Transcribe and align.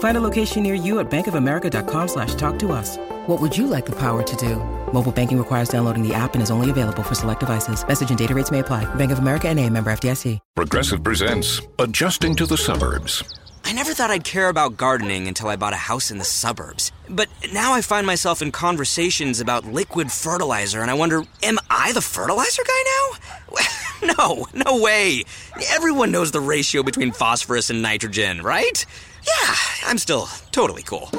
Find 0.00 0.16
a 0.16 0.20
location 0.20 0.62
near 0.62 0.74
you 0.74 0.98
at 1.00 1.10
bankofamerica.com 1.10 2.08
slash 2.08 2.34
talk 2.34 2.58
to 2.60 2.72
us. 2.72 2.96
What 3.26 3.40
would 3.40 3.56
you 3.56 3.66
like 3.66 3.86
the 3.86 3.96
power 3.96 4.22
to 4.22 4.36
do? 4.36 4.56
Mobile 4.92 5.12
banking 5.12 5.38
requires 5.38 5.68
downloading 5.68 6.06
the 6.06 6.12
app 6.14 6.34
and 6.34 6.42
is 6.42 6.50
only 6.50 6.68
available 6.68 7.02
for 7.02 7.14
select 7.14 7.40
devices. 7.40 7.86
Message 7.86 8.10
and 8.10 8.18
data 8.18 8.34
rates 8.34 8.50
may 8.50 8.58
apply. 8.58 8.92
Bank 8.96 9.12
of 9.12 9.20
America 9.20 9.48
and 9.48 9.58
a 9.58 9.68
member 9.70 9.90
FDIC. 9.92 10.38
Progressive 10.56 11.02
presents 11.02 11.60
Adjusting 11.78 12.34
to 12.36 12.46
the 12.46 12.56
Suburbs. 12.56 13.22
I 13.64 13.72
never 13.72 13.92
thought 13.92 14.10
I'd 14.10 14.24
care 14.24 14.48
about 14.48 14.78
gardening 14.78 15.28
until 15.28 15.48
I 15.48 15.56
bought 15.56 15.74
a 15.74 15.76
house 15.76 16.10
in 16.10 16.16
the 16.18 16.24
suburbs. 16.24 16.92
But 17.08 17.28
now 17.52 17.74
I 17.74 17.82
find 17.82 18.06
myself 18.06 18.40
in 18.40 18.52
conversations 18.52 19.38
about 19.38 19.66
liquid 19.66 20.10
fertilizer, 20.10 20.80
and 20.80 20.90
I 20.90 20.94
wonder, 20.94 21.22
am 21.42 21.58
I 21.68 21.92
the 21.92 22.00
fertilizer 22.00 22.62
guy 22.66 22.84
now? 22.96 24.12
no, 24.18 24.46
no 24.54 24.80
way. 24.82 25.24
Everyone 25.68 26.10
knows 26.10 26.30
the 26.30 26.40
ratio 26.40 26.82
between 26.82 27.12
phosphorus 27.12 27.68
and 27.68 27.82
nitrogen, 27.82 28.40
right? 28.42 28.84
Yeah, 29.26 29.54
I'm 29.86 29.98
still 29.98 30.28
totally 30.52 30.82
cool. 30.82 31.10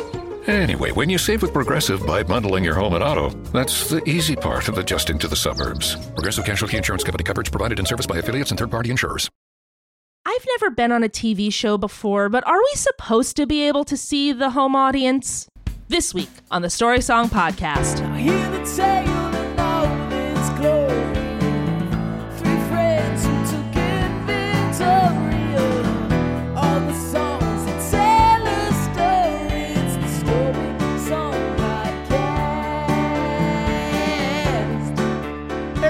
Anyway, 0.48 0.92
when 0.92 1.10
you 1.10 1.18
save 1.18 1.42
with 1.42 1.54
Progressive 1.54 2.06
by 2.06 2.24
bundling 2.24 2.64
your 2.64 2.74
home 2.74 2.94
and 2.94 3.04
auto, 3.04 3.30
that's 3.52 3.90
the 3.90 4.04
easy 4.10 4.36
part 4.36 4.68
of 4.68 4.78
adjusting 4.78 5.20
to 5.20 5.28
the 5.28 5.36
suburbs. 5.36 5.96
Progressive 6.16 6.46
Casualty 6.46 6.78
Insurance 6.78 7.04
Company 7.04 7.24
coverage 7.24 7.52
provided 7.52 7.80
and 7.80 7.88
serviced 7.88 8.10
by 8.10 8.18
affiliates 8.18 8.50
and 8.52 8.60
third 8.60 8.72
party 8.72 8.90
insurers. 8.90 9.30
I've 10.26 10.46
never 10.50 10.70
been 10.70 10.92
on 10.92 11.04
a 11.04 11.10
TV 11.10 11.52
show 11.52 11.78
before, 11.78 12.30
but 12.30 12.46
are 12.48 12.60
we 12.60 12.72
supposed 12.76 13.36
to 13.38 13.48
be 13.48 13.68
able 13.68 13.84
to 13.86 13.98
see 13.98 14.32
the 14.32 14.52
home 14.52 14.76
audience? 14.76 15.48
This 15.88 16.14
week 16.14 16.30
on 16.52 16.62
the 16.62 16.70
Story 16.70 17.02
Song 17.02 17.28
Podcast. 17.30 18.02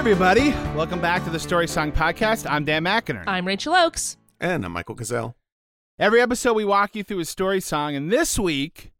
Everybody, 0.02 0.50
welcome 0.74 1.00
back 1.00 1.22
to 1.22 1.30
the 1.30 1.38
Story 1.38 1.68
Song 1.68 1.92
Podcast. 1.92 2.44
I'm 2.50 2.64
Dan 2.64 2.82
McInerney. 2.82 3.22
I'm 3.28 3.46
Rachel 3.46 3.72
Oakes. 3.72 4.16
And 4.40 4.64
I'm 4.64 4.72
Michael 4.72 4.96
Gazelle. 4.96 5.36
Every 5.96 6.20
episode 6.20 6.54
we 6.54 6.64
walk 6.64 6.96
you 6.96 7.04
through 7.04 7.20
a 7.20 7.24
story 7.24 7.60
song, 7.60 7.94
and 7.94 8.10
this 8.10 8.36
week 8.36 8.90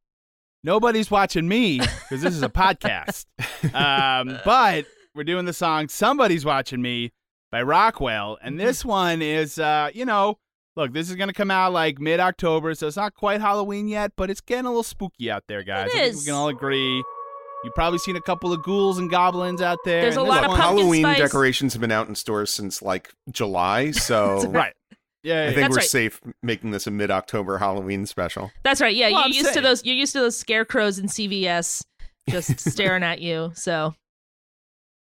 nobody's 0.62 1.10
watching 1.10 1.48
me 1.48 1.80
because 1.80 2.22
this 2.22 2.32
is 2.32 2.44
a 2.44 2.48
podcast. 2.48 3.26
Um, 3.74 4.38
but 4.44 4.86
we're 5.12 5.24
doing 5.24 5.44
the 5.44 5.52
song 5.52 5.88
"Somebody's 5.88 6.44
Watching 6.44 6.80
Me" 6.80 7.10
by 7.50 7.62
Rockwell, 7.62 8.38
and 8.40 8.56
Mm-hmm. 8.56 8.64
this 8.64 8.84
one 8.84 9.22
is, 9.22 9.58
uh, 9.58 9.90
you 9.92 10.04
know, 10.04 10.38
look, 10.76 10.92
this 10.92 11.10
is 11.10 11.16
gonna 11.16 11.32
come 11.32 11.50
out 11.50 11.72
like 11.72 11.98
mid-October, 11.98 12.76
so 12.76 12.86
it's 12.86 12.96
not 12.96 13.14
quite 13.14 13.40
Halloween 13.40 13.88
yet, 13.88 14.12
but 14.16 14.30
it's 14.30 14.40
getting 14.40 14.66
a 14.66 14.68
little 14.68 14.84
spooky 14.84 15.32
out 15.32 15.42
there, 15.48 15.64
guys. 15.64 15.90
It 15.92 15.96
I 15.96 16.04
think 16.10 16.16
we 16.18 16.24
can 16.26 16.34
all 16.34 16.48
agree. 16.48 17.02
You've 17.64 17.74
probably 17.74 17.98
seen 17.98 18.16
a 18.16 18.20
couple 18.20 18.52
of 18.52 18.62
ghouls 18.62 18.98
and 18.98 19.08
goblins 19.10 19.62
out 19.62 19.78
there. 19.84 20.02
There's 20.02 20.16
and 20.16 20.26
a 20.26 20.28
lot 20.28 20.40
of 20.44 20.50
pumpkin 20.50 20.62
Halloween 20.78 21.02
spice. 21.04 21.18
decorations 21.18 21.72
have 21.74 21.80
been 21.80 21.92
out 21.92 22.08
in 22.08 22.14
stores 22.14 22.52
since 22.52 22.82
like 22.82 23.12
July, 23.30 23.90
so 23.92 24.46
right. 24.48 24.74
Yeah, 25.22 25.42
I 25.44 25.46
think. 25.46 25.56
That's 25.60 25.70
we're 25.70 25.76
right. 25.76 25.86
safe 25.86 26.20
making 26.42 26.72
this 26.72 26.88
a 26.88 26.90
mid-October 26.90 27.58
Halloween 27.58 28.06
special. 28.06 28.50
That's 28.64 28.80
right. 28.80 28.94
Yeah, 28.94 29.06
Well, 29.10 29.20
you're 29.20 29.24
I'm 29.26 29.32
used 29.32 29.54
to 29.54 29.60
those. 29.60 29.84
You're 29.84 29.94
used 29.94 30.12
to 30.14 30.20
those 30.20 30.36
scarecrows 30.36 30.98
in 30.98 31.06
CVS 31.06 31.84
just 32.28 32.58
staring 32.58 33.04
at 33.04 33.20
you. 33.20 33.52
So 33.54 33.94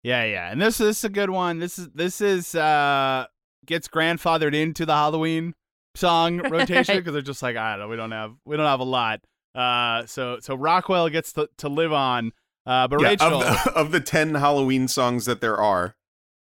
Yeah, 0.04 0.24
yeah. 0.26 0.52
And 0.52 0.62
this, 0.62 0.78
this 0.78 1.00
is 1.00 1.04
a 1.06 1.10
good 1.10 1.30
one. 1.32 1.60
This 1.60 1.80
is 1.80 1.90
this 1.96 2.22
is 2.22 2.54
uh 2.56 3.26
gets 3.66 3.88
grandfathered 3.88 4.54
into 4.54 4.86
the 4.86 4.94
Halloween 4.94 5.56
song 5.96 6.38
rotation 6.50 6.96
Right. 6.96 7.00
because 7.00 7.14
they're 7.14 7.22
just 7.22 7.42
like, 7.42 7.56
I 7.56 7.72
don't 7.72 7.80
know, 7.80 7.88
we 7.88 7.96
don't 7.96 8.12
have 8.12 8.34
we 8.46 8.56
don't 8.58 8.66
have 8.68 8.82
a 8.82 8.84
lot. 8.86 9.22
Uh 9.56 10.06
so 10.06 10.38
so 10.42 10.56
Rockwell 10.56 11.10
gets 11.10 11.34
to, 11.34 11.50
to 11.58 11.70
live 11.70 11.94
on. 11.94 12.34
Uh 12.66 12.88
but 12.88 13.02
Yeah, 13.02 13.10
Rachel 13.10 13.42
of 13.44 13.64
the, 13.64 13.72
of 13.76 13.92
the 13.92 14.00
ten 14.00 14.36
Halloween 14.36 14.88
songs 14.88 15.26
that 15.26 15.42
there 15.42 15.58
are, 15.58 15.96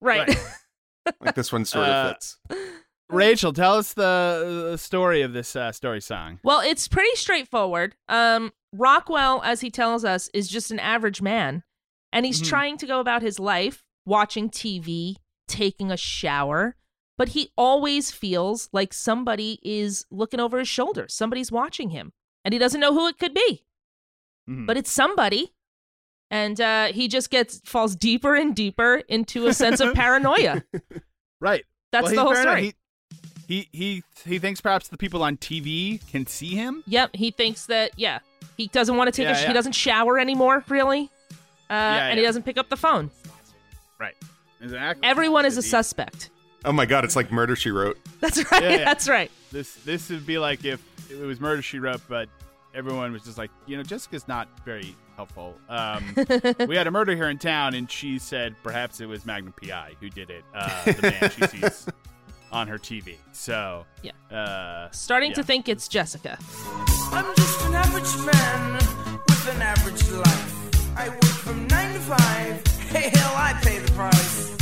right. 0.01 0.27
Right. 0.27 0.37
like 1.21 1.35
this 1.35 1.51
one 1.51 1.65
sort 1.65 1.87
Uh, 1.87 1.91
of 1.91 2.11
fits. 2.13 2.37
Rachel, 3.09 3.53
tell 3.53 3.75
us 3.77 3.93
the, 3.93 4.69
the 4.71 4.77
story 4.79 5.21
of 5.21 5.31
this 5.33 5.55
uh, 5.55 5.71
story 5.71 6.01
song. 6.01 6.39
Well, 6.43 6.61
it's 6.61 6.87
pretty 6.87 7.15
straightforward. 7.15 7.95
Um, 8.09 8.51
Rockwell, 8.73 9.43
as 9.43 9.61
he 9.61 9.69
tells 9.69 10.03
us, 10.03 10.27
is 10.33 10.47
just 10.47 10.71
an 10.71 10.79
average 10.79 11.21
man, 11.21 11.63
and 12.11 12.25
he's 12.25 12.41
Mhm. 12.41 12.47
trying 12.49 12.77
to 12.79 12.87
go 12.87 12.99
about 12.99 13.21
his 13.21 13.39
life 13.39 13.83
watching 14.07 14.49
TV, 14.49 15.17
taking 15.47 15.91
a 15.91 15.97
shower, 15.97 16.75
but 17.17 17.29
he 17.29 17.51
always 17.55 18.09
feels 18.11 18.69
like 18.73 18.91
somebody 18.91 19.59
is 19.61 20.05
looking 20.09 20.39
over 20.39 20.57
his 20.57 20.67
shoulder. 20.67 21.05
Somebody's 21.07 21.51
watching 21.51 21.91
him, 21.91 22.11
and 22.43 22.53
he 22.53 22.59
doesn't 22.59 22.81
know 22.81 22.93
who 22.93 23.07
it 23.07 23.19
could 23.19 23.35
be, 23.35 23.65
Mhm. 24.49 24.65
but 24.65 24.77
it's 24.77 24.91
somebody. 24.91 25.53
And 26.31 26.59
uh, 26.59 26.85
he 26.87 27.07
just 27.07 27.29
gets 27.29 27.59
falls 27.65 27.95
deeper 27.95 28.35
and 28.35 28.55
deeper 28.55 29.03
into 29.07 29.47
a 29.47 29.53
sense 29.53 29.79
of 29.79 29.93
paranoia. 29.95 30.63
Right. 31.39 31.63
That's 31.91 32.05
Well, 32.05 32.15
the 32.15 32.21
whole 32.21 32.33
paranoid. 32.33 32.57
story. 32.57 32.73
He, 33.47 33.69
he 33.71 33.77
he 33.77 34.03
he 34.31 34.39
thinks 34.39 34.59
perhaps 34.59 34.87
the 34.87 34.97
people 34.97 35.21
on 35.21 35.37
TV 35.37 36.05
can 36.09 36.25
see 36.25 36.55
him. 36.55 36.83
Yep, 36.87 37.11
he 37.15 37.29
thinks 37.31 37.67
that 37.67 37.91
yeah, 37.95 38.19
he 38.57 38.67
doesn't 38.67 38.97
want 38.97 39.07
to 39.07 39.11
take 39.11 39.25
Yeah, 39.25 39.33
a 39.33 39.35
sh- 39.35 39.41
yeah. 39.43 39.47
he 39.49 39.53
doesn't 39.53 39.73
shower 39.73 40.17
anymore, 40.17 40.63
really. 40.67 41.11
Uh, 41.69 41.73
and 41.73 42.17
he 42.19 42.25
doesn't 42.25 42.43
pick 42.43 42.57
up 42.57 42.69
the 42.69 42.77
phone. 42.77 43.11
Right. 43.99 44.15
Exactly. 44.61 45.07
Everyone 45.07 45.45
is 45.45 45.57
a 45.57 45.61
suspect. 45.61 46.31
Oh 46.63 46.71
my 46.71 46.87
god, 46.87 47.03
it's 47.05 47.15
like 47.15 47.31
Murder 47.31 47.55
She 47.55 47.69
Wrote. 47.69 47.99
That's 48.19 48.51
right. 48.51 48.63
Yeah, 48.63 48.69
yeah. 48.77 48.85
That's 48.85 49.07
right. 49.07 49.29
This 49.51 49.75
this 49.75 50.09
would 50.09 50.25
be 50.25 50.39
like 50.39 50.65
if 50.65 50.81
it 51.11 51.23
was 51.23 51.39
Murder 51.39 51.61
She 51.61 51.77
Wrote, 51.77 52.01
but 52.09 52.27
everyone 52.73 53.11
was 53.11 53.23
just 53.23 53.37
like, 53.37 53.51
you 53.67 53.77
know, 53.77 53.83
Jessica's 53.83 54.27
not 54.27 54.47
very 54.65 54.95
helpful. 55.15 55.55
Um, 55.69 56.03
we 56.67 56.75
had 56.75 56.87
a 56.87 56.91
murder 56.91 57.15
here 57.15 57.29
in 57.29 57.37
town, 57.37 57.73
and 57.73 57.89
she 57.89 58.19
said 58.19 58.55
perhaps 58.63 58.99
it 59.01 59.07
was 59.07 59.25
Magnum 59.25 59.53
PI 59.61 59.93
who 59.99 60.09
did 60.09 60.29
it. 60.29 60.43
Uh, 60.53 60.83
the 60.85 61.01
man 61.01 61.31
she 61.31 61.47
sees 61.61 61.87
on 62.51 62.67
her 62.67 62.77
TV. 62.77 63.15
So 63.31 63.85
Yeah. 64.01 64.11
uh, 64.35 64.89
Starting 64.91 65.33
to 65.33 65.43
think 65.43 65.67
it's 65.69 65.87
Jessica. 65.87 66.37
I'm 67.11 67.35
just 67.35 67.65
an 67.65 67.73
average 67.75 68.25
man 68.25 68.73
with 68.73 69.47
an 69.55 69.61
average 69.61 70.09
life. 70.11 70.97
I 70.97 71.09
work 71.09 71.23
from 71.25 71.67
nine 71.67 71.93
to 71.93 71.99
five. 71.99 72.65
Hey, 72.89 73.09
hell, 73.13 73.33
I 73.35 73.53
pay 73.61 73.79
the 73.79 73.91
price. 73.91 74.54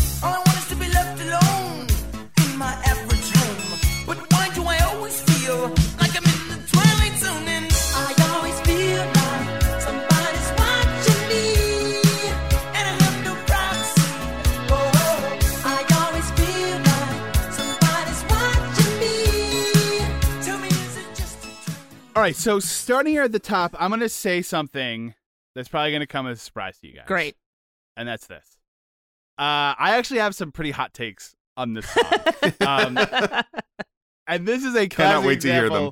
All 22.15 22.21
right. 22.21 22.35
So 22.35 22.59
starting 22.59 23.13
here 23.13 23.23
at 23.23 23.31
the 23.31 23.39
top, 23.39 23.75
I'm 23.79 23.89
gonna 23.89 24.09
say 24.09 24.41
something 24.41 25.13
that's 25.55 25.67
probably 25.69 25.91
gonna 25.91 26.07
come 26.07 26.27
as 26.27 26.39
a 26.39 26.41
surprise 26.41 26.79
to 26.79 26.87
you 26.87 26.93
guys. 26.95 27.05
Great. 27.07 27.35
and 27.95 28.07
that's 28.07 28.27
this. 28.27 28.57
Uh, 29.37 29.73
I 29.77 29.95
actually 29.97 30.19
have 30.19 30.35
some 30.35 30.51
pretty 30.51 30.71
hot 30.71 30.93
takes 30.93 31.35
on 31.57 31.73
this 31.73 31.87
song. 31.89 32.03
um, 32.61 32.97
and 34.27 34.47
this 34.47 34.63
is 34.63 34.75
a 34.75 34.87
classic 34.87 34.91
Cannot 34.91 35.23
wait 35.25 35.41
to 35.41 35.51
hear 35.51 35.69
them. 35.69 35.91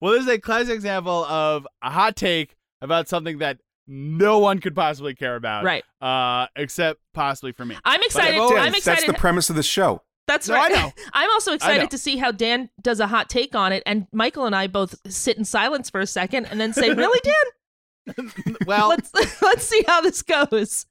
Well, 0.00 0.12
this 0.12 0.22
is 0.22 0.28
a 0.28 0.38
classic 0.38 0.74
example 0.74 1.24
of 1.24 1.66
a 1.82 1.90
hot 1.90 2.16
take 2.16 2.54
about 2.80 3.08
something 3.08 3.38
that 3.38 3.58
no 3.88 4.38
one 4.38 4.58
could 4.60 4.74
possibly 4.74 5.14
care 5.14 5.36
about, 5.36 5.64
Right. 5.64 5.84
Uh, 6.00 6.46
except 6.56 7.00
possibly 7.14 7.52
for 7.52 7.64
me. 7.64 7.76
I'm 7.84 8.00
excited. 8.02 8.34
I've 8.34 8.40
always- 8.40 8.58
I'm 8.60 8.74
excited. 8.74 9.02
That's 9.04 9.06
the 9.06 9.18
premise 9.18 9.48
of 9.50 9.56
the 9.56 9.62
show. 9.62 10.02
That's 10.26 10.48
No, 10.48 10.54
right. 10.56 10.72
I 10.72 10.74
know. 10.74 10.92
I'm 11.12 11.30
also 11.30 11.52
excited 11.52 11.90
to 11.90 11.98
see 11.98 12.16
how 12.16 12.32
Dan 12.32 12.68
does 12.82 12.98
a 13.00 13.06
hot 13.06 13.28
take 13.28 13.54
on 13.54 13.72
it, 13.72 13.82
and 13.86 14.06
Michael 14.12 14.44
and 14.46 14.56
I 14.56 14.66
both 14.66 14.94
sit 15.10 15.36
in 15.38 15.44
silence 15.44 15.88
for 15.90 16.00
a 16.00 16.06
second 16.06 16.46
and 16.46 16.60
then 16.60 16.72
say, 16.72 16.92
"Really, 16.92 17.20
Dan? 17.22 18.32
Well, 18.66 18.88
let's 18.88 19.10
let's 19.42 19.64
see 19.64 19.84
how 19.86 20.00
this 20.00 20.22
goes." 20.22 20.86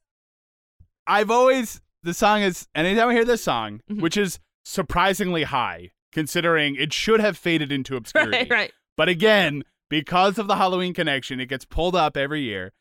I've 1.06 1.30
always 1.30 1.80
the 2.02 2.14
song 2.14 2.42
is 2.42 2.66
anytime 2.74 3.08
I 3.08 3.12
hear 3.14 3.24
this 3.24 3.42
song, 3.42 3.80
Mhm. 3.90 4.00
which 4.00 4.16
is 4.16 4.38
surprisingly 4.64 5.44
high 5.44 5.90
considering 6.12 6.76
it 6.76 6.92
should 6.92 7.20
have 7.20 7.36
faded 7.36 7.70
into 7.70 7.96
obscurity. 7.96 8.38
Right, 8.38 8.50
right. 8.50 8.72
But 8.96 9.08
again, 9.08 9.64
because 9.90 10.38
of 10.38 10.46
the 10.46 10.56
Halloween 10.56 10.94
connection, 10.94 11.40
it 11.40 11.46
gets 11.46 11.64
pulled 11.64 11.94
up 11.94 12.16
every 12.16 12.40
year. 12.40 12.72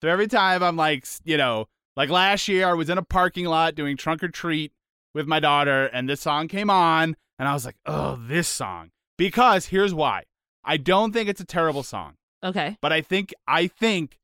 So 0.00 0.08
every 0.08 0.28
time 0.28 0.62
I'm 0.62 0.76
like, 0.76 1.06
you 1.24 1.36
know, 1.36 1.66
like 1.96 2.08
last 2.08 2.46
year 2.46 2.68
I 2.68 2.74
was 2.74 2.88
in 2.88 2.98
a 2.98 3.02
parking 3.02 3.46
lot 3.46 3.74
doing 3.74 3.96
trunk 3.96 4.22
or 4.22 4.28
treat 4.28 4.72
with 5.14 5.26
my 5.26 5.40
daughter 5.40 5.86
and 5.86 6.08
this 6.08 6.20
song 6.20 6.48
came 6.48 6.68
on 6.68 7.16
and 7.38 7.48
I 7.48 7.52
was 7.52 7.64
like, 7.64 7.76
"Oh, 7.86 8.18
this 8.20 8.48
song." 8.48 8.90
Because 9.16 9.66
here's 9.66 9.94
why. 9.94 10.24
I 10.64 10.76
don't 10.76 11.12
think 11.12 11.28
it's 11.28 11.40
a 11.40 11.46
terrible 11.46 11.82
song. 11.82 12.14
Okay. 12.42 12.76
But 12.80 12.92
I 12.92 13.00
think 13.00 13.32
I 13.46 13.66
think 13.66 14.18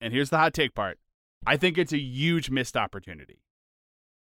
and 0.00 0.12
here's 0.12 0.30
the 0.30 0.38
hot 0.38 0.54
take 0.54 0.74
part. 0.74 0.98
I 1.46 1.56
think 1.56 1.78
it's 1.78 1.92
a 1.92 1.98
huge 1.98 2.50
missed 2.50 2.76
opportunity. 2.76 3.40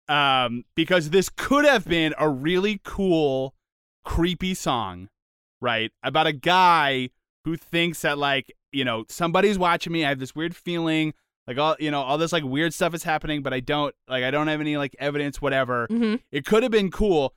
Um 0.07 0.65
because 0.75 1.09
this 1.09 1.29
could 1.29 1.65
have 1.65 1.85
been 1.85 2.13
a 2.17 2.29
really 2.29 2.79
cool 2.83 3.55
creepy 4.05 4.53
song, 4.53 5.09
right? 5.61 5.91
About 6.03 6.27
a 6.27 6.33
guy 6.33 7.09
who 7.45 7.57
thinks 7.57 8.01
that 8.01 8.17
like, 8.17 8.53
you 8.71 8.85
know, 8.85 9.05
somebody's 9.09 9.57
watching 9.57 9.93
me. 9.93 10.05
I 10.05 10.09
have 10.09 10.19
this 10.19 10.35
weird 10.35 10.55
feeling 10.55 11.13
like 11.47 11.57
all, 11.57 11.75
you 11.79 11.89
know, 11.91 12.01
all 12.01 12.17
this 12.17 12.31
like 12.33 12.43
weird 12.43 12.73
stuff 12.73 12.93
is 12.93 13.03
happening, 13.03 13.41
but 13.41 13.53
I 13.53 13.59
don't 13.61 13.95
like 14.07 14.23
I 14.23 14.31
don't 14.31 14.47
have 14.47 14.59
any 14.61 14.77
like 14.77 14.95
evidence 14.99 15.41
whatever. 15.41 15.87
hmm 15.89 16.15
It 16.31 16.45
could 16.45 16.63
have 16.63 16.71
been 16.71 16.91
cool. 16.91 17.33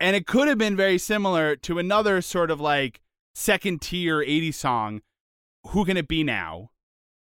And 0.00 0.16
it 0.16 0.26
could 0.26 0.48
have 0.48 0.58
been 0.58 0.76
very 0.76 0.98
similar 0.98 1.54
to 1.56 1.78
another 1.78 2.20
sort 2.22 2.50
of 2.50 2.60
like 2.60 3.00
second 3.34 3.80
tier 3.82 4.18
80s 4.18 4.54
song, 4.54 5.00
Who 5.68 5.84
Can 5.84 5.96
It 5.96 6.08
Be 6.08 6.24
Now? 6.24 6.70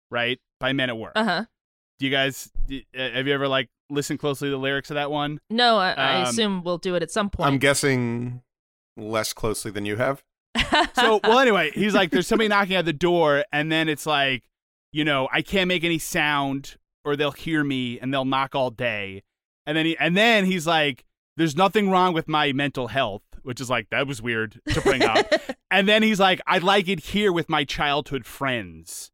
Right? 0.09 0.39
By 0.59 0.73
Men 0.73 0.89
at 0.89 0.97
Work. 0.97 1.11
Uh 1.15 1.23
huh. 1.23 1.45
Do 1.99 2.05
you 2.05 2.11
guys, 2.11 2.49
d- 2.65 2.87
uh, 2.97 3.09
have 3.11 3.27
you 3.27 3.33
ever 3.33 3.47
like 3.47 3.69
listened 3.91 4.17
closely 4.19 4.47
to 4.47 4.51
the 4.51 4.57
lyrics 4.57 4.89
of 4.89 4.95
that 4.95 5.11
one? 5.11 5.39
No, 5.51 5.77
I, 5.77 5.91
I 5.91 6.15
Um, 6.15 6.23
assume 6.23 6.63
we'll 6.63 6.79
do 6.79 6.95
it 6.95 7.03
at 7.03 7.11
some 7.11 7.29
point. 7.29 7.47
I'm 7.47 7.59
guessing 7.59 8.41
less 8.97 9.33
closely 9.33 9.69
than 9.71 9.85
you 9.85 9.97
have. 9.97 10.23
So, 10.95 11.19
well, 11.23 11.39
anyway, 11.39 11.71
he's 11.75 11.93
like, 11.93 12.09
there's 12.11 12.27
somebody 12.27 12.47
knocking 12.47 12.75
at 12.75 12.85
the 12.85 12.93
door, 12.93 13.43
and 13.51 13.71
then 13.71 13.87
it's 13.89 14.05
like, 14.07 14.43
you 14.93 15.03
know, 15.03 15.27
I 15.33 15.41
can't 15.41 15.67
make 15.67 15.83
any 15.83 15.99
sound, 15.99 16.77
or 17.03 17.17
they'll 17.17 17.31
hear 17.31 17.63
me, 17.63 17.99
and 17.99 18.13
they'll 18.13 18.23
knock 18.23 18.55
all 18.55 18.69
day. 18.69 19.23
And 19.65 19.75
then 19.75 19.85
he, 19.85 19.97
and 19.97 20.15
then 20.15 20.45
he's 20.45 20.65
like, 20.67 21.03
there's 21.35 21.55
nothing 21.57 21.89
wrong 21.89 22.13
with 22.13 22.27
my 22.27 22.53
mental 22.53 22.87
health, 22.87 23.23
which 23.41 23.59
is 23.59 23.69
like 23.69 23.89
that 23.89 24.07
was 24.07 24.21
weird 24.21 24.61
to 24.69 24.81
bring 24.81 25.01
up. 25.01 25.25
and 25.71 25.89
then 25.89 26.03
he's 26.03 26.19
like, 26.19 26.39
I 26.47 26.59
like 26.59 26.87
it 26.87 26.99
here 26.99 27.33
with 27.33 27.49
my 27.49 27.63
childhood 27.63 28.25
friends. 28.25 29.11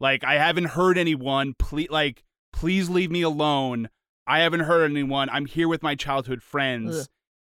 Like 0.00 0.22
I 0.22 0.34
haven't 0.34 0.66
heard 0.66 0.96
anyone. 0.96 1.54
Please, 1.58 1.90
like, 1.90 2.22
please 2.52 2.88
leave 2.88 3.10
me 3.10 3.22
alone. 3.22 3.88
I 4.26 4.40
haven't 4.40 4.60
heard 4.60 4.90
anyone. 4.90 5.28
I'm 5.30 5.46
here 5.46 5.68
with 5.68 5.82
my 5.82 5.94
childhood 5.94 6.42
friends. 6.42 7.00
Ugh. 7.00 7.06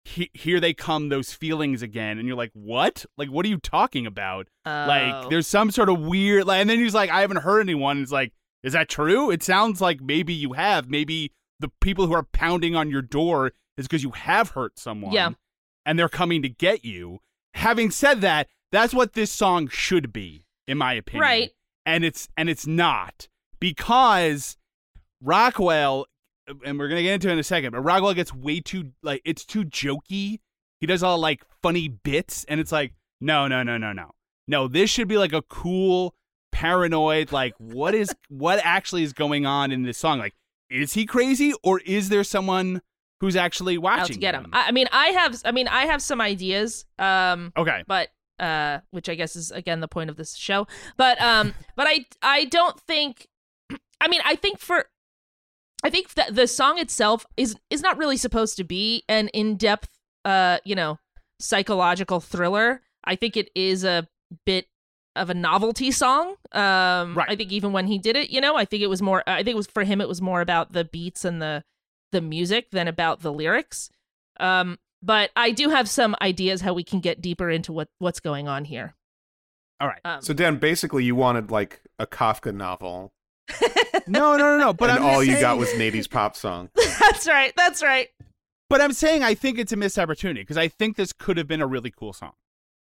He, 0.09 0.31
here 0.33 0.59
they 0.59 0.73
come, 0.73 1.09
those 1.09 1.33
feelings 1.33 1.83
again, 1.83 2.17
and 2.17 2.27
you're 2.27 2.37
like, 2.37 2.51
what? 2.53 3.05
Like, 3.17 3.29
what 3.29 3.45
are 3.45 3.49
you 3.49 3.59
talking 3.59 4.07
about? 4.07 4.47
Oh. 4.65 4.85
Like, 4.87 5.29
there's 5.29 5.45
some 5.45 5.69
sort 5.69 5.87
of 5.87 5.99
weird. 5.99 6.45
Like, 6.45 6.61
and 6.61 6.69
then 6.69 6.79
he's 6.79 6.95
like, 6.95 7.11
I 7.11 7.21
haven't 7.21 7.37
heard 7.37 7.61
anyone. 7.61 7.97
And 7.97 8.03
it's 8.03 8.11
like, 8.11 8.33
is 8.63 8.73
that 8.73 8.89
true? 8.89 9.29
It 9.29 9.43
sounds 9.43 9.81
like 9.81 10.01
maybe 10.01 10.33
you 10.33 10.53
have. 10.53 10.89
Maybe 10.89 11.31
the 11.59 11.69
people 11.79 12.07
who 12.07 12.13
are 12.13 12.23
pounding 12.33 12.75
on 12.75 12.89
your 12.89 13.03
door 13.03 13.51
is 13.77 13.87
because 13.87 14.03
you 14.03 14.11
have 14.11 14.49
hurt 14.49 14.79
someone. 14.79 15.13
Yeah. 15.13 15.31
And 15.85 15.99
they're 15.99 16.09
coming 16.09 16.41
to 16.41 16.49
get 16.49 16.83
you. 16.83 17.19
Having 17.53 17.91
said 17.91 18.21
that, 18.21 18.47
that's 18.71 18.93
what 18.93 19.13
this 19.13 19.31
song 19.31 19.67
should 19.67 20.11
be, 20.11 20.43
in 20.67 20.77
my 20.77 20.93
opinion. 20.93 21.21
Right. 21.21 21.51
And 21.85 22.03
it's 22.03 22.27
and 22.35 22.49
it's 22.49 22.67
not 22.67 23.27
because 23.59 24.57
Rockwell, 25.21 26.05
and 26.65 26.79
we're 26.79 26.87
gonna 26.87 27.03
get 27.03 27.13
into 27.15 27.29
it 27.29 27.33
in 27.33 27.39
a 27.39 27.43
second, 27.43 27.71
but 27.71 27.81
Rockwell 27.81 28.13
gets 28.13 28.33
way 28.33 28.59
too 28.59 28.91
like 29.03 29.21
it's 29.25 29.45
too 29.45 29.65
jokey. 29.65 30.39
He 30.79 30.87
does 30.87 31.03
all 31.03 31.17
like 31.17 31.43
funny 31.61 31.87
bits, 31.87 32.45
and 32.47 32.59
it's 32.59 32.71
like, 32.71 32.93
no, 33.19 33.47
no, 33.47 33.63
no, 33.63 33.77
no, 33.77 33.91
no, 33.91 34.11
no. 34.47 34.67
This 34.67 34.89
should 34.89 35.07
be 35.07 35.17
like 35.17 35.33
a 35.33 35.41
cool, 35.43 36.15
paranoid, 36.51 37.31
like 37.31 37.53
what 37.57 37.93
is 37.93 38.13
what 38.29 38.59
actually 38.63 39.03
is 39.03 39.13
going 39.13 39.45
on 39.45 39.71
in 39.71 39.83
this 39.83 39.97
song? 39.97 40.19
Like, 40.19 40.35
is 40.69 40.93
he 40.93 41.05
crazy 41.05 41.53
or 41.63 41.79
is 41.81 42.09
there 42.09 42.23
someone 42.23 42.81
who's 43.19 43.35
actually 43.35 43.77
watching 43.77 44.01
out 44.01 44.07
to 44.07 44.17
get 44.17 44.35
him. 44.35 44.47
I, 44.53 44.67
I 44.67 44.71
mean, 44.71 44.87
I 44.91 45.07
have. 45.07 45.41
I 45.45 45.51
mean, 45.51 45.67
I 45.67 45.85
have 45.85 46.01
some 46.01 46.21
ideas. 46.21 46.85
Um, 46.97 47.53
okay. 47.57 47.83
but 47.87 48.09
uh, 48.39 48.79
which 48.91 49.09
I 49.09 49.15
guess 49.15 49.35
is 49.35 49.51
again 49.51 49.81
the 49.81 49.87
point 49.87 50.09
of 50.09 50.15
this 50.15 50.35
show. 50.35 50.67
But 50.97 51.21
um, 51.21 51.53
but 51.75 51.87
I 51.87 52.05
I 52.21 52.45
don't 52.45 52.79
think. 52.81 53.27
I 54.01 54.07
mean, 54.07 54.21
I 54.25 54.35
think 54.35 54.59
for. 54.59 54.85
I 55.83 55.89
think 55.89 56.13
that 56.15 56.35
the 56.35 56.47
song 56.47 56.77
itself 56.79 57.25
is 57.37 57.55
is 57.69 57.81
not 57.81 57.97
really 57.97 58.17
supposed 58.17 58.57
to 58.57 58.63
be 58.63 59.03
an 59.07 59.29
in 59.29 59.55
depth, 59.55 59.89
uh, 60.25 60.59
you 60.65 60.75
know, 60.75 60.99
psychological 61.39 62.19
thriller. 62.19 62.81
I 63.03 63.15
think 63.15 63.37
it 63.37 63.49
is 63.55 63.83
a 63.83 64.07
bit 64.45 64.67
of 65.15 65.29
a 65.29 65.33
novelty 65.33 65.91
song. 65.91 66.35
Um, 66.51 67.15
Right. 67.15 67.29
I 67.29 67.35
think 67.35 67.51
even 67.51 67.71
when 67.71 67.87
he 67.87 67.97
did 67.97 68.15
it, 68.15 68.29
you 68.29 68.41
know, 68.41 68.55
I 68.55 68.65
think 68.65 68.83
it 68.83 68.87
was 68.89 69.01
more. 69.01 69.23
I 69.27 69.37
think 69.37 69.49
it 69.49 69.55
was 69.55 69.67
for 69.67 69.83
him. 69.83 70.01
It 70.01 70.07
was 70.07 70.21
more 70.21 70.41
about 70.41 70.73
the 70.73 70.83
beats 70.85 71.25
and 71.25 71.41
the 71.41 71.63
the 72.11 72.21
music 72.21 72.71
than 72.71 72.87
about 72.87 73.21
the 73.21 73.31
lyrics. 73.31 73.89
Um, 74.39 74.79
but 75.01 75.29
I 75.35 75.51
do 75.51 75.69
have 75.69 75.87
some 75.89 76.15
ideas 76.21 76.61
how 76.61 76.73
we 76.73 76.83
can 76.83 76.99
get 76.99 77.21
deeper 77.21 77.49
into 77.49 77.71
what 77.71 77.87
what's 77.99 78.19
going 78.19 78.47
on 78.47 78.65
here. 78.65 78.95
All 79.79 79.87
right. 79.87 80.01
Um, 80.03 80.21
So 80.21 80.33
Dan, 80.33 80.57
basically, 80.57 81.05
you 81.05 81.15
wanted 81.15 81.51
like 81.51 81.81
a 81.97 82.05
Kafka 82.05 82.53
novel, 82.53 83.13
No, 84.07 84.35
no, 84.37 84.55
no, 84.55 84.57
no. 84.57 84.73
But 84.73 84.89
and 84.89 84.99
I'm 84.99 85.05
all 85.05 85.23
just 85.23 85.37
you 85.37 85.39
got 85.39 85.57
was 85.57 85.71
an 85.73 85.79
'80s 85.79 86.09
pop 86.09 86.35
song. 86.35 86.69
that's 86.99 87.27
right. 87.27 87.53
That's 87.55 87.81
right. 87.83 88.07
But 88.69 88.81
I'm 88.81 88.93
saying 88.93 89.23
I 89.23 89.33
think 89.33 89.57
it's 89.59 89.71
a 89.71 89.75
missed 89.75 89.97
opportunity 89.97 90.41
because 90.41 90.57
I 90.57 90.67
think 90.67 90.95
this 90.95 91.13
could 91.13 91.37
have 91.37 91.47
been 91.47 91.61
a 91.61 91.67
really 91.67 91.91
cool 91.91 92.13
song. 92.13 92.33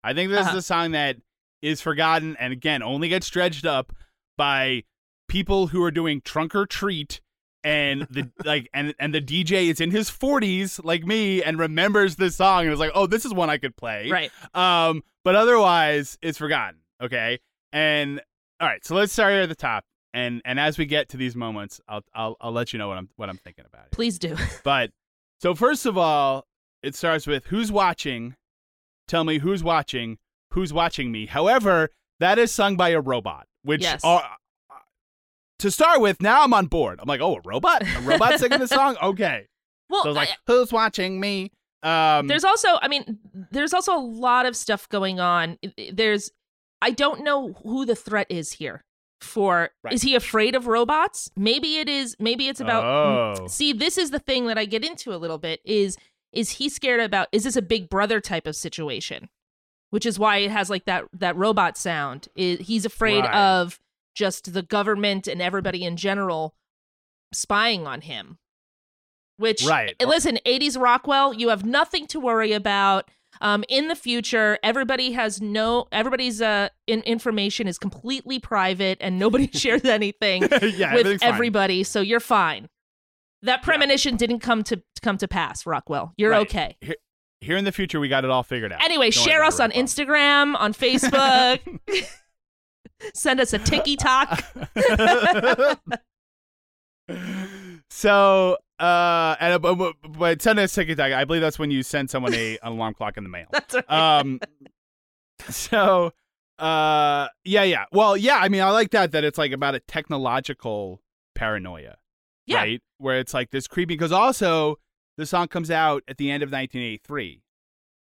I 0.04 0.12
think 0.14 0.30
this 0.30 0.40
Uh-huh. 0.40 0.50
is 0.56 0.64
a 0.64 0.66
song 0.66 0.90
that 0.92 1.16
is 1.62 1.80
forgotten 1.80 2.36
and 2.38 2.52
again 2.52 2.82
only 2.82 3.08
gets 3.08 3.28
dredged 3.28 3.66
up 3.66 3.92
by 4.38 4.82
people 5.28 5.66
who 5.68 5.82
are 5.84 5.90
doing 5.90 6.20
trunk 6.22 6.54
or 6.54 6.64
treat 6.66 7.20
and 7.62 8.02
the 8.10 8.30
like 8.44 8.68
and 8.72 8.94
and 8.98 9.14
the 9.14 9.20
DJ 9.20 9.70
is 9.70 9.80
in 9.80 9.90
his 9.90 10.10
40s 10.10 10.82
like 10.84 11.04
me 11.04 11.42
and 11.42 11.58
remembers 11.58 12.16
this 12.16 12.36
song 12.36 12.64
and 12.64 12.72
is 12.72 12.78
like, 12.80 12.92
"Oh, 12.94 13.06
this 13.06 13.24
is 13.24 13.32
one 13.34 13.50
I 13.50 13.58
could 13.58 13.76
play." 13.76 14.08
Right. 14.10 14.30
Um, 14.54 15.02
but 15.24 15.34
otherwise 15.36 16.18
it's 16.22 16.38
forgotten, 16.38 16.80
okay? 17.02 17.38
And 17.72 18.20
all 18.60 18.68
right, 18.68 18.84
so 18.84 18.94
let's 18.94 19.12
start 19.12 19.32
here 19.32 19.42
at 19.42 19.48
the 19.48 19.54
top. 19.54 19.84
And 20.12 20.42
and 20.44 20.58
as 20.58 20.76
we 20.78 20.86
get 20.86 21.08
to 21.10 21.16
these 21.16 21.36
moments, 21.36 21.80
I'll 21.88 22.02
I'll 22.14 22.36
I'll 22.40 22.52
let 22.52 22.72
you 22.72 22.78
know 22.78 22.88
what 22.88 22.98
I'm 22.98 23.08
what 23.16 23.28
I'm 23.28 23.36
thinking 23.38 23.64
about 23.66 23.86
it. 23.86 23.92
Please 23.92 24.18
do. 24.18 24.36
But 24.64 24.90
so 25.40 25.54
first 25.54 25.86
of 25.86 25.96
all, 25.96 26.46
it 26.82 26.94
starts 26.94 27.26
with 27.26 27.46
who's 27.46 27.70
watching. 27.70 28.34
Tell 29.08 29.24
me 29.24 29.38
who's 29.38 29.62
watching. 29.62 30.18
Who's 30.52 30.72
watching 30.72 31.12
me? 31.12 31.26
However, 31.26 31.90
that 32.18 32.38
is 32.38 32.50
sung 32.52 32.76
by 32.76 32.88
a 32.90 33.00
robot, 33.00 33.46
which 33.62 33.82
Yes. 33.82 34.00
are, 34.04 34.24
to 35.60 35.70
start 35.70 36.00
with. 36.00 36.20
Now 36.20 36.42
I'm 36.42 36.52
on 36.54 36.66
board. 36.66 36.98
I'm 37.00 37.06
like, 37.08 37.20
oh, 37.20 37.36
a 37.36 37.40
robot, 37.44 37.82
a 37.82 38.00
robot 38.00 38.38
singing 38.40 38.58
the 38.58 38.66
song. 38.68 38.96
Okay, 39.02 39.46
Well, 39.88 40.02
so 40.02 40.08
I 40.08 40.10
was 40.10 40.16
like, 40.16 40.28
I- 40.30 40.36
who's 40.46 40.72
watching 40.72 41.20
me? 41.20 41.52
Um, 41.82 42.26
there's 42.26 42.44
also, 42.44 42.68
I 42.82 42.88
mean, 42.88 43.18
there's 43.52 43.72
also 43.72 43.96
a 43.96 44.00
lot 44.04 44.44
of 44.44 44.54
stuff 44.54 44.88
going 44.90 45.18
on. 45.18 45.56
There's, 45.92 46.30
I 46.82 46.90
don't 46.90 47.24
know 47.24 47.54
who 47.62 47.86
the 47.86 47.94
threat 47.96 48.26
is 48.28 48.52
here. 48.52 48.84
For 49.20 49.70
Right. 49.82 49.92
is 49.92 50.02
he 50.02 50.14
afraid 50.14 50.54
of 50.54 50.66
robots? 50.66 51.30
Maybe 51.36 51.76
it 51.76 51.88
is. 51.88 52.16
Maybe 52.18 52.48
it's 52.48 52.60
about. 52.60 52.84
Oh. 53.40 53.46
See, 53.48 53.72
this 53.72 53.98
is 53.98 54.10
the 54.10 54.18
thing 54.18 54.46
that 54.46 54.56
I 54.58 54.64
get 54.64 54.84
into 54.84 55.12
a 55.14 55.18
little 55.18 55.38
bit. 55.38 55.60
Is 55.64 55.96
is 56.32 56.52
he 56.52 56.68
scared 56.68 57.00
about? 57.00 57.28
Is 57.32 57.44
this 57.44 57.56
a 57.56 57.62
Big 57.62 57.88
Brother 57.90 58.20
type 58.20 58.46
of 58.46 58.54
situation? 58.56 59.28
Which 59.90 60.06
is 60.06 60.18
why 60.18 60.38
it 60.38 60.50
has 60.50 60.70
like 60.70 60.84
that 60.86 61.04
that 61.12 61.36
robot 61.36 61.76
sound. 61.76 62.28
He's 62.34 62.84
afraid 62.84 63.24
Right. 63.24 63.34
of 63.34 63.80
just 64.14 64.52
the 64.54 64.62
government 64.62 65.26
and 65.28 65.42
everybody 65.42 65.84
in 65.84 65.96
general 65.96 66.54
spying 67.32 67.86
on 67.86 68.00
him. 68.02 68.38
Which, 69.36 69.64
Right. 69.64 69.94
listen, 70.04 70.38
80s 70.44 70.76
Rockwell, 70.76 71.32
you 71.32 71.48
have 71.48 71.64
nothing 71.64 72.06
to 72.08 72.20
worry 72.20 72.52
about. 72.52 73.08
Um, 73.42 73.64
in 73.68 73.88
the 73.88 73.96
future, 73.96 74.58
everybody 74.62 75.12
has 75.12 75.40
no, 75.40 75.86
everybody's 75.92 76.42
uh, 76.42 76.68
in- 76.86 77.00
information 77.02 77.66
is 77.66 77.78
completely 77.78 78.38
private 78.38 78.98
and 79.00 79.18
nobody 79.18 79.46
shares 79.52 79.84
anything 79.84 80.42
yeah, 80.42 80.48
with 80.50 80.62
everything's 81.06 81.22
fine. 81.22 81.32
everybody, 81.34 81.82
so 81.84 82.00
you're 82.02 82.20
fine. 82.20 82.68
That 83.42 83.62
premonition 83.62 84.16
didn't 84.16 84.40
come 84.40 84.62
to 84.64 84.82
come 85.00 85.16
to 85.16 85.26
pass, 85.26 85.64
Rockwell. 85.64 86.12
You're 86.18 86.32
Right. 86.32 86.46
okay. 86.46 86.76
Here, 86.82 86.96
here 87.40 87.56
in 87.56 87.64
the 87.64 87.72
future, 87.72 87.98
we 87.98 88.08
got 88.08 88.24
it 88.24 88.30
all 88.30 88.42
figured 88.42 88.72
out. 88.72 88.84
Anyway, 88.84 89.08
Don't 89.10 89.24
share 89.24 89.42
us 89.42 89.58
on 89.58 89.70
Rockwell. 89.70 89.84
Instagram, 89.86 90.54
on 90.60 90.74
Facebook. 90.74 91.60
Send 93.14 93.40
us 93.40 93.54
a 93.54 93.58
tiki 93.58 93.96
talk. 93.96 94.44
so 97.90 98.56
Uh, 98.78 99.36
and 99.40 99.62
uh, 99.64 99.92
but, 100.18 100.40
send 100.40 100.58
us 100.58 100.72
ticket 100.74 100.96
tag. 100.96 101.12
I 101.12 101.24
believe 101.24 101.42
that's 101.42 101.58
when 101.58 101.70
you 101.70 101.82
send 101.82 102.08
someone 102.08 102.32
a 102.34 102.52
an 102.62 102.72
alarm 102.72 102.94
clock 102.94 103.18
in 103.18 103.24
the 103.24 103.28
mail. 103.30 103.46
That's 103.52 103.74
right. 103.74 103.90
Um, 103.90 104.40
so, 105.48 106.12
uh, 106.58 107.28
yeah, 107.44 107.62
yeah. 107.62 107.84
Well, 107.92 108.16
yeah. 108.16 108.36
I 108.36 108.48
mean, 108.48 108.62
I 108.62 108.70
like 108.70 108.90
that. 108.92 109.12
That 109.12 109.24
it's 109.24 109.38
like 109.38 109.52
about 109.52 109.74
a 109.74 109.80
technological 109.80 111.02
paranoia, 111.34 111.96
Yeah. 112.46 112.56
right? 112.58 112.82
Where 112.98 113.18
it's 113.18 113.34
like 113.34 113.50
this 113.50 113.66
creepy. 113.66 113.94
Because 113.96 114.12
also, 114.12 114.76
the 115.16 115.26
song 115.26 115.48
comes 115.48 115.70
out 115.70 116.02
at 116.08 116.16
the 116.18 116.30
end 116.30 116.42
of 116.42 116.48
1983, 116.50 117.42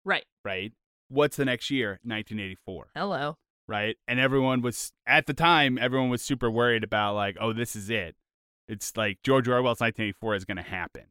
right. 0.04 0.24
right? 0.44 0.72
What's 1.08 1.36
the 1.36 1.44
next 1.44 1.70
year? 1.70 2.00
1984, 2.04 2.88
Hello. 2.94 3.36
right? 3.68 3.96
And 4.08 4.18
everyone 4.18 4.62
was 4.62 4.92
at 5.06 5.26
the 5.26 5.34
time. 5.34 5.78
Everyone 5.78 6.08
was 6.08 6.22
super 6.22 6.50
worried 6.50 6.84
about 6.84 7.14
like, 7.14 7.36
oh, 7.40 7.52
this 7.52 7.76
is 7.76 7.90
it. 7.90 8.16
It's 8.68 8.96
like 8.96 9.18
George 9.22 9.48
Orwell's 9.48 9.80
1984 9.80 10.34
is 10.34 10.44
going 10.44 10.56
to 10.56 10.62
happen. 10.62 11.04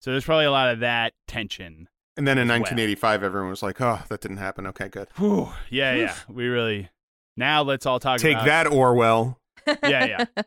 So 0.00 0.10
there's 0.10 0.24
probably 0.24 0.44
a 0.44 0.50
lot 0.50 0.70
of 0.70 0.80
that 0.80 1.14
tension. 1.26 1.88
And 2.16 2.26
then 2.26 2.38
in 2.38 2.50
As 2.50 2.54
well. 2.54 2.60
1985, 2.60 3.22
everyone 3.22 3.50
was 3.50 3.62
like, 3.62 3.80
"Oh, 3.80 4.00
that 4.08 4.20
didn't 4.20 4.38
happen." 4.38 4.66
Okay, 4.66 4.88
good. 4.88 5.08
Whew. 5.16 5.50
Yeah, 5.70 5.94
yeah. 5.94 6.14
We 6.28 6.46
really. 6.46 6.88
Now 7.36 7.62
let's 7.62 7.86
all 7.86 8.00
talk. 8.00 8.18
Take 8.18 8.34
about, 8.34 8.46
that, 8.46 8.66
Orwell. 8.66 9.38
Yeah, 9.66 10.04
yeah. 10.04 10.24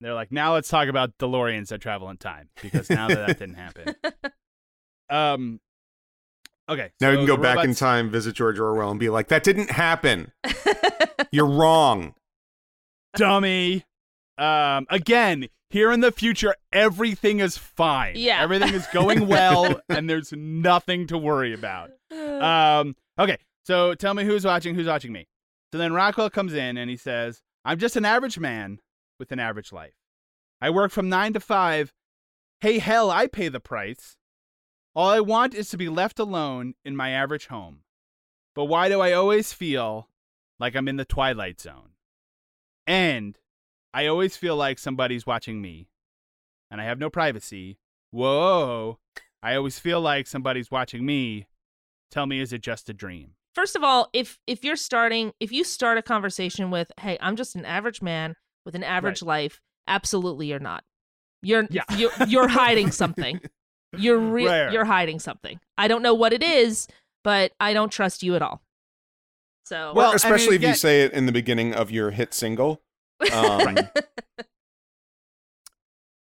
They're 0.00 0.14
like, 0.14 0.32
now 0.32 0.54
let's 0.54 0.68
talk 0.68 0.88
about 0.88 1.18
DeLoreans 1.18 1.68
that 1.68 1.82
travel 1.82 2.08
in 2.08 2.16
time 2.16 2.48
because 2.62 2.88
now 2.88 3.08
that 3.08 3.26
that 3.26 3.38
didn't 3.38 3.56
happen. 3.56 3.94
Um. 5.10 5.58
Okay. 6.68 6.92
Now 7.00 7.08
so 7.08 7.10
we 7.10 7.16
can 7.16 7.26
go 7.26 7.34
the 7.34 7.42
back 7.42 7.64
in 7.64 7.74
time, 7.74 8.10
visit 8.10 8.36
George 8.36 8.60
Orwell, 8.60 8.92
and 8.92 9.00
be 9.00 9.08
like, 9.08 9.26
"That 9.26 9.42
didn't 9.42 9.70
happen. 9.70 10.30
You're 11.32 11.46
wrong." 11.46 12.14
dummy. 13.16 13.84
Um. 14.38 14.86
Again, 14.88 15.48
here 15.70 15.92
in 15.92 16.00
the 16.00 16.12
future, 16.12 16.54
everything 16.72 17.40
is 17.40 17.56
fine. 17.56 18.14
Yeah. 18.16 18.42
Everything 18.42 18.74
is 18.74 18.86
going 18.92 19.26
well, 19.26 19.80
and 19.88 20.10
there's 20.10 20.32
nothing 20.32 21.06
to 21.08 21.18
worry 21.18 21.54
about. 21.54 21.90
Um, 22.40 22.96
okay, 23.18 23.36
so 23.64 23.94
tell 23.94 24.14
me 24.14 24.24
who's 24.24 24.46
watching, 24.46 24.74
who's 24.74 24.86
watching 24.86 25.12
me. 25.12 25.28
So 25.72 25.78
then 25.78 25.92
Rockwell 25.92 26.30
comes 26.30 26.54
in 26.54 26.78
and 26.78 26.88
he 26.88 26.96
says, 26.96 27.42
I'm 27.66 27.78
just 27.78 27.96
an 27.96 28.06
average 28.06 28.38
man 28.38 28.80
with 29.18 29.30
an 29.30 29.38
average 29.38 29.72
life. 29.72 29.92
I 30.58 30.70
work 30.70 30.90
from 30.90 31.10
nine 31.10 31.34
to 31.34 31.40
five. 31.40 31.92
Hey, 32.60 32.78
hell, 32.78 33.10
I 33.10 33.26
pay 33.26 33.48
the 33.48 33.60
price. 33.60 34.16
All 34.94 35.10
I 35.10 35.20
want 35.20 35.54
is 35.54 35.68
to 35.68 35.76
be 35.76 35.90
left 35.90 36.18
alone 36.18 36.74
in 36.82 36.96
my 36.96 37.10
average 37.10 37.48
home. 37.48 37.80
But 38.54 38.64
why 38.64 38.88
do 38.88 39.00
I 39.00 39.12
always 39.12 39.52
feel 39.52 40.08
like 40.58 40.74
I'm 40.74 40.88
in 40.88 40.96
the 40.96 41.04
twilight 41.04 41.60
zone? 41.60 41.90
And 42.86 43.38
I 43.92 44.06
always 44.06 44.36
feel 44.36 44.56
like 44.56 44.78
somebody's 44.78 45.26
watching 45.26 45.60
me, 45.60 45.88
and 46.70 46.80
I 46.80 46.84
have 46.84 46.98
no 46.98 47.10
privacy. 47.10 47.78
Whoa. 48.10 48.98
I 49.42 49.54
always 49.54 49.78
feel 49.78 50.00
like 50.00 50.26
somebody's 50.26 50.70
watching 50.70 51.04
me. 51.06 51.46
Tell 52.10 52.26
me, 52.26 52.40
is 52.40 52.52
it 52.52 52.60
just 52.62 52.88
a 52.90 52.92
dream? 52.92 53.32
First 53.54 53.74
of 53.76 53.82
all, 53.82 54.10
if 54.12 54.38
if 54.46 54.64
you're 54.64 54.76
starting, 54.76 55.32
if 55.40 55.50
you 55.52 55.64
start 55.64 55.98
a 55.98 56.02
conversation 56.02 56.70
with, 56.70 56.92
"Hey, 57.00 57.18
I'm 57.20 57.36
just 57.36 57.56
an 57.56 57.64
average 57.64 58.00
man 58.02 58.36
with 58.64 58.74
an 58.74 58.84
average 58.84 59.22
life," 59.22 59.60
absolutely 59.88 60.46
you're 60.48 60.58
not. 60.60 60.84
You're 61.42 61.66
Yeah. 61.70 61.82
you're, 61.96 62.10
you're 62.28 62.48
hiding 62.48 62.90
something. 63.02 63.40
You're 63.96 64.18
re- 64.18 64.46
Rare. 64.46 64.70
you're 64.72 64.84
hiding 64.84 65.18
something. 65.18 65.58
I 65.78 65.88
don't 65.88 66.02
know 66.02 66.14
what 66.14 66.32
it 66.32 66.42
is, 66.44 66.86
but 67.24 67.52
I 67.58 67.72
don't 67.72 67.90
trust 67.90 68.22
you 68.22 68.36
at 68.36 68.42
all. 68.42 68.62
So 69.64 69.92
Well, 69.94 70.06
I 70.06 70.10
mean, 70.10 70.16
especially 70.16 70.54
if 70.56 70.60
again- 70.60 70.70
you 70.70 70.76
say 70.76 71.02
it 71.02 71.12
in 71.12 71.26
the 71.26 71.32
beginning 71.32 71.74
of 71.74 71.90
your 71.90 72.10
hit 72.12 72.34
single. 72.34 72.82
Um, 73.32 73.76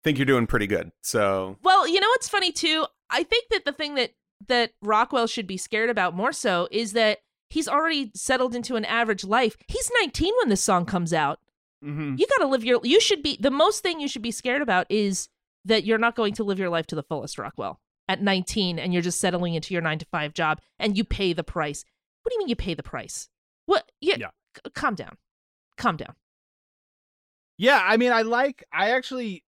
think 0.05 0.19
you're 0.19 0.27
doing 0.27 0.47
pretty 0.47 0.67
good. 0.67 0.93
So 1.03 1.57
Well, 1.63 1.89
you 1.89 2.01
know 2.01 2.09
what's 2.09 2.29
funny 2.29 2.53
too? 2.53 2.87
I 3.11 3.23
think 3.23 3.45
that 3.51 3.65
the 3.65 3.73
thing 3.73 3.95
that 3.95 4.13
that 4.49 4.73
Rockwell 4.83 5.27
should 5.27 5.47
be 5.47 5.57
scared 5.57 5.91
about 5.91 6.17
more 6.17 6.33
so 6.33 6.69
is 6.71 6.93
that 6.93 7.19
he's 7.49 7.69
already 7.69 8.11
settled 8.15 8.55
into 8.55 8.77
an 8.77 8.85
average 8.85 9.25
life. 9.25 9.57
He's 9.69 9.91
19 10.01 10.33
when 10.41 10.49
this 10.49 10.63
song 10.63 10.85
comes 10.85 11.13
out. 11.13 11.39
Mm-hmm. 11.85 12.17
You 12.17 12.27
got 12.27 12.45
to 12.45 12.51
live 12.51 12.65
your 12.65 12.81
you 12.83 13.01
should 13.01 13.23
be 13.23 13.37
the 13.41 13.51
most 13.51 13.83
thing 13.83 14.01
you 14.01 14.09
should 14.09 14.23
be 14.23 14.31
scared 14.31 14.63
about 14.63 14.87
is 14.89 15.29
that 15.65 15.85
you're 15.85 15.99
not 15.99 16.17
going 16.17 16.35
to 16.35 16.45
live 16.45 16.59
your 16.59 16.71
life 16.71 16.87
to 16.89 16.97
the 16.97 17.03
fullest, 17.03 17.39
Rockwell. 17.39 17.81
At 18.09 18.21
19 18.21 18.79
and 18.79 18.93
you're 18.93 19.03
just 19.03 19.21
settling 19.21 19.55
into 19.55 19.73
your 19.73 19.81
9 19.81 19.99
to 20.01 20.07
5 20.07 20.35
job 20.35 20.61
and 20.79 20.97
you 20.99 21.05
pay 21.05 21.33
the 21.33 21.45
price. 21.45 21.85
What 22.23 22.31
do 22.31 22.35
you 22.35 22.39
mean 22.41 22.49
you 22.49 22.57
pay 22.57 22.75
the 22.75 22.83
price? 22.83 23.29
What? 23.67 23.91
Yeah. 24.01 24.17
Yeah. 24.19 24.31
c- 24.57 24.71
calm 24.75 24.97
down. 24.97 25.17
Calm 25.77 25.97
down. 25.97 26.15
Yeah, 27.63 27.81
I 27.81 27.97
mean, 27.97 28.11
I 28.11 28.23
like. 28.23 28.65
I 28.73 28.91
actually, 28.91 29.45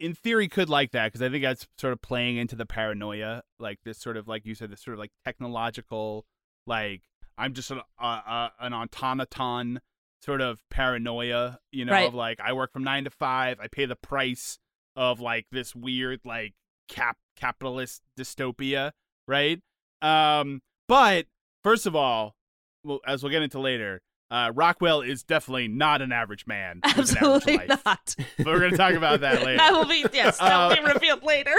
in 0.00 0.12
theory, 0.12 0.48
could 0.48 0.68
like 0.68 0.90
that 0.90 1.06
because 1.06 1.22
I 1.22 1.28
think 1.28 1.44
that's 1.44 1.68
sort 1.78 1.92
of 1.92 2.02
playing 2.02 2.36
into 2.36 2.56
the 2.56 2.66
paranoia, 2.66 3.42
like 3.60 3.78
this 3.84 3.96
sort 3.96 4.16
of, 4.16 4.26
like 4.26 4.44
you 4.44 4.56
said, 4.56 4.70
this 4.72 4.82
sort 4.82 4.94
of 4.94 4.98
like 4.98 5.12
technological, 5.24 6.26
like 6.66 7.02
I'm 7.38 7.54
just 7.54 7.70
an 7.70 7.80
uh, 8.02 8.20
uh, 8.26 8.48
an 8.58 8.74
automaton 8.74 9.80
sort 10.20 10.40
of 10.40 10.64
paranoia, 10.68 11.60
you 11.70 11.84
know, 11.84 11.92
Right. 11.92 12.08
of 12.08 12.14
like 12.14 12.40
I 12.40 12.52
work 12.54 12.72
from 12.72 12.82
nine 12.82 13.04
to 13.04 13.10
five, 13.10 13.60
I 13.60 13.68
pay 13.68 13.86
the 13.86 13.94
price 13.94 14.58
of 14.96 15.20
like 15.20 15.46
this 15.52 15.76
weird 15.76 16.22
like 16.24 16.54
cap 16.88 17.18
capitalist 17.36 18.02
dystopia, 18.18 18.90
right? 19.28 19.60
Um, 20.02 20.60
but 20.88 21.26
first 21.62 21.86
of 21.86 21.94
all, 21.94 22.34
well, 22.82 22.98
as 23.06 23.22
we'll 23.22 23.30
get 23.30 23.42
into 23.42 23.60
later. 23.60 24.02
Uh, 24.30 24.50
Rockwell 24.54 25.02
is 25.02 25.22
definitely 25.22 25.68
not 25.68 26.02
an 26.02 26.10
average 26.12 26.46
man. 26.46 26.80
with 26.96 27.10
an 27.12 27.18
average 27.18 27.42
Absolutely 27.46 27.66
not. 27.84 28.16
But 28.38 28.46
we're 28.46 28.60
gonna 28.60 28.76
talk 28.76 28.94
about 28.94 29.20
that 29.20 29.42
later. 29.42 29.58
that 29.58 29.72
will 29.72 29.84
be 29.86 30.04
yes, 30.12 30.38
that 30.38 30.68
will 30.68 30.74
be 30.76 30.82
Uh, 30.82 30.92
revealed 30.94 31.22
later. 31.22 31.54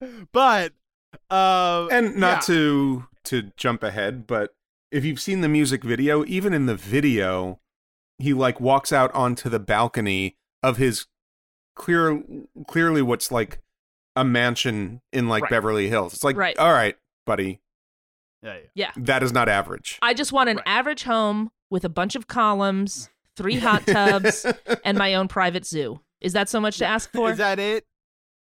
But 0.32 0.72
uh, 1.30 1.88
and 1.90 2.16
not 2.16 2.36
yeah. 2.36 2.54
to 2.54 3.04
to 3.24 3.42
jump 3.56 3.82
ahead, 3.82 4.26
but 4.26 4.54
if 4.90 5.04
you've 5.04 5.20
seen 5.20 5.40
the 5.42 5.48
music 5.48 5.84
video, 5.84 6.24
even 6.24 6.54
in 6.54 6.64
the 6.66 6.74
video, 6.74 7.60
he 8.18 8.32
like 8.32 8.60
walks 8.60 8.92
out 8.94 9.12
onto 9.14 9.48
the 9.50 9.58
balcony 9.58 10.36
of 10.62 10.78
his 10.78 11.06
clear 11.76 12.22
clearly 12.66 13.02
what's 13.02 13.30
like 13.30 13.60
a 14.16 14.24
mansion 14.24 15.02
in 15.12 15.28
like 15.28 15.42
Right. 15.44 15.50
Beverly 15.50 15.88
Hills. 15.88 16.14
It's 16.14 16.24
like, 16.24 16.36
Right. 16.36 16.56
all 16.58 16.72
right, 16.72 16.96
buddy, 17.26 17.60
yeah, 18.42 18.54
yeah. 18.54 18.60
Yeah. 18.74 18.90
that 18.96 19.22
is 19.22 19.32
not 19.32 19.48
average. 19.48 19.98
I 20.02 20.14
just 20.14 20.32
want 20.32 20.48
an 20.48 20.56
Right. 20.58 20.66
average 20.68 21.02
home 21.04 21.50
with 21.70 21.84
a 21.84 21.88
bunch 21.88 22.14
of 22.16 22.26
columns, 22.26 23.10
three 23.36 23.56
hot 23.58 23.86
tubs, 23.86 24.46
and 24.84 24.96
my 24.98 25.14
own 25.14 25.28
private 25.28 25.64
zoo. 25.66 26.00
Is 26.20 26.32
that 26.34 26.48
so 26.48 26.60
much 26.60 26.78
to 26.78 26.86
ask 26.86 27.10
for? 27.14 27.30
Is 27.30 27.38
that 27.38 27.58
it? 27.58 27.84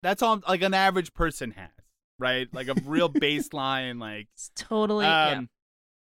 That's 0.03 0.23
all 0.23 0.41
like 0.49 0.63
an 0.63 0.75
average 0.75 1.13
person 1.15 1.51
has, 1.53 1.71
right? 2.19 2.49
Like 2.53 2.69
a 2.69 2.75
real 2.85 3.09
baseline, 3.13 4.01
like 4.01 4.29
It's 4.35 4.51
totally 4.55 5.07
um, 5.07 5.33
yeah. 5.33 5.41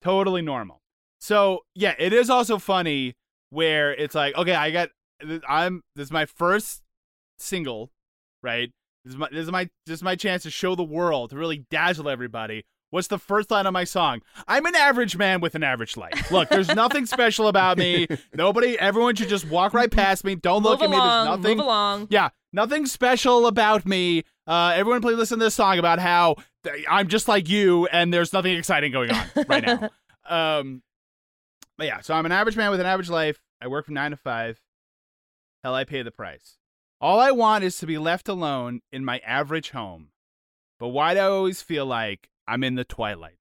totally 0.01 0.41
normal. 0.41 0.81
So 1.19 1.61
yeah, 1.75 1.95
it 1.97 2.13
is 2.13 2.29
also 2.29 2.57
funny 2.57 3.15
where 3.49 3.93
it's 3.93 4.13
like, 4.15 4.35
okay, 4.35 4.53
I 4.55 4.71
got, 4.71 4.89
I'm 5.47 5.81
this 5.95 6.05
is 6.07 6.11
my 6.11 6.25
first 6.25 6.81
single, 7.39 7.91
right? 8.43 8.71
This 9.05 9.13
is 9.13 9.17
my 9.17 9.29
this 9.31 9.39
is 9.45 9.51
my 9.51 9.69
this 9.85 9.95
is 9.95 10.03
my 10.03 10.15
chance 10.15 10.43
to 10.43 10.51
show 10.51 10.75
the 10.75 10.83
world 10.83 11.29
to 11.31 11.37
really 11.37 11.65
dazzle 11.71 12.09
everybody. 12.09 12.65
What's 12.89 13.07
the 13.07 13.19
first 13.19 13.51
line 13.51 13.65
of 13.65 13.73
my 13.73 13.83
song? 13.83 14.21
I'm 14.47 14.65
an 14.65 14.75
average 14.75 15.17
man 15.17 15.41
with 15.41 15.55
an 15.55 15.63
average 15.63 15.97
life. 15.97 16.31
Look, 16.31 16.47
there's 16.49 16.69
nothing 16.73 17.05
special 17.05 17.49
about 17.49 17.77
me. 17.77 18.07
Nobody, 18.33 18.79
everyone 18.79 19.15
should 19.15 19.27
just 19.27 19.49
walk 19.49 19.73
right 19.73 19.91
past 19.91 20.23
me. 20.23 20.35
Don't 20.35 20.63
look 20.63 20.79
Move 20.79 20.89
at 20.89 20.89
me. 20.91 20.95
There's 20.97 21.25
nothing. 21.25 21.57
move 21.57 21.65
along. 21.65 22.07
Yeah, 22.09 22.29
nothing 22.53 22.85
special 22.85 23.45
about 23.45 23.85
me. 23.85 24.23
Uh, 24.47 24.71
everyone, 24.73 25.01
please 25.01 25.17
listen 25.17 25.37
to 25.39 25.45
this 25.45 25.55
song 25.55 25.79
about 25.79 25.99
how 25.99 26.35
th- 26.63 26.85
I'm 26.89 27.09
just 27.09 27.27
like 27.27 27.49
you, 27.49 27.87
and 27.87 28.13
there's 28.13 28.31
nothing 28.31 28.55
exciting 28.55 28.93
going 28.93 29.11
on 29.11 29.25
right 29.49 29.65
now. 29.65 29.89
Um, 30.59 30.81
but 31.77 31.87
yeah, 31.87 31.99
so 31.99 32.13
I'm 32.13 32.25
an 32.25 32.31
average 32.31 32.55
man 32.55 32.71
with 32.71 32.79
an 32.79 32.85
average 32.85 33.09
life. 33.09 33.41
I 33.61 33.67
work 33.67 33.83
from 33.85 33.95
nine 33.95 34.11
to 34.11 34.17
five. 34.17 34.61
Hell, 35.63 35.75
I 35.75 35.83
pay 35.83 36.03
the 36.03 36.11
price. 36.11 36.57
All 37.01 37.19
I 37.19 37.31
want 37.31 37.65
is 37.65 37.77
to 37.79 37.85
be 37.85 37.97
left 37.97 38.29
alone 38.29 38.79
in 38.93 39.03
my 39.03 39.19
average 39.19 39.71
home. 39.71 40.09
But 40.79 40.89
why 40.89 41.13
do 41.15 41.19
I 41.19 41.23
always 41.23 41.61
feel 41.61 41.85
like 41.85 42.29
I'm 42.47 42.63
in 42.63 42.75
the 42.75 42.83
twilight 42.85 43.37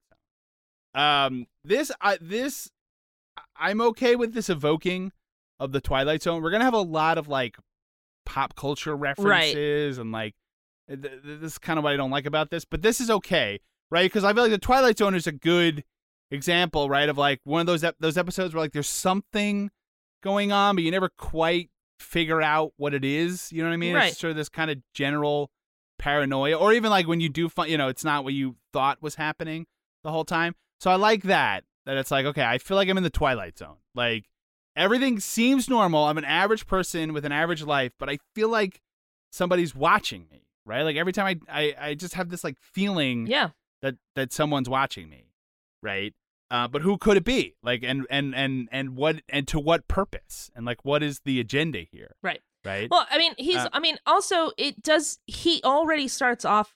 zone? 0.95 1.03
Um, 1.03 1.47
this, 1.63 1.91
I 2.01 2.17
this, 2.19 2.69
I'm 3.55 3.81
okay 3.81 4.15
with 4.15 4.33
this 4.33 4.49
evoking 4.49 5.11
of 5.59 5.71
the 5.71 5.81
twilight 5.81 6.23
zone. 6.23 6.41
We're 6.41 6.51
gonna 6.51 6.63
have 6.65 6.73
a 6.73 6.81
lot 6.81 7.17
of 7.17 7.27
like 7.27 7.57
pop 8.25 8.55
culture 8.55 8.95
references 8.95 9.97
and 9.97 10.11
like 10.11 10.35
th- 10.89 11.01
th- 11.01 11.21
this 11.23 11.53
is 11.53 11.57
kind 11.57 11.79
of 11.79 11.83
what 11.83 11.93
I 11.93 11.97
don't 11.97 12.11
like 12.11 12.25
about 12.25 12.49
this, 12.49 12.65
but 12.65 12.81
this 12.81 12.99
is 12.99 13.09
okay, 13.09 13.59
right? 13.89 14.05
Because 14.05 14.23
I 14.23 14.33
feel 14.33 14.43
like 14.43 14.51
the 14.51 14.57
Twilight 14.57 14.97
Zone 14.97 15.15
is 15.15 15.27
a 15.27 15.31
good 15.31 15.83
example, 16.31 16.89
right, 16.89 17.09
of 17.09 17.17
like 17.17 17.39
one 17.43 17.61
of 17.61 17.67
those 17.67 17.83
ep- 17.83 17.95
those 17.99 18.17
episodes 18.17 18.53
where 18.53 18.63
like 18.63 18.73
there's 18.73 18.89
something 18.89 19.71
going 20.23 20.51
on, 20.51 20.75
but 20.75 20.83
you 20.83 20.91
never 20.91 21.09
quite 21.17 21.69
figure 21.99 22.41
out 22.41 22.73
what 22.77 22.93
it 22.93 23.05
is. 23.05 23.51
You 23.51 23.63
know 23.63 23.69
what 23.69 23.73
I 23.73 23.77
mean? 23.77 23.95
Right. 23.95 24.11
It's 24.11 24.19
sort 24.19 24.31
of 24.31 24.37
this 24.37 24.49
kind 24.49 24.69
of 24.69 24.77
general 24.93 25.49
paranoia, 25.97 26.55
or 26.57 26.73
even 26.73 26.89
like 26.89 27.07
when 27.07 27.19
you 27.19 27.29
do, 27.29 27.49
fi- 27.49 27.65
you 27.67 27.77
know, 27.77 27.87
it's 27.87 28.03
not 28.03 28.23
what 28.23 28.33
you 28.33 28.55
thought 28.73 29.01
was 29.01 29.15
happening 29.15 29.65
the 30.03 30.11
whole 30.11 30.25
time. 30.25 30.55
So 30.79 30.91
I 30.91 30.95
like 30.95 31.23
that. 31.23 31.63
That 31.85 31.97
it's 31.97 32.11
like, 32.11 32.25
okay, 32.25 32.43
I 32.43 32.57
feel 32.57 32.75
like 32.77 32.89
I'm 32.89 32.97
in 32.97 33.03
the 33.03 33.09
Twilight 33.09 33.57
Zone. 33.57 33.77
Like 33.95 34.25
everything 34.75 35.19
seems 35.19 35.69
normal. 35.69 36.03
I'm 36.05 36.17
an 36.17 36.25
average 36.25 36.67
person 36.67 37.13
with 37.13 37.25
an 37.25 37.31
average 37.31 37.63
life, 37.63 37.93
but 37.97 38.09
I 38.09 38.17
feel 38.35 38.49
like 38.49 38.81
somebody's 39.31 39.73
watching 39.73 40.27
me, 40.31 40.45
right? 40.65 40.83
Like 40.83 40.97
every 40.97 41.13
time 41.13 41.39
I, 41.49 41.59
I, 41.61 41.75
I 41.89 41.93
just 41.95 42.13
have 42.15 42.29
this 42.29 42.43
like 42.43 42.57
feeling 42.59 43.27
Yeah. 43.27 43.49
that 43.81 43.95
that 44.15 44.33
someone's 44.33 44.69
watching 44.69 45.09
me, 45.09 45.31
right? 45.81 46.13
Uh, 46.49 46.67
but 46.67 46.81
who 46.81 46.97
could 46.97 47.17
it 47.17 47.25
be? 47.25 47.55
Like, 47.61 47.83
and 47.83 48.05
and 48.09 48.33
and 48.33 48.69
and 48.71 48.95
what 48.95 49.21
and 49.27 49.45
to 49.49 49.59
what 49.59 49.87
purpose? 49.89 50.49
And 50.55 50.65
like, 50.65 50.85
what 50.85 51.03
is 51.03 51.21
the 51.25 51.39
agenda 51.41 51.79
here? 51.79 52.15
Right. 52.23 52.39
Right. 52.67 52.89
Well, 52.91 53.07
I 53.09 53.17
mean, 53.17 53.33
he's. 53.37 53.55
Uh, 53.57 53.69
I 53.73 53.79
mean, 53.79 53.97
also, 54.05 54.51
it 54.57 54.83
does. 54.83 55.19
He 55.25 55.61
already 55.63 56.07
starts 56.07 56.45
off 56.45 56.75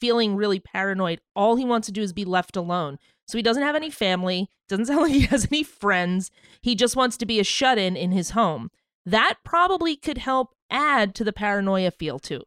feeling 0.00 0.36
really 0.36 0.60
paranoid. 0.60 1.20
All 1.34 1.56
he 1.56 1.64
wants 1.64 1.86
to 1.86 1.92
do 1.92 2.02
is 2.02 2.12
be 2.12 2.24
left 2.24 2.56
alone. 2.56 2.98
So 3.26 3.38
he 3.38 3.42
doesn't 3.42 3.62
have 3.62 3.74
any 3.74 3.90
family. 3.90 4.48
Doesn't 4.68 4.86
sound 4.86 5.02
like 5.02 5.12
he 5.12 5.22
has 5.22 5.48
any 5.50 5.62
friends. 5.62 6.30
He 6.60 6.74
just 6.74 6.96
wants 6.96 7.16
to 7.16 7.26
be 7.26 7.40
a 7.40 7.44
shut-in 7.44 7.96
in 7.96 8.12
his 8.12 8.30
home. 8.30 8.70
That 9.04 9.38
probably 9.44 9.96
could 9.96 10.18
help 10.18 10.54
add 10.70 11.14
to 11.14 11.24
the 11.24 11.32
paranoia 11.32 11.90
feel 11.90 12.18
to 12.20 12.42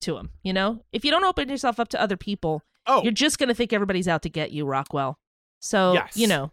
to 0.00 0.16
him. 0.16 0.30
You 0.42 0.52
know, 0.52 0.82
if 0.92 1.04
you 1.04 1.10
don't 1.10 1.24
open 1.24 1.48
yourself 1.48 1.78
up 1.78 1.88
to 1.90 2.00
other 2.00 2.16
people, 2.16 2.62
oh, 2.86 3.02
you're 3.02 3.12
just 3.12 3.38
gonna 3.38 3.54
think 3.54 3.72
everybody's 3.72 4.08
out 4.08 4.22
to 4.22 4.30
get 4.30 4.50
you, 4.50 4.64
Rockwell. 4.66 5.18
So 5.60 5.92
Yes. 5.92 6.16
you 6.16 6.26
know, 6.26 6.50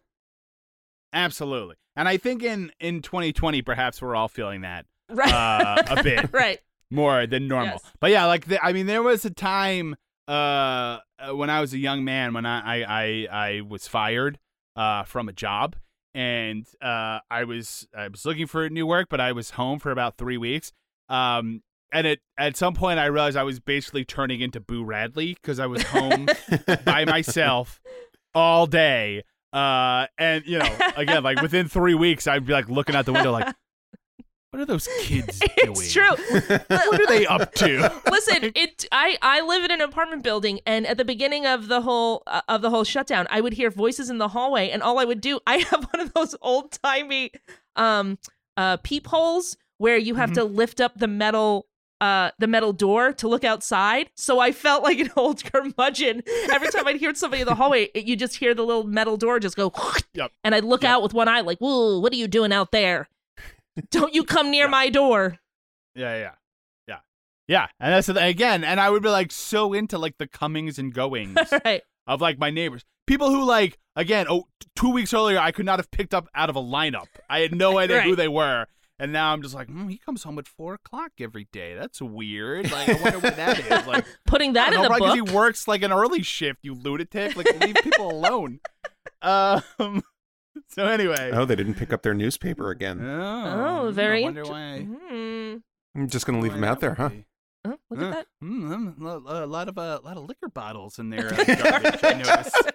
absolutely. 1.13 1.75
And 1.95 2.07
I 2.07 2.17
think 2.17 2.43
in 2.43 2.71
in 2.79 3.01
2020, 3.01 3.61
perhaps 3.61 4.01
we're 4.01 4.15
all 4.15 4.27
feeling 4.27 4.61
that 4.61 4.85
right? 5.09 5.31
uh, 5.33 5.83
a 5.89 6.03
bit. 6.03 6.29
right. 6.31 6.59
more 6.91 7.27
than 7.27 7.47
normal. 7.47 7.79
Yes. 7.83 7.93
But 7.99 8.11
yeah, 8.11 8.25
like 8.25 8.45
the, 8.45 8.63
I 8.63 8.73
mean, 8.73 8.85
there 8.85 9.03
was 9.03 9.25
a 9.25 9.29
time 9.29 9.95
uh, 10.27 10.31
uh, 10.31 11.35
when 11.35 11.49
I 11.49 11.61
was 11.61 11.73
a 11.73 11.77
young 11.77 12.03
man 12.03 12.33
when 12.33 12.45
I 12.45 12.83
I 12.83 12.85
I, 12.87 13.27
I 13.31 13.61
was 13.61 13.87
fired 13.87 14.39
uh, 14.75 15.03
from 15.03 15.27
a 15.27 15.33
job, 15.33 15.75
and 16.13 16.65
uh, 16.81 17.19
I 17.29 17.43
was 17.43 17.87
I 17.95 18.07
was 18.07 18.25
looking 18.25 18.47
for 18.47 18.69
new 18.69 18.85
work, 18.85 19.07
but 19.09 19.19
I 19.19 19.31
was 19.31 19.51
home 19.51 19.79
for 19.79 19.91
about 19.91 20.17
three 20.17 20.37
weeks. 20.37 20.71
Um, 21.09 21.63
and 21.91 22.05
at 22.05 22.19
at 22.37 22.55
some 22.55 22.73
point, 22.75 22.99
I 22.99 23.05
realized 23.05 23.35
I 23.37 23.43
was 23.43 23.59
basically 23.59 24.05
turning 24.05 24.41
into 24.41 24.59
Boo 24.59 24.83
Radley 24.83 25.33
because 25.33 25.59
I 25.59 25.65
was 25.65 25.83
home 25.83 26.27
by 26.85 27.05
myself 27.05 27.81
all 28.35 28.67
day. 28.67 29.23
Uh, 29.51 30.05
and 30.19 30.43
you 30.45 30.59
know, 30.59 30.77
again, 30.95 31.23
like 31.23 31.41
within 31.41 31.67
three 31.67 31.95
weeks, 31.95 32.27
I'd 32.27 32.45
be 32.45 32.53
like 32.53 32.69
looking 32.69 32.95
out 32.95 33.05
the 33.05 33.13
window, 33.13 33.31
like, 33.31 33.55
what 34.51 34.61
are 34.61 34.65
those 34.65 34.87
kids 35.01 35.39
doing? 35.57 35.71
It's 35.71 35.93
true. 35.93 36.09
What 36.69 36.99
are 37.01 37.07
they 37.07 37.25
up 37.27 37.53
to? 37.55 38.01
Listen, 38.11 38.51
it. 38.55 38.85
I 38.91 39.17
I 39.21 39.41
live 39.41 39.63
in 39.63 39.71
an 39.71 39.81
apartment 39.81 40.23
building, 40.23 40.59
and 40.65 40.85
at 40.87 40.97
the 40.97 41.05
beginning 41.05 41.45
of 41.45 41.67
the 41.67 41.81
whole 41.81 42.23
uh, 42.27 42.41
of 42.47 42.61
the 42.61 42.69
whole 42.69 42.83
shutdown, 42.83 43.27
I 43.29 43.41
would 43.41 43.53
hear 43.53 43.69
voices 43.69 44.09
in 44.09 44.17
the 44.17 44.29
hallway, 44.29 44.69
and 44.69 44.81
all 44.81 44.97
I 44.99 45.05
would 45.05 45.21
do, 45.21 45.39
I 45.45 45.57
have 45.57 45.87
one 45.93 45.99
of 46.01 46.13
those 46.13 46.35
old 46.41 46.71
timey, 46.83 47.31
um, 47.75 48.17
uh, 48.57 48.77
peepholes 48.77 49.57
where 49.77 49.97
you 49.97 50.15
have 50.15 50.33
to 50.33 50.43
lift 50.43 50.81
up 50.81 50.97
the 50.97 51.07
metal. 51.07 51.65
Uh, 52.01 52.31
the 52.39 52.47
metal 52.47 52.71
door 52.71 53.11
to 53.11 53.27
look 53.27 53.43
outside. 53.43 54.09
So 54.15 54.39
I 54.39 54.53
felt 54.53 54.83
like 54.83 54.99
an 54.99 55.11
old 55.17 55.43
curmudgeon. 55.43 56.23
Every 56.49 56.69
time 56.69 56.87
I'd 56.87 56.95
hear 56.95 57.13
somebody 57.13 57.41
in 57.41 57.45
the 57.45 57.55
hallway, 57.55 57.89
it, 57.93 58.05
you 58.05 58.15
just 58.15 58.37
hear 58.37 58.53
the 58.53 58.63
little 58.63 58.85
metal 58.85 59.17
door 59.17 59.37
just 59.37 59.57
go, 59.57 59.69
Yep. 60.13 60.31
and 60.45 60.55
I'd 60.55 60.63
look 60.63 60.83
Yep. 60.83 60.89
out 60.91 61.03
with 61.03 61.13
one 61.13 61.27
eye, 61.27 61.41
like, 61.41 61.57
"Whoa, 61.57 61.99
what 61.99 62.13
are 62.13 62.15
you 62.15 62.29
doing 62.29 62.53
out 62.53 62.71
there? 62.71 63.09
Don't 63.91 64.13
you 64.13 64.23
come 64.23 64.51
near 64.51 64.65
Yeah. 64.65 64.71
my 64.71 64.89
door." 64.89 65.37
Yeah, 65.95 66.17
yeah, 66.17 66.31
yeah, 66.87 66.99
yeah. 67.47 67.67
And 67.79 67.93
that's 67.93 68.07
the 68.07 68.23
again. 68.23 68.63
And 68.63 68.79
I 68.79 68.89
would 68.89 69.03
be 69.03 69.09
like 69.09 69.31
so 69.31 69.73
into 69.73 69.97
like 69.97 70.17
the 70.17 70.27
comings 70.27 70.77
and 70.79 70.93
goings 70.93 71.37
right. 71.65 71.81
of 72.07 72.21
like 72.21 72.37
my 72.39 72.49
neighbors, 72.51 72.85
people 73.07 73.29
who 73.31 73.43
like 73.43 73.77
again. 73.95 74.27
oh 74.29 74.47
two 74.75 74.91
weeks 74.91 75.13
earlier, 75.13 75.39
I 75.39 75.51
could 75.51 75.65
not 75.65 75.79
have 75.79 75.91
picked 75.91 76.13
up 76.13 76.27
out 76.33 76.49
of 76.49 76.55
a 76.55 76.61
lineup. 76.61 77.07
I 77.29 77.39
had 77.39 77.53
no 77.53 77.77
idea 77.83 78.01
who 78.01 78.15
they 78.15 78.27
were. 78.29 78.65
And 79.01 79.13
now 79.13 79.31
I'm 79.31 79.41
just 79.41 79.55
like, 79.55 79.67
hmm, 79.67 79.87
he 79.87 79.97
comes 79.97 80.23
home 80.23 80.37
at 80.39 80.47
four 80.47 80.73
o'clock 80.73 81.11
every 81.21 81.47
day. 81.53 81.73
That's 81.73 82.01
weird. 82.01 82.69
Like, 82.69 82.89
I 82.89 83.01
wonder 83.01 83.19
what 83.19 83.35
that 83.37 83.57
is. 83.57 83.87
Like, 83.87 84.05
Putting 84.27 84.53
that 84.53 84.73
in 84.73 84.81
know, 84.81 84.89
the 84.89 84.99
book. 84.99 85.15
he 85.15 85.21
works 85.21 85.69
like 85.69 85.83
an 85.83 85.93
early 85.93 86.21
shift. 86.21 86.59
You 86.63 86.73
lunatic! 86.75 87.37
Like, 87.37 87.47
leave 87.61 87.75
people 87.75 88.11
alone. 88.11 88.59
Um. 89.21 90.03
So 90.69 90.85
anyway. 90.85 91.31
Oh, 91.33 91.45
they 91.45 91.55
didn't 91.55 91.75
pick 91.75 91.91
up 91.91 92.03
their 92.03 92.13
newspaper 92.13 92.69
again. 92.69 92.99
Oh, 93.03 93.87
Oh, 93.87 93.91
very 93.91 94.21
I 94.21 94.23
wonder 94.25 94.41
interesting. 94.41 94.93
why. 94.93 95.09
Hmm. 95.09 95.57
I'm 96.01 96.07
just 96.09 96.25
gonna 96.25 96.39
leave 96.39 96.53
them 96.53 96.63
out 96.63 96.79
there, 96.79 96.93
huh? 96.95 97.09
Oh, 97.65 97.77
look 97.89 97.99
Uh, 97.99 98.05
at 98.05 98.11
that. 98.13 98.27
mm, 98.43 98.95
mm, 98.97 99.25
a 99.27 99.45
lot 99.45 99.67
of 99.67 99.77
uh, 99.77 99.99
a 100.01 100.05
lot 100.05 100.15
of 100.17 100.25
liquor 100.25 100.47
bottles 100.47 100.99
in 100.99 101.09
there. 101.09 101.33
Uh, 101.33 101.43
garbage, 101.55 101.99
I 102.03 102.13
noticed. 102.13 102.55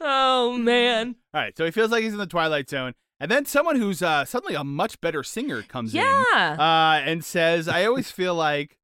Oh 0.00 0.56
man. 0.58 1.16
All 1.34 1.40
right, 1.40 1.56
so 1.56 1.64
he 1.64 1.70
feels 1.70 1.90
like 1.90 2.02
he's 2.04 2.12
in 2.12 2.18
the 2.18 2.26
twilight 2.26 2.68
zone, 2.68 2.92
and 3.18 3.30
then 3.30 3.44
someone 3.46 3.76
who's 3.76 4.02
uh, 4.02 4.24
suddenly 4.24 4.54
a 4.54 4.62
much 4.64 5.00
better 5.00 5.22
singer 5.22 5.62
comes 5.62 5.94
in, 5.94 6.00
uh, 6.02 7.00
and 7.04 7.24
says, 7.24 7.66
"I 7.68 7.84
always 7.86 8.10
feel 8.10 8.34
like 8.34 8.78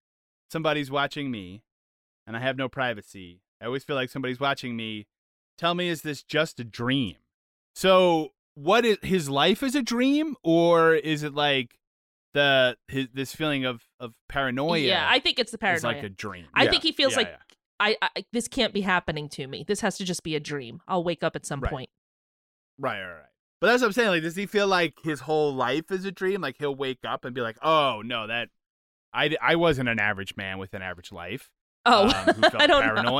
somebody's 0.50 0.90
watching 0.90 1.30
me, 1.30 1.62
and 2.26 2.36
I 2.36 2.40
have 2.40 2.56
no 2.56 2.68
privacy. 2.68 3.40
I 3.62 3.66
always 3.66 3.84
feel 3.84 3.96
like 3.96 4.10
somebody's 4.10 4.40
watching 4.40 4.76
me. 4.76 5.06
Tell 5.58 5.74
me, 5.74 5.88
is 5.88 6.02
this 6.02 6.22
just 6.22 6.58
a 6.58 6.64
dream? 6.64 7.16
So, 7.74 8.30
what 8.54 8.84
is 8.84 8.98
his 9.02 9.30
life 9.30 9.62
is 9.62 9.74
a 9.74 9.82
dream, 9.82 10.34
or 10.42 10.94
is 10.94 11.22
it 11.22 11.34
like 11.34 11.78
the 12.34 12.76
his 12.88 13.08
this 13.14 13.34
feeling 13.34 13.64
of 13.64 13.82
of 14.00 14.14
paranoia? 14.28 14.78
Yeah, 14.80 15.06
I 15.08 15.18
think 15.20 15.38
it's 15.38 15.52
the 15.52 15.58
paranoia. 15.58 15.92
like 15.94 16.02
a 16.02 16.08
dream. 16.08 16.46
I 16.54 16.64
Yeah. 16.64 16.70
think 16.70 16.82
he 16.82 16.92
feels 16.92 17.12
Yeah, 17.12 17.18
like 17.18 17.28
yeah. 17.28 17.36
I, 17.80 17.96
I 18.16 18.24
this 18.32 18.48
can't 18.48 18.72
be 18.74 18.80
happening 18.82 19.28
to 19.30 19.46
me. 19.46 19.64
This 19.66 19.80
has 19.80 19.96
to 19.98 20.04
just 20.04 20.22
be 20.22 20.34
a 20.36 20.40
dream. 20.40 20.80
I'll 20.88 21.04
wake 21.04 21.22
up 21.22 21.36
at 21.36 21.46
some 21.46 21.60
Right. 21.60 21.70
point. 21.70 21.90
Right, 22.78 23.00
right, 23.02 23.12
right. 23.14 23.22
But 23.60 23.68
that's 23.68 23.80
what 23.82 23.88
I'm 23.88 23.92
saying. 23.92 24.08
Like, 24.08 24.22
does 24.22 24.34
he 24.36 24.46
feel 24.46 24.66
like 24.66 24.94
his 25.04 25.20
whole 25.20 25.54
life 25.54 25.90
is 25.92 26.04
a 26.04 26.10
dream? 26.10 26.40
Like 26.40 26.56
he'll 26.58 26.74
wake 26.74 27.04
up 27.06 27.24
and 27.24 27.34
be 27.34 27.40
like, 27.40 27.58
"Oh 27.62 28.02
no, 28.04 28.26
that 28.26 28.48
I, 29.12 29.36
I 29.40 29.56
wasn't 29.56 29.88
an 29.88 29.98
average 30.00 30.36
man 30.36 30.58
with 30.58 30.74
an 30.74 30.82
average 30.82 31.12
life. 31.12 31.50
Oh, 31.86 32.04
um, 32.08 32.34
who 32.34 32.42
felt 32.50 32.60
I 32.62 32.66
don't 32.66 32.84
know. 33.02 33.18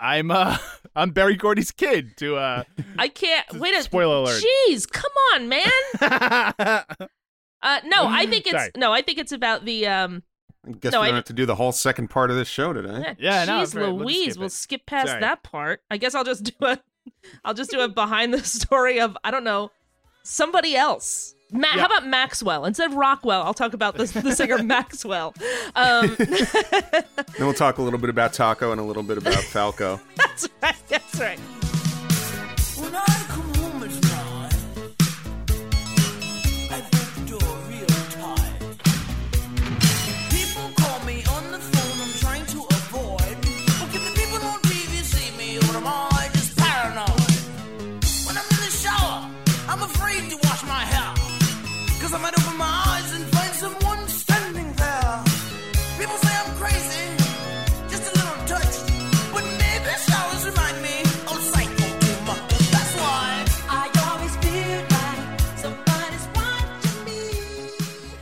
Paranoid. 0.00 0.20
I'm 0.20 0.30
uh, 0.30 0.56
I'm 0.96 1.10
Berry 1.10 1.36
Gordy's 1.36 1.70
kid. 1.70 2.16
To 2.18 2.36
uh, 2.36 2.64
I 2.98 3.08
can't 3.08 3.52
wait 3.54 3.74
a 3.76 3.82
Spoiler 3.82 4.16
alert. 4.16 4.42
Jeez, 4.68 4.90
come 4.90 5.12
on, 5.34 5.48
man. 5.48 6.84
Uh, 7.62 7.78
no, 7.84 8.06
I 8.08 8.24
think 8.24 8.46
it's 8.46 8.52
Sorry. 8.56 8.70
no, 8.74 8.90
I 8.90 9.02
think 9.02 9.18
it's 9.18 9.32
about 9.32 9.66
the 9.66 9.86
um. 9.86 10.22
I 10.66 10.70
guess 10.72 10.92
No, 10.92 11.00
we 11.02 11.08
I- 11.08 11.08
don't 11.08 11.16
have 11.16 11.24
to 11.26 11.34
do 11.34 11.44
the 11.44 11.54
whole 11.56 11.72
second 11.72 12.08
part 12.08 12.30
of 12.30 12.36
this 12.36 12.48
show 12.48 12.72
today. 12.72 13.14
Yeah, 13.18 13.42
Yeah, 13.42 13.44
no, 13.44 13.52
Jeez, 13.58 13.62
it's 13.64 13.76
all 13.76 13.82
right. 13.82 13.88
We'll 13.92 13.98
just 13.98 14.06
Louise, 14.06 14.24
skip 14.32 14.40
we'll 14.40 14.48
skip 14.48 14.86
past 14.86 15.08
Sorry. 15.08 15.20
that 15.20 15.42
part. 15.42 15.82
I 15.90 15.98
guess 15.98 16.14
I'll 16.14 16.24
just 16.24 16.44
do 16.44 16.52
a, 16.66 16.78
I'll 17.44 17.52
just 17.52 17.70
do 17.70 17.80
a 17.80 17.88
behind 17.88 18.32
the 18.32 18.42
story 18.44 18.98
of 18.98 19.14
I 19.22 19.30
don't 19.30 19.44
know, 19.44 19.70
somebody 20.22 20.74
else. 20.74 21.34
Ma- 21.52 21.66
Yeah. 21.74 21.80
How 21.80 21.86
about 21.86 22.06
Maxwell 22.06 22.64
instead 22.64 22.90
of 22.90 22.96
Rockwell? 22.96 23.42
I'll 23.42 23.54
talk 23.54 23.72
about 23.74 23.96
the 23.96 24.04
the 24.06 24.34
singer 24.34 24.58
Maxwell. 24.62 25.34
Um, 25.74 26.16
Then 26.18 27.46
we'll 27.46 27.54
talk 27.54 27.78
a 27.78 27.82
little 27.82 27.98
bit 27.98 28.10
about 28.10 28.32
Taco 28.32 28.72
and 28.72 28.80
a 28.80 28.84
little 28.84 29.02
bit 29.02 29.18
about 29.18 29.34
Falco. 29.34 30.00
that's 30.16 30.48
right. 30.62 30.74
That's 30.88 31.20
right. 31.20 31.38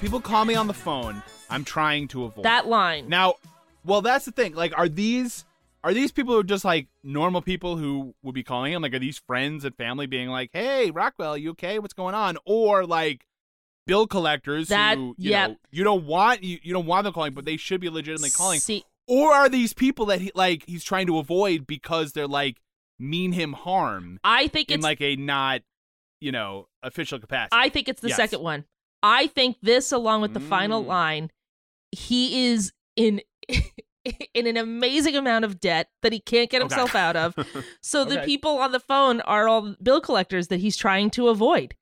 People 0.08 0.20
call 0.22 0.46
me 0.46 0.54
on 0.54 0.66
the 0.66 0.72
phone. 0.72 1.22
I'm 1.50 1.64
trying 1.64 2.08
to 2.08 2.24
avoid 2.24 2.42
That 2.46 2.66
line. 2.66 3.10
Now, 3.10 3.34
well, 3.84 4.00
that's 4.00 4.24
the 4.24 4.32
thing. 4.32 4.54
Like, 4.54 4.72
are 4.78 4.88
these 4.88 5.44
are 5.84 5.92
these 5.92 6.10
people 6.12 6.32
who 6.32 6.40
are 6.40 6.44
just 6.44 6.64
like 6.64 6.88
normal 7.04 7.42
people 7.42 7.76
who 7.76 8.14
would 8.22 8.34
be 8.34 8.42
calling 8.42 8.72
him? 8.72 8.80
Like, 8.80 8.94
are 8.94 8.98
these 8.98 9.18
friends 9.18 9.66
and 9.66 9.76
family 9.76 10.06
being 10.06 10.30
like, 10.30 10.48
"Hey, 10.54 10.90
Rockwell, 10.90 11.36
you 11.36 11.50
okay? 11.50 11.78
What's 11.78 11.92
going 11.92 12.14
on?" 12.14 12.38
Or 12.46 12.86
like 12.86 13.26
bill 13.86 14.06
collectors 14.06 14.68
That- 14.68 14.96
who 14.96 15.14
you 15.18 15.30
yep. 15.32 15.50
know 15.50 15.56
you 15.70 15.84
don't 15.84 16.06
want 16.06 16.42
you, 16.42 16.58
you 16.62 16.72
don't 16.72 16.86
want 16.86 17.04
them 17.04 17.12
calling, 17.12 17.34
but 17.34 17.44
they 17.44 17.58
should 17.58 17.80
be 17.82 17.90
legitimately 17.90 18.30
calling. 18.30 18.60
See, 18.60 18.84
Or 19.06 19.34
are 19.34 19.50
these 19.50 19.74
people 19.74 20.06
that 20.06 20.22
he 20.22 20.32
like 20.34 20.64
he's 20.66 20.84
trying 20.84 21.06
to 21.08 21.18
avoid 21.18 21.66
because 21.66 22.14
they're 22.14 22.26
like 22.26 22.62
mean 22.98 23.32
him 23.32 23.52
harm 23.52 24.18
I 24.24 24.48
think 24.48 24.70
in 24.70 24.76
it's 24.76 24.84
like 24.84 25.02
a 25.02 25.16
not 25.16 25.60
you 26.18 26.32
know 26.32 26.68
official 26.82 27.18
capacity? 27.18 27.50
I 27.52 27.68
think 27.68 27.88
it's 27.90 28.00
the 28.00 28.08
Yes. 28.08 28.16
second 28.16 28.40
one. 28.40 28.64
I 29.02 29.26
think 29.28 29.56
this, 29.62 29.92
along 29.92 30.22
with 30.22 30.34
the 30.34 30.40
final 30.40 30.82
Mm. 30.82 30.86
line, 30.86 31.30
he 31.92 32.46
is 32.46 32.72
in 32.96 33.20
in 34.34 34.46
an 34.46 34.56
amazing 34.56 35.16
amount 35.16 35.44
of 35.44 35.60
debt 35.60 35.90
that 36.02 36.12
he 36.12 36.20
can't 36.20 36.50
get 36.50 36.62
Okay. 36.62 36.74
himself 36.74 36.94
out 36.94 37.16
of. 37.16 37.34
So 37.82 38.04
the 38.04 38.20
people 38.20 38.58
on 38.58 38.72
the 38.72 38.80
phone 38.80 39.20
are 39.22 39.48
all 39.48 39.74
bill 39.82 40.00
collectors 40.00 40.48
that 40.48 40.60
he's 40.60 40.76
trying 40.76 41.10
to 41.10 41.28
avoid. 41.28 41.74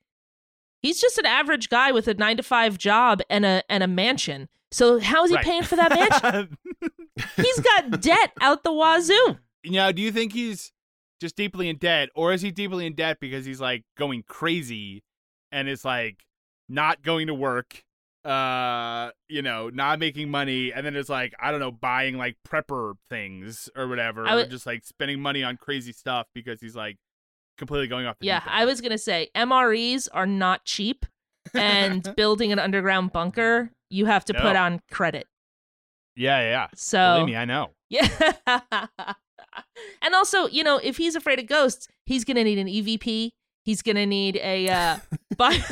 He's 0.83 1.01
just 1.01 1.19
an 1.19 1.27
average 1.27 1.69
guy 1.69 1.91
with 1.93 2.07
a 2.07 2.15
nine 2.15 2.37
to 2.37 2.43
five 2.43 2.79
job 2.79 3.21
and 3.31 3.45
a 3.45 3.63
and 3.69 3.83
a 3.83 3.87
mansion. 3.89 4.49
So 4.71 4.99
how 5.01 5.25
is 5.25 5.31
he 5.31 5.37
Right. 5.37 5.45
paying 5.45 5.63
for 5.63 5.77
that 5.77 5.91
mansion? 5.91 6.59
He's 7.37 7.61
got 7.61 8.01
debt 8.03 8.33
out 8.41 8.63
the 8.63 8.73
wazoo. 8.73 9.39
Now, 9.65 9.91
do 9.91 10.03
you 10.03 10.13
think 10.13 10.33
he's 10.35 10.73
just 11.21 11.35
deeply 11.35 11.69
in 11.71 11.79
debt, 11.79 12.11
or 12.15 12.33
is 12.35 12.43
he 12.43 12.51
deeply 12.51 12.85
in 12.87 12.95
debt 12.95 13.19
because 13.21 13.47
he's 13.47 13.61
like 13.61 13.85
going 13.97 14.23
crazy 14.29 15.03
and 15.51 15.67
is 15.69 15.83
like 15.85 16.26
not 16.69 17.03
going 17.03 17.27
to 17.29 17.35
work, 17.35 17.83
uh, 18.25 19.11
you 19.29 19.43
know, 19.43 19.69
not 19.69 19.99
making 19.99 20.31
money, 20.31 20.73
and 20.73 20.85
then 20.85 20.97
it's 20.97 21.09
like 21.09 21.35
I 21.41 21.51
don't 21.51 21.61
know, 21.61 21.71
buying 21.73 22.17
like 22.17 22.37
prepper 22.47 22.95
things 23.09 23.69
or 23.77 23.89
whatever, 23.89 24.29
or 24.29 24.45
just 24.47 24.67
like 24.67 24.85
spending 24.85 25.21
money 25.21 25.43
on 25.43 25.57
crazy 25.57 25.93
stuff 25.93 26.27
because 26.35 26.61
he's 26.61 26.75
like 26.77 26.97
completely 27.59 27.87
going 27.89 28.07
off 28.07 28.17
the 28.19 28.27
Yeah, 28.27 28.43
I 28.47 28.65
was 28.65 28.81
gonna 28.81 28.99
say 28.99 29.29
MREs 29.35 30.09
are 30.13 30.27
not 30.27 30.65
cheap, 30.65 31.07
and 31.55 32.13
building 32.17 32.53
an 32.53 32.59
underground 32.59 33.13
bunker, 33.13 33.71
you 33.91 34.07
have 34.07 34.25
to 34.27 34.35
put 34.35 34.57
on 34.57 34.81
credit. 34.91 35.27
yeah, 36.17 36.41
yeah, 36.41 36.49
yeah. 36.51 36.67
So 36.75 37.15
Believe 37.15 37.27
me, 37.27 37.37
I 37.37 37.45
know. 37.45 37.71
Yeah. 37.89 38.09
and 40.03 40.15
also, 40.15 40.47
you 40.49 40.65
know, 40.65 40.79
if 40.83 40.97
he's 40.97 41.15
afraid 41.15 41.39
of 41.39 41.47
ghosts, 41.47 41.87
he's 42.05 42.25
going 42.25 42.37
to 42.37 42.45
need 42.45 42.59
an 42.59 42.67
EVP. 42.67 43.31
He's 43.65 43.83
going 43.83 43.97
to 43.97 44.07
need 44.07 44.37
a 44.37 44.69
uh, 44.69 44.97
bi- 45.37 45.63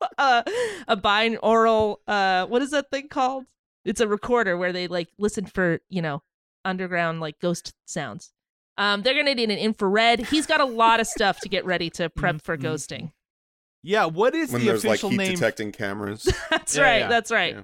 uh, 0.18 0.42
a 0.88 0.96
binaural 0.96 1.96
uh 2.06 2.46
what 2.46 2.62
is 2.62 2.70
that 2.70 2.90
thing 2.90 3.08
called? 3.08 3.44
It's 3.84 4.00
a 4.00 4.08
recorder 4.08 4.56
where 4.56 4.72
they 4.72 4.88
like 4.88 5.08
listen 5.18 5.46
for, 5.46 5.80
you 5.88 6.02
know, 6.02 6.22
underground 6.64 7.20
like 7.20 7.38
ghost 7.40 7.72
sounds. 7.86 8.32
Um 8.78 9.02
they're 9.02 9.14
going 9.14 9.26
to 9.26 9.34
need 9.34 9.50
an 9.50 9.58
infrared. 9.58 10.20
He's 10.20 10.46
got 10.46 10.60
a 10.60 10.64
lot 10.64 11.00
of 11.00 11.06
stuff 11.06 11.40
to 11.40 11.48
get 11.48 11.64
ready 11.64 11.88
to 11.90 12.10
prep 12.10 12.42
for 12.42 12.56
Mhm. 12.56 12.62
ghosting. 12.62 13.12
Yeah, 13.82 14.06
what 14.06 14.34
is 14.34 14.50
when 14.50 14.62
the 14.62 14.66
there's 14.68 14.84
like 14.84 14.94
official 14.94 15.10
heat 15.10 15.16
name? 15.18 15.32
detecting 15.34 15.70
cameras. 15.72 16.24
That's 16.50 16.76
Yeah, 16.76 16.82
right. 16.82 16.98
yeah. 17.00 17.08
That's 17.08 17.30
right. 17.30 17.54
Yeah. 17.54 17.62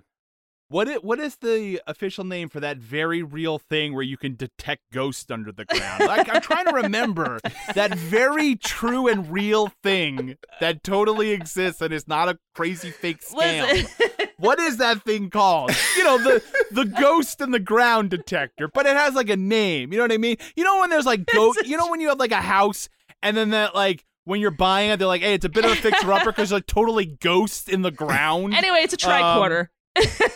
What 0.73 0.89
is, 0.89 0.97
what 1.03 1.21
is 1.21 1.37
the 1.37 1.83
official 1.87 2.25
name 2.25 2.49
for 2.49 2.59
that 2.61 2.79
very 2.79 3.23
real 3.23 3.59
thing 3.59 3.93
where 3.93 4.03
you 4.03 4.17
can 4.17 4.37
detect 4.37 4.81
ghosts 4.91 5.31
under 5.31 5.53
the 5.53 5.67
ground? 5.67 6.01
Like 6.07 6.35
I'm 6.35 6.41
trying 6.41 6.65
to 6.65 6.73
remember 6.73 7.41
that 7.75 7.95
very 7.95 8.57
true 8.57 9.07
and 9.07 9.31
real 9.31 9.71
thing 9.83 10.39
that 10.61 10.83
totally 10.83 11.33
exists 11.33 11.83
and 11.83 11.93
is 11.93 12.09
not 12.09 12.31
a 12.31 12.39
crazy 12.55 12.91
fake 12.91 13.21
scam. 13.21 13.71
Listen. 13.71 14.29
What 14.39 14.59
is 14.61 14.79
that 14.79 15.03
thing 15.03 15.29
called? 15.29 15.73
You 15.95 16.05
know, 16.05 16.17
the 16.17 16.43
the 16.71 16.87
ghost 16.87 17.43
in 17.43 17.51
the 17.51 17.61
ground 17.61 18.09
detector, 18.09 18.67
but 18.67 18.87
it 18.87 18.97
has 18.97 19.15
like 19.15 19.29
a 19.29 19.37
name. 19.37 19.93
You 19.93 19.99
know 19.99 20.05
what 20.05 20.13
I 20.13 20.17
mean? 20.17 20.37
You 20.57 20.65
know 20.65 20.81
when 20.81 20.89
there's 20.89 21.07
like 21.07 21.27
ghost. 21.27 21.67
You 21.67 21.77
know 21.77 21.89
when 21.89 22.01
you 22.01 22.09
have 22.09 22.19
like 22.19 22.33
a 22.33 22.37
house 22.37 22.89
and 23.23 23.37
then 23.37 23.51
that 23.51 23.75
like 23.75 24.07
when 24.25 24.41
you're 24.41 24.51
buying 24.51 24.91
it, 24.91 24.99
they're 24.99 25.07
like, 25.07 25.23
hey, 25.23 25.35
it's 25.35 25.45
a 25.45 25.51
bit 25.51 25.67
of 25.67 25.73
a 25.73 25.77
fixer 25.77 26.11
upper 26.11 26.33
because 26.33 26.49
there's 26.49 26.53
like 26.53 26.67
totally 26.67 27.05
ghosts 27.21 27.69
in 27.69 27.83
the 27.83 27.91
ground. 27.91 28.55
anyway, 28.55 28.79
it's 28.79 28.95
a 28.95 28.97
tricorder. 28.97 29.69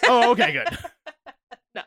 Oh, 0.04 0.30
okay, 0.32 0.52
good. 0.52 0.78
no. 1.74 1.82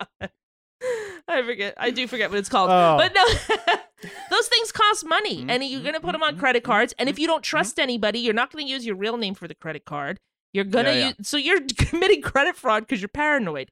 I 1.28 1.44
forget. 1.44 1.74
I 1.78 1.92
do 1.92 2.08
forget 2.08 2.30
what 2.30 2.40
it's 2.40 2.50
called. 2.50 2.70
Oh. 2.72 2.98
But 2.98 3.14
no, 3.14 3.26
those 4.32 4.48
things 4.48 4.72
cost 4.72 5.06
money, 5.06 5.46
and 5.48 5.64
you're 5.64 5.82
going 5.82 5.94
to 5.94 6.00
put 6.00 6.14
them 6.14 6.24
on 6.24 6.38
credit 6.38 6.64
cards. 6.64 6.94
And 6.98 7.08
if 7.10 7.20
you 7.20 7.28
don't 7.28 7.44
trust 7.44 7.80
anybody, 7.80 8.20
you're 8.20 8.34
not 8.34 8.52
going 8.52 8.66
to 8.66 8.72
use 8.72 8.86
your 8.86 8.96
real 8.96 9.18
name 9.18 9.36
for 9.36 9.48
the 9.48 9.56
credit 9.56 9.86
card. 9.86 10.20
You're 10.52 10.64
gonna 10.64 10.90
Yeah, 10.90 10.96
yeah. 10.98 11.08
use, 11.20 11.28
so 11.28 11.38
you're 11.38 11.60
committing 11.78 12.24
credit 12.24 12.56
fraud 12.56 12.82
because 12.84 13.02
you're 13.02 13.08
paranoid. 13.10 13.70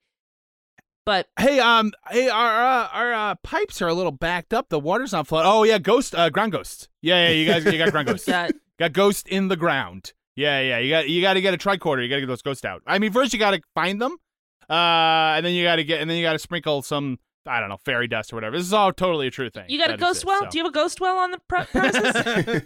But 1.07 1.27
Hey, 1.39 1.59
um, 1.59 1.91
hey, 2.11 2.29
our 2.29 2.63
uh, 2.63 2.87
our 2.93 3.13
uh, 3.13 3.35
pipes 3.41 3.81
are 3.81 3.87
a 3.87 3.95
little 3.95 4.11
backed 4.11 4.53
up. 4.53 4.69
The 4.69 4.77
water's 4.79 5.11
not 5.13 5.25
flowing. 5.25 5.47
Oh 5.47 5.63
yeah, 5.63 5.79
ghost, 5.79 6.13
uh, 6.13 6.29
ground 6.29 6.51
ghost. 6.51 6.87
Yeah, 7.01 7.29
yeah, 7.29 7.33
you 7.33 7.45
guys, 7.47 7.65
you 7.65 7.79
got 7.79 7.89
ground 7.91 8.07
ghost. 8.09 8.27
yeah, 8.27 8.49
Got 8.77 8.93
ghost 8.93 9.27
in 9.27 9.47
the 9.47 9.55
ground. 9.55 10.13
Yeah, 10.37 10.61
yeah, 10.61 10.77
you 10.77 10.89
got 10.89 11.09
you 11.09 11.21
got 11.21 11.33
to 11.33 11.41
get 11.41 11.53
a 11.53 11.57
tricorder. 11.57 12.01
You 12.03 12.07
got 12.09 12.15
to 12.15 12.21
get 12.21 12.27
those 12.27 12.41
ghosts 12.43 12.63
out. 12.63 12.81
I 12.87 12.99
mean, 12.99 13.11
first 13.11 13.33
you 13.33 13.39
got 13.39 13.51
to 13.51 13.61
find 13.75 13.99
them, 14.01 14.13
uh, 14.69 14.73
and 15.35 15.45
then 15.45 15.53
you 15.53 15.63
got 15.65 15.77
to 15.77 15.83
get, 15.83 15.99
and 15.99 16.09
then 16.09 16.15
you 16.17 16.23
got 16.23 16.33
to 16.33 16.39
sprinkle 16.39 16.81
some, 16.83 17.17
I 17.45 17.59
don't 17.59 17.69
know, 17.69 17.77
fairy 17.83 18.07
dust 18.07 18.31
or 18.31 18.35
whatever. 18.37 18.55
This 18.57 18.67
is 18.67 18.73
all 18.73 18.93
totally 18.93 19.27
a 19.27 19.31
true 19.31 19.49
thing. 19.49 19.65
you 19.67 19.77
got 19.79 19.89
a 19.89 19.97
ghost 19.97 20.21
exists, 20.21 20.25
well. 20.25 20.41
so. 20.43 20.49
Do 20.51 20.57
you 20.59 20.63
have 20.63 20.71
a 20.71 20.73
ghost 20.73 21.01
well 21.01 21.17
on 21.17 21.31
the 21.31 21.39
pre- 21.47 21.63
premises? 21.71 22.03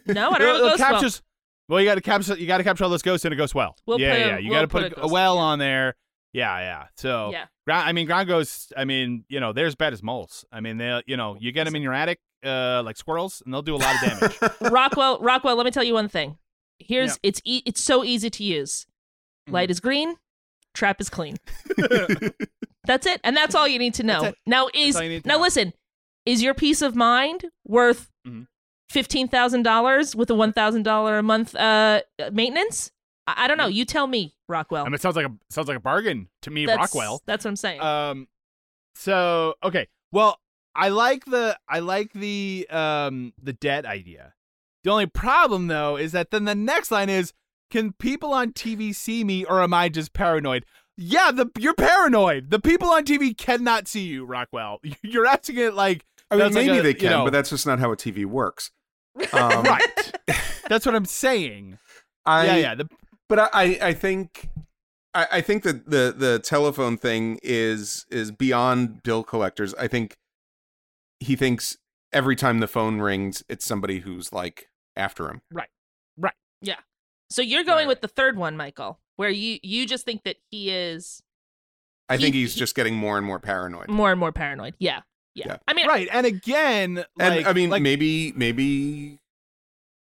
no, 0.08 0.32
I 0.32 0.38
don't 0.38 0.42
have 0.42 0.42
a 0.42 0.46
Well, 0.46 0.58
ghost 0.60 0.80
well. 0.80 0.92
captures, 0.92 1.22
well. 1.70 1.80
you 1.80 1.86
got 1.86 1.96
to 1.96 2.02
capture, 2.02 2.38
you 2.38 2.46
got 2.48 2.58
to 2.58 2.64
capture 2.66 2.84
all 2.84 2.90
those 2.90 3.02
ghosts 3.02 3.26
in 3.26 3.32
a 3.32 3.36
ghost 3.38 3.56
well. 3.56 3.76
We'll 3.86 4.02
yeah, 4.02 4.12
put 4.12 4.18
a- 4.22 4.26
yeah, 4.28 4.38
you 4.40 4.50
we'll 4.50 4.58
got 4.58 4.62
to 4.64 4.68
put 4.68 4.94
put, 4.96 5.04
a 5.04 5.06
a, 5.06 5.08
well 5.08 5.38
on 5.38 5.60
there. 5.60 5.96
Yeah, 6.34 6.60
yeah. 6.60 6.84
So 6.98 7.32
Yeah. 7.32 7.46
Ground, 7.68 7.88
I 7.88 7.92
mean, 7.94 8.06
ground 8.06 8.28
ghosts. 8.28 8.74
I 8.76 8.84
mean, 8.86 9.24
you 9.30 9.40
know, 9.40 9.54
they're 9.54 9.66
as 9.68 9.76
bad 9.76 9.94
as 9.94 10.02
moles. 10.04 10.44
I 10.52 10.60
mean, 10.62 10.78
they, 10.78 11.02
you 11.06 11.16
know, 11.16 11.38
you 11.40 11.52
get 11.54 11.66
them 11.66 11.76
in 11.76 11.82
your 11.82 11.94
attic, 11.94 12.20
uh, 12.44 12.82
like 12.84 12.98
squirrels, 12.98 13.42
and 13.46 13.54
they'll 13.54 13.62
do 13.62 13.76
a 13.76 13.78
lot 13.78 13.96
of 13.96 14.02
damage. 14.20 14.38
Rockwell, 14.72 15.20
Rockwell. 15.22 15.56
Let 15.56 15.66
me 15.66 15.72
tell 15.72 15.84
you 15.84 15.94
one 15.94 16.08
thing. 16.10 16.38
Here's 16.88 17.12
Yeah. 17.12 17.16
it's 17.24 17.42
e- 17.46 17.64
it's 17.66 17.82
so 17.82 18.04
easy 18.04 18.30
to 18.30 18.44
use. 18.44 18.86
Mm-hmm. 19.48 19.54
Light 19.54 19.72
is 19.72 19.80
green, 19.80 20.16
trap 20.74 21.00
is 21.02 21.10
clean. 21.10 21.38
That's 22.86 23.06
it, 23.06 23.22
and 23.24 23.38
that's 23.38 23.54
all 23.54 23.68
you 23.68 23.78
need 23.78 23.94
to 23.96 24.04
know. 24.04 24.34
Now 24.48 24.68
is 24.74 24.96
all 24.96 25.04
you 25.04 25.10
need 25.10 25.24
to 25.24 25.28
now 25.30 25.36
know. 25.38 25.42
listen. 25.44 25.74
Is 26.26 26.42
your 26.42 26.54
peace 26.56 26.82
of 26.82 26.96
mind 26.96 27.46
worth 27.66 28.10
Mhm. 28.28 28.48
fifteen 28.90 29.28
thousand 29.28 29.64
dollars 29.64 30.16
with 30.16 30.30
a 30.32 30.36
one 30.36 30.52
thousand 30.52 30.84
dollar 30.84 31.18
a 31.20 31.24
month 31.24 31.56
uh 31.56 32.02
maintenance? 32.32 32.92
I, 33.28 33.46
I 33.46 33.48
don't 33.48 33.58
know. 33.58 33.68
You 33.68 33.86
tell 33.86 34.08
me, 34.08 34.34
Rockwell. 34.50 34.82
I 34.84 34.86
mean, 34.86 34.96
it 34.96 35.02
sounds 35.02 35.16
like 35.16 35.28
a 35.28 35.32
sounds 35.52 35.68
like 35.68 35.78
a 35.78 35.82
bargain 35.82 36.28
to 36.42 36.50
me, 36.50 36.66
that's, 36.66 36.78
Rockwell. 36.80 37.22
That's 37.28 37.46
what 37.46 37.50
I'm 37.52 37.56
saying. 37.56 37.82
Um, 37.82 38.28
so 38.96 39.54
okay, 39.64 39.88
well, 40.12 40.40
I 40.76 40.90
like 40.90 41.24
the 41.26 41.58
I 41.70 41.80
like 41.80 42.12
the 42.14 42.68
um 42.72 43.34
the 43.42 43.54
debt 43.54 43.86
idea. 43.86 44.34
The 44.84 44.90
only 44.92 45.06
problem 45.08 45.68
though 45.68 45.96
is 45.98 46.12
that 46.14 46.32
then 46.32 46.46
the 46.46 46.56
next 46.56 46.92
line 46.92 47.10
is, 47.10 47.34
can 47.70 47.94
people 47.94 48.34
on 48.34 48.52
TV 48.54 48.94
see 48.94 49.24
me 49.24 49.46
or 49.46 49.62
am 49.62 49.74
I 49.74 49.90
just 49.90 50.14
paranoid? 50.14 50.66
Yeah, 50.98 51.32
the 51.32 51.48
you're 51.58 51.74
paranoid. 51.74 52.50
The 52.52 52.60
people 52.60 52.90
on 52.90 53.06
TV 53.06 53.36
cannot 53.36 53.88
see 53.88 54.02
you, 54.08 54.26
Rockwell. 54.26 54.80
You're 55.02 55.26
asking 55.26 55.58
it 55.58 55.74
like 55.74 56.04
I 56.30 56.36
mean, 56.36 56.40
That's 56.44 56.56
like 56.56 56.66
maybe 56.68 56.80
a- 56.80 56.84
they 56.84 56.90
you 56.90 56.96
can, 56.96 57.10
know- 57.12 57.24
but 57.24 57.34
that's 57.34 57.50
just 57.50 57.66
not 57.66 57.80
how 57.80 57.92
a 57.92 57.98
TV 57.98 58.26
works. 58.26 58.72
Um, 59.34 59.64
right. 59.64 60.12
That's 60.70 60.86
what 60.86 60.96
I'm 60.96 61.04
saying. 61.06 61.78
I, 62.26 62.46
yeah, 62.46 62.56
yeah. 62.56 62.76
The, 62.76 62.88
But 63.28 63.40
I, 63.40 63.50
I, 63.54 63.80
I 63.90 63.94
think, 63.94 64.48
I, 65.14 65.28
I 65.34 65.42
think 65.42 65.64
that 65.64 65.90
the 65.90 66.14
the 66.18 66.40
telephone 66.40 66.98
thing 66.98 67.38
is 67.44 68.06
is 68.10 68.32
beyond 68.32 69.04
bill 69.04 69.24
collectors. 69.24 69.74
I 69.76 69.88
think 69.90 70.16
he 71.20 71.36
thinks 71.36 71.78
every 72.14 72.38
time 72.38 72.60
the 72.60 72.68
phone 72.70 73.00
rings, 73.02 73.44
it's 73.50 73.66
somebody 73.66 74.00
who's 74.00 74.32
like 74.32 74.70
after 74.96 75.30
him. 75.30 75.42
Right. 75.52 75.70
Right. 76.18 76.34
Yeah. 76.62 76.78
So 77.30 77.42
you're 77.42 77.64
going 77.64 77.80
right, 77.80 77.88
with 77.88 78.02
the 78.02 78.08
third 78.08 78.38
one, 78.38 78.58
Michael, 78.58 79.00
where 79.16 79.30
you 79.30 79.60
you 79.64 79.86
just 79.88 80.06
think 80.06 80.24
that 80.24 80.38
he 80.50 80.70
is 80.70 81.22
I 82.10 82.18
think 82.18 82.36
He- 82.36 82.42
he's 82.42 82.56
just 82.56 82.76
getting 82.76 82.96
more 82.96 83.18
and 83.18 83.26
more 83.26 83.40
paranoid. 83.40 83.88
more 83.90 84.12
and 84.12 84.20
more 84.20 84.32
paranoid. 84.34 84.76
Yeah, 84.80 85.02
yeah. 85.34 85.46
Yeah. 85.48 85.58
I 85.68 85.74
mean, 85.74 85.88
right. 85.88 86.10
And 86.12 86.26
again, 86.26 86.96
like, 87.16 87.38
and 87.38 87.48
I 87.48 87.54
mean, 87.54 87.70
like, 87.70 87.82
maybe 87.82 88.34
maybe 88.34 89.20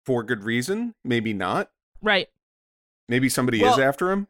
for 0.05 0.23
good 0.23 0.43
reason, 0.43 0.95
maybe 1.03 1.33
not. 1.33 1.69
right. 2.01 2.27
Maybe 3.09 3.27
somebody 3.29 3.61
is 3.61 3.77
after 3.77 4.09
him. 4.11 4.27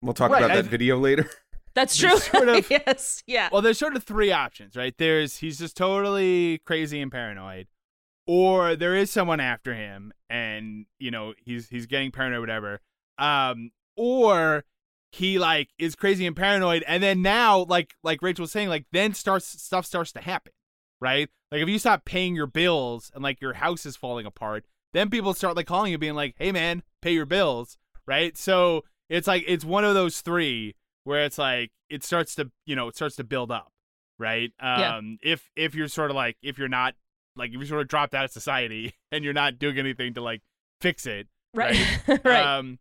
We'll 0.00 0.14
talk 0.14 0.30
Right, 0.30 0.42
about 0.42 0.54
that 0.54 0.64
I- 0.64 0.68
video 0.68 0.98
later. 0.98 1.28
That's 1.74 1.96
true. 1.96 2.16
Sort 2.18 2.48
of- 2.48 2.68
yes. 2.70 3.22
Yeah. 3.26 3.48
Well, 3.52 3.60
there's 3.62 3.78
sort 3.78 3.94
of 3.94 4.02
three 4.02 4.32
options, 4.32 4.74
right? 4.76 4.94
There's 4.96 5.36
he's 5.36 5.58
just 5.58 5.76
totally 5.76 6.58
crazy 6.64 7.00
and 7.00 7.12
paranoid, 7.12 7.68
or 8.28 8.76
there 8.76 8.94
is 8.94 9.10
someone 9.10 9.40
after 9.40 9.74
him, 9.74 10.12
and 10.30 10.86
you 11.00 11.10
know 11.10 11.34
he's 11.44 11.68
he's 11.70 11.86
getting 11.86 12.12
paranoid, 12.12 12.40
whatever. 12.40 12.80
Um, 13.18 13.70
or 13.96 14.64
he 15.10 15.38
like 15.38 15.70
is 15.78 15.96
crazy 15.96 16.26
and 16.26 16.36
paranoid, 16.36 16.84
and 16.86 17.02
then 17.02 17.22
now, 17.22 17.60
like 17.68 17.94
like 18.04 18.22
Rachel 18.22 18.42
was 18.44 18.52
saying, 18.52 18.68
like 18.68 18.84
then 18.92 19.14
starts 19.14 19.46
stuff 19.46 19.86
starts 19.86 20.12
to 20.12 20.20
happen, 20.20 20.52
right? 21.00 21.28
Like 21.50 21.62
if 21.62 21.68
you 21.68 21.78
stop 21.78 22.04
paying 22.04 22.36
your 22.36 22.46
bills 22.46 23.10
and 23.14 23.24
like 23.24 23.40
your 23.40 23.54
house 23.54 23.86
is 23.86 23.96
falling 23.96 24.26
apart, 24.26 24.66
then 24.92 25.08
people 25.08 25.32
start 25.34 25.56
like 25.56 25.66
calling 25.66 25.90
you, 25.90 25.98
being 25.98 26.14
like, 26.14 26.34
"Hey, 26.38 26.52
man, 26.52 26.82
pay 27.00 27.12
your 27.12 27.26
bills," 27.26 27.78
right? 28.06 28.36
So 28.36 28.84
it's 29.08 29.26
like 29.26 29.44
it's 29.48 29.64
one 29.64 29.84
of 29.86 29.94
those 29.94 30.20
three 30.20 30.74
where 31.04 31.24
it's 31.24 31.38
like 31.38 31.70
it 31.88 32.04
starts 32.04 32.34
to 32.34 32.50
you 32.66 32.76
know 32.76 32.88
it 32.88 32.94
starts 32.96 33.16
to 33.16 33.24
build 33.24 33.50
up 33.50 33.72
right 34.18 34.52
Yeah. 34.60 34.96
um 34.96 35.16
if 35.22 35.48
if 35.56 35.74
you're 35.74 35.88
sort 35.88 36.10
of 36.10 36.16
like 36.16 36.36
if 36.42 36.58
you're 36.58 36.68
not 36.68 36.94
like 37.38 37.50
if 37.50 37.54
you're 37.54 37.66
sort 37.66 37.80
of 37.80 37.88
dropped 37.88 38.14
out 38.14 38.24
of 38.24 38.30
society 38.30 38.94
and 39.12 39.24
you're 39.24 39.32
not 39.32 39.58
doing 39.58 39.78
anything 39.78 40.14
to 40.14 40.20
like 40.20 40.42
fix 40.80 41.06
it 41.06 41.28
right. 41.54 41.76
right. 42.06 42.26
um 42.26 42.78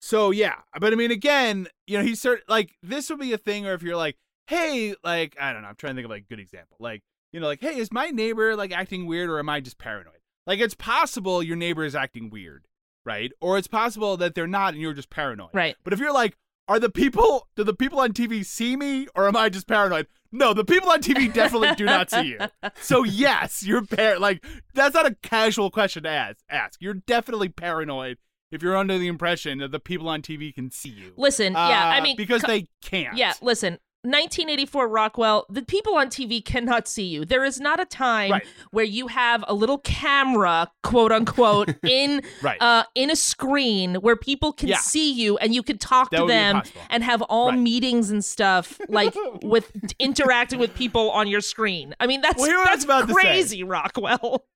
so 0.00 0.30
yeah 0.30 0.56
but 0.78 0.92
i 0.92 0.96
mean 0.96 1.10
again 1.10 1.66
you 1.86 1.96
know 1.96 2.04
he's 2.04 2.20
sort 2.20 2.42
like 2.48 2.76
this 2.82 3.10
would 3.10 3.20
be 3.20 3.32
a 3.32 3.38
thing 3.38 3.66
or 3.66 3.74
if 3.74 3.82
you're 3.82 3.96
like 3.96 4.16
hey 4.46 4.94
like 5.04 5.36
i 5.40 5.52
don't 5.52 5.62
know 5.62 5.68
i'm 5.68 5.76
trying 5.76 5.92
to 5.92 5.96
think 5.96 6.04
of 6.04 6.10
like 6.10 6.22
a 6.22 6.34
good 6.34 6.40
example 6.40 6.76
like 6.80 7.02
you 7.32 7.40
know 7.40 7.46
like 7.46 7.60
hey 7.60 7.76
is 7.76 7.92
my 7.92 8.08
neighbor 8.08 8.56
like 8.56 8.72
acting 8.72 9.06
weird 9.06 9.28
or 9.30 9.38
am 9.38 9.48
i 9.48 9.60
just 9.60 9.78
paranoid 9.78 10.14
like 10.46 10.58
it's 10.58 10.74
possible 10.74 11.42
your 11.42 11.56
neighbor 11.56 11.84
is 11.84 11.94
acting 11.94 12.30
weird 12.30 12.66
right 13.04 13.32
or 13.40 13.58
it's 13.58 13.68
possible 13.68 14.16
that 14.16 14.34
they're 14.34 14.46
not 14.46 14.72
and 14.72 14.82
you're 14.82 14.94
just 14.94 15.10
paranoid 15.10 15.50
right. 15.52 15.76
but 15.84 15.92
if 15.92 15.98
you're 15.98 16.12
like, 16.12 16.36
are 16.70 16.78
the 16.78 16.88
people, 16.88 17.48
do 17.56 17.64
the 17.64 17.74
people 17.74 17.98
on 17.98 18.12
TV 18.12 18.46
see 18.46 18.76
me 18.76 19.08
or 19.16 19.26
am 19.26 19.34
I 19.34 19.48
just 19.48 19.66
paranoid? 19.66 20.06
No, 20.32 20.54
the 20.54 20.64
people 20.64 20.90
on 20.90 21.00
TV 21.02 21.32
definitely 21.32 21.74
do 21.76 21.84
not 21.86 22.10
see 22.10 22.22
you. 22.22 22.38
So 22.80 23.02
yes, 23.04 23.62
you're 23.64 23.84
par 23.84 24.18
like 24.18 24.44
that's 24.74 24.94
not 24.94 25.06
a 25.06 25.14
casual 25.22 25.70
question 25.70 26.04
to 26.04 26.08
ask. 26.08 26.38
Ask. 26.48 26.80
You're 26.80 26.94
definitely 26.94 27.48
paranoid 27.48 28.18
if 28.52 28.62
you're 28.62 28.76
under 28.76 28.98
the 28.98 29.06
impression 29.08 29.58
that 29.58 29.70
the 29.72 29.80
people 29.80 30.08
on 30.08 30.22
TV 30.22 30.54
can 30.54 30.70
see 30.70 30.90
you. 30.90 31.12
Listen, 31.16 31.52
yeah, 31.54 31.58
I 31.88 31.98
Uh, 31.98 32.02
mean, 32.02 32.16
because 32.16 32.42
co- 32.42 32.48
they 32.48 32.66
can't. 32.82 33.16
Yeah, 33.16 33.32
listen. 33.42 33.78
1984 34.02 34.88
Rockwell, 34.88 35.46
the 35.50 35.62
people 35.62 35.94
on 35.94 36.08
TV 36.08 36.42
cannot 36.42 36.88
see 36.88 37.04
you. 37.04 37.24
There 37.26 37.44
is 37.44 37.60
not 37.60 37.80
a 37.80 37.84
time 37.84 38.30
Right. 38.30 38.46
where 38.70 38.84
you 38.84 39.08
have 39.08 39.44
a 39.46 39.52
little 39.52 39.76
camera, 39.78 40.70
quote 40.82 41.12
unquote, 41.12 41.68
in 41.82 42.22
Right. 42.40 42.60
uh 42.62 42.84
in 42.94 43.10
a 43.10 43.16
screen 43.16 43.96
where 43.96 44.16
people 44.16 44.52
can 44.52 44.70
Yeah. 44.70 44.78
see 44.78 45.12
you 45.12 45.36
and 45.38 45.54
you 45.54 45.62
can 45.62 45.76
talk 45.76 46.10
That 46.10 46.20
to 46.20 46.26
them 46.26 46.62
and 46.88 47.04
have 47.04 47.20
all 47.22 47.50
Right. 47.50 47.58
meetings 47.58 48.10
and 48.10 48.24
stuff 48.24 48.80
like 48.88 49.14
with 49.42 49.70
interacting 49.98 50.58
with 50.58 50.74
people 50.74 51.10
on 51.10 51.28
your 51.28 51.42
screen. 51.42 51.94
I 52.00 52.06
mean, 52.06 52.22
that's 52.22 52.38
Well, 52.38 52.46
here 52.48 52.58
what 52.58 52.68
I 52.68 52.72
that's 52.72 52.84
about 52.84 53.08
crazy, 53.10 53.62
Rockwell. 53.62 54.46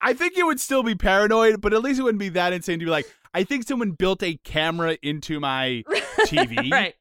I 0.00 0.14
think 0.14 0.36
you 0.36 0.46
would 0.46 0.60
still 0.60 0.82
be 0.82 0.94
paranoid, 0.94 1.60
but 1.60 1.74
at 1.74 1.82
least 1.82 2.00
it 2.00 2.02
wouldn't 2.04 2.18
be 2.18 2.30
that 2.30 2.52
insane 2.52 2.78
to 2.80 2.84
be 2.86 2.90
like, 2.90 3.06
I 3.34 3.44
think 3.44 3.68
someone 3.68 3.92
built 3.92 4.22
a 4.22 4.36
camera 4.44 4.96
into 5.02 5.38
my 5.40 5.84
TV. 6.26 6.70
right. 6.72 6.94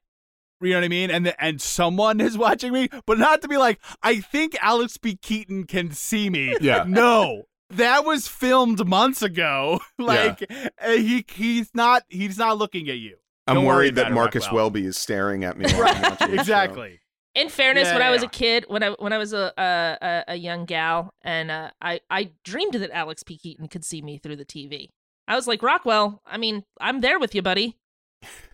You 0.62 0.72
know 0.72 0.78
what 0.78 0.86
I 0.86 0.90
mean? 0.90 1.12
And 1.12 1.26
the, 1.26 1.44
and 1.44 1.62
someone 1.62 2.22
is 2.22 2.38
watching 2.38 2.72
me, 2.72 2.90
but 3.06 3.18
not 3.18 3.42
to 3.42 3.48
be 3.48 3.58
like, 3.58 3.80
I 4.04 4.20
think 4.20 4.56
Alex 4.62 4.98
P. 4.98 5.16
Keaton 5.16 5.66
can 5.66 5.92
see 5.92 6.30
me. 6.30 6.56
Yeah. 6.62 6.86
No. 6.88 7.44
That 7.72 8.06
was 8.06 8.28
filmed 8.28 8.86
months 8.86 9.22
ago. 9.22 9.80
like 9.98 10.46
uh, 10.84 10.92
he 10.92 11.26
he's 11.32 11.72
not 11.74 12.04
he's 12.10 12.38
not 12.38 12.58
looking 12.58 12.90
at 12.90 12.98
you. 12.98 13.16
I'm 13.48 13.56
Don't 13.56 13.66
worried 13.66 13.96
that 13.96 14.12
Marcus 14.12 14.44
Rockwell. 14.46 14.66
Welby 14.66 14.86
is 14.86 14.98
staring 14.98 15.44
at 15.44 15.58
me. 15.58 15.72
while 15.74 15.88
I'm 15.88 16.02
watching 16.02 16.32
the 16.32 16.36
show. 16.36 16.42
Exactly. 16.42 17.00
In 17.34 17.48
fairness, 17.48 17.88
Yeah, 17.88 17.94
when 17.94 18.02
I 18.02 18.12
was 18.12 18.22
yeah. 18.22 18.28
a 18.28 18.30
kid, 18.30 18.66
when 18.68 18.84
I 18.84 18.90
when 18.92 19.14
I 19.14 19.18
was 19.18 19.32
a 19.32 19.54
a, 19.58 19.98
a, 20.02 20.24
a 20.34 20.36
young 20.36 20.66
gal, 20.66 21.14
and 21.22 21.50
uh, 21.50 21.72
I 21.82 22.02
I 22.10 22.32
dreamed 22.44 22.74
that 22.74 22.92
Alex 22.92 23.24
P. 23.24 23.38
Keaton 23.38 23.70
could 23.70 23.86
see 23.86 24.02
me 24.02 24.18
through 24.18 24.36
the 24.36 24.46
TV. 24.46 24.90
I 25.30 25.36
was 25.36 25.48
like, 25.48 25.64
Rockwell, 25.64 26.22
I 26.26 26.38
mean, 26.38 26.64
I'm 26.82 27.00
there 27.00 27.20
with 27.20 27.34
you, 27.34 27.42
buddy. 27.42 27.78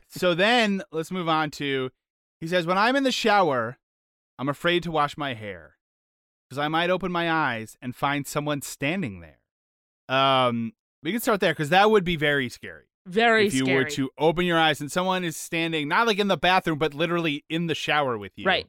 So 0.10 0.34
then 0.34 0.82
let's 0.92 1.12
move 1.12 1.28
on 1.30 1.52
to 1.52 1.90
he 2.40 2.48
says, 2.48 2.66
When 2.66 2.78
I'm 2.78 2.96
in 2.96 3.04
the 3.04 3.12
shower, 3.12 3.78
I'm 4.40 4.50
afraid 4.50 4.84
to 4.84 4.92
wash 4.92 5.18
my 5.18 5.34
hair 5.34 5.76
because 6.50 6.60
I 6.60 6.68
might 6.68 6.90
open 6.90 7.12
my 7.12 7.32
eyes 7.32 7.78
and 7.82 7.96
find 7.96 8.26
someone 8.28 8.62
standing 8.62 9.20
there. 9.20 9.40
Um, 10.10 10.74
we 11.04 11.12
can 11.12 11.20
start 11.22 11.40
there 11.42 11.52
because 11.52 11.70
that 11.70 11.90
would 11.92 12.04
be 12.04 12.16
very 12.16 12.50
scary. 12.50 12.86
Very 13.06 13.48
if 13.48 13.54
you 13.54 13.64
scary. 13.66 13.84
were 13.84 13.90
to 13.92 14.10
open 14.18 14.46
your 14.46 14.60
eyes 14.60 14.82
and 14.82 14.92
someone 14.92 15.24
is 15.24 15.38
standing, 15.38 15.88
not 15.88 16.08
like 16.08 16.20
in 16.20 16.28
the 16.28 16.38
bathroom, 16.38 16.78
but 16.78 16.94
literally 16.94 17.44
in 17.50 17.68
the 17.68 17.76
shower 17.76 18.18
with 18.18 18.34
you. 18.36 18.46
Right. 18.46 18.68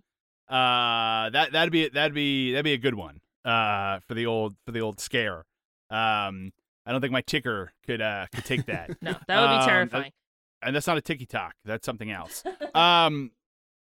Uh, 0.48 1.30
that 1.30 1.52
that'd 1.52 1.72
be 1.72 1.88
that'd 1.88 2.14
be 2.14 2.52
that'd 2.52 2.64
be 2.64 2.72
a 2.72 2.78
good 2.78 2.94
one. 2.94 3.20
Uh, 3.44 4.00
for 4.08 4.14
the 4.14 4.26
old 4.26 4.54
for 4.64 4.72
the 4.72 4.80
old 4.80 5.00
scare. 5.00 5.44
Um, 5.90 6.52
I 6.86 6.92
don't 6.92 7.00
think 7.00 7.12
my 7.12 7.20
ticker 7.22 7.72
could 7.86 8.00
uh 8.00 8.26
could 8.34 8.44
take 8.44 8.66
that. 8.66 8.90
No, 9.02 9.12
that 9.26 9.40
would 9.40 9.48
be 9.48 9.62
Um, 9.62 9.68
terrifying. 9.68 10.12
And 10.62 10.74
that's 10.74 10.86
not 10.86 10.96
a 10.96 11.00
ticky 11.00 11.26
tock. 11.26 11.54
That's 11.64 11.86
something 11.86 12.10
else. 12.10 12.44
um, 12.74 13.32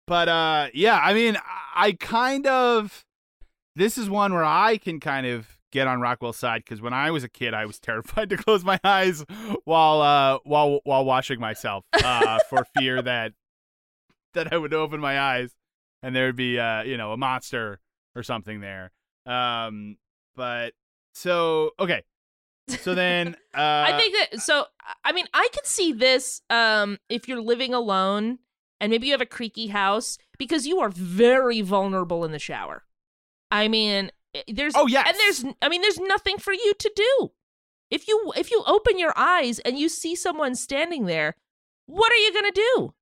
but 0.06 0.28
uh, 0.28 0.68
yeah, 0.74 0.98
I 1.02 1.14
mean, 1.14 1.36
I, 1.36 1.86
I 1.86 1.92
kind 1.92 2.46
of 2.46 3.04
this 3.76 3.98
is 3.98 4.08
one 4.08 4.32
where 4.32 4.44
I 4.44 4.76
can 4.78 5.00
kind 5.00 5.26
of 5.26 5.58
get 5.72 5.86
on 5.86 6.00
Rockwell's 6.00 6.36
side 6.36 6.62
because 6.64 6.80
when 6.80 6.92
I 6.92 7.10
was 7.10 7.24
a 7.24 7.28
kid, 7.28 7.54
I 7.54 7.66
was 7.66 7.78
terrified 7.80 8.30
to 8.30 8.36
close 8.36 8.64
my 8.64 8.78
eyes 8.84 9.24
while 9.64 10.00
uh 10.00 10.38
while 10.44 10.80
while 10.84 11.04
washing 11.04 11.40
myself 11.40 11.84
uh 11.92 12.38
for 12.48 12.66
fear 12.76 13.02
that 13.02 13.32
that 14.34 14.52
I 14.52 14.56
would 14.56 14.74
open 14.74 15.00
my 15.00 15.20
eyes 15.20 15.54
and 16.02 16.14
there 16.14 16.26
would 16.26 16.36
be 16.36 16.58
uh 16.58 16.82
you 16.82 16.96
know 16.96 17.12
a 17.12 17.16
monster 17.16 17.80
or 18.14 18.22
something 18.22 18.60
there. 18.60 18.92
Um, 19.26 19.96
but 20.36 20.72
so 21.14 21.70
okay. 21.78 22.02
So 22.68 22.94
then, 22.94 23.34
uh, 23.54 23.58
I 23.88 23.96
think 23.98 24.14
that 24.14 24.40
so. 24.40 24.66
I 25.04 25.12
mean, 25.12 25.26
I 25.34 25.48
could 25.52 25.66
see 25.66 25.92
this 25.92 26.40
um, 26.50 26.98
if 27.08 27.28
you're 27.28 27.40
living 27.42 27.74
alone 27.74 28.38
and 28.80 28.90
maybe 28.90 29.06
you 29.06 29.12
have 29.12 29.20
a 29.20 29.26
creaky 29.26 29.68
house 29.68 30.18
because 30.38 30.66
you 30.66 30.80
are 30.80 30.88
very 30.90 31.60
vulnerable 31.60 32.24
in 32.24 32.32
the 32.32 32.38
shower. 32.38 32.84
I 33.50 33.68
mean, 33.68 34.10
eh, 34.34 34.42
there's 34.52 34.74
Oh, 34.76 34.86
yeah 34.86 35.04
and 35.06 35.16
there's 35.16 35.44
I 35.62 35.68
mean, 35.68 35.80
there's 35.82 35.98
nothing 36.00 36.38
for 36.38 36.52
you 36.52 36.74
to 36.78 36.92
do. 36.94 37.32
If 37.90 38.08
you 38.08 38.32
if 38.36 38.50
you 38.50 38.62
open 38.66 38.98
your 38.98 39.12
eyes 39.16 39.58
and 39.60 39.78
you 39.78 39.88
see 39.88 40.14
someone 40.16 40.54
standing 40.54 41.06
there, 41.06 41.36
what 41.86 42.10
are 42.12 42.16
you 42.16 42.32
gonna 42.34 42.50
do? 42.52 42.94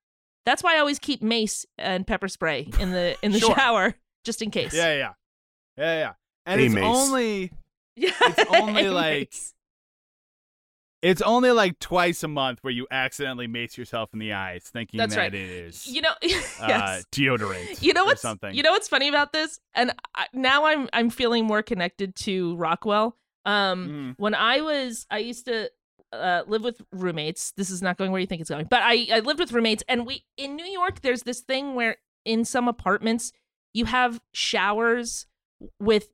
That's 0.45 0.63
why 0.63 0.77
I 0.77 0.81
always 0.81 0.99
keep 0.99 1.23
mace 1.23 1.65
and 1.79 2.07
pepper 2.07 2.29
spray 2.29 2.69
in 2.81 2.91
the 2.91 3.17
in 3.23 3.33
the 3.33 3.39
Sure. 3.41 3.55
shower 3.55 3.95
just 4.25 4.43
in 4.43 4.51
case. 4.51 4.75
Yeah, 4.75 4.93
yeah, 4.95 5.13
yeah, 5.79 5.99
yeah. 5.99 6.13
And 6.47 6.61
A 6.61 6.65
it's 6.65 6.75
mace. 6.75 6.85
only 6.85 7.53
Yeah, 7.97 8.11
It's 8.21 8.51
only 8.61 8.89
like- 8.89 9.35
it's 11.03 11.21
only 11.21 11.51
like 11.51 11.79
twice 11.81 12.23
a 12.23 12.29
month 12.29 12.61
where 12.63 12.73
you 12.73 12.87
accidentally 12.91 13.49
mace 13.49 13.77
yourself 13.77 14.11
in 14.13 14.21
the 14.21 14.33
eyes, 14.35 14.63
thinking 14.73 14.99
That's 14.99 15.15
that 15.17 15.21
right. 15.21 15.35
it 15.35 15.51
is 15.51 15.87
you 15.89 16.01
know 16.01 16.13
yes. 16.23 16.61
uh, 16.61 17.01
deodorant. 17.11 17.83
you 17.83 17.93
know 17.93 18.05
what's 18.05 18.23
something. 18.23 18.55
you 18.55 18.63
know 18.63 18.71
what's 18.71 18.87
funny 18.89 19.09
about 19.09 19.33
this 19.33 19.59
and 19.75 19.93
I, 20.15 20.27
now 20.33 20.65
i'm 20.67 20.89
i'm 20.93 21.11
feeling 21.11 21.45
more 21.45 21.63
connected 21.63 22.15
to 22.17 22.55
rockwell 22.57 23.17
um 23.45 23.89
Mhm. 23.89 24.15
when 24.19 24.35
i 24.35 24.61
was 24.61 25.07
i 25.11 25.19
used 25.19 25.47
to 25.47 25.71
uh, 26.13 26.43
live 26.47 26.63
with 26.63 26.81
roommates 26.93 27.53
this 27.57 27.71
is 27.71 27.81
not 27.83 27.97
going 27.97 28.13
where 28.13 28.21
you 28.21 28.27
think 28.27 28.41
it's 28.43 28.51
going 28.51 28.67
but 28.71 28.83
i 28.83 29.07
i 29.13 29.19
lived 29.21 29.41
with 29.41 29.51
roommates 29.51 29.83
and 29.89 30.07
we 30.07 30.25
in 30.37 30.55
new 30.55 30.65
york 30.67 31.01
there's 31.01 31.23
this 31.25 31.41
thing 31.41 31.75
where 31.75 31.97
in 32.25 32.45
some 32.45 32.69
apartments 32.69 33.33
you 33.75 33.87
have 33.87 34.21
showers 34.33 35.27
with 35.81 36.09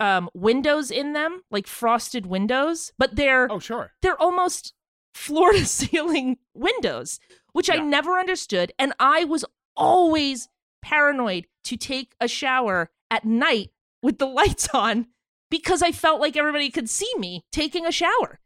um 0.00 0.28
windows 0.34 0.90
in 0.90 1.12
them 1.12 1.42
like 1.50 1.66
frosted 1.66 2.26
windows 2.26 2.92
but 2.98 3.16
they're 3.16 3.46
Oh, 3.50 3.58
sure. 3.58 3.92
they're 4.02 4.20
almost 4.20 4.72
floor 5.14 5.52
to 5.52 5.66
ceiling 5.78 6.38
windows, 6.54 7.20
which 7.52 7.68
I 7.68 7.76
never 7.76 8.18
understood. 8.18 8.72
And 8.78 8.92
I 9.00 9.24
was 9.24 9.44
always 9.76 10.48
paranoid 10.82 11.46
to 11.64 11.76
take 11.76 12.14
a 12.20 12.28
shower 12.28 12.90
at 13.10 13.24
night 13.24 13.70
with 14.02 14.18
the 14.18 14.26
lights 14.40 14.68
on 14.72 15.08
because 15.50 15.82
I 15.82 15.90
felt 15.92 16.20
like 16.20 16.36
everybody 16.36 16.70
could 16.70 16.88
see 16.88 17.10
me 17.18 17.44
taking 17.52 17.84
a 17.86 17.92
shower. 17.92 18.38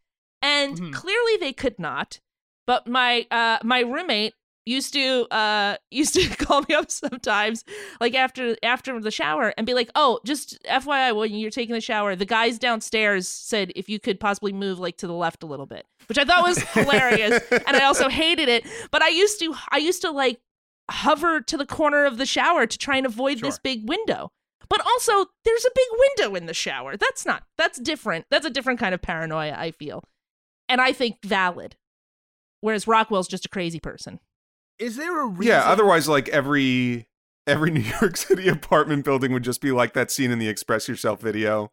And 0.42 0.78
Mhm. 0.80 0.92
clearly 0.92 1.36
they 1.38 1.52
could 1.52 1.78
not. 1.78 2.20
But 2.66 2.86
my 2.86 3.26
uh 3.30 3.58
my 3.62 3.80
roommate 3.80 4.34
used 4.66 4.92
to 4.92 5.26
uh 5.30 5.76
used 5.90 6.14
to 6.14 6.28
call 6.36 6.62
me 6.68 6.74
up 6.74 6.90
sometimes 6.90 7.64
like 8.00 8.14
after 8.14 8.56
after 8.62 8.98
the 9.00 9.10
shower 9.10 9.52
and 9.56 9.66
be 9.66 9.74
like 9.74 9.90
oh 9.94 10.20
just 10.24 10.62
fyi 10.64 11.14
when 11.14 11.34
you're 11.34 11.50
taking 11.50 11.74
the 11.74 11.80
shower 11.80 12.16
the 12.16 12.24
guys 12.24 12.58
downstairs 12.58 13.28
said 13.28 13.72
if 13.76 13.88
you 13.88 13.98
could 13.98 14.18
possibly 14.18 14.52
move 14.52 14.78
like 14.78 14.96
to 14.96 15.06
the 15.06 15.12
left 15.12 15.42
a 15.42 15.46
little 15.46 15.66
bit 15.66 15.86
which 16.08 16.18
i 16.18 16.24
thought 16.24 16.42
was 16.42 16.58
hilarious 16.70 17.42
and 17.50 17.76
i 17.76 17.84
also 17.84 18.08
hated 18.08 18.48
it 18.48 18.64
but 18.90 19.02
i 19.02 19.08
used 19.08 19.38
to 19.38 19.54
i 19.70 19.78
used 19.78 20.02
to 20.02 20.10
like 20.10 20.40
hover 20.90 21.40
to 21.40 21.56
the 21.56 21.66
corner 21.66 22.04
of 22.04 22.18
the 22.18 22.26
shower 22.26 22.66
to 22.66 22.76
try 22.76 22.96
and 22.96 23.06
avoid 23.06 23.40
this 23.40 23.58
big 23.58 23.88
window 23.88 24.30
but 24.68 24.80
also 24.86 25.26
there's 25.44 25.64
a 25.64 25.70
big 25.74 25.86
window 25.98 26.34
in 26.34 26.46
the 26.46 26.54
shower 26.54 26.96
that's 26.96 27.24
not 27.24 27.44
that's 27.56 27.78
different 27.78 28.26
that's 28.30 28.44
a 28.44 28.50
different 28.50 28.78
kind 28.78 28.94
of 28.94 29.00
paranoia 29.00 29.54
i 29.56 29.70
feel 29.70 30.04
and 30.68 30.82
i 30.82 30.92
think 30.92 31.16
valid 31.24 31.76
whereas 32.60 32.86
rockwell's 32.86 33.28
just 33.28 33.46
a 33.46 33.48
crazy 33.48 33.80
person 33.80 34.20
Is 34.78 34.96
there 34.96 35.20
a 35.20 35.26
reason? 35.26 35.46
Yeah, 35.52 35.62
otherwise, 35.64 36.08
like 36.08 36.28
every 36.30 37.06
every 37.46 37.70
New 37.72 37.80
York 38.00 38.16
City 38.16 38.48
apartment 38.48 39.04
building 39.04 39.32
would 39.32 39.44
just 39.44 39.60
be 39.60 39.70
like 39.72 39.92
that 39.94 40.10
scene 40.10 40.30
in 40.30 40.38
the 40.38 40.48
Express 40.48 40.88
Yourself 40.88 41.20
video, 41.20 41.70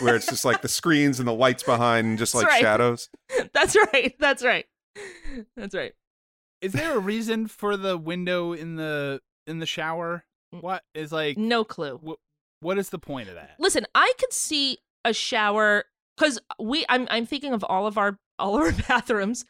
where 0.00 0.16
it's 0.16 0.26
just 0.26 0.44
like 0.44 0.62
the 0.62 0.68
screens 0.68 1.18
and 1.18 1.28
the 1.28 1.32
lights 1.34 1.62
behind, 1.62 2.06
and 2.06 2.18
just 2.18 2.32
That's 2.32 2.44
like 2.44 2.52
right. 2.52 2.60
shadows. 2.60 3.08
That's 3.52 3.76
right. 3.92 4.14
That's 4.18 4.42
right. 4.44 4.66
That's 5.56 5.74
right. 5.74 5.92
Is 6.60 6.72
there 6.72 6.94
a 6.94 6.98
reason 6.98 7.46
for 7.48 7.76
the 7.76 7.96
window 7.98 8.52
in 8.52 8.76
the 8.76 9.20
in 9.46 9.58
the 9.58 9.66
shower? 9.66 10.24
What 10.50 10.82
is 10.94 11.12
like? 11.12 11.36
No 11.38 11.64
clue. 11.64 11.98
wh- 12.06 12.62
what 12.64 12.78
is 12.78 12.90
the 12.90 12.98
point 12.98 13.28
of 13.28 13.34
that? 13.34 13.56
Listen, 13.58 13.86
I 13.94 14.12
could 14.18 14.32
see 14.32 14.78
a 15.04 15.12
shower 15.12 15.84
because 16.16 16.38
we. 16.60 16.84
I'm. 16.88 17.06
I'm 17.10 17.26
thinking 17.26 17.52
of 17.52 17.64
all 17.64 17.86
of 17.86 17.96
our 17.98 18.18
all 18.38 18.56
of 18.56 18.62
our 18.62 18.72
bathrooms. 18.88 19.44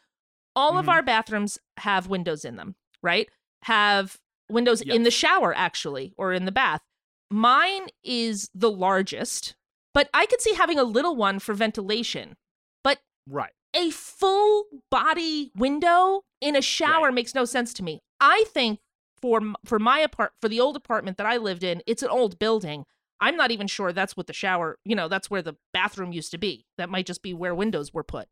All 0.55 0.77
of 0.77 0.85
Mhm. 0.85 0.89
our 0.89 1.01
bathrooms 1.01 1.57
have 1.77 2.07
windows 2.07 2.45
in 2.45 2.57
them, 2.57 2.75
right? 3.03 3.29
Have 3.63 4.17
windows 4.49 4.81
in 4.81 5.03
the 5.03 5.11
shower 5.11 5.53
actually, 5.55 6.13
or 6.17 6.33
in 6.33 6.45
the 6.45 6.51
bath. 6.51 6.81
Mine 7.29 7.87
is 8.03 8.49
the 8.53 8.71
largest, 8.71 9.55
but 9.93 10.09
I 10.13 10.25
could 10.25 10.41
see 10.41 10.53
having 10.53 10.79
a 10.79 10.83
little 10.83 11.15
one 11.15 11.39
for 11.39 11.53
ventilation. 11.53 12.35
But 12.83 12.99
Right. 13.27 13.53
a 13.75 13.89
full 13.91 14.65
body 14.91 15.51
window 15.55 16.23
in 16.41 16.55
a 16.55 16.61
shower 16.61 17.05
Right. 17.05 17.13
makes 17.13 17.33
no 17.35 17.45
sense 17.45 17.73
to 17.75 17.83
me. 17.83 18.01
I 18.19 18.43
think 18.47 18.79
for 19.21 19.39
for 19.65 19.79
my 19.79 19.99
apart 19.99 20.33
for 20.41 20.49
the 20.49 20.59
old 20.59 20.75
apartment 20.75 21.17
that 21.17 21.25
I 21.25 21.37
lived 21.37 21.63
in, 21.63 21.81
it's 21.87 22.03
an 22.03 22.09
old 22.09 22.37
building. 22.39 22.85
I'm 23.21 23.37
not 23.37 23.51
even 23.51 23.67
sure 23.67 23.93
that's 23.93 24.17
what 24.17 24.27
the 24.27 24.33
shower, 24.33 24.77
you 24.83 24.95
know, 24.95 25.07
that's 25.07 25.29
where 25.31 25.41
the 25.41 25.55
bathroom 25.71 26.11
used 26.11 26.31
to 26.31 26.37
be. 26.37 26.65
That 26.77 26.89
might 26.89 27.05
just 27.05 27.21
be 27.21 27.33
where 27.33 27.55
windows 27.55 27.93
were 27.93 28.03
put, 28.03 28.27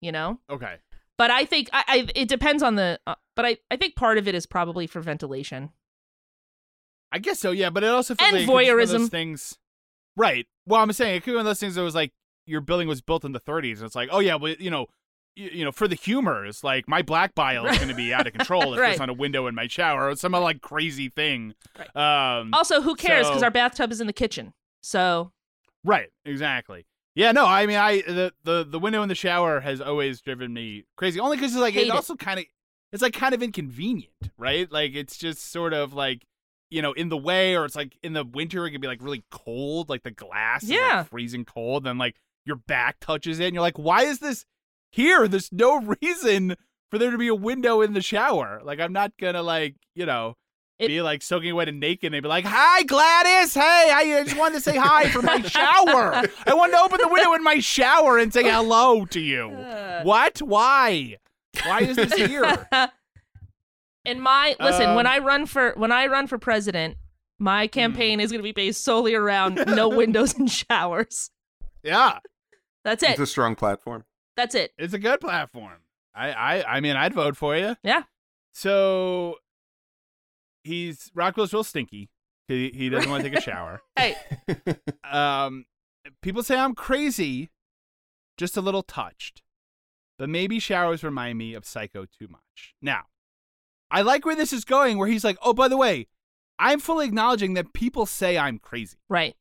you 0.00 0.12
know? 0.12 0.40
Okay. 0.48 0.76
But 1.18 1.30
I 1.30 1.44
think 1.44 1.68
I, 1.72 1.84
I 1.88 2.08
it 2.14 2.28
depends 2.28 2.62
on 2.62 2.74
the 2.76 3.00
uh, 3.06 3.14
but 3.34 3.44
I 3.46 3.56
I 3.70 3.76
think 3.76 3.96
part 3.96 4.18
of 4.18 4.28
it 4.28 4.34
is 4.34 4.44
probably 4.46 4.86
for 4.86 5.00
ventilation. 5.00 5.70
I 7.12 7.18
guess 7.18 7.38
so. 7.40 7.50
Yeah, 7.52 7.70
but 7.70 7.84
it 7.84 7.88
also 7.90 8.14
feels 8.14 8.28
And 8.28 8.36
like 8.36 8.48
it 8.48 8.52
one 8.52 8.64
of 8.64 8.68
voyeurism. 8.70 8.98
those 8.98 9.08
things. 9.08 9.58
Right. 10.16 10.46
Well, 10.66 10.80
I'm 10.82 10.92
saying 10.92 11.16
it 11.16 11.20
could 11.22 11.30
be 11.32 11.36
one 11.36 11.40
of 11.40 11.46
those 11.46 11.60
things 11.60 11.74
that 11.76 11.82
was 11.82 11.94
like 11.94 12.12
your 12.46 12.60
building 12.60 12.88
was 12.88 13.00
built 13.00 13.24
in 13.24 13.32
the 13.32 13.40
30s, 13.40 13.76
and 13.78 13.82
it's 13.86 13.94
like, 13.94 14.08
oh 14.12 14.18
yeah, 14.20 14.34
well, 14.36 14.54
you 14.58 14.70
know, 14.70 14.86
y- 15.36 15.50
you 15.52 15.64
know, 15.64 15.72
for 15.72 15.86
the 15.88 15.94
humors, 15.94 16.62
like 16.64 16.88
my 16.88 17.02
black 17.02 17.34
bile 17.34 17.66
is 17.66 17.76
going 17.78 17.88
to 17.88 17.94
be 17.94 18.12
out 18.12 18.26
of 18.26 18.32
control 18.32 18.74
if 18.74 18.80
Right. 18.80 18.88
there's 18.88 18.98
not 18.98 19.08
a 19.08 19.14
window 19.14 19.46
in 19.46 19.54
my 19.54 19.66
shower 19.68 20.08
or 20.08 20.16
some 20.16 20.32
like 20.32 20.60
crazy 20.60 21.08
thing. 21.08 21.54
Um, 21.94 22.50
Also, 22.52 22.80
who 22.82 22.94
cares? 22.94 23.26
Because 23.26 23.40
So- 23.40 23.46
our 23.46 23.50
bathtub 23.50 23.90
is 23.92 24.00
in 24.00 24.06
the 24.06 24.12
kitchen. 24.12 24.52
So 24.82 25.32
Right, 25.84 26.08
exactly. 26.24 26.86
Yeah, 27.16 27.32
no, 27.32 27.46
I 27.46 27.66
mean, 27.66 27.78
I 27.78 28.02
the 28.02 28.32
the, 28.44 28.64
the 28.64 28.78
window 28.78 29.02
in 29.02 29.08
the 29.08 29.14
shower 29.16 29.60
has 29.60 29.80
always 29.80 30.20
driven 30.20 30.52
me 30.52 30.84
crazy. 30.96 31.18
Only 31.18 31.36
because 31.38 31.52
it's 31.52 31.60
like 31.60 31.74
Hate 31.74 31.86
it 31.86 31.88
it. 31.88 31.92
also 31.94 32.14
kind 32.14 32.38
of 32.38 32.44
it's 32.92 33.02
like 33.02 33.14
kind 33.14 33.34
of 33.34 33.42
inconvenient, 33.42 34.12
right? 34.38 34.70
Like 34.70 34.94
it's 34.94 35.16
just 35.16 35.50
sort 35.50 35.72
of 35.72 35.92
like 35.94 36.24
you 36.70 36.82
know 36.82 36.92
in 36.92 37.08
the 37.08 37.16
way, 37.16 37.56
or 37.56 37.64
it's 37.64 37.74
like 37.74 37.96
in 38.02 38.12
the 38.12 38.22
winter 38.24 38.66
it 38.66 38.70
can 38.72 38.80
be 38.80 38.86
like 38.86 39.02
really 39.02 39.24
cold, 39.30 39.88
like 39.88 40.02
the 40.02 40.10
glass 40.10 40.62
is 40.62 40.70
Yeah. 40.70 40.98
like 40.98 41.08
freezing 41.08 41.44
cold, 41.46 41.84
then 41.84 41.96
like 41.98 42.16
your 42.44 42.56
back 42.56 43.00
touches 43.00 43.40
it, 43.40 43.46
and 43.46 43.54
you're 43.54 43.62
like, 43.62 43.78
why 43.78 44.02
is 44.02 44.18
this 44.20 44.44
here? 44.92 45.26
There's 45.26 45.50
no 45.52 45.80
reason 46.02 46.54
for 46.90 46.98
there 46.98 47.10
to 47.10 47.18
be 47.18 47.28
a 47.28 47.34
window 47.34 47.80
in 47.80 47.94
the 47.94 48.02
shower. 48.02 48.60
Like 48.62 48.78
I'm 48.78 48.92
not 48.92 49.12
gonna 49.18 49.42
like 49.42 49.76
you 49.94 50.04
know 50.06 50.36
It- 50.78 50.88
be 50.88 51.00
like 51.00 51.22
soaking 51.22 51.54
wet 51.54 51.68
and 51.68 51.80
naked 51.80 52.04
and 52.08 52.14
they'd 52.14 52.20
be 52.20 52.28
like, 52.28 52.44
"Hi, 52.46 52.82
Gladys. 52.82 53.54
Hey, 53.54 53.90
I 53.94 54.22
just 54.24 54.36
wanted 54.36 54.56
to 54.56 54.60
say 54.60 54.76
hi 54.76 55.08
for 55.08 55.22
my 55.22 55.40
shower. 55.40 56.14
I 56.46 56.54
wanted 56.54 56.72
to 56.72 56.80
open 56.80 56.98
the 57.00 57.08
window 57.08 57.32
in 57.32 57.42
my 57.42 57.60
shower 57.60 58.18
and 58.18 58.32
say 58.32 58.42
hello 58.44 59.06
to 59.06 59.20
you. 59.20 59.48
Uh. 59.50 60.02
what? 60.04 60.38
Why? 60.42 61.16
Why 61.64 61.80
is 61.80 61.96
this 61.96 62.12
here? 62.12 62.68
in 64.04 64.20
my 64.20 64.54
listen, 64.60 64.94
when 64.94 65.06
Um, 65.06 65.12
I 65.12 65.18
run 65.18 65.46
for 65.46 65.72
when 65.76 65.92
I 65.92 66.06
run 66.06 66.26
for 66.26 66.38
president, 66.38 66.96
my 67.38 67.66
campaign 67.66 68.20
is 68.20 68.30
going 68.30 68.40
to 68.40 68.44
be 68.44 68.52
based 68.52 68.84
solely 68.84 69.14
around 69.14 69.62
no 69.66 69.88
windows 70.02 70.34
and 70.34 70.50
showers. 70.50 71.30
yeah, 71.82 72.18
That's 72.84 73.02
it. 73.02 73.10
It's 73.10 73.20
a 73.20 73.26
strong 73.26 73.54
platform. 73.56 74.04
That's 74.36 74.54
it. 74.54 74.72
it's 74.76 74.92
a 74.92 74.98
good 74.98 75.20
platform. 75.20 75.78
I, 76.14 76.32
I, 76.32 76.76
I 76.76 76.80
mean, 76.80 76.96
I'd 76.96 77.14
vote 77.14 77.36
for 77.36 77.56
you. 77.56 77.76
Yeah. 77.82 78.02
So 78.52 79.36
he's 80.66 81.10
Rockwell's 81.14 81.52
real 81.52 81.64
stinky. 81.64 82.10
He 82.48 82.70
he 82.74 82.88
doesn't 82.88 83.10
want 83.10 83.24
to 83.24 83.30
take 83.30 83.38
a 83.38 83.42
shower. 83.42 83.80
Hey, 83.98 84.14
um, 85.10 85.64
people 86.22 86.42
say 86.42 86.56
I'm 86.56 86.74
crazy, 86.74 87.50
just 88.36 88.56
a 88.56 88.60
little 88.60 88.82
touched, 88.82 89.42
but 90.18 90.28
maybe 90.28 90.58
showers 90.58 91.02
remind 91.02 91.38
me 91.38 91.54
of 91.54 91.64
Psycho 91.64 92.04
too 92.04 92.28
much. 92.28 92.74
Now, 92.82 93.04
I 93.90 94.02
like 94.02 94.24
where 94.24 94.36
this 94.36 94.52
is 94.52 94.64
going, 94.64 94.98
where 94.98 95.08
he's 95.08 95.24
like, 95.24 95.38
oh, 95.42 95.54
by 95.54 95.68
the 95.68 95.76
way, 95.76 96.08
I'm 96.58 96.80
fully 96.80 97.06
acknowledging 97.06 97.54
that 97.54 97.72
people 97.72 98.06
say 98.06 98.38
I'm 98.38 98.58
crazy. 98.58 98.98
right. 99.08 99.34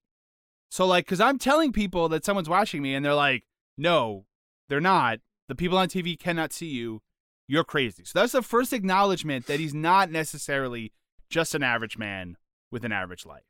So, 0.72 0.86
like, 0.86 1.06
because 1.06 1.22
I'm 1.22 1.38
telling 1.38 1.72
people 1.72 2.10
that 2.10 2.26
someone's 2.26 2.50
watching 2.50 2.82
me 2.82 2.96
and 2.96 3.06
they're 3.06 3.14
like, 3.14 3.44
no, 3.78 4.26
they're 4.68 4.82
not. 4.82 5.20
The 5.48 5.56
people 5.56 5.78
on 5.78 5.88
TV 5.88 6.20
cannot 6.20 6.52
see 6.52 6.66
you. 6.66 7.02
You're 7.48 7.64
crazy. 7.64 8.04
So, 8.04 8.20
that's 8.20 8.34
the 8.34 8.42
first 8.42 8.74
acknowledgement 8.74 9.46
that 9.46 9.60
he's 9.60 9.74
not 9.74 10.12
necessarily 10.12 10.92
just 11.30 11.56
an 11.56 11.64
average 11.64 11.98
man 11.98 12.38
with 12.72 12.84
an 12.86 12.92
average 12.92 13.26
life, 13.26 13.44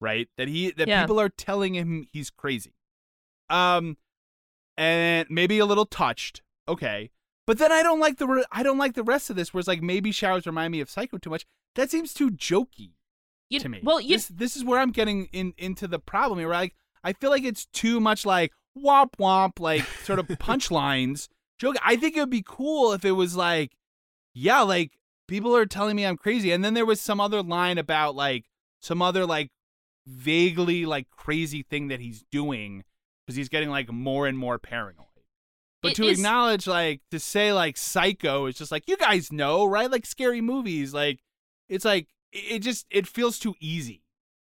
right? 0.00 0.28
That 0.36 0.48
he, 0.48 0.70
that 0.72 0.88
Yeah. 0.88 1.02
people 1.02 1.20
are 1.20 1.28
telling 1.28 1.74
him 1.74 2.06
he's 2.12 2.30
crazy. 2.30 2.74
Um, 3.50 3.96
and 4.76 5.26
maybe 5.30 5.58
a 5.58 5.66
little 5.66 5.86
touched. 5.86 6.42
Okay. 6.68 7.10
But 7.46 7.58
then 7.58 7.72
I 7.72 7.82
don't 7.82 8.00
like 8.00 8.18
the 8.18 8.26
re- 8.26 8.44
I 8.52 8.62
don't 8.62 8.78
like 8.78 8.94
the 8.94 9.02
rest 9.02 9.30
of 9.30 9.36
this 9.36 9.52
where 9.54 9.58
it's 9.60 9.68
like 9.68 9.82
maybe 9.82 10.12
showers 10.12 10.46
remind 10.46 10.70
me 10.72 10.80
of 10.80 10.90
Psycho 10.90 11.18
too 11.18 11.30
much. 11.30 11.46
That 11.76 11.90
seems 11.90 12.12
too 12.12 12.30
jokey 12.30 12.90
You, 13.48 13.58
to 13.60 13.68
me. 13.68 13.80
Well, 13.82 14.00
you 14.00 14.16
this, 14.16 14.28
this 14.28 14.56
is 14.56 14.64
where 14.64 14.78
I'm 14.78 14.90
getting 14.90 15.26
in 15.32 15.54
into 15.56 15.88
the 15.88 15.98
problem 15.98 16.38
here. 16.38 16.50
Like 16.50 16.74
I 17.02 17.14
feel 17.14 17.30
like 17.30 17.44
it's 17.44 17.64
too 17.66 18.00
much 18.00 18.26
like 18.26 18.52
womp 18.76 19.12
womp, 19.18 19.58
like 19.58 19.84
sort 20.04 20.18
of 20.18 20.26
punchlines. 20.28 21.28
Joke. 21.58 21.76
I 21.82 21.96
think 21.96 22.16
it 22.16 22.20
would 22.20 22.30
be 22.30 22.44
cool 22.46 22.92
if 22.92 23.04
it 23.04 23.12
was 23.12 23.34
like, 23.34 23.72
yeah, 24.34 24.60
like 24.60 24.97
people 25.28 25.54
are 25.56 25.66
telling 25.66 25.94
me 25.94 26.04
I'm 26.04 26.16
crazy, 26.16 26.50
and 26.50 26.64
then 26.64 26.74
there 26.74 26.86
was 26.86 27.00
some 27.00 27.20
other 27.20 27.42
line 27.42 27.78
about 27.78 28.16
like 28.16 28.46
some 28.80 29.00
other 29.00 29.24
like 29.26 29.50
vaguely 30.06 30.86
like 30.86 31.10
crazy 31.10 31.62
thing 31.62 31.88
that 31.88 32.00
he's 32.00 32.24
doing 32.32 32.82
because 33.26 33.36
he's 33.36 33.48
getting 33.48 33.68
like 33.70 33.92
more 33.92 34.26
and 34.26 34.36
more 34.38 34.58
paranoid. 34.58 35.04
But 35.82 35.92
It 35.92 35.96
to 35.96 36.08
is- 36.08 36.18
acknowledge, 36.18 36.66
like, 36.66 37.02
to 37.12 37.20
say, 37.20 37.52
like, 37.52 37.76
psycho 37.76 38.46
is 38.46 38.56
just 38.56 38.72
like, 38.72 38.88
you 38.88 38.96
guys 38.96 39.30
know, 39.30 39.64
right? 39.64 39.88
Like, 39.88 40.06
scary 40.06 40.40
movies. 40.40 40.92
Like, 40.92 41.20
it's 41.68 41.84
like, 41.84 42.08
it 42.32 42.56
it 42.56 42.58
just, 42.62 42.84
it 42.90 43.06
feels 43.06 43.38
too 43.38 43.54
easy 43.60 44.02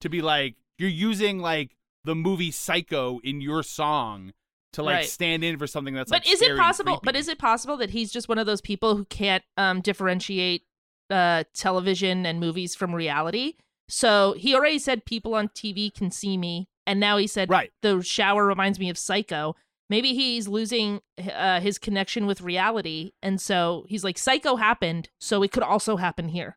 to 0.02 0.08
be 0.08 0.22
like, 0.22 0.54
you're 0.78 0.88
using, 0.88 1.40
like, 1.40 1.74
the 2.04 2.14
movie 2.14 2.52
Psycho 2.52 3.18
in 3.24 3.40
your 3.40 3.64
song 3.64 4.34
to, 4.76 4.82
like, 4.82 4.94
Right. 4.94 5.08
stand 5.08 5.44
in 5.44 5.58
for 5.58 5.66
something 5.66 5.92
that's, 5.92 6.10
but 6.10 6.24
like, 6.24 6.32
is 6.32 6.40
it 6.40 6.56
possible? 6.56 7.00
But 7.02 7.16
is 7.16 7.28
it 7.28 7.38
possible 7.38 7.76
that 7.76 7.90
he's 7.90 8.10
just 8.10 8.28
one 8.28 8.38
of 8.38 8.46
those 8.46 8.60
people 8.62 8.96
who 8.96 9.04
can't 9.04 9.44
um, 9.58 9.80
differentiate 9.82 10.62
uh, 11.10 11.44
television 11.54 12.24
and 12.24 12.40
movies 12.40 12.74
from 12.74 12.94
reality? 12.94 13.54
So 13.88 14.34
he 14.38 14.54
already 14.54 14.78
said 14.78 15.04
people 15.04 15.34
on 15.34 15.48
TV 15.48 15.92
can 15.94 16.10
see 16.10 16.36
me, 16.36 16.68
and 16.86 16.98
now 16.98 17.16
he 17.18 17.26
said 17.26 17.50
Right. 17.50 17.70
the 17.82 18.00
shower 18.02 18.46
reminds 18.46 18.78
me 18.78 18.88
of 18.90 18.98
Psycho. 18.98 19.54
Maybe 19.88 20.14
he's 20.14 20.48
losing 20.48 21.00
uh, 21.32 21.60
his 21.60 21.78
connection 21.78 22.26
with 22.26 22.40
reality, 22.40 23.12
and 23.22 23.40
so 23.40 23.84
he's 23.88 24.02
like, 24.02 24.18
Psycho 24.18 24.56
happened, 24.56 25.10
so 25.20 25.42
it 25.44 25.52
could 25.52 25.62
also 25.62 25.96
happen 25.96 26.28
here. 26.30 26.56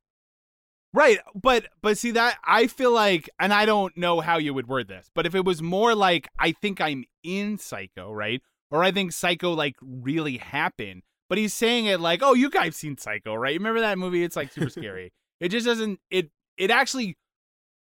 Right, 0.94 1.20
but 1.36 1.68
but 1.82 1.98
see 1.98 2.12
that 2.12 2.38
I 2.44 2.68
feel 2.68 2.92
like, 2.92 3.30
and 3.40 3.54
I 3.54 3.66
don't 3.66 3.96
know 3.96 4.22
how 4.22 4.38
you 4.38 4.54
would 4.54 4.68
word 4.68 4.88
this, 4.88 5.12
but 5.14 5.28
if 5.28 5.36
it 5.36 5.46
was 5.46 5.62
more 5.62 5.94
like 5.94 6.28
I 6.40 6.52
think 6.52 6.82
I'm 6.82 7.06
in 7.24 7.58
Psycho, 7.60 8.12
right, 8.12 8.42
or 8.72 8.84
I 8.84 8.92
think 8.92 9.12
Psycho 9.12 9.54
like 9.54 9.76
really 9.82 10.38
happened, 10.38 11.04
but 11.30 11.38
he's 11.38 11.54
saying 11.54 11.86
it 11.86 12.00
like, 12.00 12.22
oh, 12.24 12.34
you 12.34 12.50
guys 12.50 12.76
seen 12.76 12.98
Psycho, 12.98 13.36
right? 13.36 13.56
Remember 13.56 13.82
that 13.82 14.00
movie? 14.00 14.24
It's 14.24 14.36
like 14.36 14.52
super 14.52 14.70
scary. 14.70 15.14
It 15.40 15.50
just 15.50 15.66
doesn't. 15.66 16.02
It 16.12 16.32
it 16.58 16.70
actually 16.70 17.18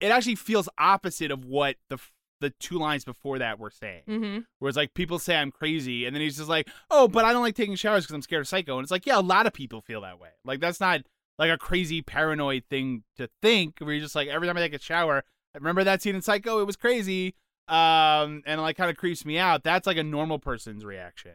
it 0.01 0.11
actually 0.11 0.35
feels 0.35 0.67
opposite 0.77 1.31
of 1.31 1.45
what 1.45 1.77
the 1.89 1.97
the 2.41 2.49
two 2.59 2.77
lines 2.77 3.05
before 3.05 3.39
that 3.39 3.59
were 3.59 3.71
saying. 3.71 4.03
Mm-hmm. 4.07 4.39
Where 4.59 4.69
it's 4.69 4.75
like 4.75 4.93
people 4.93 5.19
say 5.19 5.37
I'm 5.37 5.51
crazy, 5.51 6.05
and 6.05 6.15
then 6.15 6.21
he's 6.21 6.37
just 6.37 6.49
like, 6.49 6.69
"Oh, 6.91 7.07
but 7.07 7.23
I 7.23 7.31
don't 7.31 7.41
like 7.41 7.55
taking 7.55 7.75
showers 7.75 8.03
because 8.03 8.13
I'm 8.13 8.21
scared 8.21 8.41
of 8.41 8.47
psycho." 8.47 8.77
And 8.77 8.83
it's 8.83 8.91
like, 8.91 9.05
yeah, 9.05 9.17
a 9.17 9.21
lot 9.21 9.47
of 9.47 9.53
people 9.53 9.81
feel 9.81 10.01
that 10.01 10.19
way. 10.19 10.29
Like 10.43 10.59
that's 10.59 10.79
not 10.79 11.01
like 11.37 11.51
a 11.51 11.57
crazy 11.57 12.01
paranoid 12.01 12.63
thing 12.69 13.03
to 13.17 13.29
think. 13.41 13.79
Where 13.79 13.93
you're 13.93 14.03
just 14.03 14.15
like, 14.15 14.27
every 14.27 14.47
time 14.47 14.57
I 14.57 14.61
take 14.61 14.73
a 14.73 14.79
shower, 14.79 15.23
I 15.53 15.57
remember 15.57 15.83
that 15.83 16.01
scene 16.01 16.15
in 16.15 16.21
Psycho. 16.21 16.59
It 16.59 16.65
was 16.65 16.75
crazy, 16.75 17.35
um, 17.67 18.43
and 18.45 18.61
like 18.61 18.77
kind 18.77 18.89
of 18.89 18.97
creeps 18.97 19.25
me 19.25 19.37
out. 19.37 19.63
That's 19.63 19.87
like 19.87 19.97
a 19.97 20.03
normal 20.03 20.39
person's 20.39 20.85
reaction. 20.85 21.33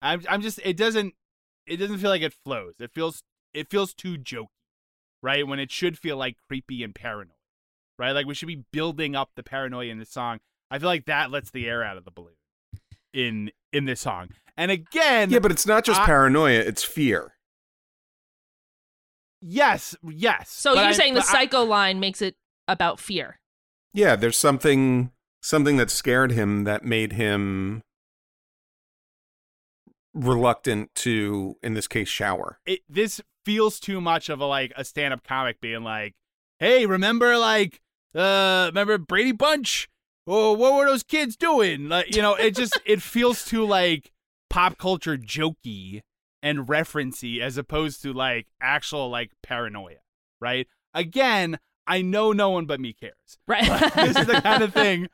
I'm 0.00 0.22
I'm 0.28 0.42
just 0.42 0.60
it 0.64 0.76
doesn't 0.76 1.14
it 1.66 1.76
doesn't 1.76 1.98
feel 1.98 2.10
like 2.10 2.22
it 2.22 2.34
flows. 2.44 2.74
It 2.80 2.92
feels 2.92 3.22
it 3.54 3.70
feels 3.70 3.94
too 3.94 4.16
jokey, 4.18 4.48
right? 5.22 5.46
When 5.46 5.58
it 5.58 5.70
should 5.70 5.98
feel 5.98 6.16
like 6.16 6.36
creepy 6.48 6.82
and 6.82 6.94
paranoid, 6.94 7.36
right? 7.98 8.12
Like 8.12 8.26
we 8.26 8.34
should 8.34 8.48
be 8.48 8.64
building 8.72 9.14
up 9.14 9.30
the 9.36 9.42
paranoia 9.42 9.86
in 9.86 9.98
the 9.98 10.06
song. 10.06 10.40
I 10.70 10.78
feel 10.78 10.88
like 10.88 11.04
that 11.06 11.30
lets 11.30 11.50
the 11.50 11.68
air 11.68 11.84
out 11.84 11.96
of 11.98 12.04
the 12.04 12.10
balloon 12.10 12.34
in 13.12 13.50
in 13.72 13.84
this 13.84 14.00
song. 14.00 14.30
And 14.56 14.70
again, 14.70 15.30
Yeah, 15.30 15.38
but 15.38 15.50
it's 15.50 15.66
not 15.66 15.84
just 15.84 16.00
I- 16.00 16.06
paranoia; 16.06 16.58
it's 16.60 16.82
fear. 16.82 17.34
Yes, 19.42 19.94
yes. 20.02 20.48
So 20.50 20.74
but 20.74 20.80
you're 20.80 20.88
I- 20.90 20.92
saying 20.92 21.14
the 21.14 21.20
but 21.20 21.28
I- 21.28 21.32
Psycho 21.32 21.64
line 21.64 22.00
makes 22.00 22.22
it 22.22 22.36
about 22.68 22.98
fear? 23.00 23.38
Yeah, 23.92 24.16
there's 24.16 24.38
something 24.38 25.10
something 25.42 25.76
that 25.76 25.90
scared 25.90 26.32
him 26.32 26.64
that 26.64 26.84
made 26.84 27.12
him 27.12 27.82
reluctant 30.14 30.94
to, 30.94 31.56
in 31.62 31.74
this 31.74 31.88
case, 31.88 32.08
shower. 32.08 32.58
it, 32.66 32.80
this 32.88 33.20
feels 33.44 33.80
too 33.80 34.00
much 34.00 34.28
of 34.28 34.40
a 34.40 34.44
like 34.46 34.72
a 34.76 34.84
stand-up 34.84 35.24
comic 35.24 35.60
being 35.60 35.82
like, 35.82 36.14
"Hey, 36.58 36.86
remember 36.86 37.36
like 37.38 37.80
uh 38.14 38.66
remember 38.68 38.98
Brady 38.98 39.32
Bunch? 39.32 39.88
Oh, 40.26 40.52
what 40.52 40.74
were 40.74 40.86
those 40.86 41.02
kids 41.02 41.36
doing?" 41.36 41.88
Like, 41.88 42.14
you 42.14 42.22
know, 42.22 42.34
it 42.34 42.54
just 42.54 42.78
it 42.84 43.02
feels 43.02 43.44
too 43.44 43.64
like 43.66 44.12
pop 44.50 44.78
culture 44.78 45.16
jokey 45.16 46.02
and 46.42 46.66
referency 46.66 47.40
as 47.40 47.56
opposed 47.56 48.02
to 48.02 48.12
like 48.12 48.46
actual 48.60 49.08
like 49.08 49.30
paranoia, 49.42 49.98
right? 50.40 50.66
Again, 50.94 51.58
I 51.86 52.02
know 52.02 52.32
no 52.32 52.50
one 52.50 52.66
but 52.66 52.80
me 52.80 52.92
cares. 52.92 53.38
Right. 53.46 53.64
this 53.94 54.16
is 54.16 54.26
the 54.26 54.40
kind 54.40 54.62
of 54.62 54.72
thing 54.74 55.08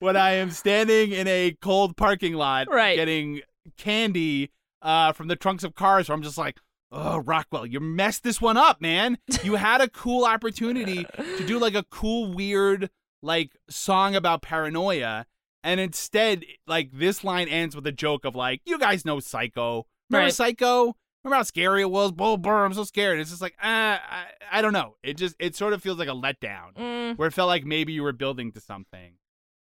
when 0.00 0.16
I 0.16 0.32
am 0.34 0.50
standing 0.50 1.12
in 1.12 1.26
a 1.26 1.56
cold 1.60 1.96
parking 1.96 2.34
lot, 2.34 2.68
Right. 2.70 2.96
getting 2.96 3.40
candy 3.76 4.50
uh, 4.82 5.12
from 5.12 5.28
the 5.28 5.36
trunks 5.36 5.64
of 5.64 5.74
cars, 5.74 6.08
where 6.08 6.14
I'm 6.16 6.22
just 6.22 6.38
like, 6.38 6.58
oh, 6.92 7.18
Rockwell, 7.18 7.66
you 7.66 7.80
messed 7.80 8.22
this 8.22 8.40
one 8.40 8.56
up, 8.56 8.80
man. 8.80 9.18
You 9.42 9.56
had 9.56 9.80
a 9.80 9.88
cool 9.90 10.24
opportunity 10.24 11.04
to 11.36 11.44
do 11.46 11.58
like 11.58 11.74
a 11.74 11.84
cool, 11.90 12.32
weird, 12.32 12.90
like 13.22 13.52
song 13.68 14.14
about 14.14 14.42
paranoia. 14.42 15.26
And 15.64 15.80
instead, 15.80 16.44
like 16.66 16.90
this 16.92 17.24
line 17.24 17.48
ends 17.48 17.74
with 17.74 17.86
a 17.86 17.92
joke 17.92 18.24
of 18.24 18.34
like, 18.36 18.60
you 18.64 18.78
guys 18.78 19.04
know 19.04 19.18
Psycho. 19.20 19.86
Remember 20.10 20.26
Right. 20.26 20.34
Psycho? 20.34 20.94
Remember 21.24 21.36
how 21.36 21.42
scary 21.42 21.82
it 21.82 21.90
was? 21.90 22.12
Bull 22.12 22.36
burr, 22.36 22.64
I'm 22.64 22.72
so 22.74 22.84
scared. 22.84 23.18
It's 23.18 23.30
just 23.30 23.42
like, 23.42 23.54
uh, 23.62 23.66
I, 24.00 24.24
I 24.50 24.62
don't 24.62 24.72
know. 24.72 24.96
It 25.02 25.16
just, 25.16 25.34
it 25.38 25.56
sort 25.56 25.72
of 25.72 25.82
feels 25.82 25.98
like 25.98 26.08
a 26.08 26.12
letdown 26.12 26.74
Mm, 26.76 27.18
where 27.18 27.28
it 27.28 27.32
felt 27.34 27.48
like 27.48 27.64
maybe 27.64 27.92
you 27.92 28.02
were 28.02 28.12
building 28.12 28.52
to 28.52 28.60
something. 28.60 29.14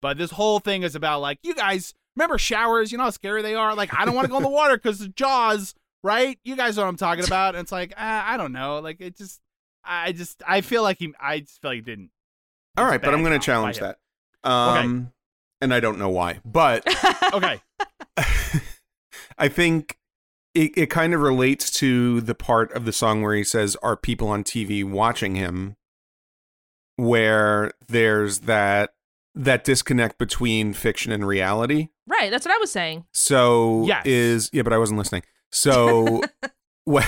But 0.02 0.18
this 0.18 0.32
whole 0.32 0.60
thing 0.60 0.84
is 0.84 0.96
about 0.96 1.22
like 1.22 1.40
you 1.42 1.56
guys 1.56 1.94
remember 2.16 2.38
showers. 2.38 2.92
You 2.92 2.98
know 2.98 3.06
how 3.06 3.10
scary 3.10 3.42
they 3.42 3.56
are. 3.56 3.74
Like 3.74 3.90
I 3.98 4.06
don't 4.06 4.14
want 4.16 4.26
to 4.26 4.30
go 4.30 4.38
in 4.38 4.44
the 4.44 4.50
water 4.50 4.76
because 4.78 5.00
the 5.00 5.08
jaws 5.08 5.74
right? 6.04 6.38
You 6.44 6.56
guys 6.56 6.78
know 6.78 6.84
what 6.84 6.90
I'm 6.90 6.98
talking 6.98 7.24
about. 7.26 7.56
And 7.56 7.64
it's 7.64 7.72
like, 7.72 7.92
uh, 7.94 8.22
I 8.26 8.38
don't 8.38 8.52
know. 8.52 8.80
Like 8.80 9.02
it 9.02 9.18
just, 9.18 9.42
I 9.84 10.12
just, 10.12 10.44
I 10.48 10.62
feel 10.62 10.84
like 10.84 11.00
he, 11.00 11.12
I 11.20 11.40
just 11.40 11.60
feel 11.62 11.72
like 11.72 11.78
he 11.78 11.82
didn't. 11.82 12.12
All 12.78 12.84
It's 12.84 12.90
a 12.90 12.92
right, 12.92 13.02
but 13.02 13.14
I'm 13.14 13.24
going 13.24 13.38
to 13.40 13.44
challenge 13.44 13.80
that. 13.80 13.98
Um, 14.44 15.12
and 15.62 15.74
I 15.74 15.80
don't 15.80 15.98
know 15.98 16.10
why, 16.10 16.40
but 16.46 16.86
Okay. 17.34 17.60
I 19.38 19.48
think 19.48 19.98
it, 20.56 20.72
it 20.78 20.90
kind 20.90 21.14
of 21.14 21.22
relates 21.22 21.70
to 21.80 22.22
the 22.22 22.34
part 22.34 22.72
of 22.74 22.86
the 22.86 22.94
song 22.94 23.22
where 23.22 23.36
he 23.36 23.44
says, 23.44 23.76
Are 23.84 23.96
people 23.98 24.30
on 24.30 24.44
TV 24.44 24.84
watching 24.84 25.36
him? 25.36 25.76
Where 26.98 27.72
there's 27.88 28.40
that 28.42 28.92
that 29.36 29.66
disconnect 29.66 30.18
between 30.18 30.74
fiction 30.74 31.12
and 31.12 31.28
reality. 31.28 31.90
Right. 32.08 32.32
That's 32.32 32.46
what 32.46 32.56
I 32.56 32.58
was 32.58 32.72
saying. 32.72 33.06
So 33.12 33.84
Yes. 33.86 34.06
is 34.06 34.50
yeah, 34.54 34.62
but 34.62 34.72
I 34.74 34.78
wasn't 34.78 34.98
listening. 34.98 35.24
So 35.52 36.22
what 36.86 37.06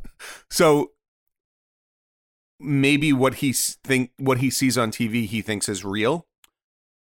so 0.50 0.90
maybe 2.58 3.12
what 3.12 3.36
he 3.36 3.52
think 3.52 4.10
what 4.18 4.38
he 4.38 4.50
sees 4.50 4.76
on 4.76 4.90
TV 4.90 5.26
he 5.26 5.40
thinks 5.40 5.68
is 5.68 5.84
real. 5.84 6.26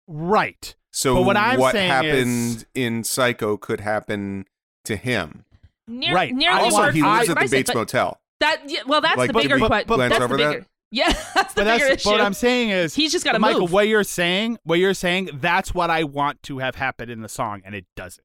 Right. 0.06 0.74
So 0.92 1.16
But 1.16 1.22
what 1.22 1.36
I'm 1.36 1.60
saying 1.72 1.90
happened 1.90 2.56
is- 2.56 2.66
in 2.74 3.02
Psycho 3.04 3.56
could 3.56 3.80
happen 3.80 4.44
to 4.84 4.96
him. 4.96 5.44
Near, 5.88 6.14
Right. 6.14 6.34
Nearly 6.34 6.58
I 6.58 6.62
Also, 6.62 6.74
want- 6.74 6.84
worked 6.86 6.94
he 6.94 7.00
for 7.02 7.06
lives 7.08 7.28
what 7.28 7.38
at 7.38 7.40
the 7.40 7.42
I 7.42 7.46
said, 7.46 7.56
Bates 7.56 7.70
but 7.70 7.76
Motel. 7.78 8.20
That 8.40 8.62
yeah, 8.66 8.80
well, 8.86 9.00
that's 9.00 9.16
Like, 9.16 9.28
the 9.28 9.34
bigger 9.34 9.54
we 9.56 9.66
question. 9.66 9.86
glance 9.86 10.10
That's 10.18 10.28
the 10.30 10.36
bigger. 10.36 10.60
that? 10.60 10.66
Yeah, 10.94 11.10
that's 11.34 11.54
the 11.54 11.62
But 11.62 11.72
bigger 11.72 11.88
that's 11.88 12.02
issue. 12.02 12.10
but 12.10 12.18
what 12.18 12.20
I'm 12.20 12.34
saying 12.34 12.68
is 12.68 12.94
He's 12.94 13.12
just 13.12 13.24
got 13.24 13.32
to 13.32 13.38
Michael, 13.38 13.60
move. 13.62 13.72
what 13.72 13.88
you're 13.88 14.04
saying, 14.04 14.58
what 14.64 14.78
you're 14.78 14.92
saying, 14.92 15.30
that's 15.40 15.72
what 15.72 15.88
I 15.88 16.04
want 16.04 16.42
to 16.44 16.58
have 16.58 16.74
happen 16.74 17.08
in 17.08 17.22
the 17.22 17.30
song, 17.30 17.62
and 17.64 17.74
it 17.74 17.86
doesn't. 17.96 18.22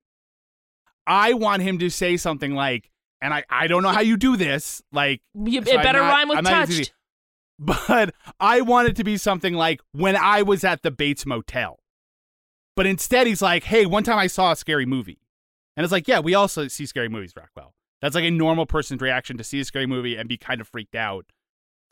I 1.05 1.32
want 1.34 1.62
him 1.62 1.80
to 1.80 1.89
say 1.89 2.18
something 2.18 2.53
like, 2.55 2.89
and 3.22 3.34
I, 3.34 3.45
I 3.49 3.68
don't 3.68 3.84
know 3.84 3.89
how 3.89 4.01
you 4.01 4.18
do 4.18 4.36
this, 4.36 4.82
like 4.91 5.22
You, 5.34 5.64
so 5.64 5.72
it 5.72 5.78
I'm 5.78 5.84
better 5.84 5.99
not- 5.99 6.10
rhyme 6.12 6.28
with 6.30 6.38
I'm 6.39 6.43
not 6.43 6.64
even 6.70 6.76
touched. 6.76 6.93
but 7.60 8.14
I 8.39 8.62
want 8.62 8.89
it 8.89 8.95
to 8.97 9.03
be 9.05 9.16
something 9.18 9.53
like 9.53 9.80
when 9.93 10.16
I 10.18 10.41
was 10.41 10.64
at 10.66 10.82
the 10.84 10.91
Bates 10.91 11.26
Motel. 11.26 11.80
But 12.76 12.86
instead, 12.86 13.28
he's 13.28 13.41
like, 13.41 13.64
hey, 13.64 13.86
one 13.86 14.03
time 14.03 14.18
I 14.20 14.28
saw 14.28 14.51
a 14.51 14.55
scary 14.58 14.86
movie. 14.86 15.20
And 15.78 15.84
it's 15.84 15.91
like, 15.91 16.07
yeah, 16.07 16.19
we 16.19 16.34
also 16.34 16.67
see 16.67 16.88
scary 16.88 17.07
movies, 17.07 17.34
Rockwell. 17.38 17.73
That's 18.01 18.15
like 18.15 18.25
a 18.25 18.32
normal 18.32 18.65
person's 18.65 19.01
reaction 19.01 19.38
to 19.38 19.43
see 19.43 19.59
a 19.59 19.65
scary 19.65 19.86
movie 19.86 20.17
and 20.17 20.28
be 20.28 20.38
kind 20.38 20.59
of 20.59 20.67
freaked 20.67 20.95
out 20.95 21.28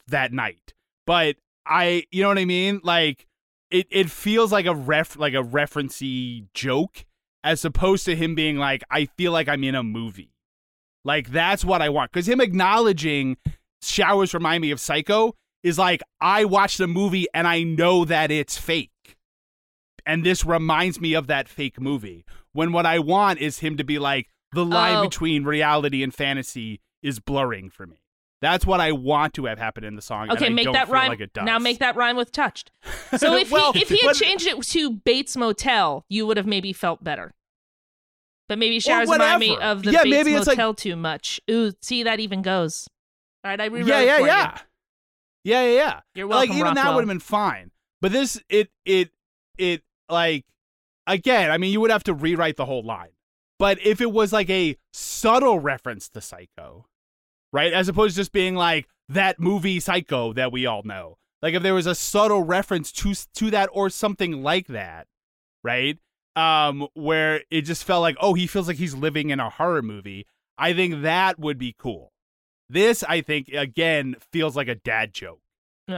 that 0.08 0.34
night. 0.34 0.74
But 1.06 1.38
I, 1.66 2.04
you 2.12 2.24
know 2.24 2.30
what 2.30 2.40
I 2.40 2.46
mean? 2.46 2.82
Like, 2.84 3.28
it, 3.72 3.88
it 3.90 4.10
feels 4.10 4.52
like 4.52 4.66
a 4.66 4.76
ref, 4.76 5.18
like 5.18 5.34
a 5.34 5.44
referencey 5.44 6.48
joke 6.54 7.06
as 7.44 7.64
opposed 7.64 8.06
to 8.06 8.16
him 8.16 8.34
being 8.34 8.58
like, 8.58 8.84
I 8.90 9.06
feel 9.06 9.32
like 9.32 9.48
I'm 9.48 9.64
in 9.64 9.76
a 9.76 9.84
movie. 9.84 10.34
Like, 11.04 11.30
that's 11.30 11.64
what 11.64 11.82
I 11.82 11.90
want. 11.90 12.12
Because 12.12 12.28
him 12.28 12.42
acknowledging 12.42 13.38
showers 13.84 14.34
remind 14.34 14.62
me 14.64 14.72
of 14.72 14.80
Psycho 14.80 15.36
is 15.64 15.78
like 15.78 16.02
I 16.20 16.46
watched 16.46 16.80
the 16.80 16.88
movie 16.88 17.28
and 17.34 17.48
I 17.48 17.64
know 17.64 18.06
that 18.06 18.32
it's 18.32 18.58
fake. 18.58 18.92
And 20.06 20.24
this 20.24 20.46
reminds 20.46 21.02
me 21.02 21.14
of 21.14 21.28
that 21.28 21.48
fake 21.50 21.80
movie. 21.82 22.26
When 22.54 22.72
what 22.72 22.86
I 22.86 23.00
want 23.00 23.40
is 23.40 23.60
him 23.60 23.78
to 23.78 23.84
be 23.84 23.98
like 24.00 24.28
the 24.52 24.64
line 24.66 24.98
Oh. 24.98 25.04
between 25.04 25.44
reality 25.44 26.04
and 26.04 26.14
fantasy 26.14 26.80
is 27.02 27.20
blurring 27.20 27.70
for 27.70 27.86
me. 27.88 27.98
That's 28.42 28.66
what 28.66 28.80
I 28.80 28.92
want 28.92 29.34
to 29.36 29.46
have 29.46 29.58
happen 29.58 29.84
in 29.84 29.96
the 29.96 30.02
song. 30.02 30.24
and 30.30 30.34
Okay, 30.34 30.50
make 30.50 30.72
that 30.72 30.90
rhyme. 30.90 31.10
Like 31.10 31.22
it 31.22 31.34
does. 31.34 31.46
Now 31.46 31.58
make 31.58 31.80
that 31.80 31.96
rhyme 31.96 32.16
with 32.18 32.32
touched. 32.32 32.72
So 33.18 33.36
if 33.36 33.50
Well, 33.52 33.74
he 33.74 33.82
if 33.82 33.90
he 33.90 33.98
had 34.02 34.08
but- 34.10 34.16
changed 34.16 34.46
it 34.46 34.62
to 34.62 34.92
Bates 34.92 35.36
Motel, 35.38 36.06
you 36.10 36.28
would 36.28 36.38
have 36.38 36.46
maybe 36.46 36.72
felt 36.74 37.04
better. 37.04 37.34
But 38.48 38.60
maybe 38.60 38.80
showers 38.80 39.10
remind 39.10 39.40
me 39.40 39.58
of 39.58 39.84
the 39.84 39.92
Yeah, 39.92 40.04
Bates 40.04 40.12
maybe 40.16 40.34
it's 40.36 40.48
like- 40.48 40.58
Motel 40.58 40.74
too 40.76 40.96
much. 40.96 41.40
Ooh, 41.50 41.72
see 41.82 42.04
that 42.04 42.20
even 42.20 42.42
goes. 42.42 42.88
All 43.44 43.50
right, 43.52 43.60
I 43.62 43.66
rewrote 43.66 43.88
yeah, 43.88 44.00
it 44.02 44.06
yeah, 44.06 44.18
for 44.20 44.28
yeah. 44.28 44.58
Yeah, 45.44 45.64
yeah, 45.66 45.72
yeah. 45.74 46.00
You're 46.14 46.28
welcome. 46.28 46.50
like 46.50 46.58
even 46.60 46.74
that 46.76 46.94
would 46.94 47.02
have 47.02 47.08
been 47.08 47.20
fine. 47.20 47.72
But 48.02 48.12
this 48.12 48.40
it 48.50 48.70
it 48.86 49.12
it 49.58 49.82
like 50.10 50.46
again, 51.08 51.52
I 51.52 51.58
mean 51.58 51.72
you 51.72 51.82
would 51.82 51.92
have 51.92 52.04
to 52.06 52.14
rewrite 52.14 52.58
the 52.58 52.66
whole 52.66 52.84
line. 52.84 53.10
But 53.58 53.80
if 53.86 54.02
it 54.02 54.12
was 54.12 54.34
like 54.34 54.50
a 54.50 54.78
subtle 54.92 55.60
reference 55.60 56.10
to 56.10 56.22
Psycho, 56.22 56.86
right? 57.54 57.72
As 57.72 57.88
opposed 57.88 58.16
to 58.16 58.22
just 58.22 58.34
being 58.34 58.56
like 58.56 58.88
that 59.10 59.40
movie 59.40 59.80
Psycho 59.80 60.34
that 60.34 60.52
we 60.52 60.66
all 60.66 60.84
know. 60.84 61.18
Like 61.42 61.54
if 61.54 61.64
there 61.64 61.74
was 61.74 61.86
a 61.86 61.96
subtle 61.96 62.44
reference 62.44 62.92
to 62.94 63.14
to 63.36 63.52
that 63.52 63.70
or 63.72 63.90
something 63.90 64.44
like 64.44 64.68
that, 64.68 65.08
right? 65.64 65.98
Um 66.36 66.88
where 66.96 67.44
it 67.50 67.62
just 67.62 67.84
felt 67.86 68.02
like, 68.02 68.18
"Oh, 68.20 68.34
he 68.34 68.48
feels 68.48 68.68
like 68.68 68.78
he's 68.78 68.96
living 68.96 69.30
in 69.30 69.40
a 69.40 69.50
horror 69.50 69.82
movie." 69.82 70.26
I 70.58 70.74
think 70.74 71.02
that 71.04 71.40
would 71.40 71.58
be 71.58 71.76
cool. 71.78 72.12
This, 72.70 73.04
I 73.04 73.22
think, 73.22 73.50
again, 73.50 74.16
feels 74.32 74.56
like 74.56 74.68
a 74.68 74.76
dad 74.76 75.14
joke 75.14 75.42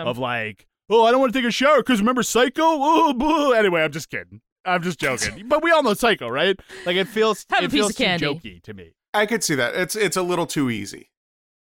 of 0.08 0.18
like, 0.18 0.68
oh, 0.90 1.06
I 1.06 1.12
don't 1.12 1.20
want 1.20 1.34
to 1.34 1.40
take 1.40 1.48
a 1.48 1.52
shower 1.52 1.78
because 1.78 2.00
remember 2.00 2.24
Psycho? 2.24 2.64
Oh, 2.64 3.14
boo. 3.14 3.54
Anyway, 3.54 3.82
I'm 3.84 3.92
just 3.92 4.10
kidding. 4.10 4.42
I'm 4.66 4.82
just 4.84 5.00
joking. 5.00 5.48
but 5.48 5.64
we 5.64 5.72
all 5.72 5.82
know 5.84 5.94
Psycho, 5.94 6.28
right? 6.28 6.60
Like 6.86 6.96
it 6.98 7.08
feels, 7.08 7.46
Have 7.50 7.62
a 7.62 7.64
it 7.66 7.72
piece 7.72 7.80
feels 7.80 7.92
of 7.92 7.96
candy. 7.98 8.26
too 8.26 8.34
jokey 8.36 8.64
to 8.64 8.74
me. 8.74 8.92
I 9.14 9.26
could 9.26 9.44
see 9.44 9.56
that. 9.56 9.74
It's 9.76 9.96
it's 9.96 10.18
a 10.18 10.22
little 10.22 10.46
too 10.46 10.70
easy. 10.70 11.10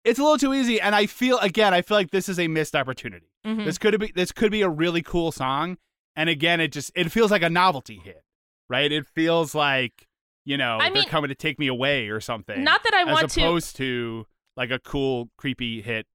It's 0.05 0.19
a 0.19 0.24
little 0.24 0.38
too 0.38 0.53
easy, 0.53 0.80
and 0.82 0.95
I 0.95 1.05
feel 1.05 1.38
again, 1.39 1.74
I 1.74 1.82
feel 1.82 1.97
like 1.97 2.11
this 2.11 2.30
is 2.30 2.39
a 2.39 2.47
missed 2.47 2.76
opportunity. 2.76 3.28
Mhm. 3.45 3.65
This 3.65 3.78
could 3.78 3.99
be 3.99 4.11
this 4.15 4.32
could 4.32 4.51
be 4.51 4.61
a 4.61 4.69
really 4.69 5.01
cool 5.01 5.32
song, 5.32 5.78
and 6.15 6.30
again, 6.30 6.59
it 6.59 6.72
just 6.72 6.91
it 6.95 7.11
feels 7.11 7.30
like 7.32 7.41
a 7.43 7.49
novelty 7.49 7.97
hit, 8.03 8.24
right? 8.69 8.91
It 8.91 9.05
feels 9.07 9.53
like 9.55 10.07
you 10.45 10.57
know 10.57 10.78
I 10.80 10.86
they're 10.86 11.01
mean- 11.01 11.05
coming 11.09 11.30
to 11.30 11.36
take 11.36 11.59
me 11.59 11.67
away 11.67 12.07
or 12.09 12.19
something. 12.22 12.63
Not 12.63 12.84
that 12.84 12.93
I 12.93 13.01
as 13.01 13.07
want 13.07 13.19
to- 13.19 13.26
as 13.26 13.38
opposed 13.38 13.76
to 13.78 14.26
like 14.55 14.72
a 14.72 14.80
cool, 14.80 15.30
creepy 15.38 15.82
hit. 15.82 16.05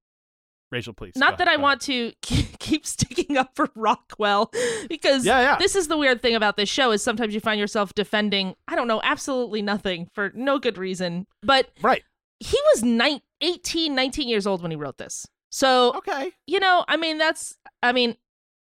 Rachel, 0.71 0.93
please. 0.93 1.13
Not 1.15 1.37
that 1.37 1.47
ahead, 1.47 1.59
I 1.59 1.61
want 1.61 1.81
to 1.81 2.11
keep 2.21 2.85
sticking 2.85 3.37
up 3.37 3.51
for 3.55 3.69
Rockwell 3.75 4.51
because 4.89 5.25
Yeah, 5.25 5.39
yeah. 5.41 5.55
this 5.57 5.75
is 5.75 5.87
the 5.87 5.97
weird 5.97 6.21
thing 6.21 6.35
about 6.35 6.57
this 6.57 6.67
show 6.69 6.91
is 6.91 7.01
sometimes 7.01 7.33
you 7.33 7.39
find 7.39 7.59
yourself 7.59 7.93
defending 7.95 8.55
I 8.67 8.75
don't 8.75 8.87
know 8.87 8.99
absolutely 9.03 9.61
nothing 9.61 10.09
for 10.13 10.31
no 10.35 10.59
good 10.59 10.77
reason. 10.77 11.27
But. 11.41 11.69
Right. 11.81 12.03
he 12.39 12.57
was 12.73 12.83
nine, 12.83 13.21
18, 13.41 13.95
19 13.95 14.27
years 14.27 14.45
old 14.45 14.61
when 14.61 14.71
he 14.71 14.77
wrote 14.77 14.97
this. 14.97 15.25
So, 15.49 15.93
Okay. 15.97 16.31
you 16.45 16.59
know, 16.59 16.83
I 16.87 16.97
mean 16.97 17.17
that's 17.17 17.55
I 17.81 17.93
mean 17.93 18.17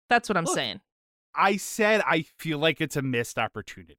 that's 0.08 0.28
what 0.28 0.36
I'm 0.38 0.44
Look, 0.44 0.54
saying. 0.54 0.80
I 1.34 1.56
said 1.58 2.02
I 2.06 2.22
feel 2.38 2.58
like 2.58 2.80
it's 2.80 2.96
a 2.96 3.02
missed 3.02 3.38
opportunity. 3.38 3.98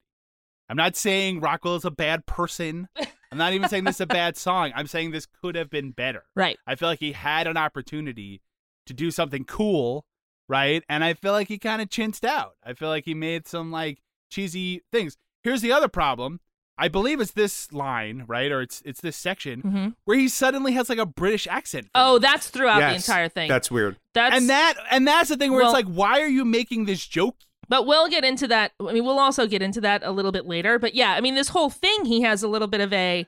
I'm 0.69 0.77
not 0.77 0.95
saying 0.95 1.39
Rockwell 1.41 1.75
is 1.75 1.85
a 1.85 1.91
bad 1.91 2.25
person. 2.25 2.87
I'm 3.31 3.37
not 3.37 3.53
even 3.53 3.67
saying 3.67 3.85
this 3.85 3.95
is 3.95 4.01
a 4.01 4.05
bad 4.05 4.37
song. 4.37 4.71
I'm 4.75 4.87
saying 4.87 5.11
this 5.11 5.25
could 5.25 5.55
have 5.55 5.69
been 5.69 5.91
better. 5.91 6.23
Right. 6.35 6.57
I 6.67 6.75
feel 6.75 6.87
like 6.87 6.99
he 6.99 7.13
had 7.13 7.47
an 7.47 7.57
opportunity 7.57 8.41
to 8.85 8.93
do 8.93 9.09
something 9.11 9.43
cool, 9.43 10.05
right? 10.47 10.83
And 10.87 11.03
I 11.03 11.13
feel 11.15 11.31
like 11.31 11.47
he 11.47 11.57
kind 11.57 11.81
of 11.81 11.89
chinced 11.89 12.25
out. 12.25 12.53
I 12.63 12.73
feel 12.73 12.89
like 12.89 13.05
he 13.05 13.13
made 13.13 13.47
some 13.47 13.71
like 13.71 13.99
cheesy 14.29 14.83
things. 14.91 15.17
Here's 15.43 15.61
the 15.61 15.71
other 15.71 15.87
problem. 15.87 16.39
I 16.77 16.87
believe 16.87 17.21
it's 17.21 17.31
this 17.31 17.71
line, 17.71 18.25
right? 18.27 18.51
Or 18.51 18.61
it's 18.61 18.81
it's 18.83 19.01
this 19.01 19.15
section 19.15 19.61
hmm 19.61 19.87
where 20.05 20.17
he 20.17 20.27
suddenly 20.27 20.73
has 20.73 20.89
like 20.89 20.97
a 20.97 21.05
British 21.05 21.45
accent. 21.47 21.87
Oh, 21.93 22.17
that's 22.19 22.49
throughout 22.49 22.79
the 22.79 22.95
entire 22.95 23.29
thing. 23.29 23.47
That's 23.47 23.69
weird. 23.69 23.97
That's 24.13 24.35
and 24.35 24.49
that 24.49 24.75
and 24.89 25.07
that's 25.07 25.29
the 25.29 25.37
thing 25.37 25.51
where 25.51 25.61
Well- 25.61 25.75
it's 25.75 25.85
like, 25.85 25.93
why 25.93 26.21
are 26.21 26.27
you 26.27 26.45
making 26.45 26.85
this 26.85 27.05
joke? 27.05 27.37
But 27.69 27.85
we'll 27.87 28.09
get 28.09 28.23
into 28.25 28.47
that. 28.49 28.73
I 28.79 28.91
mean, 28.93 29.05
we'll 29.05 29.19
also 29.19 29.47
get 29.47 29.61
into 29.61 29.81
that 29.81 30.03
a 30.03 30.11
little 30.11 30.31
bit 30.31 30.45
later. 30.45 30.77
But 30.79 30.95
yeah, 30.95 31.13
I 31.13 31.21
mean, 31.21 31.35
this 31.35 31.49
whole 31.49 31.69
thing, 31.69 32.05
he 32.05 32.21
has 32.21 32.43
a 32.43 32.47
little 32.47 32.67
bit 32.67 32.81
of 32.81 32.91
a 32.93 33.25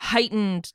heightened 0.00 0.72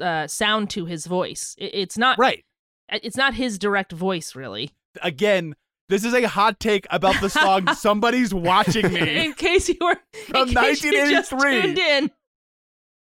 uh, 0.00 0.26
sound 0.26 0.70
to 0.70 0.86
his 0.86 1.06
voice. 1.06 1.54
It- 1.58 1.74
it's 1.74 1.98
not 1.98 2.18
Right. 2.18 2.44
It's 2.90 3.16
not 3.16 3.34
his 3.34 3.58
direct 3.58 3.92
voice, 3.92 4.34
really. 4.34 4.70
again, 5.02 5.54
this 5.90 6.04
is 6.04 6.14
a 6.14 6.26
hot 6.28 6.58
take 6.60 6.86
about 6.90 7.20
the 7.20 7.28
song 7.30 7.66
"Somebody's 7.74 8.32
Watching 8.34 8.92
Me." 8.92 9.24
In 9.26 9.32
case 9.34 9.68
you 9.68 9.76
were 9.80 9.96
From 10.26 10.48
in 10.48 10.54
case 10.54 10.82
you 10.84 10.92
just 11.10 11.32
1983. 11.32 11.62
tuned 11.62 12.10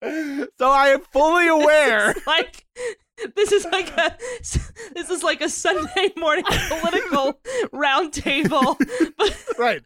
in, 0.01 0.47
So 0.59 0.69
I 0.71 0.89
am 0.89 1.01
fully 1.11 1.47
aware. 1.63 2.13
Like 2.25 2.65
this 3.35 3.51
is 3.51 3.65
like 3.65 3.89
a 3.97 4.17
this 4.93 5.09
is 5.09 5.23
like 5.23 5.41
a 5.41 5.49
Sunday 5.49 6.11
morning 6.17 6.45
political 6.45 7.39
roundtable. 7.73 8.77
Right. 9.57 9.81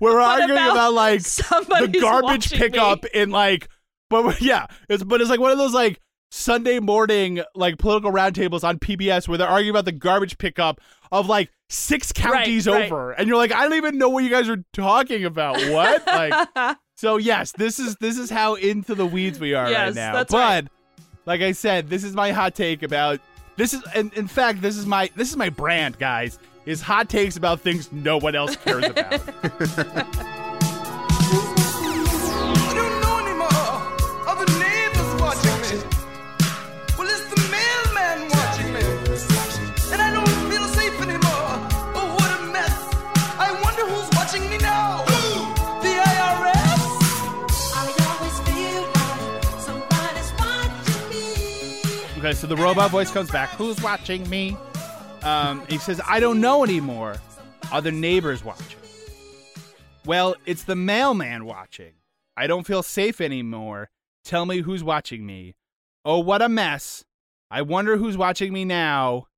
We're 0.00 0.20
arguing 0.20 0.52
about 0.52 0.72
about, 0.72 0.92
like 0.94 1.22
the 1.22 1.98
garbage 2.00 2.50
pickup 2.50 3.04
me? 3.04 3.10
in 3.14 3.30
like 3.30 3.68
but 4.08 4.40
yeah, 4.40 4.66
it's 4.88 5.02
but 5.02 5.20
it's 5.20 5.30
like 5.30 5.40
one 5.40 5.52
of 5.52 5.58
those 5.58 5.74
like 5.74 6.00
Sunday 6.30 6.78
morning 6.78 7.42
like 7.54 7.78
political 7.78 8.12
roundtables 8.12 8.64
on 8.64 8.78
PBS 8.78 9.28
where 9.28 9.38
they're 9.38 9.48
arguing 9.48 9.70
about 9.70 9.84
the 9.84 9.92
garbage 9.92 10.38
pickup 10.38 10.80
of 11.12 11.28
like 11.28 11.50
six 11.68 12.12
counties 12.12 12.66
right. 12.66 12.86
over. 12.86 13.12
And 13.12 13.28
you're 13.28 13.36
like, 13.36 13.52
I 13.52 13.64
don't 13.64 13.74
even 13.74 13.98
know 13.98 14.08
what 14.08 14.24
you 14.24 14.30
guys 14.30 14.48
are 14.48 14.64
talking 14.72 15.24
about. 15.24 15.56
What? 15.70 16.06
Like 16.06 16.76
So 17.00 17.16
yes, 17.16 17.52
this 17.52 17.78
is 17.78 17.96
this 17.96 18.18
is 18.18 18.28
how 18.28 18.54
into 18.54 18.94
the 18.94 19.06
weeds 19.06 19.40
we 19.40 19.54
are 19.54 19.64
right 19.64 19.94
now. 19.94 20.12
that's 20.12 20.32
but 20.32 20.38
right. 20.38 20.68
Like 21.26 21.40
I 21.40 21.52
said, 21.52 21.88
this 21.88 22.04
is 22.04 22.14
my 22.14 22.32
hot 22.32 22.54
take 22.54 22.82
about 22.82 23.20
this 23.56 23.74
is 23.74 23.82
and 23.94 24.12
in 24.14 24.26
fact 24.26 24.62
this 24.62 24.76
is 24.76 24.86
my 24.86 25.10
this 25.16 25.30
is 25.30 25.36
my 25.36 25.48
brand, 25.48 25.98
guys. 25.98 26.38
Is 26.66 26.80
hot 26.82 27.08
takes 27.08 27.36
about 27.36 27.60
things 27.60 27.90
no 27.90 28.18
one 28.18 28.34
else 28.34 28.54
cares 28.56 28.84
about. 28.84 29.20
so 52.32 52.46
the 52.46 52.56
robot 52.56 52.90
voice 52.90 53.10
comes 53.10 53.30
back. 53.30 53.50
Who's 53.50 53.80
watching 53.82 54.28
me? 54.28 54.56
Um, 55.22 55.62
he 55.68 55.78
says, 55.78 56.00
I 56.06 56.20
don't 56.20 56.40
know 56.40 56.64
anymore. 56.64 57.16
Are 57.72 57.80
the 57.80 57.92
neighbors 57.92 58.44
watching? 58.44 58.78
Well, 60.06 60.34
it's 60.46 60.64
the 60.64 60.76
mailman 60.76 61.44
watching. 61.44 61.92
I 62.36 62.46
don't 62.46 62.66
feel 62.66 62.82
safe 62.82 63.20
anymore. 63.20 63.90
Tell 64.24 64.46
me 64.46 64.58
who's 64.58 64.82
watching 64.82 65.26
me. 65.26 65.54
Oh, 66.04 66.18
what 66.18 66.42
a 66.42 66.48
mess. 66.48 67.04
I 67.50 67.62
wonder 67.62 67.96
who's 67.96 68.16
watching 68.16 68.52
me 68.52 68.64
now. 68.64 69.26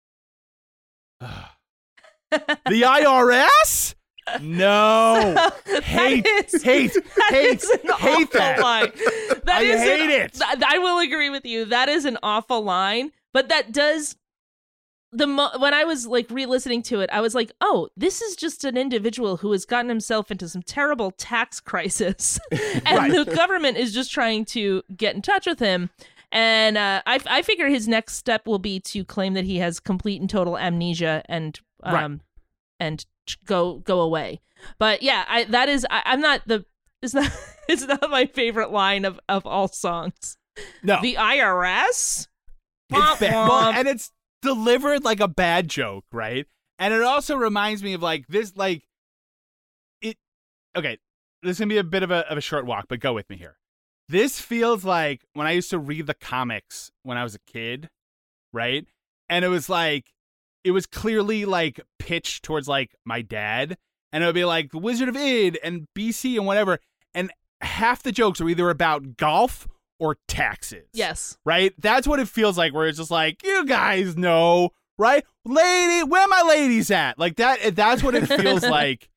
the 2.30 2.82
IRS? 2.82 3.94
No. 4.40 5.50
hate, 5.82 6.26
is- 6.26 6.62
hate, 6.62 6.92
That 7.16 7.30
hate, 7.30 7.64
hate 7.98 8.30
that. 8.32 8.60
line. 8.60 8.92
That 9.44 9.58
I 9.58 9.62
is 9.62 9.80
an- 9.80 9.86
hate 9.86 10.10
it. 10.10 10.32
th- 10.34 10.62
I 10.66 10.78
will 10.78 10.98
agree 11.00 11.30
with 11.30 11.44
you. 11.44 11.64
That 11.66 11.88
is 11.88 12.04
an 12.04 12.18
awful 12.22 12.62
line, 12.62 13.12
but 13.32 13.48
that 13.48 13.72
does 13.72 14.16
the 15.14 15.26
mo- 15.26 15.50
when 15.58 15.74
I 15.74 15.84
was 15.84 16.06
like 16.06 16.30
re-listening 16.30 16.82
to 16.84 17.00
it, 17.00 17.10
I 17.12 17.20
was 17.20 17.34
like, 17.34 17.52
"Oh, 17.60 17.88
this 17.96 18.22
is 18.22 18.34
just 18.36 18.64
an 18.64 18.76
individual 18.78 19.36
who 19.38 19.52
has 19.52 19.64
gotten 19.66 19.88
himself 19.90 20.30
into 20.30 20.48
some 20.48 20.62
terrible 20.62 21.10
tax 21.10 21.60
crisis, 21.60 22.38
and 22.86 22.96
Right. 22.98 23.12
the 23.12 23.24
government 23.34 23.76
is 23.76 23.92
just 23.92 24.10
trying 24.10 24.44
to 24.46 24.82
get 24.96 25.14
in 25.14 25.20
touch 25.22 25.46
with 25.46 25.58
him." 25.58 25.90
And 26.34 26.78
uh, 26.78 27.02
I, 27.04 27.20
I 27.26 27.42
figure 27.42 27.68
his 27.68 27.86
next 27.86 28.14
step 28.14 28.46
will 28.46 28.58
be 28.58 28.80
to 28.80 29.04
claim 29.04 29.34
that 29.34 29.44
he 29.44 29.58
has 29.58 29.80
complete 29.80 30.18
and 30.22 30.30
total 30.30 30.56
amnesia 30.56 31.22
and 31.26 31.60
um 31.82 31.94
Right. 31.94 32.20
And 32.82 33.06
go 33.46 33.78
go 33.78 34.00
away. 34.00 34.40
But 34.78 35.02
yeah, 35.02 35.24
I 35.28 35.44
that 35.44 35.68
is 35.68 35.86
I, 35.88 36.02
I'm 36.04 36.20
not 36.20 36.42
the 36.46 36.64
it's 37.00 37.14
not 37.14 37.30
it's 37.68 37.86
not 37.86 38.10
my 38.10 38.26
favorite 38.26 38.70
line 38.70 39.04
of 39.04 39.18
of 39.28 39.46
all 39.46 39.68
songs. 39.68 40.36
No. 40.82 41.00
The 41.00 41.14
IRS. 41.14 42.26
It's 42.90 43.20
bad. 43.20 43.74
And 43.78 43.88
it's 43.88 44.10
delivered 44.42 45.02
like 45.02 45.20
a 45.20 45.28
bad 45.28 45.68
joke, 45.68 46.04
right? 46.12 46.46
And 46.78 46.92
it 46.92 47.02
also 47.02 47.36
reminds 47.36 47.82
me 47.82 47.94
of 47.94 48.02
like 48.02 48.26
this, 48.26 48.54
like 48.56 48.82
it. 50.02 50.18
Okay, 50.76 50.98
this 51.42 51.52
is 51.52 51.58
gonna 51.58 51.68
be 51.68 51.78
a 51.78 51.84
bit 51.84 52.02
of 52.02 52.10
a 52.10 52.30
of 52.30 52.36
a 52.36 52.42
short 52.42 52.66
walk, 52.66 52.86
but 52.88 53.00
go 53.00 53.14
with 53.14 53.30
me 53.30 53.36
here. 53.36 53.56
This 54.08 54.40
feels 54.40 54.84
like 54.84 55.22
when 55.32 55.46
I 55.46 55.52
used 55.52 55.70
to 55.70 55.78
read 55.78 56.06
the 56.06 56.14
comics 56.14 56.90
when 57.02 57.16
I 57.16 57.22
was 57.22 57.34
a 57.34 57.38
kid, 57.50 57.88
right? 58.52 58.84
And 59.30 59.44
it 59.44 59.48
was 59.48 59.70
like 59.70 60.12
it 60.64 60.70
was 60.72 60.86
clearly 60.86 61.44
like 61.44 61.80
pitched 61.98 62.44
towards 62.44 62.68
like 62.68 62.94
my 63.04 63.22
dad, 63.22 63.76
and 64.12 64.22
it 64.22 64.26
would 64.26 64.34
be 64.34 64.44
like 64.44 64.70
the 64.72 64.78
Wizard 64.78 65.08
of 65.08 65.16
Id 65.16 65.58
and 65.62 65.86
BC 65.96 66.36
and 66.36 66.46
whatever, 66.46 66.78
and 67.14 67.30
half 67.60 68.02
the 68.02 68.12
jokes 68.12 68.40
are 68.40 68.48
either 68.48 68.70
about 68.70 69.16
golf 69.16 69.68
or 70.00 70.16
taxes 70.26 70.88
Yes. 70.92 71.38
right? 71.44 71.72
That's 71.78 72.08
what 72.08 72.18
it 72.18 72.26
feels 72.28 72.58
like, 72.58 72.74
where 72.74 72.86
it's 72.88 72.98
just 72.98 73.10
like, 73.12 73.44
you 73.44 73.64
guys 73.66 74.16
know, 74.16 74.70
right? 74.98 75.24
Lady, 75.44 76.02
where 76.02 76.26
my 76.26 76.42
ladies 76.42 76.90
at? 76.90 77.18
Like 77.20 77.36
that. 77.36 77.58
Eh, 77.62 77.70
that's 77.70 78.02
what 78.02 78.16
it 78.16 78.26
feels 78.26 78.62
like 78.68 79.08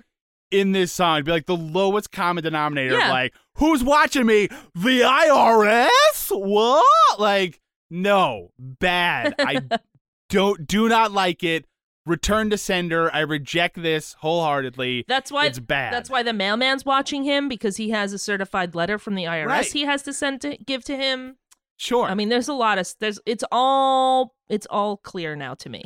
in 0.51 0.73
this 0.73 0.91
song. 0.91 1.15
It'd 1.17 1.25
be 1.25 1.31
like 1.31 1.47
the 1.47 1.55
lowest 1.57 2.11
common 2.11 2.43
denominator. 2.43 2.93
Yeah. 2.99 3.05
Of 3.05 3.09
like, 3.11 3.33
who's 3.55 3.83
watching 3.83 4.27
me? 4.27 4.47
The 4.75 5.01
IRS? 5.01 6.29
What? 6.31 7.19
Like, 7.19 7.59
no, 7.89 8.51
bad. 8.59 9.33
I 9.39 9.61
don't 10.29 10.67
do 10.67 10.87
not 10.89 11.11
like 11.11 11.43
it. 11.43 11.65
Return 12.05 12.51
to 12.51 12.57
sender. 12.57 13.11
I 13.13 13.21
reject 13.21 13.81
this 13.81 14.13
wholeheartedly. 14.19 15.05
That's 15.07 15.31
why 15.31 15.47
it's 15.47 15.59
bad. 15.59 15.91
That's 15.91 16.09
why 16.09 16.21
the 16.21 16.33
mailman's 16.33 16.85
watching 16.85 17.23
him 17.23 17.49
because 17.49 17.77
he 17.77 17.89
has 17.89 18.13
a 18.13 18.19
certified 18.19 18.75
letter 18.75 18.99
from 18.99 19.15
the 19.15 19.23
IRS 19.23 19.47
Right. 19.47 19.65
he 19.71 19.85
has 19.85 20.03
to 20.03 20.13
send 20.13 20.41
to 20.41 20.55
give 20.57 20.83
to 20.85 20.95
him. 20.95 21.37
Sure. 21.77 22.05
I 22.05 22.13
mean, 22.13 22.29
there's 22.29 22.47
a 22.47 22.53
lot 22.53 22.77
of 22.77 22.87
there's 22.99 23.19
it's 23.25 23.43
all 23.51 24.35
it's 24.49 24.67
all 24.69 24.97
clear 24.97 25.35
now 25.35 25.55
to 25.55 25.67
me. 25.69 25.83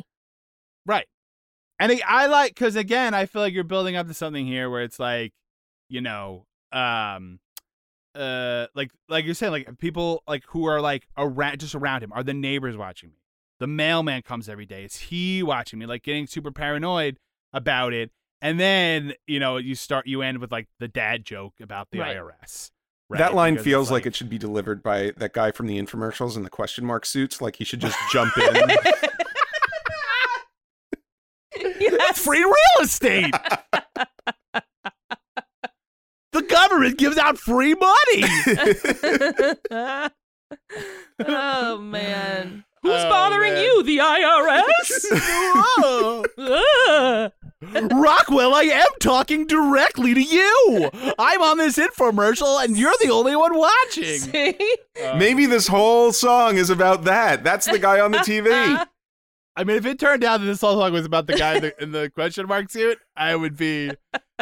Right. 0.84 1.06
And 1.78 1.90
I, 1.90 2.00
I 2.06 2.26
like 2.26 2.54
because 2.54 2.76
again, 2.76 3.14
I 3.14 3.24
feel 3.24 3.40
like 3.40 3.54
you're 3.54 3.64
building 3.64 3.96
up 3.96 4.06
to 4.08 4.14
something 4.14 4.46
here 4.46 4.68
where 4.68 4.82
it's 4.82 5.00
like, 5.00 5.32
you 5.88 6.02
know, 6.02 6.44
um, 6.70 7.40
uh, 8.14 8.66
like 8.74 8.90
like 9.08 9.24
you're 9.24 9.34
saying, 9.34 9.52
like 9.52 9.78
people 9.78 10.22
like 10.28 10.44
who 10.48 10.66
are 10.66 10.82
like 10.82 11.06
around 11.16 11.60
just 11.60 11.74
around 11.74 12.02
him 12.02 12.12
are 12.12 12.22
the 12.22 12.34
neighbors 12.34 12.76
watching 12.76 13.08
me. 13.08 13.16
The 13.60 13.66
mailman 13.66 14.22
comes 14.22 14.48
every 14.48 14.66
day. 14.66 14.84
Is 14.84 14.96
he 14.96 15.42
watching 15.42 15.78
me? 15.78 15.86
Like 15.86 16.02
getting 16.02 16.26
super 16.26 16.50
paranoid 16.50 17.18
about 17.52 17.92
it. 17.92 18.10
And 18.42 18.58
then 18.58 19.12
you 19.26 19.38
know 19.38 19.58
you 19.58 19.74
start 19.74 20.06
you 20.06 20.22
end 20.22 20.38
with 20.38 20.50
like 20.50 20.66
the 20.78 20.88
dad 20.88 21.24
joke 21.24 21.54
about 21.60 21.88
the 21.92 22.00
Right. 22.00 22.16
IRS. 22.16 22.70
Right? 23.10 23.18
that 23.18 23.34
line 23.34 23.54
Because 23.54 23.64
feels 23.64 23.86
it's 23.88 23.92
like, 23.92 24.06
it 24.06 24.14
should 24.14 24.30
be 24.30 24.38
delivered 24.38 24.82
by 24.84 25.12
that 25.16 25.32
guy 25.32 25.50
from 25.50 25.66
the 25.66 25.78
infomercials 25.82 26.36
in 26.36 26.44
the 26.44 26.48
question 26.50 26.86
mark 26.86 27.04
suits. 27.04 27.40
Like 27.42 27.56
he 27.56 27.64
should 27.64 27.80
just 27.80 27.98
jump 28.12 28.32
in. 28.38 28.54
yes. 31.80 32.18
free 32.24 32.42
real 32.44 32.54
estate. 32.82 33.34
the 36.32 36.42
government 36.48 36.98
gives 36.98 37.18
out 37.18 37.36
free 37.36 37.74
money. 37.74 38.24
oh 41.26 41.78
man. 41.78 42.64
Who's 42.82 42.92
Oh, 42.94 43.08
bothering 43.10 43.52
man. 43.54 43.62
you? 43.62 43.82
The 43.82 43.98
IRS? 43.98 45.06
Rockwell, 47.92 48.54
I 48.54 48.62
am 48.62 48.86
talking 49.00 49.46
directly 49.46 50.14
to 50.14 50.22
you. 50.22 50.90
I'm 51.18 51.42
on 51.42 51.58
this 51.58 51.76
infomercial, 51.78 52.62
and 52.64 52.76
you're 52.78 52.94
the 53.02 53.10
only 53.10 53.36
one 53.36 53.54
watching. 53.56 54.04
See? 54.18 54.56
Maybe 55.16 55.44
this 55.46 55.66
whole 55.68 56.12
song 56.12 56.56
is 56.56 56.70
about 56.70 57.04
that. 57.04 57.44
That's 57.44 57.66
the 57.66 57.78
guy 57.78 58.00
on 58.00 58.12
the 58.12 58.18
TV. 58.18 58.86
I 59.56 59.64
mean, 59.64 59.76
if 59.76 59.84
it 59.84 59.98
turned 59.98 60.24
out 60.24 60.40
that 60.40 60.46
this 60.46 60.60
whole 60.62 60.80
song 60.80 60.92
was 60.92 61.04
about 61.04 61.26
the 61.26 61.34
guy 61.34 61.56
in 61.56 61.62
the, 61.62 61.82
in 61.82 61.92
the 61.92 62.08
question 62.10 62.46
mark 62.46 62.70
suit, 62.70 62.96
I 63.14 63.36
would 63.36 63.56
be. 63.58 63.90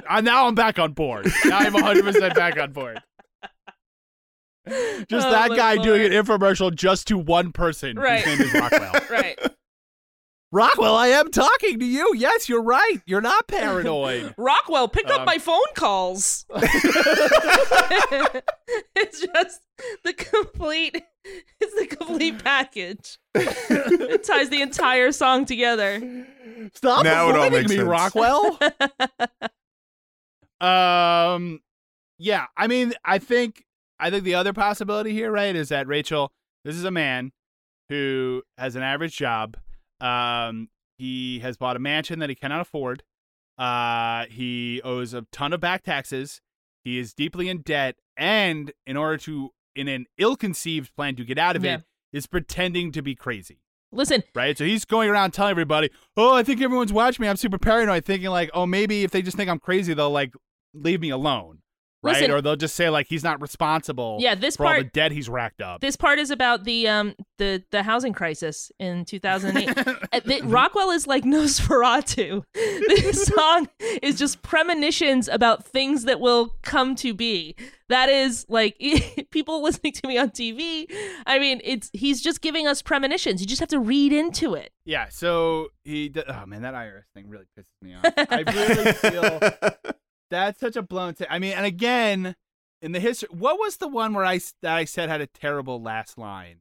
Uh, 0.08 0.20
now 0.20 0.46
I'm 0.46 0.54
back 0.54 0.78
on 0.78 0.92
board. 0.92 1.26
Now 1.44 1.58
I'm 1.58 1.72
100 1.72 2.04
percent 2.04 2.34
back 2.36 2.56
on 2.58 2.70
board. 2.72 3.02
Just 5.08 5.26
Oh, 5.26 5.30
that 5.30 5.50
my 5.50 5.56
guy 5.56 5.76
doing 5.76 6.02
an 6.04 6.12
infomercial 6.12 6.74
just 6.74 7.06
to 7.08 7.18
one 7.18 7.52
person. 7.52 7.96
Right. 7.98 8.22
His 8.24 8.38
name 8.38 8.48
is 8.48 8.54
Rockwell. 8.54 8.92
Right. 9.10 9.38
Rockwell, 10.50 10.96
I 10.96 11.08
am 11.08 11.30
talking 11.30 11.78
to 11.78 11.84
you. 11.84 12.14
Yes, 12.16 12.48
you're 12.48 12.62
right. 12.62 13.02
You're 13.04 13.20
not 13.20 13.46
paranoid. 13.48 14.34
Rockwell, 14.38 14.88
pick 14.88 15.06
up 15.10 15.20
Um, 15.20 15.26
my 15.26 15.36
phone 15.36 15.60
calls. 15.74 16.46
it's 18.94 19.20
just 19.20 19.60
the 20.04 20.12
complete 20.14 21.02
it's 21.60 21.74
the 21.74 21.86
complete 21.96 22.42
package. 22.42 23.18
it 23.34 24.24
ties 24.24 24.48
the 24.48 24.62
entire 24.62 25.12
song 25.12 25.44
together. 25.44 26.00
Stop 26.74 27.04
Now 27.04 27.28
it 27.28 27.36
all 27.36 27.42
avoiding 27.46 27.52
makes 27.52 27.70
me, 27.70 27.76
sense. 27.76 27.88
Rockwell. 27.88 28.58
um, 30.60 31.60
yeah. 32.18 32.46
I 32.56 32.66
mean, 32.66 32.94
I 33.04 33.18
think 33.18 33.64
I 34.00 34.10
think 34.10 34.24
the 34.24 34.34
other 34.34 34.52
possibility 34.52 35.12
here, 35.12 35.30
right, 35.30 35.54
is 35.54 35.68
that 35.70 35.86
Rachel. 35.86 36.32
This 36.64 36.76
is 36.76 36.84
a 36.84 36.90
man 36.90 37.32
who 37.88 38.42
has 38.58 38.76
an 38.76 38.82
average 38.82 39.16
job. 39.16 39.56
Um, 40.00 40.68
he 40.98 41.38
has 41.40 41.56
bought 41.56 41.76
a 41.76 41.78
mansion 41.80 42.18
that 42.18 42.28
he 42.28 42.34
cannot 42.34 42.60
afford. 42.60 43.02
Uh, 43.56 44.26
he 44.30 44.80
owes 44.84 45.14
a 45.14 45.22
ton 45.32 45.52
of 45.52 45.60
back 45.60 45.82
taxes. 45.82 46.40
He 46.84 46.98
is 46.98 47.12
deeply 47.14 47.48
in 47.48 47.62
debt, 47.62 47.96
and 48.16 48.72
in 48.86 48.96
order 48.96 49.16
to, 49.18 49.50
in 49.74 49.88
an 49.88 50.06
ill-conceived 50.16 50.94
plan 50.94 51.16
to 51.16 51.24
get 51.24 51.38
out 51.38 51.56
of 51.56 51.64
Yeah. 51.64 51.76
it, 51.76 51.82
is 52.12 52.26
pretending 52.26 52.90
to 52.92 53.02
be 53.02 53.14
crazy 53.14 53.58
Listen, 53.92 54.22
right? 54.34 54.56
So 54.56 54.64
he's 54.64 54.84
going 54.86 55.10
around 55.10 55.32
telling 55.32 55.50
everybody, 55.50 55.90
"Oh, 56.16 56.34
I 56.34 56.42
think 56.42 56.60
everyone's 56.60 56.92
watching 56.92 57.22
me. 57.22 57.28
I'm 57.28 57.36
super 57.36 57.58
paranoid, 57.58 58.04
thinking 58.04 58.28
like, 58.30 58.50
oh, 58.54 58.64
maybe 58.66 59.02
if 59.02 59.10
they 59.10 59.22
just 59.22 59.36
think 59.36 59.48
I'm 59.50 59.58
crazy, 59.58 59.92
they'll 59.94 60.10
like 60.10 60.34
leave 60.74 61.00
me 61.00 61.10
alone, 61.10 61.60
right? 62.02 62.14
Listen- 62.14 62.30
or 62.30 62.40
they'll 62.40 62.56
just 62.56 62.74
say 62.76 62.88
like 62.90 63.06
he's 63.08 63.24
not 63.24 63.40
responsible. 63.40 64.18
Yeah, 64.20 64.34
this 64.34 64.56
for 64.56 64.66
all 64.66 64.74
the 64.78 64.84
debt 64.84 65.12
he's 65.12 65.28
racked 65.28 65.60
up. 65.60 65.80
this 65.80 65.96
part 65.96 66.18
is 66.18 66.30
about 66.30 66.64
the 66.64 66.86
um 66.88 67.14
the 67.38 67.62
the 67.70 67.82
housing 67.82 68.12
crisis 68.12 68.70
in 68.78 69.04
2008. 69.04 69.68
Uh, 70.10 70.20
Rockwell 70.44 70.90
is 70.90 71.06
like 71.06 71.24
Nosferatu. 71.68 72.42
This 72.54 73.24
song 73.36 73.68
is 74.02 74.16
just 74.18 74.42
premonitions 74.42 75.28
about 75.28 75.64
things 75.66 76.04
that 76.04 76.18
will 76.20 76.54
come 76.62 76.94
to 76.96 77.12
be. 77.14 77.54
That 77.88 78.08
is 78.08 78.44
like 78.48 78.78
people 79.30 79.62
listening 79.62 79.92
to 79.94 80.08
me 80.08 80.18
on 80.18 80.30
TV. 80.30 80.86
I 81.26 81.38
mean, 81.38 81.60
it's 81.64 81.90
he's 81.92 82.20
just 82.22 82.40
giving 82.40 82.66
us 82.66 82.82
premonitions. 82.82 83.40
You 83.40 83.46
just 83.46 83.60
have 83.60 83.68
to 83.70 83.78
read 83.80 84.12
into 84.12 84.54
it. 84.54 84.72
yeah. 84.84 85.06
So 85.10 85.68
he, 85.84 86.08
d- 86.08 86.22
oh 86.26 86.46
man, 86.46 86.62
that 86.62 86.74
IRS 86.74 87.04
thing 87.14 87.28
really 87.28 87.46
pisses 87.58 87.66
me 87.82 87.94
off. 87.94 88.12
I 88.16 88.42
really 88.46 88.92
feel 88.92 89.92
that's 90.30 90.60
such 90.60 90.76
a 90.76 90.82
blown. 90.82 91.14
T- 91.14 91.26
I 91.28 91.38
mean, 91.38 91.52
and 91.54 91.66
again, 91.66 92.36
in 92.82 92.92
the 92.92 93.00
history, 93.00 93.28
what 93.32 93.58
was 93.58 93.76
the 93.78 93.88
one 93.88 94.14
where 94.14 94.24
I 94.24 94.38
that 94.62 94.76
I 94.76 94.84
said 94.84 95.08
had 95.08 95.20
a 95.20 95.26
terrible 95.26 95.82
last 95.82 96.18
line? 96.18 96.58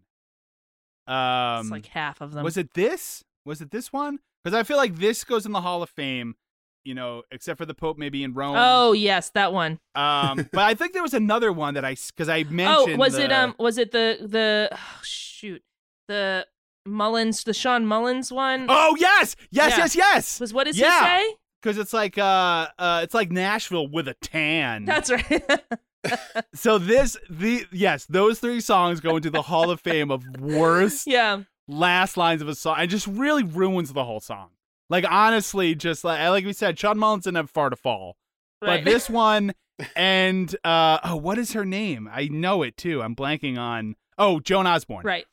Um, 1.07 1.61
It's 1.61 1.71
like 1.71 1.85
half 1.87 2.21
of 2.21 2.33
them. 2.33 2.43
Was 2.43 2.57
it 2.57 2.73
this? 2.73 3.23
Was 3.45 3.61
it 3.61 3.71
this 3.71 3.93
one? 3.93 4.19
Because 4.43 4.57
I 4.57 4.63
feel 4.63 4.77
like 4.77 4.95
this 4.95 5.23
goes 5.23 5.45
in 5.45 5.51
the 5.51 5.61
Hall 5.61 5.81
of 5.83 5.89
Fame, 5.89 6.35
you 6.83 6.93
know, 6.93 7.23
except 7.31 7.57
for 7.57 7.65
the 7.65 7.73
Pope 7.73 7.97
maybe 7.97 8.23
in 8.23 8.33
Rome. 8.33 8.55
Oh 8.57 8.91
yes, 8.93 9.29
that 9.31 9.53
one. 9.53 9.79
Um, 9.95 10.47
but 10.51 10.61
I 10.63 10.73
think 10.73 10.93
there 10.93 11.01
was 11.03 11.13
another 11.13 11.51
one 11.51 11.73
that 11.75 11.85
I 11.85 11.95
because 11.95 12.29
I 12.29 12.43
mentioned. 12.49 12.95
Oh, 12.95 12.97
was 12.97 13.17
it 13.17 13.29
the- 13.29 13.39
um 13.39 13.55
was 13.57 13.77
it 13.77 13.91
the 13.91 14.17
the 14.21 14.69
oh, 14.71 14.99
shoot. 15.03 15.61
The 16.07 16.45
Mullins, 16.85 17.43
the 17.43 17.53
Shawn 17.53 17.85
Mullins 17.85 18.31
one. 18.31 18.65
Oh 18.69 18.95
yes, 18.97 19.35
yes, 19.51 19.71
Yeah. 19.71 19.77
yes, 19.77 19.95
yes. 19.95 20.39
Was 20.39 20.53
what 20.53 20.65
does 20.65 20.77
yeah. 20.79 20.99
he 21.19 21.25
say? 21.29 21.35
Because 21.67 21.79
it's 21.79 21.91
like 21.91 22.17
uh, 22.17 22.69
uh, 22.79 23.01
it's 23.03 23.13
like 23.13 23.29
Nashville 23.29 23.89
with 23.89 24.07
a 24.07 24.13
tan. 24.13 24.85
That's 24.85 25.11
right. 25.11 25.61
so 26.53 26.77
this 26.77 27.17
the 27.29 27.65
yes, 27.73 28.05
those 28.05 28.39
three 28.39 28.61
songs 28.61 29.01
go 29.01 29.17
into 29.17 29.29
the 29.29 29.41
Hall 29.41 29.69
of 29.69 29.81
Fame 29.81 30.09
of 30.09 30.23
worst 30.39 31.07
yeah. 31.07 31.41
last 31.67 32.15
lines 32.15 32.41
of 32.41 32.47
a 32.47 32.55
song. 32.55 32.79
It 32.79 32.87
just 32.87 33.05
really 33.05 33.43
ruins 33.43 33.91
the 33.91 34.05
whole 34.05 34.21
song. 34.21 34.51
Like 34.89 35.03
honestly, 35.11 35.75
just 35.75 36.05
like 36.05 36.21
like 36.29 36.45
we 36.45 36.53
said, 36.53 36.79
Shawn 36.79 36.97
Mullins 36.97 37.25
didn't 37.25 37.35
have 37.35 37.49
far 37.49 37.69
to 37.69 37.75
fall. 37.75 38.15
Right. 38.61 38.85
But 38.85 38.89
this 38.89 39.09
one 39.09 39.53
and 39.97 40.55
uh 40.63 40.99
oh, 41.03 41.17
what 41.17 41.37
is 41.37 41.51
her 41.51 41.65
name? 41.65 42.09
I 42.09 42.29
know 42.29 42.63
it 42.63 42.77
too. 42.77 43.01
I'm 43.01 43.13
blanking 43.13 43.57
on 43.57 43.97
oh, 44.17 44.39
Joan 44.39 44.67
Osborne. 44.67 45.03
right. 45.03 45.25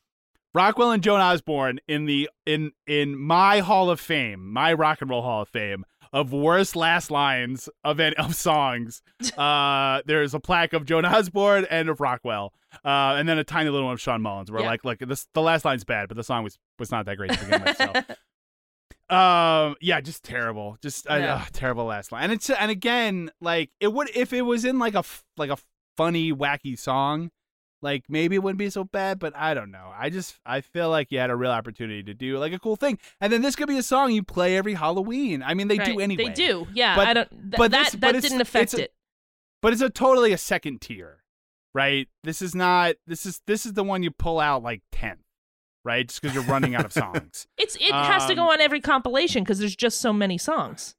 Rockwell 0.53 0.91
and 0.91 1.03
Joan 1.03 1.21
Osborne 1.21 1.79
in 1.87 2.05
the 2.05 2.29
in 2.45 2.73
in 2.87 3.17
my 3.17 3.59
Hall 3.59 3.89
of 3.89 4.01
Fame, 4.01 4.51
my 4.51 4.73
Rock 4.73 5.01
and 5.01 5.09
Roll 5.09 5.21
Hall 5.21 5.43
of 5.43 5.49
Fame 5.49 5.85
of 6.13 6.31
worst 6.33 6.75
last 6.75 7.11
lines 7.11 7.67
of 7.83 7.99
any, 7.99 8.15
of 8.17 8.35
songs. 8.35 9.01
Uh, 9.37 10.01
there's 10.05 10.33
a 10.33 10.39
plaque 10.39 10.73
of 10.73 10.85
Joan 10.85 11.03
Osborne 11.05 11.65
and 11.69 11.89
of 11.89 11.99
Rockwell, 11.99 12.53
uh, 12.83 13.15
and 13.17 13.27
then 13.27 13.37
a 13.37 13.43
tiny 13.43 13.69
little 13.69 13.85
one 13.87 13.93
of 13.93 14.01
Shawn 14.01 14.21
Mullins. 14.21 14.51
Where 14.51 14.61
Yeah. 14.61 14.67
like 14.67 14.85
like 14.85 14.99
this 14.99 15.27
the 15.33 15.41
last 15.41 15.65
line's 15.65 15.83
bad, 15.83 16.07
but 16.07 16.15
the 16.17 16.23
song 16.23 16.43
was 16.43 16.57
was 16.79 16.91
not 16.91 17.05
that 17.05 17.17
great 17.17 17.31
to 17.31 17.39
begin 17.45 17.63
with. 17.63 17.77
So. 17.77 17.93
Um. 19.07 19.75
Yeah. 19.81 20.01
Just 20.01 20.23
terrible. 20.23 20.77
Just 20.81 21.05
uh, 21.07 21.13
uh, 21.13 21.43
terrible 21.53 21.85
last 21.85 22.11
line. 22.11 22.23
And 22.23 22.33
it's 22.33 22.49
and 22.49 22.71
again, 22.71 23.29
like 23.39 23.69
it 23.79 23.93
would 23.93 24.09
if 24.15 24.33
it 24.33 24.41
was 24.41 24.65
in 24.65 24.79
like 24.79 24.95
a 24.95 25.03
like 25.37 25.51
a 25.51 25.57
funny 25.95 26.33
wacky 26.33 26.77
song, 26.77 27.29
like 27.81 28.03
maybe 28.09 28.35
it 28.35 28.43
wouldn't 28.43 28.57
be 28.59 28.69
so 28.69 28.83
bad. 28.83 29.19
But 29.19 29.35
I 29.35 29.53
don't 29.53 29.71
know. 29.71 29.91
I 29.97 30.09
just 30.09 30.39
I 30.45 30.61
feel 30.61 30.89
like 30.89 31.11
you 31.11 31.19
had 31.19 31.29
a 31.29 31.35
real 31.35 31.51
opportunity 31.51 32.03
to 32.03 32.13
do 32.13 32.37
like 32.39 32.53
a 32.53 32.59
cool 32.59 32.75
thing, 32.75 32.97
and 33.21 33.31
then 33.31 33.41
this 33.41 33.55
could 33.55 33.67
be 33.67 33.77
a 33.77 33.83
song 33.83 34.11
you 34.11 34.23
play 34.23 34.57
every 34.57 34.73
Halloween. 34.73 35.43
I 35.43 35.53
mean, 35.53 35.67
they 35.67 35.77
do 35.77 35.91
Right. 35.97 36.01
anyway. 36.01 36.25
They 36.27 36.33
do. 36.33 36.67
Yeah. 36.73 36.95
But- 36.95 37.07
I 37.07 37.13
don't. 37.13 37.29
Th- 37.29 37.41
but 37.57 37.71
that 37.71 37.83
this- 37.85 37.91
that 38.01 38.13
but 38.13 38.21
didn't 38.21 38.41
affect 38.41 38.73
a- 38.73 38.83
it. 38.83 38.93
but 39.61 39.73
it's 39.73 39.81
a 39.81 39.89
totally 39.89 40.31
a 40.33 40.37
second 40.37 40.81
tier, 40.81 41.23
right? 41.73 42.07
This 42.23 42.41
is 42.41 42.55
not. 42.55 42.95
This 43.07 43.25
is 43.25 43.41
this 43.47 43.65
is 43.65 43.73
the 43.73 43.83
one 43.83 44.03
you 44.03 44.11
pull 44.11 44.39
out 44.39 44.63
like 44.63 44.81
tenth, 44.91 45.19
right? 45.83 46.07
Just 46.07 46.21
because 46.21 46.33
you're 46.35 46.43
running 46.45 46.75
out 46.75 46.85
of 46.85 46.93
songs. 46.93 47.47
It's 47.57 47.75
it 47.75 47.91
has 47.93 48.25
to 48.27 48.35
go 48.35 48.43
Um, 48.43 48.47
on 48.49 48.61
every 48.61 48.81
compilation 48.81 49.43
because 49.43 49.59
there's 49.59 49.75
just 49.75 49.99
so 50.01 50.11
many 50.13 50.37
songs. 50.37 50.95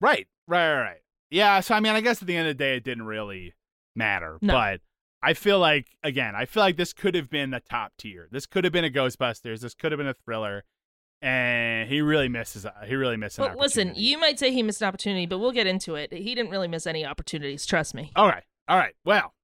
Right, 0.00 0.28
right, 0.46 0.74
right, 0.74 0.82
right. 0.82 1.00
Yeah. 1.30 1.60
So 1.60 1.74
I 1.74 1.80
mean, 1.80 1.92
I 1.92 2.00
guess 2.00 2.22
at 2.22 2.28
the 2.28 2.36
end 2.36 2.48
of 2.48 2.56
the 2.56 2.62
day, 2.62 2.76
it 2.76 2.84
didn't 2.84 3.06
really 3.06 3.54
matter. 3.96 4.38
No. 4.40 4.54
But 4.54 4.80
I 5.22 5.34
feel 5.34 5.58
like 5.58 5.86
again, 6.02 6.34
I 6.36 6.44
feel 6.44 6.62
like 6.62 6.76
this 6.76 6.92
could 6.92 7.14
have 7.14 7.28
been 7.28 7.50
the 7.50 7.60
top 7.60 7.92
tier. 7.98 8.28
This 8.30 8.46
could 8.46 8.64
have 8.64 8.72
been 8.72 8.84
a 8.84 8.90
Ghostbusters. 8.90 9.60
This 9.60 9.74
could 9.74 9.92
have 9.92 9.98
been 9.98 10.08
a 10.08 10.14
thriller. 10.14 10.64
And 11.20 11.88
he 11.88 12.00
really 12.00 12.28
misses. 12.28 12.64
He 12.86 12.94
really 12.94 13.16
misses. 13.16 13.38
an 13.38 13.44
Well, 13.46 13.56
listen, 13.58 13.92
you 13.96 14.18
might 14.18 14.38
say 14.38 14.52
he 14.52 14.62
missed 14.62 14.80
an 14.82 14.88
opportunity, 14.88 15.26
but 15.26 15.38
we'll 15.38 15.50
get 15.50 15.66
into 15.66 15.96
it. 15.96 16.12
He 16.12 16.34
didn't 16.34 16.52
really 16.52 16.68
miss 16.68 16.86
any 16.86 17.04
opportunities. 17.04 17.66
Trust 17.66 17.92
me. 17.92 18.12
All 18.14 18.28
right. 18.28 18.44
All 18.68 18.78
right. 18.78 18.94
Well. 19.04 19.34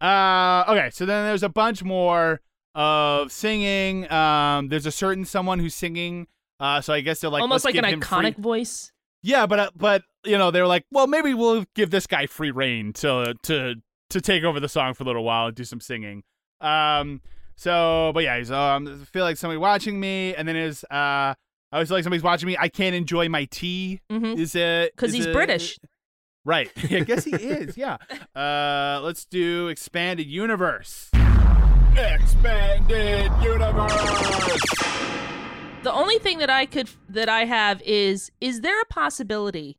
Uh. 0.00 0.64
Okay. 0.68 0.90
So 0.92 1.04
then 1.04 1.26
there's 1.26 1.42
a 1.42 1.48
bunch 1.48 1.82
more 1.82 2.40
of 2.76 3.32
singing. 3.32 4.10
Um. 4.12 4.68
There's 4.68 4.86
a 4.86 4.92
certain 4.92 5.24
someone 5.24 5.58
who's 5.58 5.74
singing. 5.74 6.28
Uh. 6.60 6.80
So 6.80 6.92
I 6.92 7.00
guess 7.00 7.20
they're 7.20 7.30
like 7.30 7.42
Almost 7.42 7.64
like 7.64 7.74
an 7.74 7.84
him 7.84 8.00
free- 8.00 8.18
iconic 8.18 8.36
voice. 8.36 8.92
Yeah, 9.24 9.46
but 9.46 9.58
uh, 9.58 9.70
but 9.74 10.02
you 10.24 10.38
know 10.38 10.52
they're 10.52 10.68
like, 10.68 10.84
well, 10.92 11.08
maybe 11.08 11.34
we'll 11.34 11.64
give 11.74 11.90
this 11.90 12.06
guy 12.06 12.26
free 12.26 12.52
reign 12.52 12.92
to 12.94 13.34
to 13.42 13.74
to 14.14 14.20
take 14.20 14.42
over 14.44 14.58
the 14.58 14.68
song 14.68 14.94
for 14.94 15.02
a 15.02 15.06
little 15.06 15.24
while 15.24 15.46
and 15.48 15.54
do 15.54 15.64
some 15.64 15.80
singing. 15.80 16.22
Um. 16.60 17.20
So, 17.56 18.10
but 18.14 18.24
yeah, 18.24 18.38
he's 18.38 18.50
um. 18.50 18.88
I 19.02 19.04
feel 19.04 19.24
like 19.24 19.36
somebody 19.36 19.58
watching 19.58 20.00
me, 20.00 20.34
and 20.34 20.48
then 20.48 20.56
is 20.56 20.84
uh. 20.90 21.34
I 21.34 21.36
always 21.78 21.88
feel 21.88 21.96
like 21.98 22.04
somebody's 22.04 22.22
watching 22.22 22.46
me. 22.46 22.56
I 22.58 22.68
can't 22.68 22.94
enjoy 22.94 23.28
my 23.28 23.44
tea. 23.46 24.00
Mm-hmm. 24.10 24.40
Is 24.40 24.54
it? 24.54 24.92
Because 24.96 25.12
he's 25.12 25.26
it- 25.26 25.32
British. 25.32 25.78
Right. 26.44 26.70
I 26.90 27.00
guess 27.00 27.24
he 27.24 27.32
is. 27.34 27.76
Yeah. 27.76 27.96
Uh. 28.34 29.00
Let's 29.02 29.24
do 29.24 29.68
expanded 29.68 30.26
universe. 30.26 31.10
Expanded 31.96 33.30
universe. 33.42 33.92
The 35.82 35.92
only 35.92 36.18
thing 36.18 36.38
that 36.38 36.50
I 36.50 36.66
could 36.66 36.88
that 37.08 37.28
I 37.28 37.44
have 37.44 37.82
is 37.82 38.30
is 38.40 38.62
there 38.62 38.80
a 38.80 38.86
possibility 38.86 39.76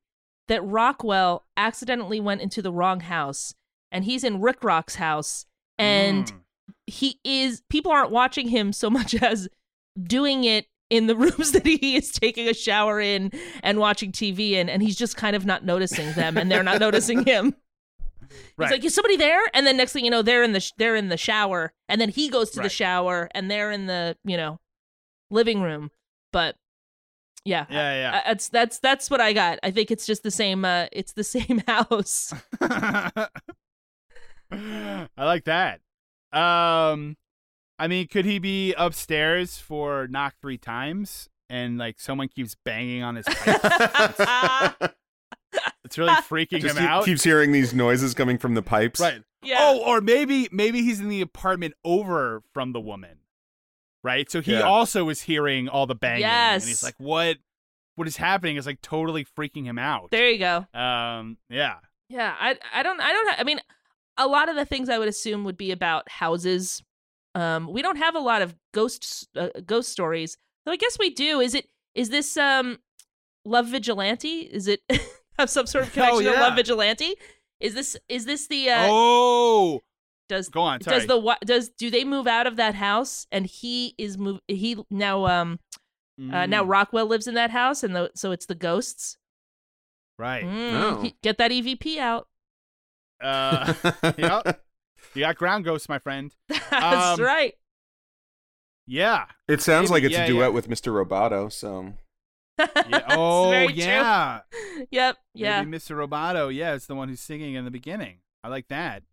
that 0.48 0.64
Rockwell 0.64 1.44
accidentally 1.58 2.20
went 2.20 2.42
into 2.42 2.62
the 2.62 2.72
wrong 2.72 3.00
house 3.00 3.56
and 3.96 4.06
he's 4.06 4.24
in 4.24 4.42
Rick 4.42 4.64
Rock's 4.64 4.96
house 4.96 5.46
and 5.80 6.28
Mm. 6.28 6.40
he 6.88 7.20
is 7.24 7.64
people 7.70 7.92
aren't 7.92 8.12
watching 8.12 8.48
him 8.50 8.72
so 8.74 8.90
much 8.90 9.16
as 9.24 9.48
doing 10.04 10.44
it 10.44 10.68
in 10.92 11.08
the 11.08 11.16
rooms 11.24 11.52
that 11.54 11.66
he 11.66 11.96
is 11.96 12.12
taking 12.12 12.48
a 12.48 12.54
shower 12.54 13.00
in 13.02 13.32
and 13.64 13.80
watching 13.80 14.12
TV 14.12 14.52
in 14.52 14.70
and 14.70 14.82
he's 14.84 14.96
just 14.96 15.18
kind 15.18 15.36
of 15.36 15.46
not 15.46 15.64
noticing 15.66 16.12
them 16.14 16.38
and 16.38 16.52
they're 16.52 16.62
not 16.64 16.80
noticing 16.80 17.26
him. 17.34 17.56
Right. 18.58 18.68
He's 18.68 18.72
like, 18.72 18.84
"Is 18.86 18.94
somebody 18.96 19.18
there?" 19.18 19.42
And 19.54 19.66
then 19.68 19.78
next 19.78 19.94
thing 19.94 20.04
you 20.04 20.12
know, 20.12 20.22
they're 20.22 20.44
in 20.44 20.52
the 20.54 20.60
sh- 20.60 20.72
they're 20.78 20.96
in 20.96 21.10
the 21.10 21.18
shower, 21.18 21.72
and 21.88 22.02
then 22.02 22.10
he 22.10 22.28
goes 22.30 22.50
to 22.52 22.62
the 22.62 22.70
shower, 22.70 23.30
and 23.36 23.50
they're 23.52 23.72
in 23.72 23.86
the 23.86 24.18
you 24.26 24.36
know 24.36 24.60
living 25.30 25.62
room. 25.62 25.92
But 26.34 26.56
yeah, 27.46 27.66
Yeah, 27.70 27.94
yeah. 27.94 28.22
I- 28.26 28.30
that's 28.30 28.50
that's 28.50 28.80
that's 28.80 29.10
what 29.12 29.22
I 29.22 29.32
got. 29.34 29.60
I 29.64 29.70
think 29.72 29.92
it's 29.92 30.06
just 30.08 30.24
the 30.24 30.32
same. 30.32 30.66
Uh, 30.66 30.88
it's 30.92 31.14
the 31.14 31.24
same 31.24 31.62
house. 31.68 32.34
I 35.18 35.26
like 35.26 35.46
that. 35.46 35.82
Um, 36.32 37.18
I 37.80 37.88
mean, 37.88 38.08
could 38.08 38.26
he 38.26 38.40
be 38.40 38.74
upstairs 38.74 39.58
for 39.58 40.08
knock 40.08 40.36
three 40.42 40.58
times 40.58 41.30
and 41.50 41.78
like 41.78 42.00
someone 42.00 42.28
keeps 42.28 42.56
banging 42.66 43.04
on 43.04 43.16
his 43.16 43.26
pipe? 43.26 43.62
it's 45.86 45.98
really 45.98 46.14
freaking 46.14 46.60
Just 46.62 46.76
him 46.78 46.82
keep- 46.84 46.90
out. 46.90 47.06
keeps 47.06 47.24
hearing 47.24 47.52
these 47.52 47.74
noises 47.74 48.14
coming 48.14 48.38
from 48.38 48.54
the 48.56 48.62
pipes. 48.62 49.00
Right. 49.00 49.22
yeah. 49.44 49.58
Oh, 49.60 49.84
or 49.86 50.02
maybe 50.02 50.48
maybe 50.52 50.82
he's 50.82 51.00
in 51.00 51.10
the 51.10 51.22
apartment 51.22 51.74
over 51.84 52.42
from 52.54 52.72
the 52.74 52.80
woman. 52.82 53.20
Right? 54.04 54.30
So 54.30 54.42
he 54.42 54.54
Yeah. 54.54 54.62
also 54.62 55.10
is 55.10 55.22
hearing 55.22 55.68
all 55.68 55.88
the 55.88 55.96
banging. 55.96 56.22
Yes. 56.22 56.64
And 56.64 56.68
he's 56.70 56.84
like, 56.84 56.96
what 56.98 57.38
what 57.96 58.08
is 58.08 58.18
happening 58.18 58.58
is 58.58 58.66
like 58.66 58.82
totally 58.82 59.26
freaking 59.26 59.64
him 59.66 59.80
out. 59.80 60.12
there 60.12 60.30
you 60.30 60.38
go. 60.40 60.66
Um, 60.78 61.38
yeah. 61.50 61.76
Yeah, 62.10 62.36
I 62.40 62.56
I 62.74 62.84
don't 62.84 63.00
I 63.02 63.12
don't 63.14 63.30
ha- 63.30 63.36
I 63.40 63.44
mean 63.44 63.60
a 64.18 64.28
lot 64.28 64.50
of 64.50 64.56
the 64.56 64.66
things 64.66 64.90
I 64.90 64.98
would 64.98 65.08
assume 65.10 65.44
would 65.44 65.58
be 65.58 65.72
about 65.72 66.10
houses. 66.10 66.82
Um 67.34 67.68
we 67.72 67.82
don't 67.82 67.98
have 67.98 68.16
a 68.16 68.20
lot 68.20 68.42
of 68.42 68.56
ghost 68.74 69.28
uh, 69.36 69.50
ghost 69.66 69.90
stories. 69.90 70.38
So 70.66 70.72
I 70.72 70.78
guess 70.78 70.98
we 71.00 71.10
do. 71.10 71.40
Is 71.40 71.54
it 71.54 71.68
is 71.94 72.10
this 72.10 72.38
um 72.38 72.80
Love 73.46 73.68
Vigilante? 73.68 74.40
Is 74.42 74.68
it 74.68 74.82
have 75.40 75.50
some 75.50 75.68
sort 75.68 75.86
of 75.86 75.94
connection 75.94 76.24
to 76.26 76.32
yeah. 76.32 76.42
Love 76.42 76.56
Vigilante? 76.56 77.16
Is 77.60 77.74
this 77.74 77.98
is 78.10 78.26
this 78.26 78.48
the 78.48 78.70
uh 78.70 78.88
oh, 78.90 79.82
does 80.30 80.50
go 80.50 80.62
on. 80.62 80.82
Sorry. 80.82 80.98
does 80.98 81.08
the 81.08 81.18
wa- 81.18 81.38
does 81.46 81.70
do 81.70 81.90
they 81.92 82.04
move 82.04 82.26
out 82.28 82.48
of 82.48 82.56
that 82.56 82.76
house 82.76 83.28
and 83.32 83.46
he 83.46 83.96
is 83.98 84.18
move 84.18 84.40
he 84.48 84.78
now 84.90 85.26
um 85.28 85.60
uh, 86.32 86.46
now 86.46 86.64
Mm, 86.64 86.70
Rockwell 86.70 87.06
lives 87.08 87.28
in 87.28 87.34
that 87.36 87.52
house 87.52 87.84
and 87.84 87.94
the, 87.94 88.10
so 88.16 88.32
it's 88.32 88.46
the 88.46 88.56
ghosts. 88.56 89.18
right. 90.18 90.46
Mm, 90.46 90.74
Oh. 90.74 91.02
he- 91.02 91.16
get 91.22 91.38
that 91.40 91.52
EVP 91.52 91.98
out. 91.98 92.30
Uh, 93.22 93.74
yep. 94.18 94.62
You 95.14 95.22
got 95.22 95.36
ground 95.38 95.66
ghosts, 95.66 95.88
my 95.90 96.00
friend. 96.00 96.34
That's 96.50 97.20
Um, 97.20 97.26
right. 97.26 97.54
Yeah. 98.88 99.26
It 99.48 99.62
sounds 99.62 99.90
Maybe- 99.90 99.94
like 99.94 100.04
it's 100.04 100.14
yeah, 100.14 100.24
a 100.26 100.28
duet 100.28 100.40
yeah. 100.50 100.54
with 100.54 100.70
Mr. 100.70 100.92
Roboto, 100.94 101.52
so 101.52 101.94
Yeah. 102.60 102.68
It's 102.76 103.06
Oh, 103.10 103.50
very 103.50 103.68
true. 103.68 103.76
yeah. 103.78 104.42
Yep. 104.92 105.18
Yeah. 105.34 105.62
Maybe 105.64 105.78
Mr. 105.78 105.96
Roboto. 106.08 106.54
Yeah, 106.54 106.74
it's 106.74 106.86
the 106.86 106.96
one 106.96 107.10
who's 107.10 107.22
singing 107.22 107.56
in 107.56 107.66
the 107.66 107.72
beginning. 107.72 108.20
I 108.44 108.50
like 108.50 108.68
that. 108.70 109.04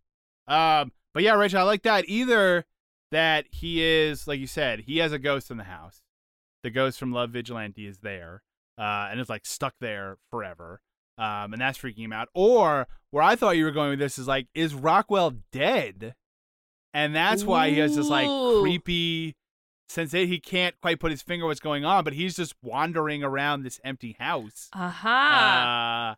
Um, 0.47 0.91
but 1.13 1.23
yeah, 1.23 1.33
Rich, 1.33 1.55
I 1.55 1.63
like 1.63 1.83
that. 1.83 2.05
Either 2.07 2.65
that 3.11 3.45
he 3.51 3.81
is, 3.83 4.27
like 4.27 4.39
you 4.39 4.47
said, 4.47 4.81
he 4.81 4.97
has 4.97 5.11
a 5.11 5.19
ghost 5.19 5.49
in 5.51 5.57
the 5.57 5.63
house. 5.63 6.01
The 6.63 6.69
ghost 6.69 6.99
from 6.99 7.11
Love 7.11 7.31
Vigilante 7.31 7.85
is 7.85 7.99
there, 7.99 8.43
uh, 8.77 9.07
and 9.11 9.19
is 9.19 9.29
like 9.29 9.45
stuck 9.45 9.73
there 9.81 10.17
forever. 10.31 10.81
Um, 11.17 11.53
and 11.53 11.61
that's 11.61 11.77
freaking 11.77 12.05
him 12.05 12.13
out. 12.13 12.29
Or 12.33 12.87
where 13.11 13.23
I 13.23 13.35
thought 13.35 13.57
you 13.57 13.65
were 13.65 13.71
going 13.71 13.91
with 13.91 13.99
this 13.99 14.17
is 14.17 14.27
like, 14.27 14.47
is 14.55 14.73
Rockwell 14.73 15.33
dead? 15.51 16.15
And 16.93 17.15
that's 17.15 17.43
why 17.43 17.69
he 17.69 17.79
has 17.79 17.95
this 17.95 18.07
like 18.07 18.27
creepy 18.61 19.35
sensation. 19.89 20.31
He 20.31 20.39
can't 20.39 20.75
quite 20.81 20.99
put 20.99 21.11
his 21.11 21.21
finger 21.21 21.45
what's 21.45 21.59
going 21.59 21.85
on, 21.85 22.03
but 22.03 22.13
he's 22.13 22.35
just 22.35 22.55
wandering 22.61 23.23
around 23.23 23.63
this 23.63 23.79
empty 23.83 24.15
house 24.19 24.69
Aha. 24.73 26.13
uh, 26.13 26.15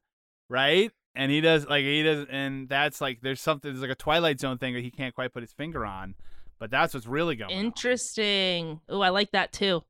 right? 0.50 0.92
And 1.16 1.32
he 1.32 1.40
does 1.40 1.66
like 1.66 1.84
he 1.86 2.04
does, 2.04 2.26
and 2.30 2.68
that's 2.68 3.00
like 3.00 3.22
there's 3.22 3.40
something 3.40 3.72
there's 3.72 3.82
like 3.82 3.90
a 3.90 3.96
Twilight 3.96 4.40
Zone 4.42 4.58
thing 4.58 4.74
that 4.74 4.84
he 4.84 4.92
can't 4.92 5.16
quite 5.16 5.32
put 5.32 5.44
his 5.44 5.54
finger 5.54 5.86
on, 5.86 6.16
but 6.60 6.70
that's 6.70 6.94
what's 6.94 7.08
really 7.08 7.38
going. 7.38 7.52
on. 7.52 7.66
Interesting. 7.66 8.82
Oh, 8.90 9.00
I 9.00 9.10
like 9.10 9.32
that 9.32 9.54
too. 9.54 9.84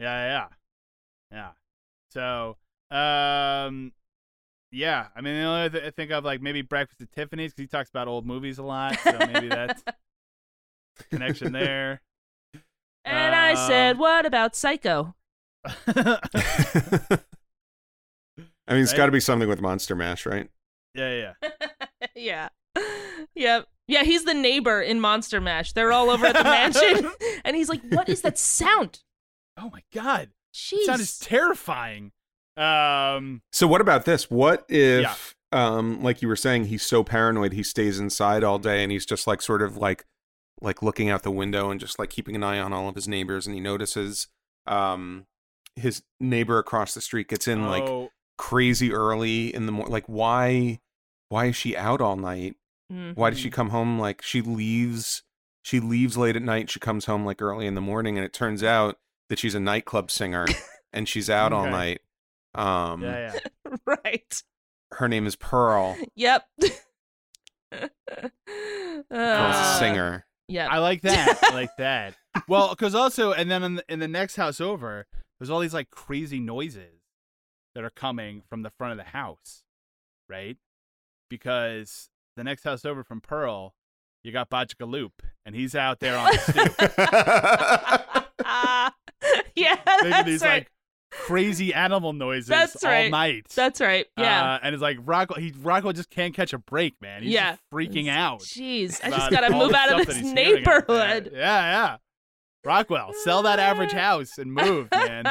Yeah, 0.00 0.48
yeah, 1.30 1.50
yeah. 1.50 1.50
So, 2.10 2.56
um, 2.90 3.92
yeah. 4.72 5.06
I 5.14 5.20
mean, 5.20 5.34
the 5.36 5.42
only 5.42 5.60
other 5.66 5.78
th- 5.80 5.84
I 5.84 5.90
think 5.94 6.10
of 6.10 6.24
like 6.24 6.42
maybe 6.42 6.62
Breakfast 6.62 7.00
at 7.00 7.12
Tiffany's 7.12 7.52
because 7.52 7.62
he 7.62 7.66
talks 7.68 7.90
about 7.90 8.08
old 8.08 8.26
movies 8.26 8.58
a 8.58 8.64
lot, 8.64 8.98
so 8.98 9.16
maybe 9.18 9.48
that's 9.48 9.82
a 9.86 9.94
connection 11.10 11.52
there. 11.52 12.00
And 13.04 13.34
I 13.34 13.54
said, 13.54 13.92
um, 13.96 13.98
"What 13.98 14.26
about 14.26 14.56
Psycho?" 14.56 15.14
I 15.64 16.18
mean, 18.74 18.82
it's 18.82 18.92
Right? 18.92 18.96
got 18.96 19.06
to 19.06 19.12
be 19.12 19.20
something 19.20 19.48
with 19.48 19.60
Monster 19.60 19.94
Mash, 19.94 20.26
right? 20.26 20.48
yeah, 20.94 21.32
yeah. 21.42 21.48
yeah. 22.14 22.48
Yep. 23.34 23.66
Yeah, 23.88 24.04
he's 24.04 24.24
the 24.24 24.34
neighbor 24.34 24.80
in 24.80 25.00
Monster 25.00 25.40
Mash. 25.40 25.72
They're 25.72 25.92
all 25.92 26.10
over 26.10 26.26
at 26.26 26.36
the 26.36 26.44
mansion. 26.44 27.10
and 27.44 27.56
he's 27.56 27.68
like, 27.68 27.82
What 27.90 28.08
is 28.08 28.22
that 28.22 28.38
sound? 28.38 29.00
Oh 29.58 29.70
my 29.72 29.82
god, 29.92 30.30
Jeez. 30.54 30.70
that 30.80 30.86
sound 30.86 31.00
is 31.00 31.18
terrifying. 31.18 32.12
Um, 32.56 33.42
So 33.52 33.66
what 33.66 33.80
about 33.80 34.04
this? 34.04 34.30
What 34.30 34.64
if, 34.68 35.34
um, 35.52 36.02
like 36.02 36.22
you 36.22 36.28
were 36.28 36.36
saying, 36.36 36.66
he's 36.66 36.82
so 36.82 37.02
paranoid 37.04 37.52
he 37.52 37.62
stays 37.62 37.98
inside 37.98 38.44
all 38.44 38.58
day 38.58 38.82
and 38.82 38.90
he's 38.92 39.06
just 39.06 39.26
like 39.26 39.42
sort 39.42 39.62
of 39.62 39.76
like, 39.76 40.04
like 40.60 40.82
looking 40.82 41.10
out 41.10 41.22
the 41.22 41.30
window 41.30 41.70
and 41.70 41.80
just 41.80 41.98
like 41.98 42.10
keeping 42.10 42.36
an 42.36 42.42
eye 42.44 42.58
on 42.58 42.72
all 42.72 42.88
of 42.88 42.94
his 42.94 43.08
neighbors, 43.08 43.46
and 43.46 43.54
he 43.54 43.60
notices, 43.60 44.28
um, 44.66 45.26
his 45.74 46.02
neighbor 46.20 46.58
across 46.58 46.94
the 46.94 47.00
street 47.00 47.28
gets 47.28 47.48
in 47.48 47.66
like 47.66 47.82
oh, 47.84 48.10
crazy 48.38 48.92
early 48.92 49.52
in 49.54 49.66
the 49.66 49.72
morning. 49.72 49.92
Like, 49.92 50.06
why, 50.06 50.78
why 51.30 51.46
is 51.46 51.56
she 51.56 51.76
out 51.76 52.00
all 52.00 52.16
night? 52.16 52.54
Why 53.14 53.30
did 53.30 53.38
she 53.38 53.48
Mm-hmm. 53.48 53.54
come 53.54 53.70
home? 53.70 53.98
Like, 53.98 54.20
she 54.20 54.42
leaves, 54.42 55.22
she 55.62 55.80
leaves 55.80 56.16
late 56.18 56.36
at 56.36 56.42
night. 56.42 56.68
She 56.70 56.78
comes 56.78 57.06
home 57.06 57.24
like 57.24 57.40
early 57.40 57.66
in 57.66 57.74
the 57.74 57.80
morning, 57.80 58.18
and 58.18 58.24
it 58.24 58.34
turns 58.34 58.62
out 58.62 58.98
that 59.30 59.38
she's 59.38 59.54
a 59.54 59.60
nightclub 59.60 60.10
singer 60.10 60.46
and 60.92 61.08
she's 61.08 61.30
out 61.30 61.52
all 61.54 61.66
night. 61.70 62.02
Um, 62.54 63.02
yeah, 63.02 63.32
yeah. 63.66 63.76
right. 63.86 64.42
her 64.92 65.08
name 65.08 65.26
is 65.26 65.36
Pearl. 65.36 65.96
Yep. 66.16 66.44
Pearl's 67.72 67.90
a 69.10 69.14
Uh, 69.14 69.78
singer. 69.78 70.26
Yeah, 70.48 70.68
I 70.70 70.78
like 70.78 71.00
that. 71.02 71.38
I 71.42 71.54
like 71.54 71.70
that. 71.78 72.14
Well, 72.48 72.70
because 72.70 72.94
also, 72.94 73.32
and 73.32 73.50
then 73.50 73.62
in 73.62 73.74
the, 73.76 73.84
in 73.88 73.98
the 74.00 74.08
next 74.08 74.36
house 74.36 74.60
over, 74.60 75.06
there's 75.38 75.50
all 75.50 75.60
these 75.60 75.74
like 75.74 75.90
crazy 75.90 76.40
noises 76.40 77.00
that 77.74 77.84
are 77.84 77.90
coming 77.90 78.42
from 78.48 78.62
the 78.62 78.70
front 78.70 78.92
of 78.92 78.98
the 78.98 79.10
house, 79.12 79.62
right? 80.28 80.56
Because 81.30 82.10
the 82.36 82.44
next 82.44 82.64
house 82.64 82.84
over 82.84 83.02
from 83.02 83.20
Pearl, 83.22 83.74
you 84.22 84.30
got 84.32 84.50
Bajika 84.50 84.86
Loop, 84.88 85.22
and 85.46 85.54
he's 85.56 85.74
out 85.74 86.00
there 86.00 86.16
on 86.18 86.30
the 86.32 86.38
stoop 86.38 86.74
Ah, 88.44 88.92
yeah, 89.56 89.76
making 89.86 90.10
that's 90.10 90.26
these 90.26 90.42
right. 90.42 90.48
like 90.60 90.70
crazy 91.12 91.74
animal 91.74 92.12
noises 92.14 92.48
That's 92.48 92.82
all 92.82 92.90
right. 92.90 93.10
night. 93.10 93.46
that's 93.54 93.80
right. 93.80 94.06
Yeah. 94.16 94.54
Uh, 94.54 94.58
and 94.62 94.74
it's 94.74 94.80
like 94.82 94.96
Rockwell, 95.04 95.38
he 95.38 95.52
Rockwell 95.60 95.92
just 95.92 96.08
can't 96.10 96.34
catch 96.34 96.52
a 96.54 96.58
break, 96.58 96.94
man. 97.02 97.22
He's 97.22 97.32
Yeah. 97.32 97.50
just 97.52 97.62
freaking 97.72 98.08
out. 98.08 98.40
Jeez, 98.40 98.98
I 99.04 99.10
just 99.10 99.30
gotta 99.30 99.50
move 99.50 99.72
out 99.74 99.92
of 99.92 100.06
this 100.06 100.16
that 100.16 100.16
he's 100.24 100.32
hearing 100.32 100.66
out 100.66 100.86
there. 100.86 100.98
neighborhood. 100.98 101.30
Yeah, 101.34 101.38
yeah. 101.40 101.96
Rockwell, 102.64 103.12
sell 103.24 103.42
that 103.42 103.58
average 103.58 103.92
house 104.06 104.38
and 104.38 104.52
move, 104.54 104.88
man. 104.92 105.24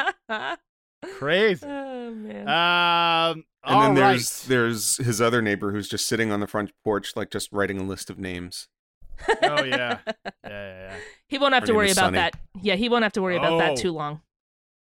Crazy. 1.18 1.66
oh 1.66 2.10
man. 2.12 2.48
Um, 2.48 3.44
And 3.64 3.74
all 3.76 3.80
then 3.82 3.90
right. 3.94 3.96
there's 4.12 4.44
there's 4.44 4.96
his 4.98 5.20
other 5.20 5.42
neighbor 5.42 5.72
who's 5.72 5.88
just 5.88 6.06
sitting 6.06 6.30
on 6.30 6.40
the 6.40 6.46
front 6.46 6.70
porch, 6.84 7.12
like 7.16 7.30
just 7.30 7.48
writing 7.52 7.78
a 7.80 7.84
list 7.84 8.08
of 8.10 8.18
names. 8.18 8.68
Oh 9.28 9.64
yeah, 9.64 9.98
yeah, 10.06 10.12
yeah, 10.16 10.22
yeah. 10.44 10.94
he 11.28 11.38
won't 11.38 11.54
have 11.54 11.62
Her 11.64 11.66
to 11.68 11.74
worry 11.74 11.90
about 11.90 12.06
Sunny. 12.06 12.18
that. 12.18 12.34
Yeah, 12.60 12.74
he 12.76 12.88
won't 12.88 13.02
have 13.02 13.12
to 13.14 13.22
worry 13.22 13.36
about 13.36 13.52
Oh. 13.52 13.58
that 13.58 13.76
too 13.76 13.92
long. 13.92 14.20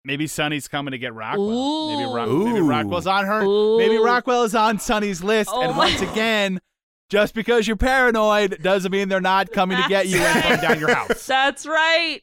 Maybe 0.05 0.27
Sunny's 0.27 0.67
coming 0.67 0.91
to 0.91 0.97
get 0.97 1.13
Rockwell. 1.13 1.97
Maybe, 1.97 2.09
Rock- 2.13 2.27
Ooh. 2.29 2.45
maybe 2.45 2.61
Rockwell's 2.61 3.07
on 3.07 3.25
her. 3.25 3.41
Maybe 3.77 3.97
Rockwell 3.97 4.43
is 4.43 4.53
on 4.55 4.77
Sunny's 4.79 5.23
list. 5.23 5.49
Oh 5.51 5.61
and 5.61 5.71
my- 5.71 5.77
once 5.89 6.01
again, 6.01 6.61
just 7.09 7.33
because 7.33 7.67
you're 7.67 7.75
paranoid 7.75 8.61
doesn't 8.61 8.91
mean 8.91 9.09
they're 9.09 9.19
not 9.21 9.51
coming 9.51 9.81
to 9.81 9.89
get 9.89 10.07
you 10.07 10.19
and 10.19 10.43
burn 10.43 10.61
down 10.61 10.79
your 10.79 10.93
house. 10.93 11.25
That's 11.27 11.65
right. 11.65 12.21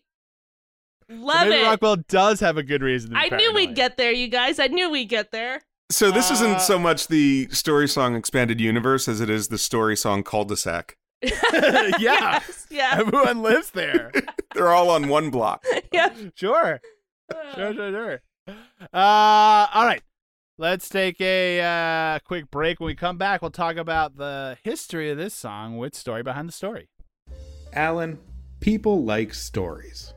So 1.11 1.17
Love 1.17 1.49
maybe 1.49 1.61
it. 1.63 1.65
Rockwell 1.67 1.97
does 2.09 2.41
have 2.41 2.57
a 2.57 2.63
good 2.63 2.83
reason 2.83 3.11
to 3.11 3.17
be 3.17 3.33
I 3.33 3.37
knew 3.37 3.53
we'd 3.53 3.75
get 3.75 3.97
there, 3.97 4.13
you 4.13 4.29
guys. 4.29 4.59
I 4.59 4.69
knew 4.69 4.89
we'd 4.91 5.09
get 5.09 5.31
there. 5.33 5.61
So 5.91 6.11
this 6.11 6.31
Uh, 6.31 6.35
isn't 6.35 6.61
so 6.63 6.79
much 6.79 7.09
the 7.09 7.49
story 7.51 7.87
song 7.89 8.15
expanded 8.17 8.61
universe 8.61 9.09
as 9.09 9.21
it 9.21 9.29
is 9.29 9.49
the 9.49 9.59
story 9.59 9.97
song 9.97 10.23
cul-de-sac. 10.23 10.97
yeah. 11.23 11.91
Yes, 11.99 12.67
yeah. 12.71 12.95
Everyone 12.99 13.43
lives 13.43 13.73
there. 13.73 14.11
They're 14.55 14.69
all 14.73 14.89
on 14.91 15.09
one 15.09 15.31
block. 15.31 15.65
yeah. 15.93 16.09
Sure. 16.35 16.81
Sure, 17.55 17.75
sure, 17.75 17.91
sure. 17.91 18.21
Uh, 18.93 19.69
all 19.73 19.87
right. 19.87 20.03
Let's 20.59 20.89
take 20.89 21.21
a 21.21 21.61
uh, 21.61 22.19
quick 22.27 22.51
break. 22.51 22.81
When 22.81 22.89
we 22.89 22.95
come 22.97 23.17
back, 23.17 23.41
we'll 23.41 23.53
talk 23.53 23.77
about 23.77 24.17
the 24.17 24.59
history 24.65 25.11
of 25.11 25.17
this 25.17 25.33
song 25.33 25.79
with 25.79 25.95
story 25.95 26.23
behind 26.23 26.49
the 26.49 26.53
story. 26.53 26.89
Alan, 27.73 28.19
people 28.61 29.05
like 29.05 29.33
stories. 29.33 30.13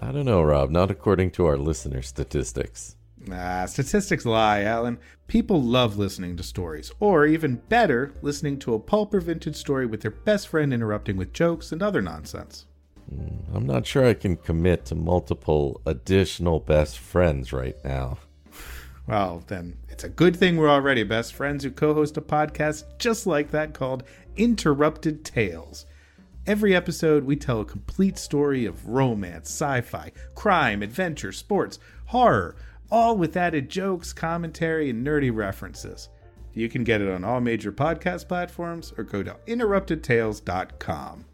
I 0.00 0.12
don't 0.12 0.26
know, 0.26 0.42
Rob. 0.42 0.70
Not 0.70 0.90
according 0.90 1.30
to 1.32 1.46
our 1.46 1.56
listener 1.56 2.02
statistics. 2.02 2.96
Nah, 3.26 3.66
statistics 3.66 4.24
lie, 4.24 4.62
Alan. 4.62 4.98
People 5.26 5.62
love 5.62 5.98
listening 5.98 6.36
to 6.36 6.42
stories, 6.42 6.92
or 7.00 7.26
even 7.26 7.56
better, 7.68 8.14
listening 8.22 8.58
to 8.60 8.74
a 8.74 8.78
pulp 8.78 9.12
or 9.12 9.20
vintage 9.20 9.56
story 9.56 9.86
with 9.86 10.00
their 10.00 10.10
best 10.10 10.48
friend 10.48 10.72
interrupting 10.72 11.16
with 11.16 11.32
jokes 11.32 11.72
and 11.72 11.82
other 11.82 12.00
nonsense. 12.00 12.66
Mm, 13.12 13.54
I'm 13.54 13.66
not 13.66 13.86
sure 13.86 14.06
I 14.06 14.14
can 14.14 14.36
commit 14.36 14.84
to 14.86 14.94
multiple 14.94 15.80
additional 15.86 16.60
best 16.60 16.98
friends 16.98 17.52
right 17.52 17.76
now. 17.84 18.18
Well, 19.06 19.42
then, 19.46 19.78
it's 19.88 20.04
a 20.04 20.08
good 20.08 20.36
thing 20.36 20.56
we're 20.56 20.68
already 20.68 21.02
best 21.02 21.32
friends 21.32 21.64
who 21.64 21.70
co 21.70 21.94
host 21.94 22.16
a 22.18 22.20
podcast 22.20 22.84
just 22.98 23.26
like 23.26 23.50
that 23.50 23.72
called 23.72 24.02
Interrupted 24.36 25.24
Tales. 25.24 25.86
Every 26.46 26.74
episode, 26.74 27.24
we 27.24 27.36
tell 27.36 27.60
a 27.60 27.64
complete 27.64 28.18
story 28.18 28.64
of 28.64 28.86
romance, 28.86 29.48
sci 29.48 29.80
fi, 29.82 30.12
crime, 30.34 30.82
adventure, 30.82 31.32
sports, 31.32 31.78
horror, 32.06 32.56
all 32.90 33.16
with 33.16 33.36
added 33.36 33.68
jokes, 33.68 34.12
commentary, 34.12 34.90
and 34.90 35.06
nerdy 35.06 35.34
references. 35.34 36.08
You 36.54 36.68
can 36.68 36.84
get 36.84 37.00
it 37.00 37.08
on 37.08 37.24
all 37.24 37.40
major 37.40 37.70
podcast 37.70 38.28
platforms 38.28 38.92
or 38.96 39.04
go 39.04 39.22
to 39.22 39.36
interruptedtales.com. 39.46 41.24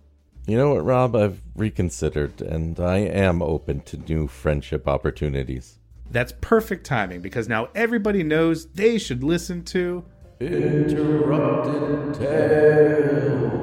You 0.46 0.58
know 0.58 0.74
what, 0.74 0.84
Rob? 0.84 1.16
I've 1.16 1.40
reconsidered, 1.54 2.42
and 2.42 2.78
I 2.78 2.98
am 2.98 3.40
open 3.40 3.80
to 3.82 3.96
new 3.96 4.26
friendship 4.26 4.86
opportunities. 4.86 5.78
That's 6.10 6.32
perfect 6.42 6.84
timing 6.84 7.22
because 7.22 7.48
now 7.48 7.68
everybody 7.74 8.22
knows 8.22 8.66
they 8.72 8.98
should 8.98 9.24
listen 9.24 9.64
to. 9.66 10.04
Interrupted 10.40 12.14
Tales. 12.20 13.54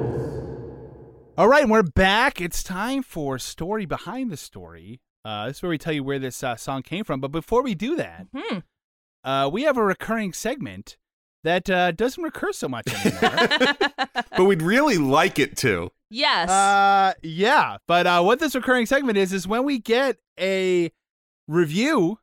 All 1.38 1.46
right, 1.48 1.68
we're 1.68 1.84
back. 1.84 2.40
It's 2.40 2.64
time 2.64 3.02
for 3.04 3.38
story 3.38 3.86
behind 3.86 4.30
the 4.32 4.36
story. 4.36 5.00
Uh, 5.24 5.46
this 5.46 5.58
is 5.58 5.62
where 5.62 5.70
we 5.70 5.78
tell 5.78 5.92
you 5.92 6.02
where 6.02 6.18
this 6.18 6.42
uh, 6.42 6.56
song 6.56 6.82
came 6.82 7.04
from. 7.04 7.20
But 7.20 7.30
before 7.30 7.62
we 7.62 7.76
do 7.76 7.94
that, 7.94 8.26
Hmm. 8.36 8.58
uh, 9.22 9.48
we 9.52 9.62
have 9.62 9.76
a 9.76 9.84
recurring 9.84 10.32
segment 10.32 10.96
that 11.44 11.70
uh, 11.70 11.92
doesn't 11.92 12.22
recur 12.22 12.52
so 12.52 12.68
much 12.68 12.88
anymore. 12.92 13.76
But 14.36 14.44
we'd 14.46 14.62
really 14.62 14.96
like 14.98 15.38
it 15.38 15.56
to. 15.58 15.92
Yes. 16.12 16.48
Uh, 16.50 17.14
yeah. 17.22 17.78
But 17.88 18.06
uh, 18.06 18.22
what 18.22 18.38
this 18.38 18.54
recurring 18.54 18.86
segment 18.86 19.18
is 19.18 19.32
is 19.32 19.48
when 19.48 19.64
we 19.64 19.78
get 19.78 20.18
a 20.38 20.92
review 21.48 22.18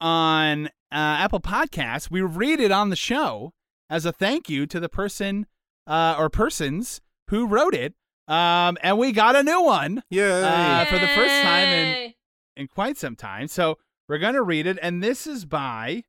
on 0.00 0.66
uh, 0.66 0.70
Apple 0.92 1.40
Podcasts, 1.40 2.10
we 2.10 2.20
read 2.22 2.60
it 2.60 2.70
on 2.72 2.90
the 2.90 2.96
show 2.96 3.52
as 3.88 4.04
a 4.04 4.12
thank 4.12 4.48
you 4.48 4.66
to 4.66 4.80
the 4.80 4.88
person 4.88 5.46
uh, 5.86 6.16
or 6.18 6.28
persons 6.28 7.00
who 7.28 7.46
wrote 7.46 7.74
it. 7.74 7.94
Um, 8.28 8.76
and 8.82 8.98
we 8.98 9.12
got 9.12 9.36
a 9.36 9.42
new 9.44 9.62
one 9.62 10.02
Yeah. 10.10 10.82
uh, 10.82 10.84
for 10.86 10.98
the 10.98 11.06
first 11.06 11.42
time 11.42 11.68
in 11.68 12.14
in 12.56 12.66
quite 12.68 12.96
some 12.96 13.14
time. 13.14 13.46
So 13.46 13.78
we're 14.08 14.18
gonna 14.18 14.42
read 14.42 14.66
it, 14.66 14.78
and 14.82 15.00
this 15.02 15.26
is 15.28 15.44
by 15.44 16.02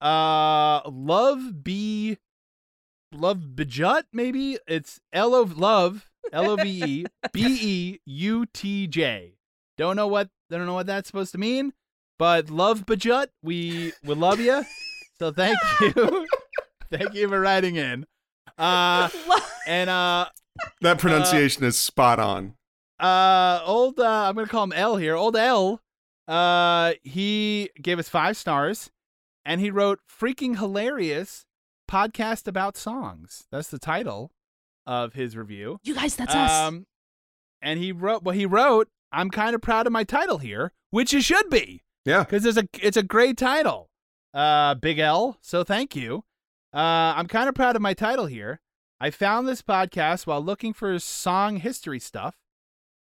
uh 0.00 0.80
Love 0.90 1.62
B 1.62 2.18
Love 3.12 3.38
Bejut, 3.54 4.04
maybe 4.12 4.58
it's 4.66 5.00
L 5.12 5.34
of 5.34 5.58
Love 5.58 6.09
L 6.32 6.50
O 6.50 6.56
V 6.56 6.82
E 6.84 7.04
B 7.32 7.58
E 7.60 8.00
U 8.04 8.46
T 8.46 8.86
J. 8.86 9.34
Don't 9.76 9.96
know 9.96 10.06
what 10.06 10.28
don't 10.50 10.66
know 10.66 10.74
what 10.74 10.86
that's 10.86 11.06
supposed 11.08 11.32
to 11.32 11.38
mean, 11.38 11.72
but 12.18 12.50
Love 12.50 12.86
Bejut, 12.86 13.28
we 13.42 13.92
we 14.04 14.14
love 14.14 14.40
you. 14.40 14.64
So 15.18 15.30
thank 15.32 15.58
you, 15.80 16.26
thank 16.90 17.14
you 17.14 17.28
for 17.28 17.40
writing 17.40 17.76
in. 17.76 18.06
Uh, 18.58 19.08
and 19.66 19.88
uh, 19.90 20.26
that 20.80 20.98
pronunciation 20.98 21.64
is 21.64 21.78
spot 21.78 22.18
on. 22.18 22.54
uh 22.98 23.60
old 23.64 23.98
uh 23.98 24.26
i'm 24.28 24.34
gonna 24.34 24.46
call 24.46 24.64
him 24.64 24.72
l 24.74 24.96
here 24.96 25.14
old 25.16 25.34
l 25.36 25.80
uh 26.28 26.92
he 27.02 27.70
gave 27.80 27.98
us 27.98 28.08
five 28.10 28.36
stars 28.36 28.90
and 29.46 29.60
he 29.62 29.70
wrote 29.70 30.00
freaking 30.06 30.58
hilarious 30.58 31.46
podcast 31.90 32.46
about 32.46 32.76
songs 32.76 33.46
that's 33.50 33.68
the 33.68 33.78
title 33.78 34.30
of 34.90 35.12
his 35.14 35.36
review 35.36 35.78
You 35.84 35.94
guys, 35.94 36.16
that's 36.16 36.34
us. 36.34 36.50
um 36.50 36.86
and 37.62 37.78
he 37.78 37.92
wrote 37.92 38.22
well 38.24 38.34
he 38.34 38.44
wrote 38.44 38.88
i'm 39.12 39.30
kind 39.30 39.54
of 39.54 39.62
proud 39.62 39.86
of 39.86 39.92
my 39.92 40.02
title 40.04 40.38
here 40.38 40.72
which 40.90 41.12
you 41.12 41.20
should 41.20 41.48
be 41.48 41.82
Yeah. 42.04 42.24
because 42.24 42.44
it's 42.44 42.58
a 42.58 42.66
it's 42.82 42.96
a 42.96 43.02
great 43.02 43.36
title 43.38 43.88
uh 44.34 44.74
big 44.74 44.98
l 44.98 45.38
so 45.40 45.62
thank 45.64 45.94
you 45.94 46.24
uh 46.74 47.14
i'm 47.16 47.26
kind 47.28 47.48
of 47.48 47.54
proud 47.54 47.76
of 47.76 47.82
my 47.82 47.94
title 47.94 48.26
here 48.26 48.60
i 49.00 49.10
found 49.10 49.46
this 49.46 49.62
podcast 49.62 50.26
while 50.26 50.42
looking 50.42 50.72
for 50.72 50.98
song 50.98 51.56
history 51.58 52.00
stuff 52.00 52.34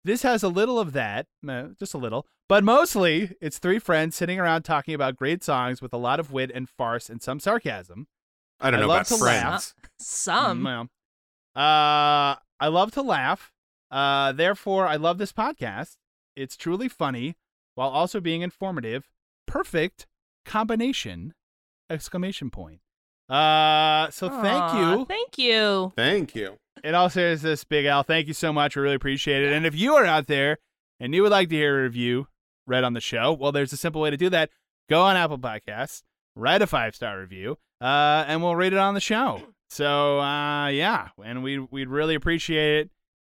This 0.05 0.23
has 0.23 0.43
a 0.43 0.49
little 0.49 0.79
of 0.79 0.93
that, 0.93 1.27
eh, 1.47 1.67
just 1.77 1.93
a 1.93 1.97
little, 1.97 2.25
but 2.47 2.63
mostly 2.63 3.35
it's 3.41 3.59
three 3.59 3.79
friends 3.79 4.15
sitting 4.15 4.39
around 4.39 4.63
talking 4.63 4.93
about 4.95 5.17
great 5.17 5.43
songs 5.43 5.81
with 5.81 5.93
a 5.93 5.97
lot 5.97 6.19
of 6.21 6.31
wit 6.31 6.51
and 6.55 6.69
farce 6.69 7.09
and 7.11 7.21
some 7.21 7.39
sarcasm. 7.41 8.07
I 8.61 8.71
don't 8.71 8.79
I 8.79 8.83
know 8.83 8.87
love 8.87 9.01
about 9.01 9.07
to 9.07 9.17
friends. 9.17 9.43
laugh. 9.43 9.73
Some. 9.99 10.63
Well, 10.63 10.87
uh, 11.59 12.35
I 12.59 12.67
love 12.67 12.91
to 12.93 13.01
laugh. 13.01 13.51
Uh, 13.91 14.31
therefore, 14.31 14.87
I 14.87 14.95
love 14.95 15.17
this 15.17 15.33
podcast. 15.33 15.97
It's 16.35 16.55
truly 16.55 16.87
funny 16.87 17.35
while 17.75 17.89
also 17.89 18.21
being 18.21 18.41
informative. 18.41 19.09
Perfect 19.45 20.07
combination! 20.45 21.33
Exclamation 21.89 22.49
point. 22.49 22.79
Uh, 23.27 24.09
so 24.09 24.29
thank 24.29 24.73
you. 24.75 25.05
Thank 25.05 25.37
you. 25.37 25.91
Thank 25.95 26.35
you. 26.35 26.57
In 26.83 26.95
all 26.95 27.09
seriousness, 27.09 27.63
Big 27.63 27.85
Al, 27.85 28.03
thank 28.03 28.27
you 28.27 28.33
so 28.33 28.53
much. 28.53 28.75
We 28.75 28.81
really 28.81 28.95
appreciate 28.95 29.43
it. 29.43 29.51
And 29.51 29.65
if 29.65 29.75
you 29.75 29.95
are 29.95 30.05
out 30.05 30.27
there 30.27 30.59
and 30.99 31.13
you 31.13 31.23
would 31.23 31.31
like 31.31 31.49
to 31.49 31.55
hear 31.55 31.79
a 31.79 31.83
review 31.83 32.27
read 32.65 32.83
on 32.83 32.93
the 32.93 33.01
show, 33.01 33.33
well, 33.33 33.51
there's 33.51 33.73
a 33.73 33.77
simple 33.77 34.01
way 34.01 34.11
to 34.11 34.17
do 34.17 34.29
that. 34.29 34.49
Go 34.89 35.01
on 35.01 35.17
Apple 35.17 35.37
Podcasts, 35.37 36.03
write 36.35 36.61
a 36.61 36.67
five 36.67 36.95
star 36.95 37.19
review, 37.19 37.57
uh, 37.81 38.23
and 38.27 38.41
we'll 38.41 38.55
read 38.55 38.73
it 38.73 38.79
on 38.79 38.93
the 38.93 39.01
show. 39.01 39.41
So, 39.69 40.19
uh, 40.19 40.67
yeah, 40.67 41.09
and 41.23 41.43
we 41.43 41.59
we'd 41.59 41.89
really 41.89 42.15
appreciate 42.15 42.79
it 42.81 42.89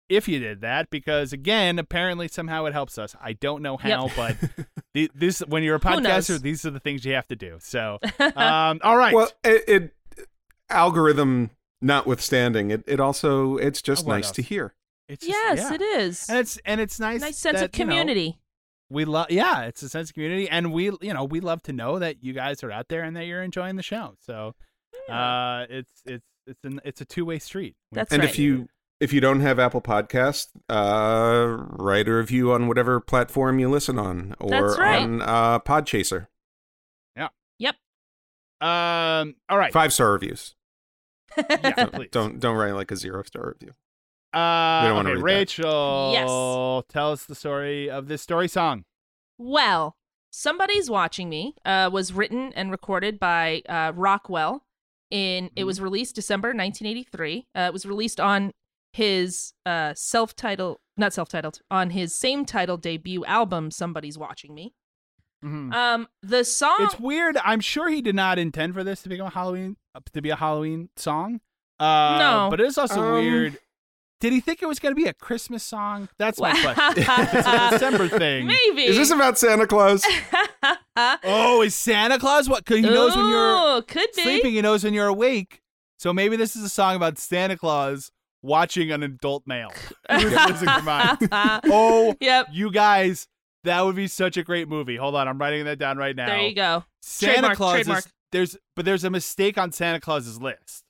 if 0.08 0.28
you 0.28 0.38
did 0.38 0.60
that 0.60 0.88
because, 0.90 1.32
again, 1.32 1.78
apparently 1.78 2.28
somehow 2.28 2.66
it 2.66 2.72
helps 2.72 2.98
us. 2.98 3.16
I 3.20 3.32
don't 3.32 3.62
know 3.62 3.76
how, 3.76 4.08
but 4.14 4.36
the, 4.94 5.10
this 5.14 5.40
when 5.40 5.62
you're 5.62 5.76
a 5.76 5.80
podcaster, 5.80 6.40
these 6.40 6.64
are 6.64 6.70
the 6.70 6.78
things 6.80 7.04
you 7.04 7.14
have 7.14 7.26
to 7.28 7.36
do. 7.36 7.56
So, 7.60 7.98
um, 8.20 8.80
all 8.84 8.96
right. 8.96 9.14
Well, 9.14 9.30
it, 9.42 9.64
it 9.66 10.26
algorithm 10.68 11.50
notwithstanding, 11.80 12.70
it, 12.70 12.84
it 12.86 13.00
also 13.00 13.56
it's 13.56 13.82
just 13.82 14.06
Oh, 14.06 14.10
nice 14.10 14.26
else? 14.26 14.32
to 14.36 14.42
hear. 14.42 14.74
It's 15.08 15.24
just- 15.26 15.36
Yes, 15.38 15.58
yeah. 15.58 15.74
it 15.74 15.80
is. 15.82 16.28
and 16.28 16.38
it's 16.38 16.58
and 16.64 16.80
it's 16.80 16.98
nice. 17.00 17.20
nice 17.20 17.36
sense 17.38 17.60
that, 17.60 17.70
of 17.74 17.78
you 17.78 17.84
know, 17.84 17.90
community. 17.92 18.38
we 18.90 19.04
love 19.04 19.30
yeah 19.30 19.62
it's 19.62 19.82
a 19.82 19.88
sense 19.88 20.10
of 20.10 20.14
community 20.14 20.48
and 20.48 20.72
we 20.72 20.84
you 21.00 21.14
know 21.14 21.24
we 21.24 21.40
love 21.40 21.62
to 21.62 21.72
know 21.72 21.98
that 21.98 22.22
you 22.22 22.32
guys 22.32 22.62
are 22.64 22.70
out 22.72 22.88
there 22.88 23.02
and 23.02 23.16
that 23.16 23.24
you're 23.26 23.42
enjoying 23.42 23.76
the 23.76 23.82
show 23.82 24.14
so 24.20 24.54
uh 25.10 25.66
it's 25.70 26.02
it's 26.04 26.24
it's 26.46 26.64
an 26.64 26.80
it's 26.84 27.00
a 27.00 27.04
two-way 27.04 27.38
street 27.38 27.74
That's 27.92 28.12
and 28.12 28.22
right. 28.22 28.28
if 28.30 28.38
you 28.38 28.68
if 28.98 29.12
you 29.12 29.20
don't 29.20 29.40
have 29.40 29.58
Apple 29.58 29.82
Podcast, 29.82 30.46
uh, 30.70 31.56
write 31.76 32.08
a 32.08 32.14
review 32.14 32.52
on 32.52 32.66
whatever 32.66 32.98
platform 32.98 33.58
you 33.58 33.68
listen 33.68 33.98
on, 33.98 34.34
or 34.40 34.48
That's 34.48 34.78
right. 34.78 35.02
on 35.02 35.20
uh, 35.20 35.58
Podchaser. 35.58 36.28
Yeah. 37.14 37.28
Yep. 37.58 37.74
um 38.62 39.34
all 39.50 39.58
right 39.58 39.72
Five 39.72 39.92
star 39.92 40.12
reviews. 40.12 40.54
yeah 41.36 41.84
please 41.92 42.08
Don't 42.10 42.40
don't 42.40 42.56
write 42.56 42.72
like 42.72 42.90
a 42.90 42.96
zero 42.96 43.22
star 43.22 43.54
review. 43.58 43.74
uh 44.32 44.80
We 44.84 44.88
don't 44.88 45.06
okay, 45.06 45.14
read 45.16 45.18
that. 45.18 45.22
rachel 45.58 46.10
Yes. 46.14 46.86
tell 46.92 47.12
us 47.12 47.24
the 47.26 47.34
story 47.34 47.90
of 47.90 48.08
this 48.08 48.22
story 48.22 48.48
song 48.48 48.84
Well, 49.36 49.96
somebody's 50.30 50.88
watching 50.88 51.28
me 51.28 51.54
uh, 51.66 51.90
was 51.92 52.12
written 52.14 52.52
and 52.54 52.70
recorded 52.70 53.18
by 53.18 53.62
uh, 53.68 53.92
Rockwell. 53.94 54.62
In 55.10 55.50
it 55.56 55.64
was 55.64 55.80
released 55.80 56.14
December 56.16 56.48
1983. 56.48 57.46
Uh, 57.54 57.60
it 57.60 57.72
was 57.72 57.86
released 57.86 58.18
on 58.20 58.52
his 58.92 59.52
uh, 59.64 59.92
self-titled, 59.94 60.78
not 60.96 61.12
self-titled, 61.12 61.60
on 61.70 61.90
his 61.90 62.14
same 62.14 62.44
title 62.44 62.76
debut 62.76 63.24
album. 63.24 63.70
Somebody's 63.70 64.18
watching 64.18 64.54
me. 64.54 64.74
Mhm. 65.44 65.72
Um, 65.72 66.08
the 66.22 66.44
song. 66.44 66.76
it's 66.80 66.98
weird 66.98 67.36
i'm 67.44 67.60
sure 67.60 67.90
he 67.90 68.00
did 68.00 68.14
not 68.14 68.38
intend 68.38 68.72
for 68.72 68.82
this 68.82 69.02
to 69.02 69.10
become 69.10 69.26
a 69.26 69.30
halloween 69.30 69.76
uh, 69.94 70.00
to 70.14 70.22
be 70.22 70.30
a 70.30 70.34
halloween 70.36 70.88
song 70.96 71.40
uh 71.78 72.16
No. 72.18 72.48
but 72.50 72.58
it's 72.58 72.78
also 72.78 73.02
Um, 73.02 73.12
weird 73.12 73.58
did 74.20 74.32
he 74.32 74.40
think 74.40 74.62
it 74.62 74.66
was 74.66 74.78
going 74.78 74.94
to 74.94 75.00
be 75.00 75.08
a 75.08 75.14
christmas 75.14 75.62
song 75.62 76.08
that's 76.18 76.40
my 76.40 76.52
question 76.62 77.04
it's 77.04 77.46
a 77.48 77.68
december 77.70 78.08
thing 78.18 78.46
Maybe. 78.46 78.84
Is 78.86 78.96
this 78.96 79.10
about 79.10 79.38
Santa 79.38 79.66
Claus? 79.66 80.04
Oh, 81.24 81.60
is 81.62 81.74
Santa 81.74 82.18
Claus 82.18 82.48
what? 82.48 82.64
'cause 82.64 82.76
he 82.78 82.82
knows 82.82 83.14
when 83.14 83.28
you're 83.28 83.76
Ooh, 83.78 83.82
could 83.82 84.08
be. 84.16 84.22
sleeping. 84.22 84.52
He 84.54 84.62
knows 84.62 84.82
when 84.82 84.94
you're 84.94 85.08
awake. 85.08 85.60
So 85.98 86.12
maybe 86.12 86.36
this 86.36 86.56
is 86.56 86.62
a 86.64 86.68
song 86.70 86.96
about 86.96 87.18
Santa 87.18 87.56
Claus 87.56 88.10
watching 88.42 88.90
an 88.90 89.02
adult 89.02 89.42
male 89.46 89.70
losing 90.10 90.32
their 90.66 90.82
mind. 90.82 91.18
Oh, 91.30 92.14
Yep. 92.20 92.46
you 92.52 92.70
guys, 92.70 93.28
that 93.64 93.82
would 93.84 93.94
be 93.96 94.06
such 94.08 94.38
a 94.38 94.42
great 94.42 94.68
movie. 94.68 94.96
Hold 94.96 95.16
on, 95.16 95.28
I'm 95.28 95.38
writing 95.38 95.66
that 95.66 95.78
down 95.78 95.98
right 95.98 96.16
now. 96.16 96.26
There 96.28 96.40
you 96.40 96.54
go. 96.54 96.84
Santa 97.02 97.32
Trademark, 97.34 97.56
Claus 97.58 97.72
trademark. 97.74 98.04
is 98.06 98.12
there's 98.32 98.56
but 98.74 98.84
there's 98.86 99.04
a 99.04 99.10
mistake 99.10 99.58
on 99.58 99.72
Santa 99.72 100.00
Claus's 100.00 100.40
list 100.40 100.82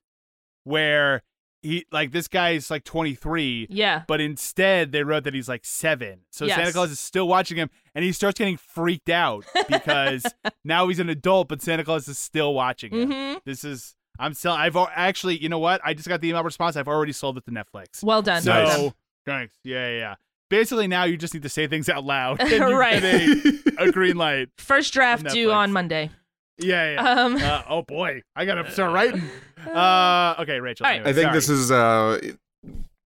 where 0.65 1.23
he 1.67 1.87
like 1.93 2.13
this 2.13 2.29
guy 2.29 2.51
is 2.51 2.71
like 2.71 2.85
23 2.85 3.67
Yeah. 3.71 4.03
but 4.07 4.21
instead 4.21 4.93
they 4.93 5.03
wrote 5.03 5.25
that 5.25 5.35
he's 5.35 5.49
like 5.49 5.65
seven. 5.65 6.21
So 6.31 6.45
Yes. 6.45 6.57
Santa 6.57 6.73
Claus 6.73 6.91
is 6.91 7.01
still 7.01 7.29
watching 7.29 7.57
him, 7.57 7.71
and 7.95 8.05
he 8.05 8.13
starts 8.13 8.39
getting 8.39 8.57
freaked 8.57 9.09
out 9.11 9.45
because 9.69 10.25
now 10.65 10.89
he's 10.89 10.99
an 10.99 11.09
adult, 11.09 11.49
but 11.49 11.61
Santa 11.63 11.85
Claus 11.85 12.09
is 12.09 12.19
still 12.19 12.55
watching 12.55 12.93
him. 12.93 13.11
Mhm. 13.11 13.41
This 13.45 13.65
is 13.65 13.95
I'm 14.19 14.33
selling. 14.33 14.61
I've 14.61 14.77
actually, 14.95 15.37
you 15.37 15.49
know 15.51 15.59
what? 15.59 15.81
I 15.85 15.93
just 15.93 16.09
got 16.09 16.23
the 16.23 16.29
email 16.31 16.43
response. 16.43 16.75
I've 16.77 16.89
already 16.89 17.13
sold 17.13 17.37
it 17.37 17.45
to 17.45 17.51
Netflix. 17.51 18.03
Well 18.03 18.23
done. 18.23 18.41
So 18.41 18.53
done. 18.53 18.93
thanks. 19.27 19.55
Yeah, 19.63 19.89
yeah, 19.91 19.99
yeah. 19.99 20.15
Basically, 20.49 20.87
now 20.87 21.05
you 21.05 21.17
just 21.19 21.35
need 21.35 21.43
to 21.43 21.49
say 21.51 21.67
things 21.67 21.89
out 21.91 22.05
loud. 22.05 22.41
and 22.41 22.51
you 22.51 22.77
Right. 22.79 23.03
get 23.03 23.77
a, 23.79 23.83
a 23.89 23.93
green 23.93 24.17
light. 24.17 24.49
First 24.59 24.93
draft 24.95 25.27
due 25.29 25.51
on 25.53 25.71
Monday. 25.73 26.11
Yeah, 26.59 26.93
yeah. 26.95 27.11
Um. 27.25 27.37
uh, 27.37 27.63
oh 27.69 27.83
boy, 27.83 28.23
I 28.35 28.45
gotta 28.45 28.71
start 28.73 28.93
writing. 28.93 29.23
Uh, 29.67 30.35
okay, 30.41 30.59
Rachel. 30.61 30.87
All 30.87 30.91
right. 30.91 30.97
anyway, 31.01 31.11
I 31.11 31.13
think 31.13 31.25
sorry. 31.27 31.35
this 31.37 31.49
is 31.49 31.71
uh, 31.71 32.21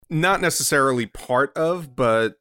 not 0.10 0.42
necessarily 0.42 1.06
part 1.06 1.56
of, 1.58 1.96
but 1.96 2.38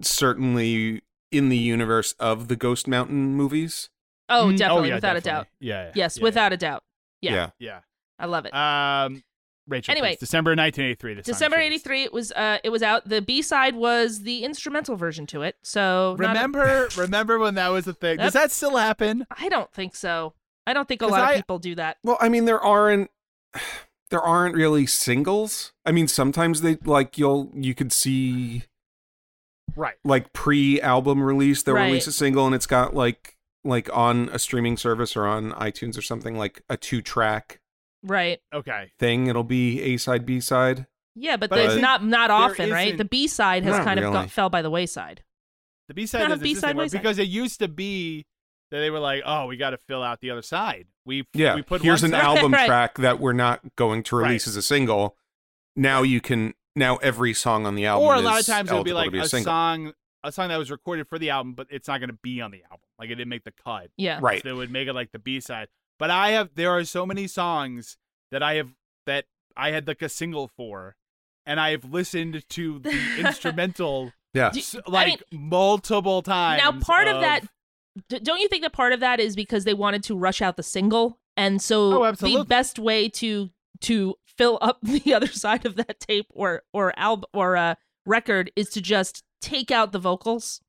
certainly 0.00 1.02
in 1.32 1.48
the 1.48 1.56
universe 1.58 2.14
of 2.18 2.48
the 2.48 2.56
Ghost 2.56 2.86
Mountain 2.88 3.34
movies. 3.36 3.90
Oh, 4.28 4.46
Mm, 4.48 4.56
definitely, 4.56 4.88
yeah, 4.88 4.94
without 4.96 5.14
definitely. 5.14 5.30
a 5.30 5.34
doubt. 5.34 5.46
Yeah. 5.60 5.82
yeah, 5.86 5.92
Yes, 5.94 6.16
yeah, 6.16 6.22
without 6.22 6.52
a 6.52 6.56
doubt. 6.56 6.82
Yeah. 7.20 7.50
Yeah. 7.58 7.80
I 8.18 8.26
love 8.26 8.46
it. 8.46 8.54
Um, 8.54 9.22
Rachel. 9.66 9.92
Anyway. 9.92 10.10
please. 10.12 10.18
December 10.20 10.50
1983. 10.50 11.22
December 11.22 11.56
was 11.56 11.64
'83. 11.64 12.02
It 12.04 12.12
was. 12.12 12.32
Uh, 12.32 12.58
it 12.62 12.68
was 12.70 12.82
out. 12.82 13.08
The 13.08 13.22
B 13.22 13.40
side 13.42 13.74
was 13.76 14.22
the 14.22 14.44
instrumental 14.44 14.96
version 14.96 15.26
to 15.28 15.42
it. 15.42 15.56
So 15.62 16.16
not 16.18 16.24
a- 16.24 16.28
Remember, 16.28 16.88
remember 16.96 17.38
when 17.38 17.54
that 17.54 17.68
was 17.68 17.86
a 17.86 17.94
thing? 17.94 18.18
Does 18.18 18.34
that 18.34 18.50
still 18.52 18.76
happen? 18.76 19.26
I 19.36 19.48
don't 19.48 19.72
think 19.72 19.94
so. 19.96 20.34
I 20.66 20.72
don't 20.72 20.86
think 20.88 21.02
a 21.02 21.06
lot 21.06 21.20
I- 21.22 21.30
of 21.32 21.36
people 21.36 21.58
do 21.58 21.74
that. 21.76 21.96
Well, 22.04 22.18
I 22.20 22.28
mean, 22.28 22.44
there 22.44 22.60
aren't 22.60 23.10
there 24.10 24.20
aren't 24.22 24.54
really 24.54 24.86
singles. 24.86 25.72
I 25.86 25.92
mean, 25.92 26.08
sometimes 26.08 26.60
they 26.60 26.76
like 26.84 27.16
you'll 27.18 27.50
you 27.54 27.74
could 27.74 27.92
see 27.92 28.64
Right. 29.76 29.94
like 30.04 30.32
pre-album 30.32 31.22
release 31.22 31.62
they'll 31.62 31.74
Right. 31.74 31.86
release 31.86 32.06
a 32.06 32.12
single 32.12 32.46
and 32.46 32.54
it's 32.54 32.66
got 32.66 32.94
like 32.94 33.36
like 33.64 33.88
on 33.96 34.28
a 34.28 34.38
streaming 34.38 34.76
service 34.76 35.16
or 35.16 35.26
on 35.26 35.50
iTunes 35.52 35.98
or 35.98 36.02
something 36.02 36.36
like 36.38 36.62
a 36.68 36.76
two 36.76 37.00
track 37.02 37.60
Right. 38.04 38.38
Okay. 38.52 38.92
thing. 38.98 39.26
It'll 39.26 39.42
be 39.44 39.80
A 39.82 39.96
side, 39.96 40.24
B 40.26 40.40
side. 40.40 40.86
Yeah, 41.16 41.36
but, 41.36 41.48
But 41.50 41.58
I 41.58 41.62
there's 41.62 41.72
think 41.74 41.82
not 41.82 42.04
not 42.04 42.28
there 42.28 42.36
often, 42.36 42.70
right? 42.70 42.86
isn't- 42.88 42.98
The 42.98 43.04
B 43.04 43.26
side 43.28 43.64
has 43.64 43.76
Not 43.78 43.84
kind 43.84 43.98
of 43.98 44.04
really. 44.04 44.14
got, 44.14 44.30
fell 44.30 44.50
by 44.50 44.62
the 44.62 44.70
wayside. 44.70 45.22
The 45.88 45.94
B 45.94 46.06
side 46.06 46.18
Not 46.20 46.24
a 46.26 46.28
doesn't 46.30 46.44
exist 46.46 46.54
B-side, 46.60 46.68
anymore 46.70 46.82
wayside. 46.84 47.02
because 47.02 47.18
it 47.18 47.28
used 47.28 47.58
to 47.60 47.68
be 47.68 48.26
that 48.70 48.78
they 48.80 48.90
were 48.90 48.98
like, 48.98 49.22
"Oh, 49.24 49.46
we 49.46 49.56
got 49.56 49.70
to 49.70 49.78
fill 49.78 50.02
out 50.02 50.20
the 50.20 50.30
other 50.30 50.42
side." 50.42 50.86
We 51.06 51.24
Yeah. 51.34 51.54
we 51.54 51.62
put 51.62 51.82
Here's 51.82 52.02
one 52.02 52.12
an 52.14 52.20
side- 52.20 52.26
album 52.36 52.52
Right. 52.54 52.66
track 52.66 52.98
that 52.98 53.20
we're 53.20 53.32
not 53.32 53.60
going 53.76 54.02
to 54.04 54.16
release 54.16 54.46
Right. 54.46 54.52
as 54.52 54.56
a 54.56 54.62
single. 54.62 55.16
Now 55.76 56.02
you 56.02 56.20
can 56.20 56.54
now 56.74 56.96
every 56.96 57.32
song 57.34 57.64
on 57.66 57.74
the 57.76 57.86
album 57.86 58.08
or 58.08 58.14
a 58.14 58.20
lot 58.20 58.34
of 58.34 58.40
is 58.40 58.46
times 58.46 58.70
it'll 58.70 58.82
be 58.82 58.90
eligible 58.90 58.96
like 59.02 59.06
to 59.06 59.10
be 59.12 59.18
a, 59.18 59.22
a 59.22 59.28
single. 59.28 59.44
song, 59.50 59.92
a 60.24 60.32
song 60.32 60.48
that 60.48 60.56
was 60.56 60.70
recorded 60.70 61.06
for 61.08 61.18
the 61.18 61.30
album, 61.30 61.52
but 61.54 61.68
it's 61.70 61.86
not 61.86 62.00
going 62.00 62.10
to 62.10 62.18
be 62.22 62.40
on 62.40 62.50
the 62.50 62.62
album. 62.64 62.80
Like 62.98 63.06
it 63.10 63.14
didn't 63.16 63.28
make 63.28 63.44
the 63.44 63.52
cut. 63.64 63.90
Yeah. 63.96 64.18
Right. 64.20 64.42
So 64.42 64.48
they 64.48 64.52
would 64.52 64.70
make 64.72 64.88
it 64.88 64.94
like 64.94 65.12
the 65.12 65.18
B 65.20 65.38
side. 65.40 65.68
But 65.98 66.10
I 66.10 66.30
have 66.30 66.50
there 66.54 66.70
are 66.70 66.84
so 66.84 67.06
many 67.06 67.26
songs 67.26 67.96
that 68.30 68.42
I 68.42 68.54
have 68.54 68.70
that 69.06 69.26
I 69.56 69.70
had 69.70 69.86
like 69.86 70.02
a 70.02 70.08
single 70.08 70.48
for, 70.56 70.96
and 71.46 71.60
I 71.60 71.70
have 71.70 71.84
listened 71.84 72.42
to 72.50 72.78
the 72.80 72.98
instrumental 73.18 74.12
Yeah. 74.32 74.50
Do- 74.50 74.58
s- 74.58 74.76
I 74.86 74.90
like 74.90 75.22
multiple 75.32 76.22
times. 76.22 76.62
Now, 76.62 76.72
part 76.80 77.06
of 77.08 77.20
that, 77.20 77.44
don't 78.08 78.40
you 78.40 78.48
think 78.48 78.62
that 78.62 78.72
part 78.72 78.92
of 78.92 79.00
that 79.00 79.20
is 79.20 79.36
because 79.36 79.64
they 79.64 79.74
wanted 79.74 80.02
to 80.04 80.16
rush 80.16 80.42
out 80.42 80.56
the 80.56 80.62
single, 80.64 81.18
and 81.36 81.62
so 81.62 82.04
Oh, 82.04 82.12
the 82.12 82.44
best 82.44 82.78
way 82.78 83.08
to 83.10 83.50
to 83.82 84.16
fill 84.26 84.58
up 84.60 84.78
the 84.82 85.14
other 85.14 85.28
side 85.28 85.64
of 85.64 85.76
that 85.76 86.00
tape 86.00 86.26
or 86.30 86.62
or 86.72 86.92
album 86.98 87.28
or 87.32 87.56
uh, 87.56 87.74
record 88.04 88.50
is 88.56 88.68
to 88.70 88.80
just 88.80 89.22
take 89.40 89.70
out 89.70 89.92
the 89.92 89.98
vocals, 90.00 90.60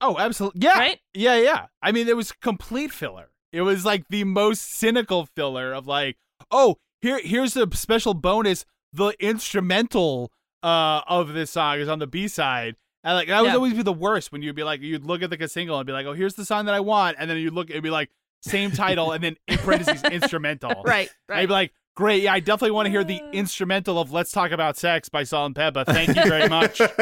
Oh, 0.00 0.18
absolutely. 0.18 0.60
Yeah. 0.62 0.78
right? 0.78 1.00
Yeah, 1.14 1.36
yeah. 1.36 1.66
I 1.82 1.90
mean, 1.90 2.06
it 2.08 2.16
was 2.16 2.30
complete 2.30 2.92
filler. 2.92 3.30
It 3.56 3.62
was 3.62 3.84
like 3.84 4.08
the 4.08 4.24
most 4.24 4.74
cynical 4.74 5.26
filler 5.34 5.72
of 5.72 5.86
like, 5.86 6.16
oh, 6.50 6.76
here 7.00 7.18
here's 7.22 7.56
a 7.56 7.66
special 7.74 8.14
bonus. 8.14 8.64
The 8.92 9.14
instrumental 9.18 10.30
uh 10.62 11.02
of 11.06 11.32
this 11.34 11.50
song 11.50 11.78
is 11.78 11.88
on 11.88 11.98
the 11.98 12.06
B 12.06 12.28
side. 12.28 12.76
And 13.04 13.14
like 13.14 13.28
that 13.28 13.40
would 13.42 13.48
Yeah. 13.48 13.54
always 13.54 13.74
be 13.74 13.82
the 13.82 13.92
worst 13.92 14.32
when 14.32 14.42
you'd 14.42 14.56
be 14.56 14.64
like 14.64 14.80
you'd 14.80 15.04
look 15.04 15.22
at 15.22 15.30
like 15.30 15.40
a 15.40 15.48
single 15.48 15.78
and 15.78 15.86
be 15.86 15.92
like, 15.92 16.06
Oh, 16.06 16.12
here's 16.12 16.34
the 16.34 16.44
song 16.44 16.66
that 16.66 16.74
I 16.74 16.80
want, 16.80 17.16
and 17.18 17.30
then 17.30 17.36
you'd 17.38 17.52
look 17.54 17.70
it'd 17.70 17.82
be 17.82 17.90
like 17.90 18.10
same 18.42 18.70
title 18.70 19.12
and 19.12 19.22
then 19.24 19.36
in 19.48 19.58
parentheses 19.64 20.02
instrumental. 20.04 20.82
Right, 20.84 21.08
And 21.28 21.28
you'd 21.28 21.34
right. 21.34 21.46
be 21.48 21.52
like, 21.52 21.72
Great. 21.96 22.22
Yeah, 22.24 22.34
I 22.34 22.40
definitely 22.40 22.72
want 22.72 22.86
to 22.86 22.90
hear 22.90 23.04
the 23.04 23.22
instrumental 23.32 23.98
of 23.98 24.12
"Let's 24.12 24.30
Talk 24.30 24.50
About 24.50 24.76
Sex" 24.76 25.08
by 25.08 25.24
Salt 25.24 25.46
and 25.46 25.54
Pepa. 25.54 25.86
Thank 25.86 26.08
you 26.14 26.28
very 26.28 26.46
much. 26.46 26.78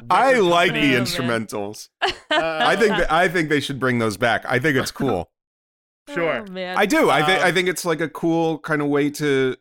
I 0.10 0.34
like 0.34 0.72
the 0.72 0.80
man. 0.92 1.02
instrumentals. 1.06 1.88
I 2.30 2.76
think 2.76 2.90
that, 2.90 3.10
I 3.10 3.28
think 3.28 3.48
they 3.48 3.60
should 3.60 3.80
bring 3.80 4.00
those 4.00 4.18
back. 4.18 4.44
I 4.46 4.58
think 4.58 4.76
it's 4.76 4.90
cool. 4.90 5.30
Sure. 6.12 6.44
Oh, 6.46 6.52
man. 6.52 6.76
I 6.76 6.86
do. 6.86 7.08
I 7.10 7.22
think 7.24 7.40
Um, 7.40 7.46
I 7.46 7.52
think 7.52 7.68
it's 7.68 7.84
like 7.84 8.00
a 8.00 8.08
cool 8.08 8.58
kind 8.58 8.82
of 8.82 8.88
way 8.88 9.10
to 9.10 9.56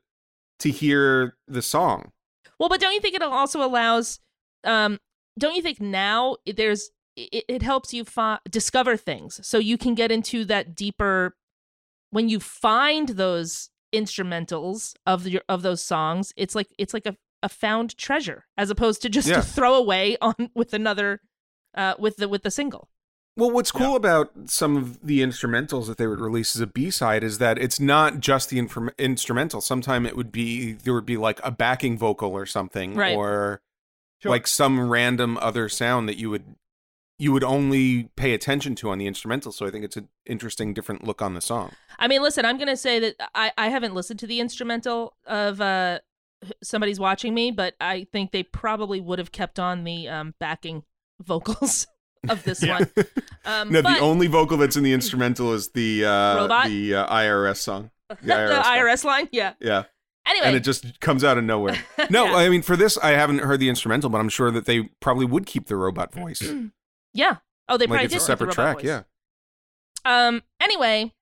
to 0.60 0.70
hear 0.70 1.38
the 1.48 1.62
song. 1.62 2.12
Well, 2.60 2.70
but 2.70 2.80
don't 2.82 2.94
you 2.94 3.00
think 3.02 3.16
it 3.16 3.22
also 3.24 3.64
allows? 3.64 4.20
Um, 4.64 5.00
don't 5.40 5.56
you 5.56 5.62
think 5.62 5.80
now 5.82 6.38
there's 6.46 6.90
it, 7.16 7.46
it 7.48 7.62
helps 7.62 7.94
you 7.94 8.04
fi- 8.06 8.40
discover 8.50 8.98
things, 8.98 9.40
so 9.46 9.58
you 9.58 9.78
can 9.78 9.96
get 9.96 10.12
into 10.12 10.46
that 10.46 10.76
deeper. 10.76 11.36
When 12.12 12.30
you 12.30 12.40
find 12.40 13.10
those 13.10 13.70
instrumentals 13.94 14.94
of 15.06 15.28
your 15.28 15.42
of 15.50 15.62
those 15.62 15.84
songs, 15.84 16.34
it's 16.36 16.56
like 16.56 16.68
it's 16.78 16.94
like 16.94 17.06
a, 17.06 17.16
a 17.42 17.50
found 17.50 17.98
treasure, 17.98 18.46
as 18.58 18.70
opposed 18.70 19.02
to 19.04 19.10
just 19.10 19.28
Yeah. 19.28 19.36
to 19.38 19.42
throw 19.42 19.76
away 19.76 20.18
on 20.22 20.36
with 20.56 20.74
another, 20.74 21.22
uh, 21.76 21.96
with 21.98 22.18
the 22.18 22.28
with 22.30 22.44
the 22.44 22.52
single. 22.52 22.90
Well, 23.36 23.50
what's 23.50 23.72
cool 23.72 23.96
about 23.96 24.32
some 24.46 24.78
of 24.78 25.06
the 25.06 25.22
instrumentals 25.22 25.88
that 25.88 25.98
they 25.98 26.06
would 26.06 26.20
release 26.20 26.56
as 26.56 26.62
a 26.62 26.68
B 26.68 26.92
side 26.92 27.24
is 27.24 27.40
that 27.40 27.58
it's 27.58 27.80
not 27.80 28.20
just 28.20 28.50
the 28.52 28.60
inform- 28.60 28.92
instrumental. 29.00 29.60
Sometime 29.60 30.06
it 30.06 30.16
would 30.16 30.32
be 30.32 30.74
there 30.74 30.94
would 30.94 31.06
be 31.06 31.18
like 31.18 31.40
a 31.44 31.50
backing 31.50 31.98
vocal 31.98 32.32
or 32.32 32.46
something, 32.46 32.94
Right. 32.94 33.16
or 33.18 33.62
Sure. 34.22 34.30
like 34.30 34.46
some 34.48 34.88
random 34.90 35.38
other 35.42 35.68
sound 35.68 36.08
that 36.10 36.18
you 36.18 36.30
would 36.30 36.56
you 37.20 37.32
would 37.32 37.44
only 37.44 38.10
pay 38.16 38.34
attention 38.34 38.76
to 38.76 38.90
on 38.90 38.98
the 38.98 39.08
instrumental. 39.08 39.52
So 39.52 39.66
I 39.66 39.72
think 39.72 39.86
it's 39.86 39.96
an 39.98 40.10
interesting, 40.26 40.74
different 40.74 41.04
look 41.04 41.22
on 41.22 41.34
the 41.36 41.42
song. 41.42 41.72
I 42.00 42.08
mean, 42.08 42.22
listen, 42.22 42.44
I'm 42.46 42.58
gonna 42.60 42.78
say 42.78 43.00
that 43.00 43.16
I 43.34 43.52
I 43.58 43.70
haven't 43.70 43.96
listened 43.96 44.20
to 44.20 44.28
the 44.28 44.40
instrumental 44.40 45.16
of 45.26 45.60
uh 45.60 46.00
somebody's 46.62 47.00
watching 47.00 47.34
me, 47.34 47.50
but 47.50 47.74
I 47.82 48.06
think 48.12 48.32
they 48.32 48.44
probably 48.44 49.02
would 49.02 49.18
have 49.18 49.32
kept 49.32 49.60
on 49.60 49.86
the 49.86 50.08
um 50.08 50.36
backing 50.40 50.84
vocals 51.22 51.88
of 52.30 52.44
this 52.44 52.64
Yeah. 52.64 52.80
one. 52.80 52.92
Um, 53.46 53.74
no, 53.74 53.82
but 53.82 53.96
the 53.96 54.00
only 54.00 54.28
vocal 54.28 54.56
that's 54.56 54.78
in 54.78 54.84
the 54.84 54.94
instrumental 54.94 55.52
is 55.52 55.68
the 55.72 56.06
uh, 56.06 56.48
the 56.66 56.96
uh, 56.96 57.14
IRS 57.14 57.58
song. 57.58 57.92
The 58.10 58.16
the 58.22 58.34
IRS, 58.34 58.64
song. 58.64 58.74
IRS 58.78 59.04
line, 59.04 59.30
yeah. 59.34 59.54
Yeah. 59.60 59.84
Anyway, 60.26 60.48
and 60.48 60.56
it 60.56 60.62
just 60.62 61.02
comes 61.02 61.26
out 61.26 61.38
of 61.38 61.44
nowhere. 61.44 61.78
No, 62.10 62.24
Yeah. 62.26 62.36
I 62.36 62.48
mean 62.48 62.62
for 62.62 62.78
this, 62.78 62.98
I 63.00 63.10
haven't 63.12 63.40
heard 63.40 63.60
the 63.60 63.68
instrumental, 63.68 64.10
but 64.10 64.20
I'm 64.22 64.30
sure 64.30 64.50
that 64.52 64.66
they 64.66 64.84
probably 65.02 65.26
would 65.26 65.46
keep 65.46 65.68
the 65.68 65.76
robot 65.76 66.14
voice. 66.14 66.42
yeah. 67.14 67.38
Oh, 67.68 67.76
they 67.76 67.86
probably 67.86 67.98
like 67.98 68.06
it's 68.06 68.14
did 68.14 68.18
a 68.18 68.20
the 68.20 68.26
separate 68.26 68.52
track. 68.54 68.78
voice. 68.78 68.86
Yeah. 68.86 69.02
Um. 70.06 70.42
Anyway, 70.62 71.14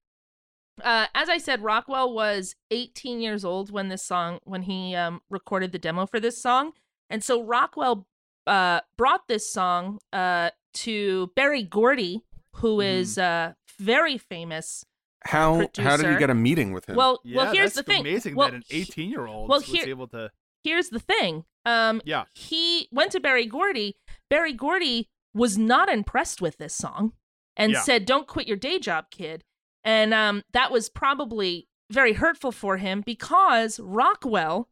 uh, 0.84 1.08
as 1.16 1.28
I 1.30 1.40
said, 1.40 1.64
Rockwell 1.64 2.14
was 2.14 2.56
18 2.70 3.20
years 3.22 3.44
old 3.44 3.72
when 3.72 3.90
this 3.90 4.04
song, 4.04 4.40
when 4.44 4.62
he 4.64 4.96
um 4.96 5.22
recorded 5.30 5.72
the 5.72 5.80
demo 5.80 6.06
for 6.06 6.20
this 6.20 6.40
song, 6.42 6.74
and 7.10 7.24
so 7.24 7.42
Rockwell 7.44 8.06
uh 8.46 8.82
brought 8.98 9.28
this 9.28 9.52
song 9.52 10.00
uh 10.14 10.50
to 10.74 11.32
Berry 11.36 11.64
Gordy, 11.64 12.22
who 12.56 12.78
Mm-hmm. 12.78 13.00
is 13.00 13.18
uh 13.18 13.54
very 13.80 14.18
famous. 14.18 14.86
How 15.26 15.68
how 15.78 15.98
did 15.98 16.12
he 16.12 16.18
get 16.18 16.30
a 16.30 16.36
meeting 16.36 16.72
with 16.74 16.88
him? 16.90 16.96
Well, 16.96 17.20
Yeah, 17.24 17.38
well, 17.38 17.54
here's 17.54 17.74
that's 17.74 17.86
the 17.88 17.94
thing. 17.94 18.02
amazing 18.02 18.36
well, 18.36 18.50
that 18.50 18.56
an 18.56 18.64
18 18.72 19.10
year 19.10 19.28
old 19.28 19.50
well, 19.50 19.60
was 19.60 19.68
here- 19.68 19.86
able 19.88 20.08
to. 20.10 20.32
here's 20.64 20.90
the 20.90 21.00
thing. 21.00 21.46
Um, 21.66 22.02
Yeah. 22.06 22.24
he 22.34 22.88
went 22.92 23.12
to 23.12 23.20
Berry 23.20 23.46
Gordy. 23.46 23.96
Berry 24.30 24.54
Gordy 24.54 25.10
was 25.34 25.58
not 25.58 25.90
impressed 25.90 26.42
with 26.42 26.58
this 26.58 26.74
song 26.76 27.14
and 27.56 27.74
Yeah. 27.74 27.82
said, 27.82 28.06
"Don't 28.06 28.28
quit 28.28 28.48
your 28.48 28.58
day 28.58 28.80
job, 28.80 29.12
kid." 29.12 29.44
And 29.84 30.14
um, 30.14 30.44
that 30.54 30.72
was 30.72 30.90
probably 30.90 31.68
very 31.92 32.14
hurtful 32.14 32.52
for 32.52 32.78
him 32.78 33.02
because 33.06 33.80
Rockwell, 33.80 34.70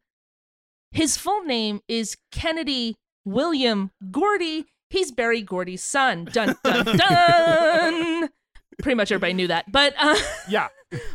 his 0.92 1.18
full 1.18 1.44
name 1.44 1.82
is 1.88 2.18
Kennedy 2.32 2.96
William 3.26 3.92
Gordy. 4.12 4.66
He's 4.90 5.12
Berry 5.12 5.42
Gordy's 5.42 5.84
son. 5.84 6.26
Dun 6.32 6.56
dun 6.64 6.86
dun. 6.98 8.30
Pretty 8.82 8.96
much 8.96 9.12
everybody 9.12 9.34
knew 9.34 9.48
that, 9.48 9.72
but 9.72 9.94
uh, 10.00 10.16
Yeah. 10.50 10.70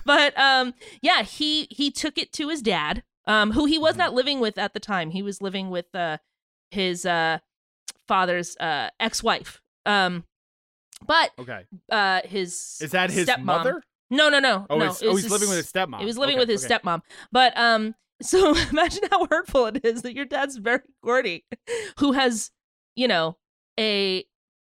but 0.04 0.38
um 0.38 0.74
yeah 1.02 1.22
he 1.22 1.66
he 1.70 1.90
took 1.90 2.16
it 2.18 2.32
to 2.34 2.48
his 2.48 2.62
dad 2.62 3.02
um 3.26 3.50
who 3.52 3.64
he 3.64 3.74
Mm-hmm. 3.76 3.82
was 3.82 3.96
not 3.96 4.14
living 4.14 4.38
with 4.38 4.56
at 4.58 4.72
the 4.74 4.78
time 4.80 5.10
he 5.10 5.20
was 5.22 5.42
living 5.42 5.68
with 5.70 5.92
uh 5.94 6.18
his 6.70 7.04
uh 7.04 7.38
father's 8.06 8.56
uh 8.58 8.90
ex-wife 9.00 9.60
um 9.86 10.22
but 11.04 11.30
Okay. 11.40 11.64
uh 11.90 12.20
his 12.24 12.78
Is 12.80 12.92
that 12.92 13.10
his 13.10 13.28
stepmom- 13.28 13.42
mother? 13.44 13.82
no 14.10 14.28
no 14.28 14.38
no 14.38 14.64
Oh, 14.70 14.78
no 14.78 14.84
it's- 14.84 15.02
oh, 15.02 15.12
was 15.12 15.22
he's 15.22 15.32
living 15.32 15.48
with 15.48 15.56
his 15.58 15.72
stepmom. 15.72 15.98
he 15.98 16.04
was 16.04 16.16
living 16.18 16.34
Okay, 16.36 16.40
with 16.42 16.48
his 16.50 16.64
okay. 16.64 16.76
stepmom 16.78 17.00
but 17.32 17.56
um 17.58 17.96
so 18.22 18.54
imagine 18.70 19.02
how 19.10 19.26
hurtful 19.26 19.66
it 19.66 19.84
is 19.84 20.02
that 20.02 20.14
your 20.14 20.24
dad's 20.26 20.60
Berry 20.60 20.80
Gordy 21.02 21.44
who 21.98 22.12
has 22.12 22.52
you 22.94 23.08
know 23.08 23.36
a 23.78 24.24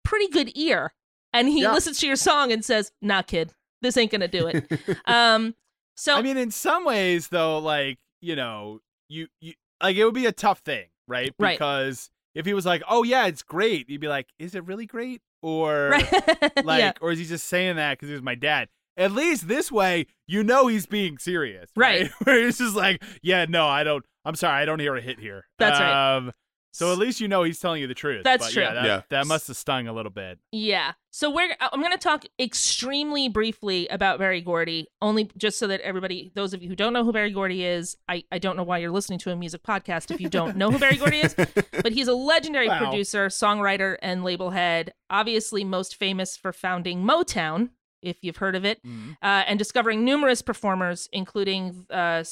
pretty 0.05 0.28
good 0.28 0.51
ear 0.57 0.92
and 1.32 1.48
he 1.48 1.62
Yeah. 1.62 1.72
listens 1.72 1.98
to 2.01 2.07
your 2.07 2.16
song 2.16 2.53
and 2.53 2.64
says 2.64 2.92
nah 3.01 3.22
kid 3.22 3.53
this 3.82 3.96
ain't 3.96 4.11
gonna 4.11 4.28
do 4.28 4.46
it 4.48 4.66
um 5.07 5.55
so 5.96 6.16
I 6.16 6.22
mean, 6.22 6.38
in 6.38 6.51
some 6.51 6.86
ways, 6.86 7.28
though, 7.28 7.59
like 7.59 7.98
you 8.22 8.34
know, 8.34 8.80
you 9.11 9.26
you 9.42 9.53
like 9.82 9.96
it 9.96 10.05
would 10.07 10.14
be 10.14 10.24
a 10.24 10.32
tough 10.32 10.61
thing, 10.61 10.86
right? 11.07 11.34
Right. 11.38 11.59
Because 11.59 12.11
if 12.34 12.46
he 12.46 12.55
was 12.55 12.64
like, 12.64 12.82
"Oh 12.88 13.03
yeah, 13.03 13.26
it's 13.26 13.42
great," 13.42 13.90
you'd 13.90 14.01
be 14.01 14.09
like, 14.09 14.28
"Is 14.38 14.55
it 14.55 14.64
really 14.64 14.86
great?" 14.86 15.20
Or 15.42 15.88
right 15.90 16.64
like, 16.64 16.80
yeah. 16.80 16.92
or 17.03 17.12
is 17.12 17.18
he 17.18 17.26
just 17.26 17.48
saying 17.48 17.76
that 17.76 17.98
because 17.98 18.09
he 18.09 18.14
was 18.14 18.22
my 18.22 18.34
dad? 18.34 18.68
At 18.96 19.12
least 19.12 19.46
this 19.46 19.70
way, 19.70 20.07
you 20.26 20.42
know 20.42 20.68
he's 20.68 20.86
being 20.86 21.18
serious, 21.18 21.68
Right. 21.76 22.03
right? 22.05 22.11
Where 22.24 22.44
he's 22.46 22.57
just 22.57 22.76
like, 22.76 23.03
"Yeah, 23.22 23.44
no, 23.46 23.66
I 23.68 23.84
don't. 23.84 24.03
I'm 24.24 24.36
sorry, 24.36 24.62
I 24.62 24.64
don't 24.64 24.80
hear 24.80 24.96
a 24.96 25.03
hit 25.03 25.18
here." 25.20 25.44
That's 25.59 25.78
right. 25.78 26.32
So 26.73 26.93
at 26.93 26.99
least 26.99 27.21
you 27.21 27.27
know 27.29 27.43
he's 27.43 27.59
telling 27.59 27.81
you 27.81 27.87
the 27.89 27.95
truth. 27.95 28.23
That's 28.25 28.47
But 28.47 28.53
true. 28.53 28.62
Yeah, 28.62 28.75
that, 28.75 28.85
Yeah. 28.85 29.03
that 29.11 29.27
must 29.27 29.49
have 29.49 29.57
stung 29.57 29.89
a 29.89 29.93
little 29.93 30.11
bit. 30.12 30.39
Yeah. 30.53 30.93
So 31.11 31.29
we're 31.31 31.55
I'm 31.61 31.81
going 31.81 31.91
to 31.93 31.99
talk 31.99 32.25
extremely 32.39 33.29
briefly 33.29 33.89
about 33.89 34.18
Berry 34.18 34.41
Gordy, 34.41 34.87
only 35.03 35.29
just 35.37 35.59
so 35.59 35.66
that 35.66 35.81
everybody, 35.81 36.31
those 36.35 36.55
of 36.55 36.62
you 36.62 36.68
who 36.68 36.77
don't 36.77 36.93
know 36.93 37.03
who 37.05 37.12
Berry 37.12 37.31
Gordy 37.33 37.64
is, 37.64 37.97
I, 38.09 38.23
I 38.31 38.39
don't 38.39 38.57
know 38.57 38.62
why 38.62 38.79
you're 38.79 38.91
listening 38.93 39.18
to 39.21 39.33
a 39.33 39.37
music 39.37 39.62
podcast 39.64 40.11
if 40.12 40.21
you 40.21 40.29
don't 40.29 40.57
know 40.57 40.71
who 40.71 40.79
Berry 40.79 40.97
Gordy 40.97 41.18
is, 41.21 41.35
but 41.83 41.93
he's 41.93 42.07
a 42.09 42.14
legendary 42.14 42.68
Wow. 42.68 42.79
producer, 42.79 43.27
songwriter, 43.29 43.97
and 44.03 44.23
label 44.23 44.51
head. 44.51 44.93
Obviously, 45.11 45.64
most 45.64 45.97
famous 45.97 46.37
for 46.37 46.53
founding 46.53 47.03
Motown, 47.03 47.71
if 48.03 48.18
you've 48.23 48.37
heard 48.37 48.55
of 48.55 48.64
it, 48.64 48.81
Mhm. 48.87 49.16
uh, 49.23 49.43
and 49.47 49.59
discovering 49.59 50.05
numerous 50.05 50.43
performers, 50.43 51.09
including 51.12 51.87
uh, 51.91 52.23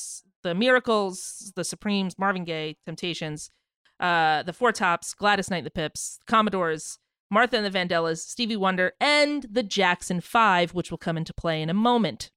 the 0.44 0.54
Miracles, 0.54 1.52
the 1.56 1.64
Supremes, 1.64 2.16
Marvin 2.18 2.44
Gaye, 2.44 2.76
Temptations, 2.86 3.50
uh, 4.00 4.42
the 4.42 4.52
Four 4.52 4.72
Tops, 4.72 5.14
Gladys 5.14 5.50
Knight 5.50 5.58
and 5.58 5.66
the 5.66 5.70
Pips, 5.70 6.18
Commodores, 6.26 6.98
Martha 7.30 7.56
and 7.58 7.66
the 7.66 7.70
Vandellas, 7.78 8.18
Stevie 8.18 8.56
Wonder, 8.56 8.92
and 9.00 9.44
the 9.50 9.62
Jackson 9.62 10.20
Five, 10.20 10.72
which 10.74 10.90
will 10.90 10.98
come 10.98 11.16
into 11.16 11.34
play 11.34 11.60
in 11.60 11.68
a 11.70 11.74
moment. 11.74 12.30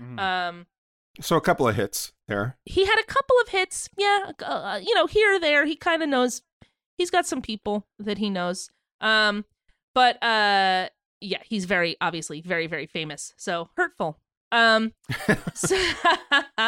Mhm. 0.00 0.18
Um, 0.18 0.66
so 1.20 1.36
a 1.36 1.40
couple 1.40 1.68
of 1.68 1.76
hits 1.76 2.12
there. 2.26 2.56
he 2.64 2.86
had 2.86 2.98
a 2.98 3.04
couple 3.04 3.36
of 3.42 3.48
hits, 3.50 3.88
yeah, 3.98 4.32
uh, 4.44 4.80
you 4.82 4.94
know, 4.94 5.06
here 5.06 5.34
or 5.34 5.38
there. 5.38 5.66
He 5.66 5.76
kind 5.76 6.02
of 6.02 6.08
knows. 6.08 6.42
He's 6.96 7.10
got 7.10 7.26
some 7.26 7.42
people 7.42 7.86
that 7.98 8.18
he 8.18 8.30
knows. 8.30 8.70
Um, 9.00 9.44
but 9.94 10.22
uh, 10.22 10.88
yeah, 11.20 11.42
he's 11.44 11.66
very 11.66 11.96
obviously 12.00 12.40
very 12.40 12.66
very 12.66 12.86
famous. 12.86 13.34
So 13.36 13.68
hurtful. 13.76 14.18
Um, 14.50 14.92
so, 15.54 15.76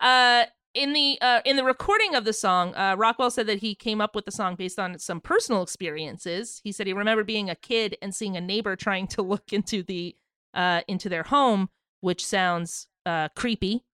uh, 0.00 0.44
in 0.76 0.92
the 0.92 1.18
uh, 1.20 1.40
in 1.44 1.56
the 1.56 1.64
recording 1.64 2.14
of 2.14 2.24
the 2.24 2.32
song, 2.32 2.74
uh, 2.76 2.94
Rockwell 2.96 3.30
said 3.30 3.46
that 3.46 3.58
he 3.60 3.74
came 3.74 4.00
up 4.00 4.14
with 4.14 4.24
the 4.26 4.30
song 4.30 4.54
based 4.54 4.78
on 4.78 4.98
some 4.98 5.20
personal 5.20 5.62
experiences. 5.62 6.60
He 6.62 6.72
said 6.72 6.86
he 6.86 6.92
remembered 6.92 7.26
being 7.26 7.48
a 7.50 7.54
kid 7.54 7.96
and 8.02 8.14
seeing 8.14 8.36
a 8.36 8.40
neighbor 8.40 8.76
trying 8.86 9.06
to 9.08 9.22
look 9.22 9.52
into 9.52 9.82
the 9.82 10.14
uh, 10.54 10.82
into 10.86 11.08
their 11.08 11.24
home, 11.24 11.70
which 12.00 12.24
sounds 12.24 12.86
uh, 13.04 13.28
creepy. 13.34 13.84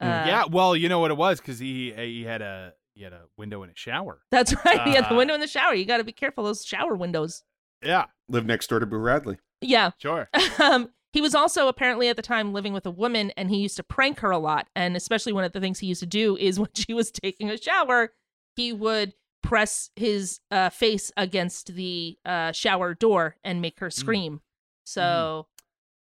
Uh, 0.00 0.24
yeah, 0.26 0.44
well, 0.50 0.74
you 0.74 0.88
know 0.88 0.98
what 0.98 1.10
it 1.12 1.16
was 1.16 1.40
because 1.40 1.58
he 1.60 1.92
he 1.92 2.24
had 2.24 2.42
a 2.42 2.72
he 2.94 3.04
had 3.04 3.12
a 3.12 3.22
window 3.38 3.62
in 3.62 3.70
a 3.70 3.76
shower. 3.76 4.20
That's 4.30 4.52
right. 4.64 4.86
yeah, 4.88 5.02
the 5.02 5.14
Uh, 5.14 5.16
window 5.16 5.34
in 5.34 5.40
the 5.40 5.46
shower. 5.46 5.74
You 5.74 5.84
got 5.84 5.98
to 5.98 6.04
be 6.04 6.12
careful 6.12 6.44
those 6.44 6.64
shower 6.64 6.94
windows. 6.96 7.44
Yeah, 7.84 8.06
Lived 8.28 8.46
next 8.46 8.68
door 8.68 8.80
to 8.80 8.86
Boo 8.86 8.98
Radley. 8.98 9.38
Yeah. 9.60 9.90
sure. 9.98 10.28
um, 10.60 10.90
he 11.12 11.20
was 11.20 11.34
also 11.34 11.68
apparently 11.68 12.08
at 12.08 12.16
the 12.16 12.22
time 12.22 12.52
living 12.52 12.72
with 12.72 12.86
a 12.86 12.90
woman, 12.90 13.32
and 13.36 13.50
he 13.50 13.58
used 13.58 13.76
to 13.76 13.82
prank 13.82 14.20
her 14.20 14.30
a 14.30 14.38
lot. 14.38 14.68
And 14.74 14.96
especially 14.96 15.32
one 15.32 15.44
of 15.44 15.52
the 15.52 15.60
things 15.60 15.78
he 15.78 15.86
used 15.86 16.00
to 16.00 16.06
do 16.06 16.36
is 16.36 16.58
when 16.60 16.70
she 16.74 16.94
was 16.94 17.10
taking 17.10 17.50
a 17.50 17.56
shower, 17.56 18.12
he 18.56 18.72
would 18.72 19.14
press 19.42 19.90
his 19.96 20.40
uh, 20.50 20.70
face 20.70 21.10
against 21.16 21.74
the 21.74 22.16
uh, 22.24 22.52
shower 22.52 22.94
door 22.94 23.36
and 23.44 23.60
make 23.60 23.80
her 23.80 23.90
scream. 23.90 24.40
So 24.84 25.46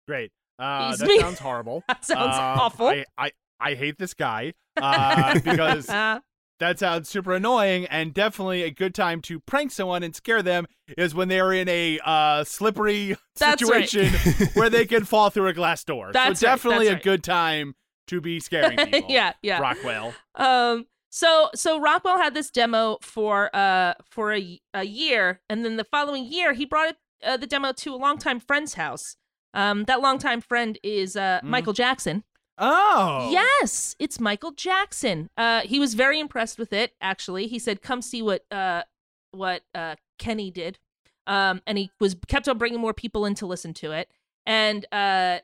Great. 0.08 0.32
Uh, 0.58 0.96
that 0.96 1.08
me- 1.08 1.20
sounds 1.20 1.40
horrible. 1.40 1.84
that 1.88 2.06
sounds 2.06 2.36
Um, 2.38 2.60
awful. 2.60 2.88
I, 2.88 3.06
I 3.18 3.32
I 3.60 3.74
hate 3.76 3.98
this 3.98 4.14
guy 4.14 4.54
uh, 4.78 5.40
because 5.44 5.90
Uh, 5.90 6.20
that 6.60 6.80
sounds 6.80 7.10
super 7.10 7.34
annoying 7.34 7.86
and 7.88 8.14
definitely 8.14 8.64
a 8.64 8.72
good 8.72 8.96
time 8.96 9.22
to 9.24 9.40
prank 9.40 9.72
someone 9.72 10.04
and 10.04 10.16
scare 10.16 10.42
them 10.42 10.66
is 10.98 11.14
when 11.14 11.28
they're 11.28 11.52
in 11.54 11.68
a 11.68 12.00
uh, 12.06 12.44
slippery 12.44 13.16
That's 13.38 13.62
right. 13.70 13.88
situation 13.90 14.48
where 14.54 14.70
they 14.70 14.86
can 14.86 15.04
fall 15.06 15.30
through 15.30 15.48
a 15.48 15.54
glass 15.54 15.84
door. 15.84 16.12
That's 16.14 16.40
so 16.40 16.48
right, 16.48 16.54
definitely 16.54 16.88
that's 16.88 17.02
a 17.02 17.04
good 17.04 17.24
time 17.24 17.76
to 18.08 18.22
be 18.22 18.40
scaring 18.40 18.78
people. 18.92 19.10
yeah, 19.10 19.34
yeah. 19.42 19.60
Rockwell. 19.60 20.14
Um. 20.36 20.86
So 21.10 21.50
so 21.56 21.80
Rockwell 21.80 22.18
had 22.18 22.34
this 22.34 22.52
demo 22.52 22.98
for 23.02 23.50
uh 23.56 23.94
for 24.10 24.34
a 24.34 24.60
a 24.74 24.84
year, 24.84 25.42
and 25.50 25.64
then 25.64 25.78
the 25.78 25.86
following 25.86 26.26
year 26.26 26.54
he 26.54 26.66
brought 26.66 26.90
it, 26.90 26.98
uh, 27.24 27.38
the 27.38 27.48
demo 27.48 27.72
to 27.72 27.94
a 27.94 27.98
longtime 27.98 28.40
friend's 28.42 28.74
house. 28.74 29.16
Um, 29.54 29.86
that 29.86 30.02
longtime 30.02 30.42
friend 30.42 30.78
is 30.84 31.16
uh 31.16 31.40
Mm. 31.42 31.48
Michael 31.48 31.74
Jackson. 31.74 32.24
Oh. 32.58 33.30
Yes, 33.32 33.96
it's 34.00 34.20
Michael 34.20 34.52
Jackson. 34.52 35.30
Uh, 35.38 35.62
he 35.62 35.80
was 35.80 35.94
very 35.94 36.20
impressed 36.20 36.58
with 36.58 36.72
it. 36.72 36.94
Actually, 37.02 37.48
he 37.48 37.60
said, 37.60 37.82
"Come 37.82 38.02
see 38.02 38.22
what 38.22 38.46
uh 38.52 38.84
what 39.32 39.64
uh 39.74 39.96
Kenny 40.20 40.52
did." 40.52 40.80
Um, 41.28 41.62
and 41.68 41.78
he 41.78 41.92
was 42.00 42.16
kept 42.28 42.48
on 42.48 42.58
bringing 42.58 42.80
more 42.80 42.94
people 42.94 43.26
in 43.26 43.36
to 43.36 43.46
listen 43.46 43.74
to 43.76 43.92
it. 43.92 44.10
And 44.46 44.86
uh, 44.92 45.40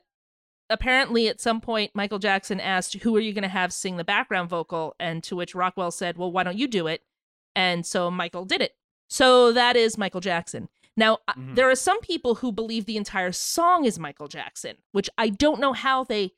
apparently, 0.70 1.28
at 1.28 1.40
some 1.40 1.60
point, 1.60 1.90
Michael 1.94 2.18
Jackson 2.18 2.60
asked, 2.60 2.94
"Who 2.94 3.14
are 3.16 3.20
you 3.20 3.32
going 3.32 3.42
to 3.42 3.48
have 3.48 3.72
sing 3.72 3.96
the 3.96 4.04
background 4.04 4.48
vocal?" 4.48 4.94
And 4.98 5.22
to 5.24 5.36
which 5.36 5.54
Rockwell 5.54 5.90
said, 5.90 6.16
"Well, 6.16 6.32
why 6.32 6.44
don't 6.44 6.56
you 6.58 6.68
do 6.68 6.86
it?" 6.86 7.02
And 7.54 7.84
so 7.84 8.10
Michael 8.10 8.44
did 8.44 8.62
it. 8.62 8.74
So 9.10 9.52
that 9.52 9.76
is 9.76 9.98
Michael 9.98 10.20
Jackson. 10.22 10.68
Now, 10.96 11.18
uh 11.28 11.34
Mhm. 11.34 11.54
there 11.56 11.70
are 11.70 11.74
some 11.74 12.00
people 12.00 12.36
who 12.36 12.52
believe 12.52 12.86
the 12.86 12.96
entire 12.96 13.32
song 13.32 13.84
is 13.84 13.98
Michael 13.98 14.28
Jackson, 14.28 14.76
which 14.92 15.10
I 15.18 15.28
don't 15.28 15.60
know 15.60 15.72
how 15.74 16.04
they 16.04 16.32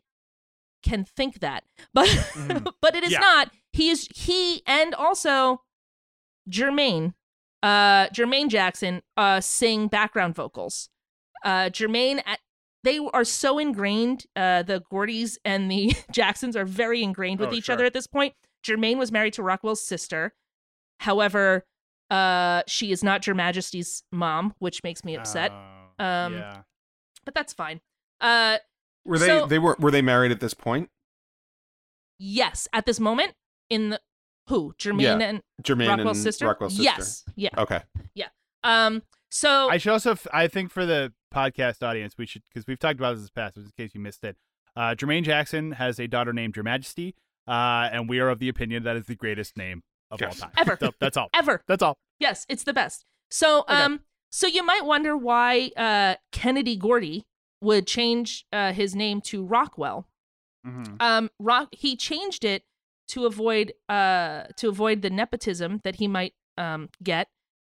can 0.85 1.05
think 1.05 1.41
that. 1.41 1.64
But 1.93 2.09
but 2.80 2.95
it 2.95 3.03
is 3.05 3.12
Yeah. 3.12 3.18
not. 3.20 3.51
He 3.72 3.91
is 3.91 4.09
he 4.14 4.62
and 4.66 4.95
also 4.95 5.62
Jermaine, 6.51 7.14
uh 7.62 8.09
Jermaine 8.09 8.49
Jackson 8.49 9.03
uh 9.16 9.41
sing 9.41 9.89
background 9.89 10.35
vocals. 10.35 10.89
Uh 11.45 11.70
Jermaine 11.70 12.22
at 12.26 12.39
they 12.82 12.99
are 13.14 13.24
so 13.24 13.59
ingrained, 13.59 14.26
uh 14.37 14.62
the 14.62 14.82
Gordys 14.93 15.39
and 15.45 15.70
the 15.70 15.95
Jacksons 16.12 16.55
are 16.57 16.66
very 16.66 17.03
ingrained 17.03 17.41
with 17.41 17.51
Oh, 17.51 17.55
each 17.55 17.64
sure. 17.64 17.74
other 17.74 17.85
at 17.87 17.95
this 17.95 18.07
point. 18.07 18.35
Jermaine 18.64 18.99
was 18.99 19.11
married 19.12 19.32
to 19.35 19.43
Rockwell's 19.43 19.85
sister. 19.85 20.35
However, 21.01 21.64
uh 22.11 22.62
she 22.66 22.93
is 22.93 23.03
not 23.03 23.26
Your 23.26 23.35
Majesty's 23.37 24.03
mom, 24.12 24.55
which 24.59 24.82
makes 24.85 25.05
me 25.05 25.16
upset. 25.16 25.51
Oh, 25.99 26.05
Um, 26.05 26.35
yeah. 26.35 26.62
But 27.24 27.35
that's 27.35 27.55
fine. 27.55 27.80
Uh 28.20 28.59
Were 29.05 29.18
they 29.18 29.26
So- 29.26 29.46
they 29.46 29.59
were 29.59 29.76
were 29.78 29.90
they 29.90 30.02
married 30.02 30.32
at 30.32 30.40
this 30.40 30.55
point? 30.55 30.90
yes, 32.18 32.68
at 32.72 32.86
this 32.86 33.00
moment 33.00 33.34
in 33.70 33.90
the 33.90 34.00
who? 34.48 34.74
Jermaine 34.78 35.00
Yeah. 35.02 35.18
and 35.18 35.42
Jermaine 35.62 35.88
Rockwell's 35.88 36.18
and 36.18 36.24
sister? 36.24 36.46
Rockwell's 36.46 36.74
sister. 36.76 36.84
Yes. 36.84 37.24
Yeah. 37.36 37.50
Okay. 37.59 37.82
Yeah. 38.14 38.28
Um. 38.62 39.02
So 39.30 39.68
I 39.68 39.78
should 39.78 39.92
also, 39.92 40.12
f- 40.12 40.26
I 40.32 40.46
think 40.48 40.70
for 40.70 40.86
the 40.86 41.12
podcast 41.34 41.82
audience, 41.82 42.14
we 42.16 42.24
should, 42.26 42.42
because 42.48 42.66
we've 42.68 42.78
talked 42.78 43.00
about 43.00 43.12
this 43.14 43.20
in 43.20 43.24
the 43.24 43.30
past, 43.32 43.57
just 43.57 43.66
in 43.76 43.84
case 43.84 43.94
you 43.94 44.00
missed 44.00 44.22
it. 44.22 44.36
Uh, 44.76 44.94
Jermaine 44.94 45.24
Jackson 45.24 45.72
has 45.72 45.98
a 45.98 46.07
daughter 46.07 46.32
named 46.32 46.55
Your 46.57 46.62
Majesty, 46.62 47.14
uh, 47.48 47.88
and 47.92 48.09
we 48.09 48.20
are 48.20 48.28
of 48.28 48.38
the 48.38 48.48
opinion 48.48 48.84
that 48.84 48.96
is 48.96 49.07
the 49.07 49.16
greatest 49.16 49.57
name 49.57 49.82
of 50.11 50.20
Yes. 50.20 50.40
all 50.40 50.48
time. 50.48 50.55
Ever. 50.59 50.76
So 50.80 50.92
that's 51.00 51.16
all. 51.16 51.30
ever. 51.34 51.62
That's 51.66 51.82
all. 51.82 51.98
Yes, 52.20 52.46
it's 52.48 52.62
the 52.64 52.72
best. 52.72 53.05
So 53.30 53.64
um. 53.68 54.00
So 54.30 54.46
you 54.46 54.62
might 54.64 54.84
wonder 54.84 55.16
why 55.16 55.70
uh 55.76 56.16
Kennedy 56.32 56.76
Gordy 56.76 57.24
would 57.61 57.86
change 57.86 58.46
uh, 58.52 58.72
his 58.72 58.94
name 58.94 59.20
to 59.22 59.44
Rockwell. 59.44 60.07
Mhm. 60.66 60.96
Um. 61.00 61.30
Rock. 61.38 61.68
He 61.72 61.96
changed 61.96 62.44
it 62.44 62.62
to 63.09 63.26
avoid 63.26 63.74
uh 63.88 64.44
to 64.57 64.68
avoid 64.68 65.02
the 65.02 65.11
nepotism 65.11 65.80
that 65.84 65.96
he 65.96 66.09
might 66.09 66.34
um 66.57 66.88
get. 67.02 67.28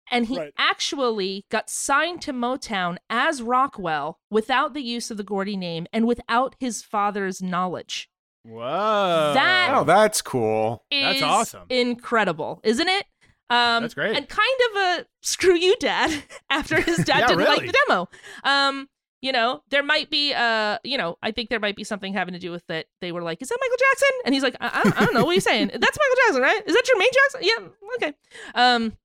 And 0.08 0.26
he 0.26 0.38
Right. 0.38 0.52
actually 0.56 1.44
got 1.50 1.68
signed 1.68 2.22
to 2.22 2.32
Motown 2.32 2.96
as 3.10 3.42
Rockwell 3.42 4.20
without 4.30 4.72
the 4.72 4.82
use 4.82 5.10
of 5.10 5.16
the 5.16 5.24
Gordy 5.24 5.56
name 5.56 5.88
and 5.92 6.06
without 6.06 6.54
his 6.60 6.80
father's 6.84 7.42
knowledge. 7.42 8.08
Whoa. 8.44 9.32
That- 9.34 9.72
Oh, 9.74 9.82
that's 9.82 10.22
cool. 10.22 10.84
That's 10.92 11.22
awesome. 11.22 11.64
Incredible, 11.68 12.60
isn't 12.62 12.88
it? 12.88 13.06
Um, 13.50 13.82
That's 13.82 13.94
great. 13.94 14.16
And 14.16 14.28
kind 14.28 14.60
of 14.70 14.76
a 14.76 15.06
screw 15.22 15.56
you, 15.56 15.74
dad. 15.80 16.22
After 16.50 16.80
his 16.80 16.98
dad 17.04 17.18
Yeah, 17.20 17.26
didn't 17.26 17.44
like 17.44 17.66
the 17.66 17.74
demo. 17.88 18.08
Um, 18.44 18.88
you 19.26 19.32
know, 19.32 19.60
there 19.70 19.82
might 19.82 20.08
be, 20.08 20.32
uh, 20.32 20.78
you 20.84 20.96
know, 20.96 21.18
I 21.20 21.32
think 21.32 21.50
there 21.50 21.58
might 21.58 21.74
be 21.74 21.82
something 21.82 22.12
having 22.12 22.34
to 22.34 22.38
do 22.38 22.52
with 22.52 22.64
that. 22.68 22.86
They 23.00 23.10
were 23.10 23.22
like, 23.22 23.42
"Is 23.42 23.48
that 23.48 23.58
Michael 23.60 23.76
Jackson?" 23.90 24.08
And 24.24 24.34
he's 24.34 24.42
like, 24.44 24.54
"I, 24.60 24.70
I, 24.72 24.82
don't, 24.84 25.00
I 25.02 25.04
don't 25.04 25.14
know. 25.14 25.24
What 25.24 25.32
are 25.32 25.34
you 25.34 25.40
saying? 25.40 25.72
That's 25.74 25.98
Michael 25.98 26.16
Jackson, 26.26 26.42
right? 26.42 26.62
Is 26.64 26.74
that 26.74 26.84
Jermaine 26.84 27.12
Jackson? 27.12 27.40
Yeah, 27.42 27.68
okay." 27.96 28.14
Um, 28.54 28.96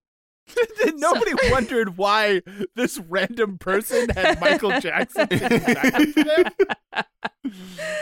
Nobody 0.96 1.32
wondered 1.50 1.98
why 1.98 2.42
this 2.76 3.00
random 3.00 3.58
person 3.58 4.10
had 4.10 4.40
Michael 4.40 4.80
Jackson. 4.80 5.28
singing 5.32 5.60
backup 5.60 6.08
for 6.10 6.24
them? 6.24 6.46
I 6.94 7.04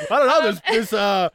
don't 0.10 0.28
know. 0.28 0.42
There's 0.42 0.62
this 0.70 0.94
uh, 0.94 1.30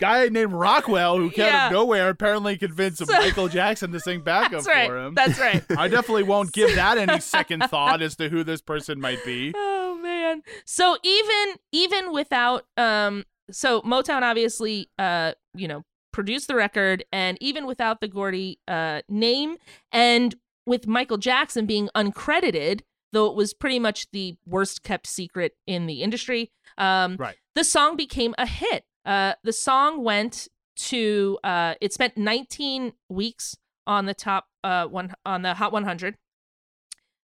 guy 0.00 0.28
named 0.28 0.52
Rockwell 0.52 1.18
who 1.18 1.30
came 1.30 1.52
out 1.52 1.66
of 1.66 1.72
nowhere 1.72 2.08
apparently 2.08 2.56
convinced 2.56 3.06
So- 3.06 3.12
Michael 3.12 3.48
Jackson 3.48 3.92
to 3.92 4.00
sing 4.00 4.20
backup 4.24 4.66
right. 4.66 4.88
for 4.88 4.98
him. 4.98 5.14
That's 5.14 5.38
right. 5.38 5.62
I 5.76 5.88
definitely 5.88 6.24
won't 6.24 6.52
give 6.52 6.74
that 6.74 6.98
any 6.98 7.20
second 7.20 7.64
thought 7.68 8.02
as 8.02 8.16
to 8.16 8.28
who 8.28 8.42
this 8.42 8.60
person 8.62 9.00
might 9.00 9.24
be. 9.24 9.52
oh 9.54 9.89
man. 10.30 10.42
So 10.64 10.96
even 11.02 11.56
even 11.72 12.12
without 12.12 12.64
um 12.76 13.24
so 13.50 13.80
motown 13.82 14.22
obviously 14.22 14.88
uh 14.98 15.32
you 15.54 15.66
know 15.68 15.82
produced 16.12 16.48
the 16.48 16.54
record 16.54 17.04
and 17.12 17.36
even 17.40 17.66
without 17.66 18.00
the 18.00 18.08
gordy 18.08 18.58
uh 18.68 19.00
name 19.08 19.56
and 19.92 20.34
with 20.66 20.86
michael 20.86 21.16
jackson 21.16 21.66
being 21.66 21.88
uncredited 21.94 22.80
though 23.12 23.26
it 23.26 23.34
was 23.36 23.54
pretty 23.54 23.78
much 23.78 24.06
the 24.12 24.36
worst 24.46 24.82
kept 24.82 25.06
secret 25.06 25.52
in 25.66 25.86
the 25.86 26.02
industry 26.02 26.50
um 26.78 27.16
Right. 27.18 27.36
the 27.54 27.64
song 27.64 27.96
became 27.96 28.34
a 28.38 28.46
hit. 28.46 28.84
Uh 29.04 29.34
the 29.42 29.52
song 29.52 30.02
went 30.04 30.48
to 30.76 31.38
uh 31.44 31.74
it 31.80 31.92
spent 31.92 32.16
19 32.16 32.92
weeks 33.08 33.56
on 33.86 34.06
the 34.06 34.14
top 34.14 34.46
uh 34.62 34.86
one 34.86 35.12
on 35.24 35.42
the 35.42 35.54
hot 35.54 35.72
100 35.72 36.16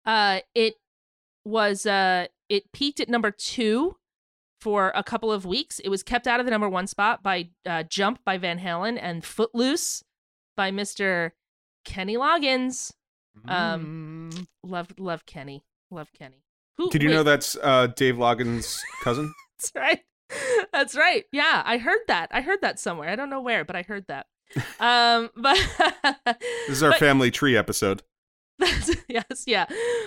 uh 0.05 0.41
it 0.55 0.75
was 1.45 1.87
uh 1.87 2.27
it 2.49 2.73
peaked 2.73 3.01
at 3.01 3.09
number 3.09 3.31
two 3.31 3.97
for 4.61 4.93
a 4.95 5.03
couple 5.03 5.31
of 5.33 5.45
weeks. 5.45 5.79
It 5.81 5.89
was 5.89 6.03
kept 6.03 6.27
out 6.27 6.41
of 6.41 6.47
the 6.47 6.51
number 6.51 6.69
one 6.69 6.87
spot 6.87 7.23
by 7.23 7.51
uh, 7.67 7.83
Jump 7.85 8.21
by 8.25 8.39
Van 8.39 8.59
Halen 8.59 8.99
and 9.01 9.25
Footloose 9.25 10.03
by 10.57 10.71
Mr. 10.71 11.33
Kenny 11.85 12.17
Loggins. 12.17 12.93
Um, 13.47 14.31
Mm. 14.33 14.47
Love 14.65 14.89
love 14.99 15.27
Kenny. 15.27 15.65
Love 15.91 16.09
Kenny. 16.19 16.43
Who, 16.79 16.91
Did 16.91 17.03
you 17.03 17.11
wait, 17.11 17.15
know 17.17 17.23
that's 17.23 17.57
uh, 17.63 17.89
Dave 17.89 18.17
Loggins' 18.17 18.81
cousin? 19.05 19.33
That's 19.59 19.73
right. 19.75 20.01
That's 20.73 20.97
right. 20.97 21.25
Yeah, 21.33 21.63
I 21.65 21.79
heard 21.79 22.01
that. 22.09 22.29
I 22.33 22.41
heard 22.41 22.61
that 22.63 22.79
somewhere. 22.81 23.09
I 23.11 23.17
don't 23.17 23.31
know 23.31 23.41
where, 23.41 23.65
but 23.65 23.77
I 23.77 23.83
heard 23.83 24.07
that. 24.09 24.27
Um, 24.81 25.31
but 25.37 25.57
This 26.67 26.79
is 26.79 26.83
our 26.83 26.91
but- 26.91 26.99
family 27.01 27.31
tree 27.31 27.57
episode. 27.57 28.03
That's, 28.59 28.91
yes, 29.09 29.45
yeah. 29.47 29.67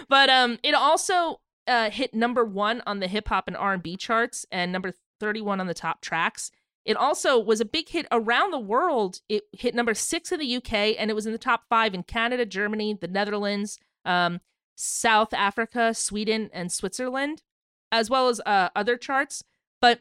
But 0.10 0.30
um, 0.30 0.57
it 0.64 0.74
also 0.74 1.40
uh, 1.70 1.90
hit 1.91 2.14
number 2.14 2.44
one 2.44 2.82
on 2.86 3.00
the 3.00 3.08
hip 3.08 3.30
hop 3.30 3.48
and 3.48 3.56
R 3.56 3.74
and 3.74 3.84
B 3.84 3.96
charts, 3.96 4.46
and 4.52 4.72
number 4.72 4.94
thirty-one 5.20 5.62
on 5.62 5.68
the 5.68 5.74
top 5.74 6.02
tracks. 6.02 6.52
It 6.86 6.98
also 6.98 7.38
was 7.38 7.62
a 7.62 7.66
big 7.66 7.90
hit 7.90 8.08
around 8.12 8.52
the 8.52 8.60
world. 8.60 9.22
It 9.30 9.44
hit 9.52 9.76
number 9.76 9.94
six 9.94 10.32
in 10.32 10.40
the 10.40 10.56
UK, 10.56 10.74
and 10.98 11.12
it 11.12 11.14
was 11.14 11.26
in 11.26 11.32
the 11.32 11.38
top 11.38 11.64
five 11.70 11.94
in 11.94 12.04
Canada, 12.04 12.46
Germany, 12.46 12.98
the 13.00 13.08
Netherlands, 13.08 13.80
um, 14.06 14.40
South 14.76 15.34
Africa, 15.34 15.94
Sweden, 15.94 16.50
and 16.52 16.72
Switzerland, 16.72 17.44
as 17.91 18.10
well 18.10 18.30
as 18.30 18.41
uh, 18.46 18.70
other 18.76 18.98
charts. 18.98 19.44
But 19.80 20.00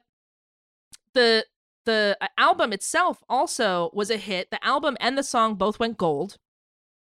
the 1.13 1.45
the 1.85 2.17
uh, 2.21 2.29
album 2.37 2.73
itself 2.73 3.23
also 3.29 3.91
was 3.93 4.11
a 4.11 4.17
hit. 4.17 4.51
The 4.51 4.65
album 4.65 4.97
and 5.01 5.19
the 5.19 5.23
song 5.23 5.55
both 5.55 5.79
went 5.79 5.99
gold 5.99 6.39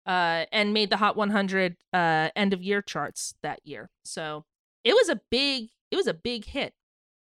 uh, 0.07 0.47
and 0.53 0.75
made 0.75 0.91
the 0.91 0.97
Hot 0.97 1.17
100 1.17 1.77
uh, 1.93 2.31
end 2.35 2.53
of 2.53 2.63
year 2.63 2.83
charts 2.83 3.35
that 3.43 3.61
year. 3.65 3.91
So 4.05 4.45
it 4.85 4.95
was 4.95 5.09
a 5.09 5.21
big, 5.31 5.69
it 5.91 5.97
was 5.97 6.07
a 6.07 6.15
big 6.15 6.45
hit. 6.45 6.75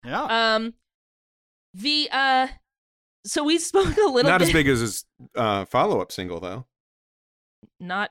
Yeah. 0.04 0.54
Um, 0.54 0.74
the 1.74 2.08
uh, 2.12 2.48
so 3.24 3.44
we 3.44 3.58
spoke 3.60 3.96
a 3.96 4.00
little 4.08 4.30
Not 4.30 4.38
bit, 4.38 4.48
as 4.48 4.52
big 4.52 4.68
as 4.68 4.80
his 4.80 5.04
uh, 5.34 5.64
follow-up 5.64 6.12
single 6.12 6.40
though. 6.40 6.66
not 7.80 8.10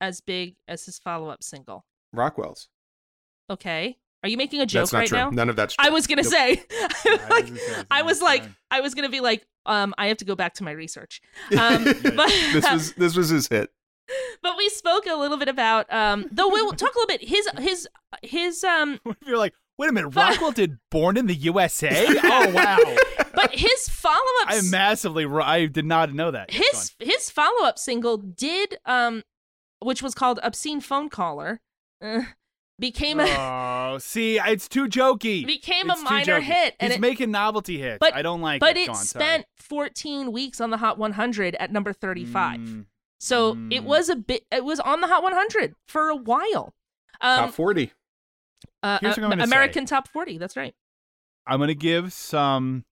as 0.00 0.20
big 0.20 0.56
as 0.68 0.84
his 0.84 0.98
follow 0.98 1.28
up 1.28 1.42
single. 1.42 1.84
Rockwell's. 2.12 2.68
Okay, 3.50 3.96
are 4.22 4.28
you 4.28 4.36
making 4.36 4.60
a 4.60 4.66
joke 4.66 4.82
That's 4.90 4.92
not 4.92 4.98
right 5.00 5.08
true. 5.08 5.18
now? 5.18 5.30
None 5.30 5.48
of 5.48 5.56
that's 5.56 5.74
true. 5.74 5.86
I 5.86 5.90
was 5.90 6.06
gonna 6.06 6.22
Nope. 6.22 6.32
say, 6.32 6.62
like, 7.30 7.44
was 7.44 7.50
gonna 7.50 7.56
say, 7.58 7.84
I 7.90 8.02
was 8.02 8.20
like. 8.22 8.44
I 8.70 8.80
was 8.82 8.94
gonna 8.94 9.08
be 9.08 9.20
like, 9.20 9.46
um, 9.64 9.94
I 9.96 10.08
have 10.08 10.18
to 10.18 10.24
go 10.26 10.34
back 10.34 10.54
to 10.54 10.64
my 10.64 10.72
research. 10.72 11.20
Um, 11.58 11.84
but 11.84 12.28
this 12.52 12.70
was 12.70 12.92
this 12.92 13.16
was 13.16 13.30
his 13.30 13.48
hit. 13.48 13.70
but 14.42 14.56
we 14.56 14.68
spoke 14.68 15.06
a 15.06 15.14
little 15.14 15.36
bit 15.36 15.48
about 15.48 15.92
um, 15.92 16.26
though 16.32 16.48
we'll 16.48 16.72
talk 16.72 16.94
a 16.94 16.98
little 16.98 17.06
bit 17.18 17.28
his 17.28 17.48
his 17.58 17.88
his 18.22 18.64
um 18.64 19.00
If 19.06 19.16
you're 19.26 19.38
like, 19.38 19.54
wait 19.78 19.90
a 19.90 19.92
minute, 19.92 20.08
Rockwell 20.10 20.52
did 20.52 20.78
Born 20.90 21.16
in 21.16 21.26
the 21.26 21.34
USA? 21.34 22.06
Oh, 22.24 22.50
wow. 22.52 22.78
but 23.34 23.54
his 23.54 23.88
follow 23.88 24.14
up 24.42 24.48
I'm 24.48 24.70
massively, 24.70 25.24
I 25.26 25.66
did 25.66 25.84
not 25.84 26.12
know 26.12 26.30
that. 26.30 26.50
His 26.50 26.94
his 26.98 27.30
follow 27.30 27.64
up 27.66 27.78
single 27.78 28.16
did 28.16 28.78
um 28.86 29.22
which 29.80 30.02
was 30.02 30.14
called 30.14 30.40
obscene 30.42 30.80
phone 30.80 31.08
caller 31.08 31.60
uh, 32.02 32.22
became 32.80 33.20
a 33.20 33.26
Oh, 33.28 33.98
see, 33.98 34.38
it's 34.38 34.68
too 34.68 34.86
jokey. 34.88 35.46
became 35.46 35.88
a 35.90 35.92
It's 35.92 36.02
too 36.02 36.08
minor 36.08 36.40
hit, 36.40 36.74
and 36.80 36.90
He's 36.92 36.96
it- 36.98 37.00
making 37.00 37.30
novelty 37.30 37.78
hits. 37.78 37.98
but 38.00 38.14
I 38.14 38.22
don't 38.22 38.40
like 38.40 38.60
but 38.60 38.76
it. 38.76 38.80
it 38.82 38.86
Go 38.86 38.92
on, 38.94 39.04
sorry. 39.04 39.24
spent 39.24 39.46
14 39.56 40.32
weeks 40.32 40.60
on 40.60 40.70
the 40.70 40.78
Hot 40.78 40.98
100 40.98 41.54
at 41.56 41.70
number 41.72 41.92
35. 41.92 42.58
Mm, 42.60 42.86
So 43.18 43.52
it 43.52 43.82
Mm. 43.82 43.84
was 43.84 44.08
a 44.08 44.16
bit. 44.16 44.44
It 44.52 44.64
was 44.64 44.78
on 44.80 45.00
the 45.00 45.06
Hot 45.08 45.22
100 45.22 45.74
for 45.86 46.08
a 46.08 46.16
while. 46.16 46.74
Um, 47.20 47.46
Top 47.46 47.54
40. 47.54 47.92
uh, 48.82 48.98
Here's 49.00 49.16
what 49.16 49.24
I'm 49.24 49.24
uh, 49.24 49.28
gonna 49.30 49.46
say. 49.46 49.50
American 49.56 49.86
Top 49.86 50.06
40. 50.08 50.38
That's 50.38 50.56
right. 50.56 50.74
I'm 51.46 51.58
gonna 51.58 51.74
give 51.74 52.12
some 52.12 52.84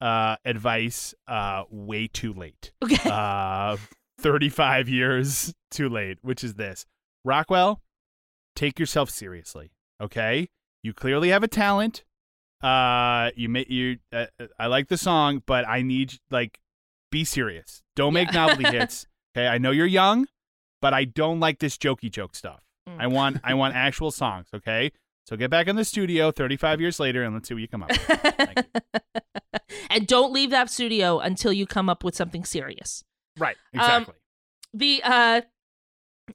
uh, 0.00 0.36
advice. 0.44 1.14
Uh, 1.26 1.64
way 1.70 2.06
too 2.08 2.32
late. 2.32 2.72
Okay. 2.82 2.96
Uh, 3.10 3.76
35 4.20 4.88
years 4.88 5.52
too 5.70 5.88
late. 5.88 6.18
Which 6.22 6.44
is 6.44 6.54
this? 6.54 6.86
Rockwell, 7.24 7.80
take 8.54 8.78
yourself 8.78 9.10
seriously. 9.10 9.72
Okay, 10.00 10.48
you 10.82 10.92
clearly 10.92 11.30
have 11.30 11.42
a 11.42 11.48
talent. 11.48 12.04
Uh, 12.62 13.30
you 13.34 13.48
may 13.48 13.66
you. 13.68 13.98
Uh, 14.12 14.26
I 14.58 14.66
like 14.68 14.86
the 14.88 14.96
song, 14.96 15.42
but 15.46 15.66
I 15.68 15.82
need 15.82 16.14
like 16.30 16.60
be 17.10 17.24
serious. 17.24 17.82
Don't 17.96 18.12
make 18.14 18.28
Yeah. 18.32 18.46
novelty 18.46 18.64
hits. 18.78 19.06
Okay, 19.34 19.46
I 19.46 19.58
know 19.58 19.70
you're 19.70 19.86
young, 19.86 20.26
but 20.80 20.92
I 20.94 21.04
don't 21.04 21.40
like 21.40 21.58
this 21.58 21.76
jokey 21.78 22.10
joke 22.10 22.34
stuff. 22.34 22.60
Mm. 22.88 22.96
I 23.00 23.06
want 23.06 23.36
I 23.44 23.54
want 23.54 23.74
actual 23.88 24.10
songs. 24.10 24.48
Okay, 24.54 24.92
so 25.26 25.36
get 25.36 25.50
back 25.50 25.68
in 25.68 25.76
the 25.76 25.84
studio 25.84 26.30
35 26.30 26.80
years 26.80 27.00
later 27.00 27.22
and 27.22 27.34
let's 27.34 27.48
see 27.48 27.54
what 27.54 27.60
you 27.60 27.68
come 27.68 27.82
up 27.84 27.90
with. 27.90 28.66
and 29.90 30.06
don't 30.06 30.32
leave 30.32 30.50
that 30.50 30.70
studio 30.70 31.18
until 31.18 31.52
you 31.52 31.66
come 31.66 31.88
up 31.88 32.04
with 32.04 32.14
something 32.14 32.44
serious. 32.44 33.04
right, 33.38 33.56
Um, 33.74 33.80
exactly. 33.80 34.14
The 34.74 35.00
uh 35.04 35.40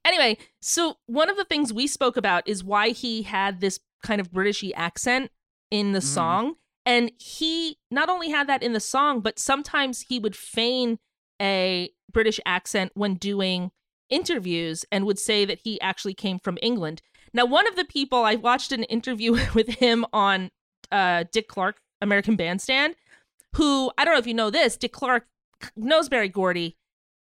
anyway, 0.05 0.37
so 0.61 0.97
one 1.07 1.29
of 1.29 1.37
the 1.37 1.45
things 1.45 1.73
we 1.73 1.87
spoke 1.87 2.17
about 2.17 2.47
is 2.47 2.63
why 2.63 2.89
he 2.89 3.23
had 3.23 3.61
this 3.61 3.79
kind 4.03 4.21
of 4.21 4.31
Britishy 4.31 4.71
accent 4.75 5.31
in 5.71 5.91
the 5.91 5.99
Mhm. 5.99 6.03
song. 6.03 6.55
And 6.85 7.11
he 7.19 7.77
not 7.91 8.09
only 8.09 8.29
had 8.29 8.47
that 8.47 8.63
in 8.63 8.71
the 8.73 8.79
song, 8.79 9.19
but 9.21 9.37
sometimes 9.39 10.01
he 10.07 10.19
would 10.19 10.35
feign 10.37 10.99
a 11.41 11.89
British 12.17 12.39
accent 12.47 12.91
when 12.95 13.13
doing 13.13 13.69
interviews 14.09 14.83
and 14.91 15.05
would 15.05 15.19
say 15.19 15.45
that 15.45 15.59
he 15.63 15.79
actually 15.81 16.15
came 16.15 16.39
from 16.39 16.57
England. 16.63 16.99
Now, 17.31 17.45
one 17.45 17.67
of 17.67 17.75
the 17.75 17.85
people 17.85 18.23
I 18.23 18.33
watched 18.33 18.71
an 18.71 18.85
interview 18.85 19.33
with 19.53 19.67
him 19.67 20.03
on 20.11 20.49
uh, 20.91 21.25
Dick 21.31 21.47
Clark, 21.47 21.79
American 22.01 22.35
Bandstand, 22.35 22.95
who 23.55 23.91
I 23.99 24.03
don't 24.03 24.15
know 24.15 24.19
if 24.19 24.25
you 24.25 24.33
know 24.33 24.49
this, 24.49 24.77
Dick 24.77 24.93
Clark 24.93 25.27
knows 25.75 26.09
Berry 26.09 26.27
Gordy 26.27 26.75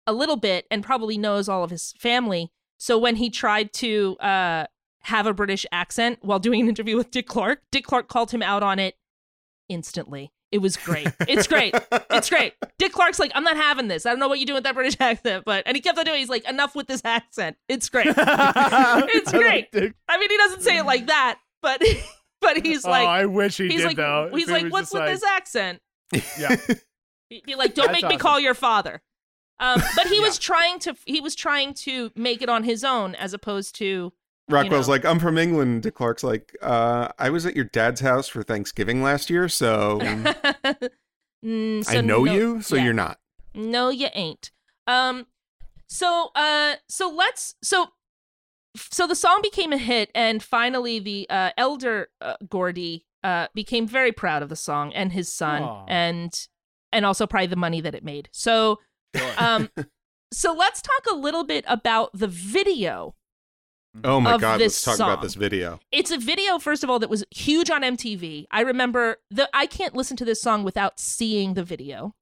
a 0.06 0.12
little 0.12 0.36
bit 0.36 0.68
and 0.70 0.84
probably 0.84 1.18
knows 1.18 1.48
all 1.48 1.64
of 1.64 1.70
his 1.72 1.94
family. 1.98 2.52
So 2.78 2.98
when 2.98 3.16
he 3.16 3.30
tried 3.30 3.72
to 3.76 4.18
uh, 4.18 4.66
have 5.04 5.26
a 5.26 5.34
British 5.34 5.66
accent 5.72 6.20
while 6.22 6.40
doing 6.40 6.60
an 6.60 6.68
interview 6.68 6.98
with 6.98 7.12
Dick 7.12 7.28
Clark, 7.28 7.62
Dick 7.72 7.86
Clark 7.86 8.10
called 8.10 8.32
him 8.32 8.44
out 8.44 8.62
on 8.62 8.78
it 8.78 8.96
instantly. 9.70 10.34
It 10.52 10.62
was 10.62 10.76
great. 10.76 11.08
It's 11.28 11.48
great. 11.48 11.74
It's 12.10 12.30
great. 12.30 12.54
Dick 12.78 12.92
Clark's 12.92 13.20
like, 13.20 13.32
I'm 13.36 13.44
not 13.44 13.56
having 13.56 13.88
this. 13.88 14.06
I 14.06 14.10
don't 14.10 14.20
know 14.20 14.28
what 14.28 14.38
you're 14.40 14.46
doing 14.46 14.56
with 14.56 14.66
that 14.66 14.76
British 14.76 14.98
accent, 15.00 15.46
but 15.46 15.64
and 15.66 15.78
he 15.78 15.82
kept 15.82 15.98
on 15.98 16.04
doing. 16.06 16.18
it. 16.18 16.20
He's 16.20 16.30
like, 16.30 16.48
enough 16.48 16.76
with 16.76 16.88
this 16.88 17.02
accent. 17.06 17.56
It's 17.70 17.88
great. 17.88 18.08
it's 18.18 18.18
I 18.18 19.38
great. 19.38 19.74
like 19.74 19.96
I 20.10 20.18
mean, 20.20 20.30
he 20.30 20.38
doesn't 20.38 20.62
say 20.62 20.78
it 20.78 20.86
like 20.86 21.08
that, 21.08 21.40
but 21.62 21.82
but 22.42 22.66
he's 22.66 22.84
like, 22.86 23.08
oh, 23.08 23.12
I 23.12 23.26
wish 23.28 23.58
he 23.58 23.70
he's 23.70 23.82
did 23.82 23.88
like, 23.88 23.98
though. 23.98 24.30
he's 24.34 24.50
like, 24.50 24.68
what's 24.72 24.92
with 24.92 25.02
like- 25.02 25.12
this 25.12 25.24
accent? 25.24 25.82
Yeah. 26.38 26.56
He, 27.30 27.42
he 27.46 27.56
like, 27.56 27.74
don't 27.74 27.88
That's 27.94 28.02
make 28.02 28.10
me 28.12 28.18
call 28.18 28.40
your 28.40 28.54
father. 28.54 29.02
Um, 29.62 29.82
but 29.96 30.08
he 30.08 30.20
was 30.20 30.38
trying 30.38 30.80
to 30.80 30.96
he 31.06 31.22
was 31.22 31.36
trying 31.36 31.76
to 31.76 32.12
make 32.16 32.42
it 32.42 32.50
on 32.50 32.64
his 32.64 32.84
own 32.84 33.16
as 33.16 33.34
opposed 33.34 33.76
to 33.76 34.12
Rockwell's 34.50 34.88
know. 34.88 34.94
like, 34.94 35.06
I'm 35.06 35.20
from 35.20 35.38
England. 35.38 35.84
Dick 35.84 35.96
Clark's 35.96 36.24
like, 36.24 36.56
uh, 36.62 37.10
I 37.18 37.30
was 37.30 37.46
at 37.46 37.56
your 37.56 37.66
dad's 37.66 38.02
house 38.02 38.28
for 38.28 38.44
Thanksgiving 38.44 39.02
last 39.02 39.30
year, 39.30 39.48
so 39.48 40.00
Mm, 41.44 41.84
so 41.84 41.98
I 41.98 42.02
know 42.02 42.24
no- 42.24 42.34
you, 42.34 42.62
so 42.62 42.76
yeah. 42.76 42.84
you're 42.84 42.94
not. 42.94 43.20
No, 43.54 43.90
you 43.90 44.08
ain't. 44.14 44.52
Um, 44.88 45.28
so 45.88 46.30
uh, 46.36 46.76
so 46.88 47.10
let's 47.10 47.56
so 47.64 47.88
so 48.78 49.08
the 49.08 49.16
song 49.16 49.40
became 49.42 49.74
a 49.74 49.78
hit, 49.78 50.12
and 50.16 50.42
finally 50.42 51.00
the 51.00 51.28
uh, 51.30 51.52
elder 51.58 52.10
uh, 52.22 52.36
Gordy 52.48 53.06
uh 53.24 53.48
became 53.54 53.88
very 53.88 54.12
proud 54.12 54.42
of 54.42 54.50
the 54.50 54.56
song 54.56 54.94
and 54.94 55.12
his 55.12 55.34
son, 55.34 55.64
Aw. 55.64 55.86
and 55.88 56.48
and 56.92 57.06
also 57.06 57.26
probably 57.28 57.48
the 57.48 57.56
money 57.56 57.82
that 57.82 57.96
it 57.96 58.04
made. 58.04 58.30
So 58.32 58.80
um, 59.38 59.70
so 60.32 60.54
let's 60.54 60.82
talk 60.82 61.06
a 61.12 61.16
little 61.16 61.44
bit 61.44 61.66
about 61.68 62.12
the 62.14 62.28
video. 62.28 63.16
Oh 64.04 64.20
my 64.22 64.34
of 64.36 64.42
god, 64.42 64.60
this 64.60 64.86
let's 64.88 64.98
talk 64.98 65.06
about 65.06 65.22
this 65.22 65.36
video. 65.36 65.80
It's 65.92 66.12
a 66.12 66.18
video, 66.18 66.60
first 66.60 66.84
of 66.84 66.90
all, 66.90 67.00
that 67.00 67.10
was 67.10 67.26
huge 67.30 67.70
on 67.70 67.82
MTV. 67.82 68.46
I 68.50 68.62
remember 68.62 69.18
the 69.30 69.50
I 69.54 69.66
can't 69.66 69.96
listen 69.96 70.16
to 70.18 70.26
this 70.26 70.42
song 70.42 70.64
without 70.64 71.00
seeing 71.00 71.54
the 71.56 71.64
video. 71.64 72.16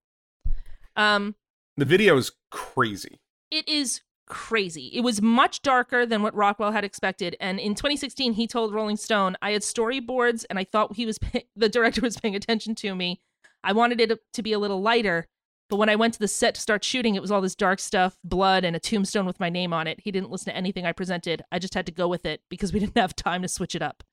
Um, 0.96 1.36
The 1.78 1.86
video 1.86 2.18
is 2.18 2.32
crazy. 2.52 3.20
it 3.52 3.68
is 3.68 4.02
crazy. 4.28 4.88
It 4.94 5.02
was 5.02 5.22
much 5.22 5.62
darker 5.62 6.06
than 6.06 6.22
what 6.22 6.36
Rockwell 6.36 6.72
had 6.72 6.84
expected. 6.84 7.36
And 7.40 7.60
in 7.60 7.74
2016, 7.76 8.34
he 8.34 8.48
told 8.48 8.74
Rolling 8.74 8.98
Stone, 8.98 9.38
"I 9.42 9.52
had 9.52 9.62
storyboards, 9.62 10.46
and 10.50 10.58
I 10.60 10.64
thought 10.64 10.96
he 10.96 11.06
was 11.06 11.18
pay- 11.20 11.48
the 11.56 11.70
director 11.70 12.02
was 12.02 12.18
paying 12.18 12.36
attention 12.36 12.74
to 12.76 12.96
me. 12.96 13.22
I 13.64 13.74
wanted 13.74 14.02
it 14.02 14.20
to 14.34 14.42
be 14.42 14.54
a 14.54 14.60
little 14.60 14.82
lighter." 14.82 15.28
But 15.70 15.78
when 15.78 15.90
I 15.90 15.96
went 15.96 16.16
to 16.16 16.20
the 16.20 16.28
set 16.28 16.56
to 16.56 16.62
start 16.62 16.84
shooting, 16.84 17.14
it 17.16 17.22
was 17.22 17.32
all 17.32 17.42
this 17.42 17.56
dark 17.56 17.80
stuff, 17.80 18.18
blood, 18.24 18.64
and 18.66 18.76
a 18.76 18.80
tombstone 18.80 19.26
with 19.28 19.40
my 19.40 19.50
name 19.50 19.72
on 19.72 19.86
it. 19.86 20.00
He 20.02 20.12
didn't 20.12 20.32
listen 20.32 20.52
to 20.52 20.58
anything 20.58 20.86
I 20.86 20.92
presented. 20.92 21.44
I 21.52 21.60
just 21.60 21.76
had 21.76 21.86
to 21.86 21.92
go 21.92 22.08
with 22.08 22.26
it 22.26 22.42
because 22.50 22.74
we 22.74 22.80
didn't 22.82 22.98
have 22.98 23.16
time 23.16 23.44
to 23.44 23.48
switch 23.48 23.76
it 23.76 23.82
up. 23.82 24.04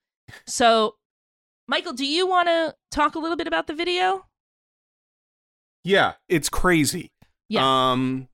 So, 0.46 0.96
Michael, 1.66 1.94
do 1.94 2.06
you 2.06 2.26
want 2.26 2.48
to 2.48 2.74
talk 2.90 3.14
a 3.14 3.18
little 3.18 3.36
bit 3.36 3.46
about 3.46 3.66
the 3.66 3.74
video? 3.74 4.26
Yeah, 5.82 6.14
it's 6.28 6.48
crazy. 6.48 7.12
Yeah. 7.48 7.62
Um 7.62 8.26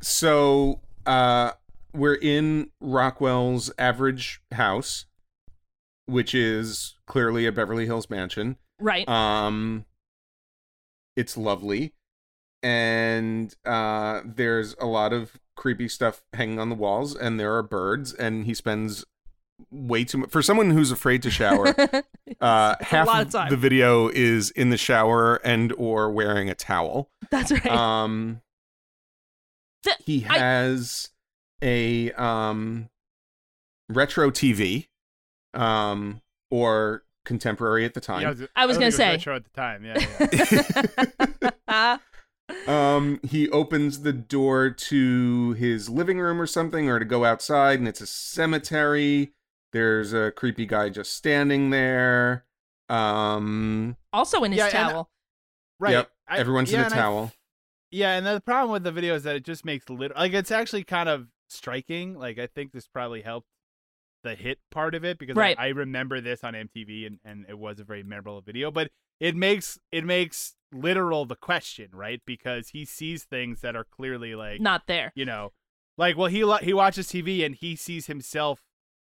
so 0.00 0.80
uh 1.04 1.52
we're 1.92 2.14
in 2.14 2.70
Rockwell's 2.80 3.70
average 3.78 4.40
house, 4.52 5.04
which 6.06 6.34
is 6.34 6.94
clearly 7.06 7.44
a 7.44 7.52
Beverly 7.52 7.84
Hills 7.84 8.08
mansion. 8.08 8.56
right. 8.80 9.06
Um 9.06 9.84
it's 11.16 11.36
lovely. 11.36 11.92
And 12.62 13.54
uh 13.64 14.22
there's 14.24 14.74
a 14.80 14.86
lot 14.86 15.12
of 15.12 15.38
creepy 15.56 15.88
stuff 15.88 16.22
hanging 16.32 16.58
on 16.58 16.68
the 16.68 16.74
walls 16.74 17.14
and 17.14 17.38
there 17.40 17.54
are 17.56 17.62
birds 17.62 18.12
and 18.12 18.44
he 18.44 18.54
spends 18.54 19.04
way 19.70 20.04
too 20.04 20.18
much 20.18 20.30
for 20.30 20.42
someone 20.42 20.70
who's 20.70 20.90
afraid 20.90 21.22
to 21.22 21.30
shower. 21.30 21.74
Uh, 22.40 22.74
half 22.80 23.08
of 23.08 23.34
of 23.34 23.48
the 23.50 23.56
video 23.56 24.08
is 24.08 24.50
in 24.50 24.68
the 24.70 24.76
shower 24.76 25.36
and 25.36 25.72
or 25.78 26.10
wearing 26.10 26.50
a 26.50 26.54
towel. 26.54 27.08
That's 27.30 27.50
right. 27.52 27.66
Um, 27.68 28.42
The- 29.84 29.96
he 30.04 30.20
has 30.20 31.08
a 31.62 32.10
um 32.12 32.90
retro 33.88 34.30
TV, 34.30 34.88
um, 35.54 36.20
or 36.50 37.04
contemporary 37.24 37.84
at 37.86 37.94
the 37.94 38.00
Yeah, 38.00 38.06
time. 38.34 38.48
I 38.54 38.66
was 38.66 38.76
don't 38.76 38.90
gonna 38.90 38.90
think 38.90 38.94
say. 38.94 39.10
retro 39.12 39.36
at 39.36 39.44
the 39.44 39.50
time. 39.50 39.84
Yeah, 39.84 41.56
yeah. 41.68 41.96
Um, 42.68 43.20
he 43.22 43.48
opens 43.50 44.02
the 44.02 44.12
door 44.12 44.70
to 44.70 45.52
his 45.52 45.88
living 45.88 46.18
room 46.18 46.40
or 46.40 46.46
something, 46.46 46.88
or 46.88 46.98
to 46.98 47.04
go 47.04 47.24
outside, 47.24 47.78
and 47.78 47.88
it's 47.88 48.00
a 48.00 48.06
cemetery. 48.06 49.32
There's 49.72 50.12
a 50.12 50.30
creepy 50.30 50.66
guy 50.66 50.88
just 50.88 51.14
standing 51.14 51.70
there. 51.70 52.44
Um, 52.88 53.96
also 54.12 54.44
in 54.44 54.52
his 54.52 54.58
Yeah, 54.58 54.64
and- 54.66 54.72
towel. 54.72 55.10
right. 55.80 55.92
Yep, 55.92 56.10
I- 56.28 56.38
everyone's 56.38 56.70
yeah, 56.72 56.78
in 56.78 56.82
a 56.82 56.86
and 56.86 56.94
I 56.94 56.96
towel. 56.96 57.32
Yeah, 57.90 58.16
and 58.16 58.26
the 58.26 58.40
problem 58.40 58.70
with 58.72 58.84
the 58.84 58.92
video 58.92 59.14
is 59.14 59.22
that 59.24 59.36
it 59.36 59.44
just 59.44 59.64
makes 59.64 59.88
lit 59.90 60.14
like 60.14 60.32
it's 60.32 60.50
actually 60.50 60.84
kind 60.84 61.08
of 61.08 61.28
striking. 61.48 62.14
Like 62.18 62.38
I 62.38 62.46
think 62.46 62.72
this 62.72 62.86
probably 62.86 63.22
helped 63.22 63.48
the 64.22 64.34
hit 64.34 64.58
part 64.70 64.94
of 64.94 65.04
it 65.04 65.18
because 65.18 65.36
I- 65.38 65.54
I, 65.58 65.68
remember 65.68 66.20
this 66.20 66.42
on 66.42 66.54
MTV 66.54 67.06
and, 67.06 67.18
and 67.24 67.46
it 67.48 67.58
was 67.58 67.78
a 67.78 67.84
very 67.84 68.02
memorable 68.02 68.40
video. 68.40 68.70
But 68.70 68.90
it 69.20 69.36
makes 69.36 69.78
it 69.92 70.04
makes 70.04 70.54
literal 70.76 71.24
the 71.26 71.36
question, 71.36 71.88
right? 71.92 72.20
Because 72.26 72.68
he 72.68 72.84
sees 72.84 73.24
things 73.24 73.60
that 73.62 73.74
are 73.76 73.84
clearly 73.84 74.34
like 74.34 74.60
Not 74.60 74.86
there. 74.86 75.12
you 75.14 75.24
know, 75.24 75.52
like 75.98 76.16
well 76.16 76.28
he 76.28 76.44
lo- 76.44 76.58
he 76.58 76.72
watches 76.72 77.08
TV 77.08 77.44
and 77.44 77.54
he 77.54 77.74
sees 77.76 78.06
himself 78.06 78.60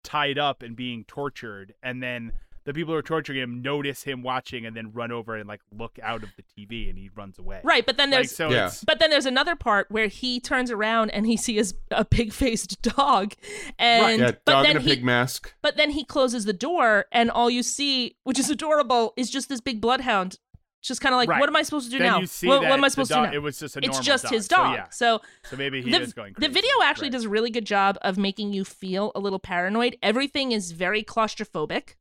tied 0.04 0.38
up 0.38 0.62
and 0.62 0.76
being 0.76 1.06
tortured, 1.06 1.74
and 1.82 2.04
then 2.04 2.34
the 2.66 2.74
people 2.74 2.94
who 2.94 2.98
are 2.98 3.02
torturing 3.02 3.40
him 3.40 3.62
notice 3.62 4.04
him 4.04 4.24
watching 4.24 4.66
and 4.66 4.74
then 4.74 4.90
run 4.94 5.12
over 5.12 5.36
and 5.36 5.50
like 5.50 5.60
look 5.78 6.00
out 6.02 6.24
of 6.24 6.30
the 6.38 6.44
TV 6.44 6.90
and 6.90 6.98
he 6.98 7.10
runs 7.14 7.38
away. 7.38 7.60
Right, 7.62 7.86
but 7.86 7.98
then 7.98 8.10
Like, 8.10 8.20
there's 8.20 8.36
so 8.38 8.50
Yeah. 8.52 8.72
but 8.88 9.00
then 9.00 9.10
there's 9.10 9.26
another 9.26 9.58
part 9.58 9.88
where 9.92 10.08
he 10.08 10.40
turns 10.40 10.72
around 10.72 11.10
and 11.10 11.26
he 11.28 11.36
sees 11.36 11.74
a 11.92 12.06
pig 12.06 12.32
faced 12.32 12.82
dog. 12.96 13.34
And 13.78 14.22
yeah, 14.22 14.32
but 14.46 14.46
dog 14.46 14.64
then 14.66 14.72
in 14.72 14.78
a 14.78 14.80
he 14.80 14.90
pig 14.96 15.04
mask. 15.04 15.54
but 15.62 15.76
then 15.76 15.90
he 15.92 16.06
closes 16.06 16.46
the 16.46 16.54
door 16.54 17.04
and 17.12 17.30
all 17.30 17.50
you 17.50 17.64
see, 17.64 18.16
which 18.24 18.40
is 18.40 18.50
adorable, 18.50 19.12
is 19.18 19.30
just 19.30 19.50
this 19.50 19.60
big 19.60 19.82
bloodhound 19.82 20.28
It's 20.36 20.40
just 20.88 21.02
kind 21.02 21.14
of 21.14 21.18
like, 21.18 21.30
Right. 21.30 21.40
what 21.40 21.50
am 21.50 21.56
I 21.56 21.64
supposed 21.64 21.86
to 21.86 21.92
do 21.92 22.00
Then 22.00 22.08
now? 22.08 22.20
what, 22.20 22.62
what 22.62 22.72
am 22.72 22.84
I 22.84 22.88
supposed 22.90 23.10
dog- 23.10 23.26
to 23.26 23.28
do 23.28 23.32
now? 23.32 23.38
it 23.38 23.42
was 23.44 23.60
just 23.60 23.76
a 23.78 23.80
It's 23.84 24.00
just 24.00 24.24
dog, 24.26 24.34
his 24.34 24.46
so 24.46 24.56
dog. 24.56 24.74
yeah. 24.76 24.90
So 24.90 25.22
So 25.46 25.56
maybe 25.58 25.82
he 25.82 25.92
the, 25.92 26.02
is 26.02 26.14
going 26.14 26.34
the 26.38 26.50
video 26.50 26.72
actually 26.84 27.06
Right. 27.08 27.12
does 27.14 27.24
a 27.26 27.30
really 27.30 27.50
good 27.50 27.66
job 27.66 27.98
of 28.02 28.18
making 28.18 28.54
you 28.54 28.66
feel 28.66 29.12
a 29.16 29.20
little 29.20 29.40
paranoid. 29.40 29.98
Everything 30.04 30.52
is 30.52 30.72
very 30.72 31.04
claustrophobic. 31.04 31.96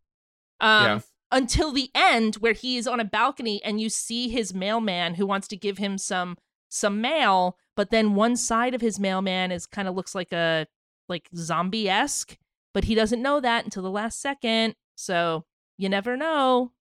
Um, 0.61 0.85
Yeah. 0.85 1.01
Until 1.35 1.73
the 1.73 1.91
end, 1.95 2.35
where 2.37 2.53
he 2.53 2.77
is 2.77 2.87
on 2.87 3.01
a 3.01 3.05
balcony 3.05 3.63
and 3.65 3.81
you 3.81 3.89
see 3.89 4.29
his 4.29 4.53
mailman 4.53 5.15
who 5.15 5.27
wants 5.27 5.49
to 5.49 5.57
give 5.57 5.79
him 5.79 5.97
some 5.99 6.37
some 6.69 7.01
mail, 7.01 7.57
but 7.77 7.91
then 7.91 8.15
one 8.15 8.35
side 8.37 8.75
of 8.75 8.81
his 8.81 8.99
mailman 9.01 9.51
is 9.53 9.67
kind 9.67 9.87
of 9.89 9.95
looks 9.95 10.15
like 10.15 10.33
a 10.33 10.67
like 11.09 11.29
zombie 11.35 11.89
esque, 11.89 12.37
but 12.75 12.85
he 12.85 12.95
doesn't 12.95 13.21
know 13.23 13.41
that 13.41 13.65
until 13.65 13.83
the 13.83 13.91
last 13.91 14.21
second. 14.21 14.75
So 14.95 15.45
you 15.79 15.89
never 15.89 16.17
know. 16.17 16.73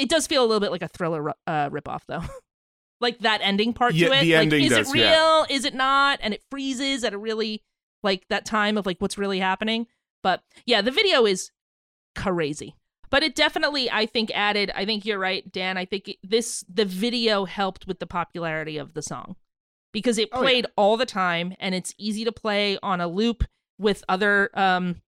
It 0.00 0.08
does 0.08 0.26
feel 0.26 0.42
a 0.42 0.46
little 0.46 0.60
bit 0.60 0.70
like 0.70 0.82
a 0.82 0.88
thriller 0.88 1.30
uh, 1.46 1.70
ripoff, 1.70 2.02
though. 2.08 2.22
like 3.00 3.18
that 3.20 3.40
ending 3.42 3.72
part 3.72 3.94
Yeah, 3.94 4.08
to 4.08 4.14
it. 4.14 4.20
the 4.22 4.32
like, 4.34 4.42
ending 4.42 4.64
is 4.64 4.70
does, 4.70 4.88
it 4.88 4.92
real? 4.94 5.02
yeah. 5.04 5.44
Is 5.50 5.64
it 5.64 5.74
not? 5.74 6.18
And 6.22 6.34
it 6.34 6.42
freezes 6.50 7.04
at 7.04 7.12
a 7.14 7.18
really 7.18 7.62
like 8.02 8.26
that 8.28 8.44
time 8.44 8.76
of 8.78 8.86
like 8.86 8.98
what's 9.00 9.18
really 9.18 9.40
happening. 9.40 9.86
But 10.22 10.42
yeah, 10.66 10.82
the 10.82 10.90
video 10.90 11.26
is 11.26 11.50
crazy. 12.16 12.74
But 13.10 13.22
it 13.24 13.34
definitely, 13.34 13.90
I 13.90 14.06
think, 14.06 14.30
added. 14.34 14.70
I 14.74 14.84
think 14.84 15.04
you're 15.04 15.18
right, 15.18 15.50
Dan. 15.50 15.76
I 15.76 15.84
think 15.84 16.08
it, 16.08 16.16
this 16.22 16.64
the 16.72 16.84
video 16.84 17.44
helped 17.44 17.86
with 17.86 17.98
the 17.98 18.06
popularity 18.06 18.78
of 18.78 18.94
the 18.94 19.02
song 19.02 19.34
because 19.92 20.16
it 20.18 20.28
Oh, 20.32 20.38
yeah. 20.38 20.42
played 20.42 20.66
all 20.76 20.96
the 20.96 21.06
time 21.06 21.54
and 21.58 21.74
it's 21.74 21.92
easy 21.98 22.24
to 22.24 22.30
play 22.32 22.78
on 22.82 23.00
a 23.00 23.08
loop 23.08 23.44
with 23.78 24.04
other 24.08 24.50
um 24.54 25.02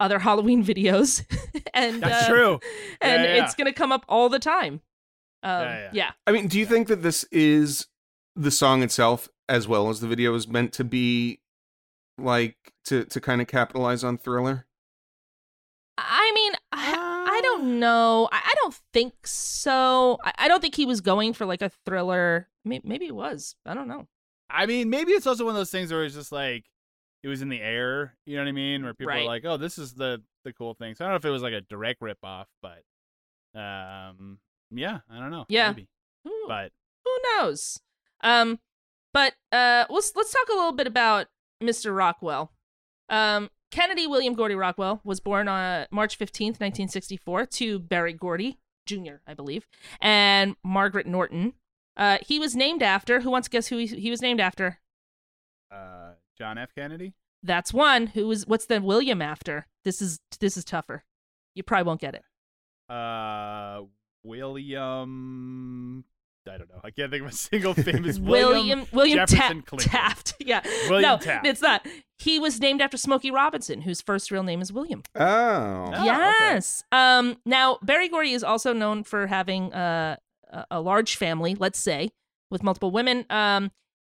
other 0.00 0.18
Halloween 0.18 0.64
videos. 0.64 1.24
and 1.74 2.02
That's 2.02 2.28
uh, 2.28 2.32
true. 2.32 2.60
And 3.00 3.22
Yeah, 3.22 3.34
yeah. 3.36 3.44
it's 3.44 3.54
gonna 3.54 3.72
come 3.72 3.92
up 3.92 4.04
all 4.08 4.28
the 4.28 4.38
time. 4.38 4.80
Um, 5.42 5.62
Yeah, 5.62 5.78
yeah. 5.78 5.90
yeah. 5.92 6.10
I 6.26 6.32
mean, 6.32 6.48
do 6.48 6.58
you 6.58 6.66
think 6.66 6.88
that 6.88 7.02
this 7.02 7.24
is 7.32 7.86
the 8.34 8.50
song 8.50 8.82
itself 8.82 9.28
as 9.48 9.66
well 9.68 9.88
as 9.88 10.00
the 10.00 10.08
video 10.08 10.34
is 10.34 10.48
meant 10.48 10.72
to 10.74 10.84
be 10.84 11.40
like 12.18 12.56
to 12.86 13.04
to 13.04 13.20
kind 13.20 13.40
of 13.40 13.46
capitalize 13.46 14.02
on 14.04 14.18
thriller? 14.18 14.66
I 15.98 16.30
mean, 16.34 16.52
I, 16.72 17.26
I 17.28 17.40
don't 17.42 17.80
know. 17.80 18.28
I, 18.30 18.36
I 18.44 18.54
don't 18.56 18.74
think 18.92 19.26
so. 19.26 20.18
I, 20.22 20.32
I 20.40 20.48
don't 20.48 20.60
think 20.60 20.74
he 20.74 20.84
was 20.84 21.00
going 21.00 21.32
for 21.32 21.46
like 21.46 21.62
a 21.62 21.70
thriller. 21.86 22.48
May- 22.66 22.82
Maybe 22.84 23.06
it 23.06 23.14
was. 23.14 23.56
I 23.64 23.72
don't 23.72 23.88
know. 23.88 24.06
I 24.50 24.66
mean, 24.66 24.90
maybe 24.90 25.12
it's 25.12 25.26
also 25.26 25.44
one 25.44 25.54
of 25.54 25.56
those 25.58 25.70
things 25.70 25.90
where 25.90 26.04
it's 26.04 26.14
just 26.14 26.32
like 26.32 26.64
it 27.22 27.28
was 27.28 27.42
in 27.42 27.48
the 27.48 27.60
air. 27.60 28.14
You 28.24 28.36
know 28.36 28.42
what 28.42 28.48
I 28.48 28.52
mean? 28.52 28.84
Where 28.84 28.94
people 28.94 29.08
Right. 29.12 29.22
are 29.22 29.26
like, 29.26 29.44
"Oh, 29.44 29.56
this 29.56 29.78
is 29.78 29.94
the 29.94 30.22
the 30.44 30.52
cool 30.52 30.74
thing." 30.74 30.94
So 30.94 31.04
I 31.04 31.08
don't 31.08 31.12
know 31.12 31.16
if 31.16 31.24
it 31.24 31.30
was 31.30 31.42
like 31.42 31.52
a 31.54 31.60
direct 31.62 32.00
rip 32.02 32.18
off, 32.22 32.48
but 32.62 32.82
um, 33.58 34.38
yeah, 34.70 35.00
I 35.10 35.18
don't 35.18 35.30
know. 35.30 35.46
Yeah. 35.48 35.68
maybe. 35.70 35.88
But 36.48 36.72
who 37.04 37.16
knows? 37.36 37.80
Um, 38.22 38.58
but 39.12 39.34
uh, 39.52 39.84
let's 39.90 40.12
let's 40.14 40.32
talk 40.32 40.48
a 40.50 40.54
little 40.54 40.72
bit 40.72 40.86
about 40.86 41.26
Mr. 41.62 41.96
Rockwell. 41.96 42.52
Um, 43.08 43.50
Kennedy 43.70 44.06
William 44.06 44.34
Gordy 44.34 44.54
Rockwell 44.54 45.00
was 45.04 45.20
born 45.20 45.48
on 45.48 45.86
March 45.90 46.16
fifteenth, 46.16 46.60
nineteen 46.60 46.88
sixty 46.88 47.16
four, 47.16 47.46
to 47.46 47.78
Berry 47.78 48.12
Gordy 48.12 48.58
Jr., 48.86 49.16
I 49.26 49.34
believe, 49.34 49.66
and 50.00 50.56
Margaret 50.64 51.06
Norton. 51.06 51.54
Uh, 51.96 52.18
he 52.26 52.38
was 52.38 52.54
named 52.54 52.82
after. 52.82 53.20
Who 53.20 53.30
wants 53.30 53.46
to 53.48 53.50
guess 53.52 53.68
who 53.68 53.78
he, 53.78 53.86
he 53.86 54.10
was 54.10 54.20
named 54.22 54.40
after? 54.40 54.80
uh, 55.72 56.10
John 56.36 56.58
F. 56.58 56.74
Kennedy. 56.74 57.14
That's 57.42 57.72
one. 57.72 58.08
Who 58.08 58.30
is? 58.30 58.46
What's 58.46 58.66
the 58.66 58.80
William 58.80 59.22
after? 59.22 59.66
This 59.84 60.00
is 60.02 60.20
this 60.40 60.56
is 60.56 60.64
tougher. 60.64 61.04
You 61.54 61.62
probably 61.62 61.84
won't 61.86 62.00
get 62.00 62.14
it. 62.14 62.22
Uh, 62.92 63.82
William. 64.24 66.04
I 66.48 66.58
don't 66.58 66.68
know. 66.68 66.80
I 66.84 66.90
can't 66.90 67.10
think 67.10 67.24
of 67.24 67.28
a 67.30 67.34
single 67.34 67.74
famous 67.74 68.18
William 68.20 68.86
William 68.92 69.18
Jefferson 69.26 69.62
Ta- 69.62 69.66
Clinton. 69.66 69.90
Taft. 69.90 70.34
Yeah. 70.46 70.60
William 70.88 71.02
no, 71.02 71.16
Taft. 71.18 71.44
it's 71.44 71.60
not. 71.60 71.84
He 72.20 72.38
was 72.38 72.60
named 72.60 72.80
after 72.80 72.96
Smokey 72.96 73.32
Robinson, 73.32 73.80
whose 73.80 74.00
first 74.00 74.30
real 74.30 74.44
name 74.44 74.62
is 74.62 74.72
William. 74.72 75.02
Oh, 75.16 75.24
Oh, 75.24 75.90
okay. 75.92 76.04
yes. 76.04 76.84
Um. 76.92 77.36
Now 77.44 77.78
Berry 77.82 78.08
Gordy 78.08 78.32
is 78.32 78.44
also 78.44 78.72
known 78.72 79.02
for 79.02 79.26
having 79.26 79.72
uh, 79.72 80.16
a 80.52 80.64
a 80.72 80.80
large 80.80 81.16
family. 81.16 81.56
Let's 81.56 81.80
say 81.80 82.10
with 82.50 82.62
multiple 82.62 82.92
women. 82.92 83.26
Um. 83.28 83.72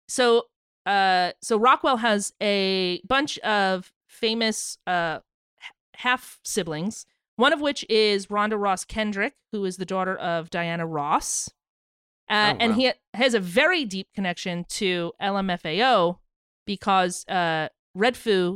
So 0.09 0.45
uh. 0.87 1.33
So 1.43 1.57
Rockwell 1.59 1.99
has 1.99 2.33
a 2.43 3.01
bunch 3.07 3.39
of 3.41 3.93
famous 4.09 4.79
uh 4.87 5.21
half 5.95 6.41
siblings. 6.45 7.07
One 7.37 7.53
of 7.53 7.61
which 7.61 7.85
is 7.89 8.27
Rhonda 8.27 8.61
Ross 8.61 8.85
Kendrick, 8.85 9.35
who 9.53 9.65
is 9.65 9.79
the 9.79 9.87
daughter 9.87 10.15
of 10.17 10.51
Diana 10.51 10.87
Ross. 10.87 11.49
Uh, 12.29 12.53
Oh, 12.55 12.57
And 12.61 12.73
wow. 12.73 12.79
he 12.79 12.93
has 13.15 13.35
a 13.35 13.41
very 13.41 13.85
deep 13.85 14.09
connection 14.15 14.65
to 14.69 15.13
LMFAO 15.21 16.19
because 16.67 17.27
uh, 17.29 17.69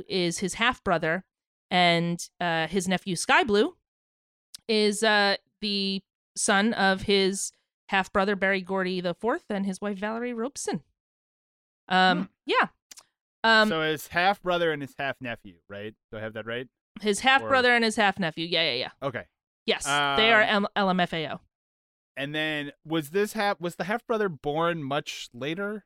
is 0.09 0.39
his 0.39 0.55
half 0.55 0.85
brother, 0.85 1.25
and 1.71 2.29
uh, 2.41 2.67
his 2.69 2.87
nephew 2.87 3.17
Sky 3.17 3.43
Blue 3.43 3.75
is 4.69 5.03
uh, 5.03 5.37
the 5.61 6.03
son 6.37 6.73
of 6.75 7.03
his 7.03 7.53
half 7.89 8.13
brother 8.13 8.37
Berry 8.37 8.61
Gordy 8.61 9.01
the 9.01 9.15
fourth 9.15 9.45
and 9.51 9.67
his 9.67 9.81
wife 9.81 9.99
Valerie 9.99 10.35
Robeson. 10.35 10.83
Um, 11.89 12.29
yeah. 12.47 12.69
Um, 13.43 13.69
so 13.69 13.83
his 13.83 14.09
half 14.09 14.43
brother 14.43 14.73
and 14.73 14.81
his 14.81 14.95
half 14.99 15.17
nephew, 15.21 15.57
right? 15.69 15.95
Do 16.11 16.19
I 16.19 16.21
have 16.21 16.33
that 16.35 16.47
right? 16.47 16.69
his 17.03 17.21
half 17.21 17.43
brother 17.43 17.75
and 17.75 17.85
his 17.85 17.97
half 17.97 18.19
nephew. 18.19 18.47
Yeah, 18.47 18.63
yeah, 18.63 18.75
yeah. 18.75 18.91
Okay. 19.03 19.25
Yes, 19.67 19.85
they 19.85 20.33
are 20.33 20.43
Um, 20.43 20.69
L- 20.77 20.89
LMFAO. 20.89 21.41
And 22.17 22.35
then 22.35 22.71
was 22.85 23.11
this 23.11 23.33
half 23.33 23.61
was 23.61 23.75
the 23.77 23.85
half 23.85 24.07
brother 24.07 24.29
born 24.29 24.83
much 24.83 25.29
later 25.35 25.85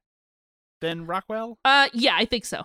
than 0.81 1.07
Rockwell? 1.07 1.59
Uh, 1.65 1.89
yeah, 1.95 2.15
I 2.17 2.27
think 2.27 2.45
so. 2.45 2.65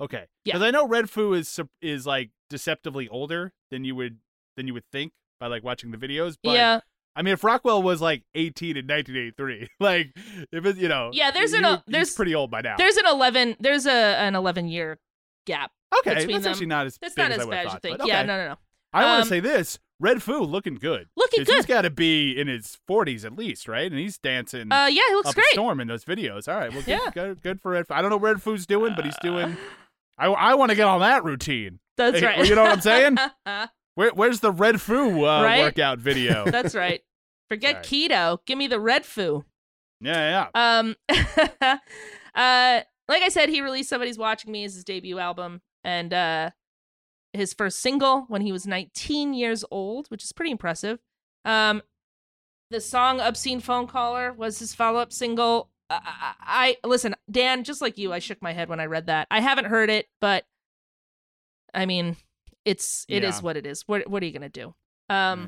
Okay. 0.00 0.26
Yeah. 0.44 0.54
Because 0.54 0.62
I 0.66 0.70
know 0.70 0.88
Red 0.88 1.08
Foo 1.08 1.32
is 1.34 1.60
is 1.80 2.06
like 2.06 2.30
deceptively 2.48 3.08
older 3.08 3.52
than 3.70 3.84
you 3.84 3.94
would 3.94 4.18
than 4.56 4.66
you 4.66 4.74
would 4.74 4.86
think 4.90 5.12
by 5.38 5.46
like 5.46 5.62
watching 5.62 5.92
the 5.92 5.98
videos. 5.98 6.36
But 6.42 6.52
yeah, 6.54 6.80
I 7.16 7.22
mean, 7.22 7.34
if 7.34 7.42
Rockwell 7.44 7.82
was 7.82 8.00
like 8.00 8.22
18 8.34 8.76
in 8.76 8.86
1983, 8.86 9.68
like 9.80 10.12
if 10.52 10.64
it's 10.64 10.78
you 10.78 10.88
know, 10.88 11.10
Yeah, 11.12 11.30
there's 11.30 11.52
an- 11.52 11.64
he- 11.64 11.70
uh, 11.70 11.76
he's 11.86 11.92
there's- 11.92 12.14
pretty 12.14 12.34
old 12.34 12.50
by 12.50 12.60
now. 12.60 12.76
there's 12.76 12.96
an 12.96 13.06
eleven. 13.06 13.56
There's 13.60 13.86
a 13.86 13.92
an 13.92 14.34
eleven 14.36 14.68
year 14.68 14.98
gap. 15.46 15.70
okay, 15.98 16.14
between 16.14 16.34
that's 16.34 16.44
them. 16.44 16.50
actually 16.52 16.66
not 16.66 16.86
as 16.86 16.98
That's 17.00 17.16
not 17.16 17.30
as, 17.32 17.40
as 17.40 17.46
bad 17.46 17.66
as 17.66 17.72
you 17.74 17.78
think. 17.80 17.98
but 17.98 18.06
Yeah, 18.06 18.18
okay. 18.18 18.26
no, 18.26 18.36
no, 18.36 18.48
no. 18.50 18.56
I 18.92 19.04
want 19.04 19.16
Um, 19.18 19.22
to 19.22 19.28
say 19.28 19.40
this: 19.40 19.78
Red 20.00 20.22
Foo 20.22 20.40
looking 20.42 20.74
good. 20.76 21.08
looking 21.16 21.44
good. 21.44 21.54
He's 21.56 21.66
got 21.66 21.82
to 21.82 21.90
be 21.90 22.38
in 22.38 22.46
his 22.48 22.78
40s 22.88 23.24
at 23.24 23.36
least, 23.36 23.68
right? 23.68 23.90
And 23.90 24.00
he's 24.00 24.18
dancing. 24.18 24.70
Uh, 24.72 24.86
yeah, 24.86 25.02
he 25.08 25.14
looks 25.14 25.32
great. 25.34 25.46
storm 25.52 25.80
in 25.80 25.88
those 25.88 26.04
videos. 26.04 26.46
All 26.52 26.58
right, 26.58 26.72
well, 26.72 26.82
good, 26.82 27.00
Yeah. 27.04 27.10
good, 27.12 27.42
good 27.42 27.60
for 27.60 27.72
Red. 27.72 27.86
I 27.90 28.00
don't 28.02 28.10
know 28.10 28.16
what 28.16 28.28
Red 28.30 28.42
Foo's 28.42 28.66
doing, 28.66 28.94
but 28.96 29.04
he's 29.04 29.16
doing. 29.22 29.56
I, 30.18 30.26
I 30.26 30.54
want 30.54 30.70
to 30.70 30.76
get 30.76 30.86
on 30.86 31.00
that 31.00 31.24
routine. 31.24 31.78
That's 31.96 32.18
Hey, 32.20 32.26
right. 32.26 32.46
You 32.48 32.54
know 32.54 32.62
what 32.62 32.72
I'm 32.72 32.80
saying? 32.80 33.16
Where, 34.00 34.12
where's 34.14 34.40
the 34.40 34.50
Red 34.50 34.80
Foo 34.80 35.26
uh, 35.26 35.42
Right? 35.44 35.60
workout 35.60 35.98
video? 35.98 36.44
That's 36.50 36.74
right. 36.74 37.02
Forget 37.50 37.74
Right. 37.74 37.84
keto. 37.84 38.38
Give 38.46 38.56
me 38.56 38.66
the 38.66 38.80
red 38.80 39.04
foo. 39.04 39.44
yeah, 40.00 40.48
yeah. 40.54 40.78
Um, 40.78 40.96
uh, 42.34 42.80
like 43.08 43.22
I 43.22 43.28
said, 43.28 43.50
he 43.50 43.60
released 43.60 43.90
"Somebody's 43.90 44.16
Watching 44.16 44.52
Me" 44.52 44.64
as 44.64 44.74
his 44.74 44.84
debut 44.84 45.18
album, 45.18 45.60
and 45.84 46.14
uh, 46.14 46.50
his 47.34 47.52
first 47.52 47.80
single 47.80 48.22
when 48.28 48.40
he 48.40 48.52
was 48.52 48.66
19 48.66 49.34
years 49.34 49.66
old, 49.70 50.06
which 50.08 50.24
is 50.24 50.32
pretty 50.32 50.50
impressive. 50.52 50.98
Um, 51.44 51.82
the 52.70 52.80
song 52.80 53.20
"Obscene 53.20 53.60
Phone 53.60 53.86
Caller" 53.86 54.32
was 54.32 54.60
his 54.60 54.74
follow-up 54.74 55.12
single. 55.12 55.68
I, 55.90 56.00
I, 56.40 56.76
I 56.82 56.88
listen, 56.88 57.16
Dan. 57.30 57.64
Just 57.64 57.82
like 57.82 57.98
you, 57.98 58.14
I 58.14 58.18
shook 58.18 58.40
my 58.40 58.54
head 58.54 58.70
when 58.70 58.80
I 58.80 58.86
read 58.86 59.08
that. 59.08 59.26
I 59.30 59.40
haven't 59.40 59.66
heard 59.66 59.90
it, 59.90 60.08
but 60.22 60.46
I 61.74 61.84
mean, 61.84 62.16
it's 62.64 63.04
it 63.08 63.24
is 63.24 63.36
Yeah. 63.36 63.42
what 63.42 63.56
it 63.56 63.66
is. 63.66 63.82
What 63.86 64.08
what 64.08 64.22
are 64.22 64.26
you 64.26 64.32
gonna 64.32 64.48
do? 64.48 64.74
Um, 65.08 65.42
Yeah. 65.42 65.46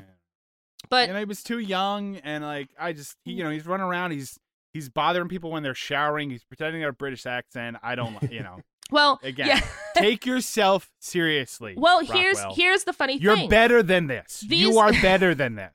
but 0.89 1.09
and 1.09 1.17
he 1.17 1.25
was 1.25 1.43
too 1.43 1.59
young, 1.59 2.17
and 2.17 2.43
like 2.43 2.69
I 2.79 2.93
just, 2.93 3.15
he, 3.25 3.33
you 3.33 3.43
know, 3.43 3.49
he's 3.49 3.65
running 3.65 3.85
around. 3.85 4.11
He's 4.11 4.39
he's 4.73 4.89
bothering 4.89 5.27
people 5.29 5.51
when 5.51 5.63
they're 5.63 5.75
showering. 5.75 6.29
He's 6.29 6.43
pretending 6.43 6.83
a 6.83 6.91
British 6.91 7.25
accent. 7.25 7.77
I 7.83 7.95
don't, 7.95 8.21
you 8.31 8.41
know. 8.41 8.59
well, 8.91 9.19
Again, 9.23 9.47
yeah. 9.47 9.61
take 9.95 10.25
yourself 10.25 10.91
seriously. 10.99 11.75
Well, 11.77 11.99
here's 11.99 12.37
Rockwell. 12.37 12.55
here's 12.55 12.83
the 12.83 12.93
funny 12.93 13.13
thing 13.13 13.21
You're 13.23 13.47
better 13.47 13.81
than 13.83 14.07
this. 14.07 14.41
These- 14.41 14.61
You 14.61 14.79
are 14.79 14.91
better 15.01 15.33
than 15.35 15.55
this. 15.55 15.73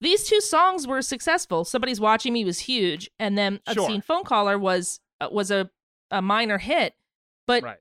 These 0.00 0.24
two 0.28 0.40
songs 0.40 0.86
were 0.86 1.02
successful. 1.02 1.64
Somebody's 1.64 1.98
watching 2.00 2.32
me 2.32 2.44
was 2.44 2.60
huge, 2.60 3.10
and 3.18 3.36
then 3.36 3.58
Sure. 3.72 3.82
obscene 3.84 4.00
phone 4.00 4.22
caller 4.22 4.56
was 4.56 5.00
uh, 5.20 5.28
was 5.32 5.50
a 5.50 5.68
a 6.12 6.22
minor 6.22 6.58
hit. 6.58 6.94
But 7.48 7.64
right. 7.64 7.78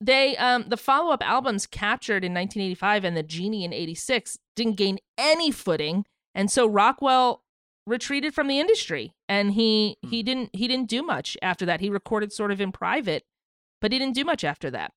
They 0.00 0.36
um 0.36 0.64
the 0.68 0.76
follow 0.76 1.12
up 1.12 1.22
albums 1.22 1.66
captured 1.66 2.24
in 2.24 2.32
1985 2.32 3.04
and 3.04 3.16
the 3.16 3.22
Genie 3.22 3.64
in 3.64 3.72
86 3.72 4.38
didn't 4.56 4.76
gain 4.76 4.98
any 5.18 5.50
footing, 5.50 6.04
and 6.34 6.50
so 6.50 6.66
Rockwell 6.66 7.42
retreated 7.86 8.34
from 8.34 8.46
the 8.46 8.58
industry, 8.60 9.14
and 9.28 9.52
he 9.52 9.96
Hmm. 10.02 10.08
he 10.10 10.22
didn't 10.22 10.50
he 10.54 10.68
didn't 10.68 10.88
do 10.88 11.02
much 11.02 11.36
after 11.42 11.66
that. 11.66 11.80
He 11.80 11.90
recorded 11.90 12.32
sort 12.32 12.50
of 12.52 12.60
in 12.60 12.72
private, 12.72 13.24
but 13.80 13.92
he 13.92 13.98
didn't 13.98 14.14
do 14.14 14.24
much 14.24 14.44
after 14.44 14.70
that. 14.70 14.92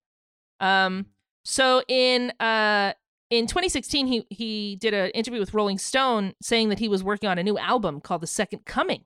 Um, 0.59 1.07
so 1.45 1.83
in 1.87 2.31
uh 2.39 2.93
in 3.29 3.47
2016, 3.47 4.07
he 4.07 4.25
he 4.29 4.75
did 4.75 4.93
an 4.93 5.09
interview 5.11 5.39
with 5.39 5.53
Rolling 5.53 5.79
Stone 5.79 6.33
saying 6.41 6.69
that 6.69 6.79
he 6.79 6.87
was 6.87 7.03
working 7.03 7.27
on 7.29 7.37
a 7.39 7.43
new 7.43 7.57
album 7.57 7.99
called 7.99 8.21
The 8.21 8.27
Second 8.27 8.65
Coming, 8.65 9.05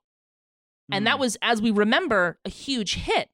and 0.91 1.07
that 1.07 1.13
Hmm. 1.15 1.21
was, 1.21 1.37
as 1.41 1.61
we 1.61 1.71
remember, 1.71 2.37
a 2.45 2.49
huge 2.49 2.95
hit. 2.95 3.29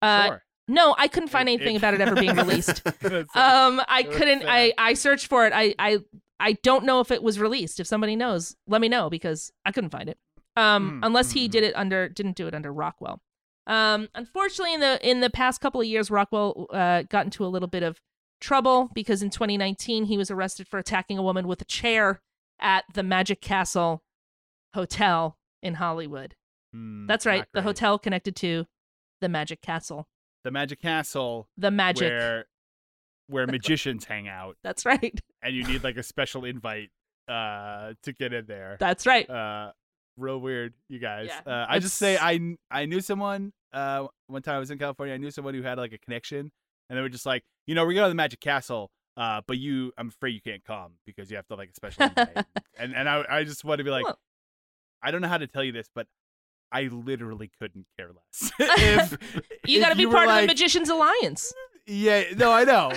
Uh, 0.00 0.26
Sure. 0.28 0.43
No, 0.66 0.94
I 0.98 1.08
couldn't 1.08 1.28
find 1.28 1.48
anything 1.48 1.76
about 1.76 1.94
it 1.94 2.00
ever 2.00 2.14
being 2.14 2.36
released. 2.44 2.82
Um, 3.34 3.82
I 3.88 4.02
couldn't. 4.02 4.44
I. 4.46 4.72
I 4.78 4.94
searched 4.94 5.26
for 5.26 5.46
it. 5.46 5.52
I 5.54 5.74
I 5.78 5.98
I 6.40 6.52
don't 6.62 6.84
know 6.84 7.00
if 7.00 7.10
it 7.10 7.22
was 7.22 7.38
released. 7.38 7.80
If 7.80 7.86
somebody 7.86 8.16
knows, 8.16 8.56
let 8.66 8.80
me 8.80 8.88
know 8.88 9.10
because 9.10 9.52
I 9.64 9.72
couldn't 9.72 9.90
find 9.90 10.08
it. 10.08 10.18
Um, 10.56 11.00
Mm, 11.02 11.06
unless 11.06 11.32
he 11.32 11.48
mm, 11.48 11.50
did 11.50 11.64
it 11.64 11.74
under 11.76 12.08
didn't 12.08 12.36
do 12.36 12.46
it 12.46 12.54
under 12.54 12.72
Rockwell. 12.72 13.20
Um, 13.66 14.08
unfortunately, 14.14 14.74
in 14.74 14.80
the 14.80 15.08
in 15.08 15.20
the 15.20 15.30
past 15.30 15.60
couple 15.60 15.80
of 15.80 15.86
years, 15.86 16.10
Rockwell 16.10 16.66
uh, 16.72 17.02
got 17.02 17.24
into 17.24 17.44
a 17.44 17.48
little 17.48 17.68
bit 17.68 17.82
of 17.82 18.00
trouble 18.40 18.90
because 18.94 19.22
in 19.22 19.30
2019 19.30 20.04
he 20.04 20.16
was 20.18 20.30
arrested 20.30 20.68
for 20.68 20.78
attacking 20.78 21.18
a 21.18 21.22
woman 21.22 21.48
with 21.48 21.60
a 21.62 21.64
chair 21.64 22.20
at 22.60 22.84
the 22.94 23.02
Magic 23.02 23.40
Castle 23.40 24.02
Hotel 24.74 25.38
in 25.62 25.74
Hollywood. 25.74 26.34
Hmm, 26.72 27.06
That's 27.06 27.26
right, 27.26 27.46
the 27.52 27.62
hotel 27.62 27.98
connected 27.98 28.36
to 28.36 28.66
the 29.20 29.28
Magic 29.28 29.60
Castle. 29.62 30.06
The 30.44 30.50
Magic 30.50 30.80
Castle, 30.80 31.48
The 31.58 31.70
Magic. 31.70 32.08
where 32.10 32.44
where 33.28 33.46
magicians 33.46 34.04
hang 34.04 34.28
out, 34.28 34.56
That's 34.62 34.84
right. 34.84 35.18
and 35.42 35.54
you 35.56 35.64
need 35.64 35.82
like 35.82 35.96
a 35.96 36.02
special 36.02 36.44
invite 36.44 36.90
uh 37.28 37.94
to 38.02 38.12
get 38.12 38.32
in 38.34 38.44
there. 38.46 38.76
That's 38.78 39.06
right. 39.06 39.28
uh 39.28 39.72
real 40.16 40.38
weird 40.38 40.74
you 40.88 41.00
guys 41.00 41.28
Yeah, 41.28 41.52
uh, 41.52 41.66
i 41.68 41.80
just 41.80 41.96
say 41.96 42.16
i 42.16 42.38
i 42.70 42.84
knew 42.86 43.00
someone 43.00 43.52
uh 43.72 44.06
one 44.28 44.42
time 44.42 44.54
i 44.54 44.58
was 44.60 44.70
in 44.70 44.78
california 44.78 45.12
i 45.12 45.16
knew 45.16 45.32
someone 45.32 45.54
who 45.54 45.62
had 45.62 45.76
like 45.76 45.92
a 45.92 45.98
connection 45.98 46.52
and 46.88 46.96
they 46.96 47.00
were 47.02 47.08
just 47.08 47.26
like 47.26 47.42
you 47.66 47.74
know 47.74 47.84
we're 47.84 47.94
going 47.94 48.04
to 48.04 48.10
the 48.10 48.14
magic 48.14 48.38
castle 48.38 48.92
uh 49.16 49.40
but 49.48 49.58
you 49.58 49.90
i'm 49.98 50.06
afraid 50.06 50.30
you 50.30 50.40
can't 50.40 50.62
come 50.64 50.92
because 51.04 51.32
you 51.32 51.36
have 51.36 51.48
to 51.48 51.56
like 51.56 51.70
a 51.70 51.74
special 51.74 52.04
invite. 52.04 52.46
and 52.78 52.94
and 52.94 53.08
i 53.08 53.24
i 53.28 53.42
just 53.42 53.64
want 53.64 53.78
to 53.78 53.84
be 53.84 53.90
like 53.90 54.04
Well- 54.04 54.20
i 55.02 55.10
don't 55.10 55.20
know 55.20 55.26
how 55.26 55.38
to 55.38 55.48
tell 55.48 55.64
you 55.64 55.72
this 55.72 55.88
but 55.92 56.06
i 56.74 56.82
literally 56.82 57.50
couldn't 57.58 57.86
care 57.96 58.10
less. 58.10 58.50
If 58.60 59.16
You 59.66 59.80
got 59.80 59.90
to 59.90 59.96
be 59.96 60.06
part 60.06 60.24
of 60.24 60.34
like, 60.34 60.42
the 60.42 60.48
Magicians 60.48 60.90
Alliance. 60.90 61.54
yeah 61.86 62.24
no 62.36 62.52
i 62.52 62.64
know. 62.64 62.92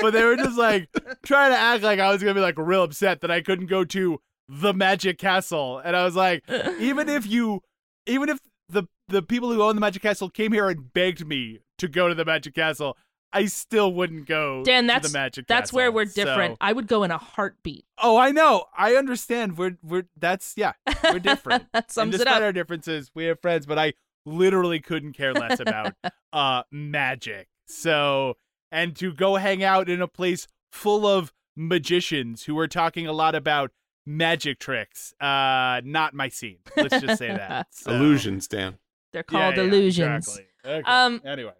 But 0.00 0.12
they 0.12 0.24
were 0.24 0.36
just 0.36 0.58
like 0.58 0.88
trying 1.24 1.52
to 1.52 1.58
act 1.58 1.82
like 1.84 2.00
I 2.00 2.10
was 2.10 2.22
gonna 2.22 2.34
be 2.34 2.40
like 2.40 2.58
real 2.58 2.82
upset 2.82 3.20
that 3.20 3.30
I 3.30 3.40
couldn't 3.42 3.66
go 3.66 3.84
to 3.84 4.18
the 4.48 4.72
Magic 4.74 5.18
Castle, 5.18 5.78
and 5.78 5.94
I 5.94 6.04
was 6.04 6.16
like, 6.16 6.42
even 6.80 7.08
if 7.08 7.24
you, 7.26 7.60
even 8.06 8.28
if 8.28 8.40
the 8.68 8.84
the 9.08 9.22
people 9.22 9.52
who 9.52 9.62
own 9.62 9.76
the 9.76 9.80
Magic 9.80 10.02
Castle 10.02 10.28
came 10.28 10.52
here 10.52 10.68
and 10.68 10.92
begged 10.92 11.24
me 11.26 11.60
to 11.78 11.86
go 11.86 12.08
to 12.08 12.14
the 12.14 12.24
Magic 12.24 12.54
Castle, 12.54 12.96
I 13.32 13.46
still 13.46 13.92
wouldn't 13.92 14.26
go. 14.26 14.64
Dan, 14.64 14.84
to 14.84 14.88
that's 14.88 15.12
the 15.12 15.18
Magic 15.18 15.46
that's 15.46 15.72
where 15.72 15.92
we're 15.92 16.04
different. 16.04 16.54
So- 16.54 16.58
I 16.60 16.72
would 16.72 16.86
go 16.88 17.02
in 17.04 17.10
a 17.10 17.18
heartbeat. 17.18 17.84
oh, 18.02 18.16
I 18.16 18.32
know, 18.32 18.64
I 18.76 18.94
understand. 18.96 19.56
We're 19.58 19.76
we're 19.82 20.06
that's 20.16 20.54
yeah, 20.56 20.72
we're 21.04 21.18
different. 21.32 21.66
that 21.72 21.90
sums 21.92 22.14
and 22.14 22.14
it 22.14 22.24
despite 22.24 22.36
up. 22.38 22.42
our 22.42 22.52
differences, 22.52 23.10
we 23.14 23.24
have 23.26 23.40
friends, 23.40 23.66
but 23.66 23.78
I 23.78 23.94
literally 24.26 24.80
couldn't 24.80 25.12
care 25.12 25.32
less 25.32 25.60
about 25.60 25.94
uh 26.32 26.62
magic. 26.72 27.48
So, 27.66 28.36
and 28.72 28.96
to 28.96 29.12
go 29.12 29.36
hang 29.36 29.62
out 29.62 29.88
in 29.88 30.02
a 30.02 30.08
place 30.08 30.48
full 30.72 31.06
of 31.06 31.32
magicians 31.56 32.44
who 32.44 32.58
are 32.58 32.68
talking 32.68 33.06
a 33.06 33.12
lot 33.12 33.34
about 33.34 33.70
magic 34.06 34.58
tricks, 34.58 35.14
uh 35.20 35.80
not 35.84 36.14
my 36.14 36.28
scene. 36.28 36.58
Let's 36.76 37.00
just 37.00 37.18
say 37.18 37.28
that. 37.28 37.68
So- 37.72 37.92
Illusions, 37.92 38.48
Dan. 38.48 38.78
They're 39.12 39.24
Yeah, 39.30 39.40
called 39.40 39.56
yeah, 39.56 39.62
illusions. 39.62 40.28
Exactly. 40.28 40.46
Okay. 40.64 40.82
Um, 40.90 41.20
anyway. 41.24 41.52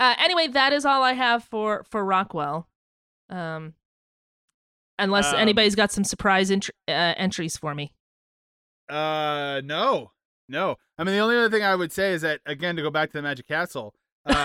Uh, 0.00 0.14
anyway, 0.18 0.48
that 0.48 0.72
is 0.72 0.84
all 0.84 1.02
I 1.02 1.12
have 1.14 1.44
for 1.44 1.84
for 1.90 2.04
Rockwell. 2.04 2.68
Um, 3.30 3.74
unless 4.98 5.32
Um, 5.32 5.38
anybody's 5.38 5.74
got 5.74 5.90
some 5.92 6.04
surprise 6.04 6.50
uh, 6.50 6.58
entries 6.88 7.56
for 7.56 7.74
me. 7.74 7.92
Uh, 8.88 9.60
no, 9.64 10.12
no. 10.48 10.76
I 10.98 11.04
mean, 11.04 11.14
the 11.14 11.20
only 11.20 11.36
other 11.36 11.50
thing 11.50 11.62
I 11.64 11.74
would 11.74 11.92
say 11.92 12.12
is 12.12 12.22
that 12.22 12.40
again, 12.46 12.76
to 12.76 12.82
go 12.82 12.90
back 12.90 13.10
to 13.10 13.18
the 13.18 13.22
Magic 13.22 13.46
Castle. 13.48 13.94
Uh, 14.24 14.44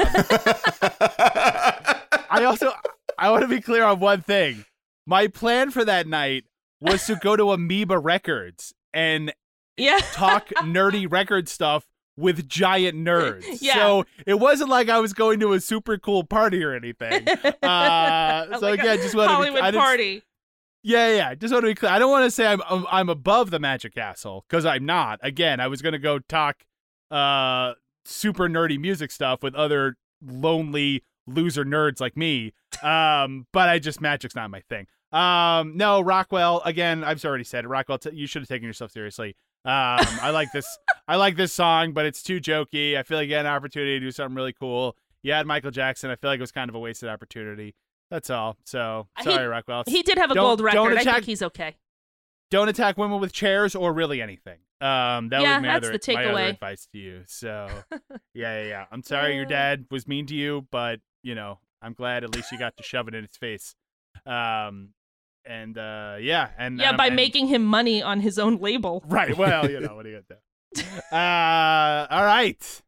I 2.29 2.43
also 2.45 2.71
I 3.17 3.29
want 3.31 3.41
to 3.43 3.47
be 3.47 3.61
clear 3.61 3.83
on 3.83 3.99
one 3.99 4.21
thing. 4.21 4.65
My 5.05 5.27
plan 5.27 5.71
for 5.71 5.83
that 5.85 6.07
night 6.07 6.45
was 6.79 7.05
to 7.07 7.15
go 7.15 7.35
to 7.35 7.51
Amoeba 7.51 7.97
Records 7.99 8.73
and 8.93 9.33
Yeah. 9.77 9.99
talk 10.13 10.47
nerdy 10.59 11.11
record 11.11 11.49
stuff 11.49 11.85
with 12.17 12.47
giant 12.47 12.97
nerds. 13.07 13.45
Yeah. 13.61 13.75
So 13.75 14.05
it 14.25 14.39
wasn't 14.39 14.69
like 14.69 14.89
I 14.89 14.99
was 14.99 15.13
going 15.13 15.39
to 15.39 15.53
a 15.53 15.59
super 15.59 15.97
cool 15.97 16.23
party 16.23 16.63
or 16.63 16.73
anything. 16.73 17.27
Uh, 17.63 18.57
so 18.59 18.67
Like 18.69 18.79
again, 18.79 18.97
just 18.97 19.15
want 19.15 19.29
to 19.29 19.33
Hollywood 19.35 19.61
I 19.61 19.71
party. 19.71 20.23
yeah, 20.83 21.15
yeah. 21.15 21.35
Just 21.35 21.53
want 21.53 21.63
to 21.63 21.67
be 21.67 21.75
clear. 21.75 21.91
I 21.91 21.99
don't 21.99 22.11
want 22.11 22.25
to 22.25 22.31
say 22.31 22.45
I'm 22.47 22.61
I'm- 22.63 22.85
I'm 22.91 23.09
above 23.09 23.49
the 23.51 23.59
Magic 23.59 23.93
Castle 23.95 24.45
because 24.49 24.65
I'm 24.65 24.85
not. 24.85 25.19
Again, 25.23 25.59
I 25.59 25.67
was 25.67 25.81
gonna 25.81 25.99
go 25.99 26.19
talk 26.19 26.65
uh 27.09 27.73
super 28.05 28.47
nerdy 28.49 28.79
music 28.79 29.11
stuff 29.11 29.43
with 29.43 29.53
other 29.55 29.95
lonely 30.25 31.03
loser 31.27 31.63
nerds 31.65 32.01
like 32.01 32.17
me. 32.17 32.53
Um, 32.81 33.45
but 33.53 33.69
I 33.69 33.79
just 33.79 34.01
Magic's 34.01 34.35
not 34.35 34.49
my 34.49 34.61
thing. 34.61 34.87
Um, 35.11 35.75
no, 35.77 36.01
Rockwell. 36.01 36.61
Again, 36.65 37.03
I've 37.03 37.23
already 37.23 37.43
said 37.43 37.65
it. 37.65 37.67
Rockwell. 37.67 37.97
T- 37.99 38.11
you 38.13 38.27
should 38.27 38.41
have 38.41 38.49
taken 38.49 38.65
yourself 38.65 38.91
seriously. 38.91 39.35
Um, 39.63 40.05
I 40.21 40.31
like 40.31 40.51
this. 40.51 40.65
I 41.07 41.17
like 41.17 41.35
this 41.35 41.53
song, 41.53 41.91
but 41.93 42.05
it's 42.05 42.23
too 42.23 42.39
jokey. 42.41 42.97
I 42.97 43.03
feel 43.03 43.17
like 43.17 43.29
you 43.29 43.35
had 43.35 43.45
an 43.45 43.51
opportunity 43.51 43.99
to 43.99 44.05
do 44.05 44.11
something 44.11 44.35
really 44.35 44.53
cool. 44.53 44.95
You 45.23 45.33
had 45.33 45.45
Michael 45.45 45.71
Jackson. 45.71 46.09
I 46.09 46.15
feel 46.15 46.31
like 46.31 46.39
it 46.39 46.41
was 46.41 46.51
kind 46.51 46.67
of 46.69 46.75
a 46.75 46.79
wasted 46.79 47.09
opportunity. 47.09 47.75
That's 48.09 48.29
all. 48.29 48.57
So 48.65 49.07
He- 49.19 49.23
sorry, 49.25 49.45
Rockwell. 49.47 49.83
He 49.87 50.01
did 50.03 50.17
have 50.17 50.31
a 50.31 50.33
Don't- 50.33 50.43
gold 50.43 50.59
don't 50.59 50.65
record. 50.91 51.07
I 51.07 51.13
think 51.13 51.25
he's 51.25 51.43
okay. 51.43 51.75
don't 52.49 52.67
attack 52.69 52.97
women 52.97 53.19
with 53.21 53.31
chairs 53.33 53.75
or 53.75 53.93
really 53.93 54.21
anything. 54.21 54.57
Um, 54.81 55.29
that 55.29 55.41
Yeah, 55.41 55.57
was 55.57 55.61
my 55.61 55.67
that's 55.67 55.87
other, 55.87 55.97
the 55.97 56.13
my 56.15 56.25
other 56.25 56.39
advice 56.49 56.87
to 56.91 56.97
you. 56.97 57.23
So, 57.27 57.69
yeah, 58.33 58.61
yeah, 58.61 58.63
yeah. 58.63 58.85
I'm 58.91 59.03
sorry 59.03 59.35
your 59.35 59.45
dad 59.45 59.85
was 59.91 60.07
mean 60.07 60.25
to 60.25 60.35
you, 60.35 60.67
but 60.71 60.99
you 61.21 61.35
know, 61.35 61.59
I'm 61.83 61.93
glad 61.93 62.23
at 62.23 62.33
least 62.35 62.51
you 62.51 62.57
got 62.57 62.75
to 62.77 62.83
shove 62.83 63.07
it 63.07 63.13
in 63.13 63.23
his 63.23 63.37
face. 63.37 63.75
Um, 64.25 64.89
and 65.45 65.77
uh, 65.77 66.15
yeah, 66.19 66.49
and 66.57 66.79
Yeah, 66.79 66.91
um, 66.91 66.97
by 66.97 67.07
and- 67.07 67.15
making 67.15 67.47
him 67.47 67.63
money 67.63 68.01
on 68.01 68.19
his 68.21 68.37
own 68.39 68.57
label. 68.57 69.03
right. 69.07 69.35
Well, 69.37 69.69
you 69.69 69.79
know 69.79 69.95
what 69.95 70.03
do 70.03 70.09
you 70.11 70.21
got 70.27 70.37
to 70.85 71.15
Uh, 71.15 72.07
all 72.15 72.23
right. 72.25 72.81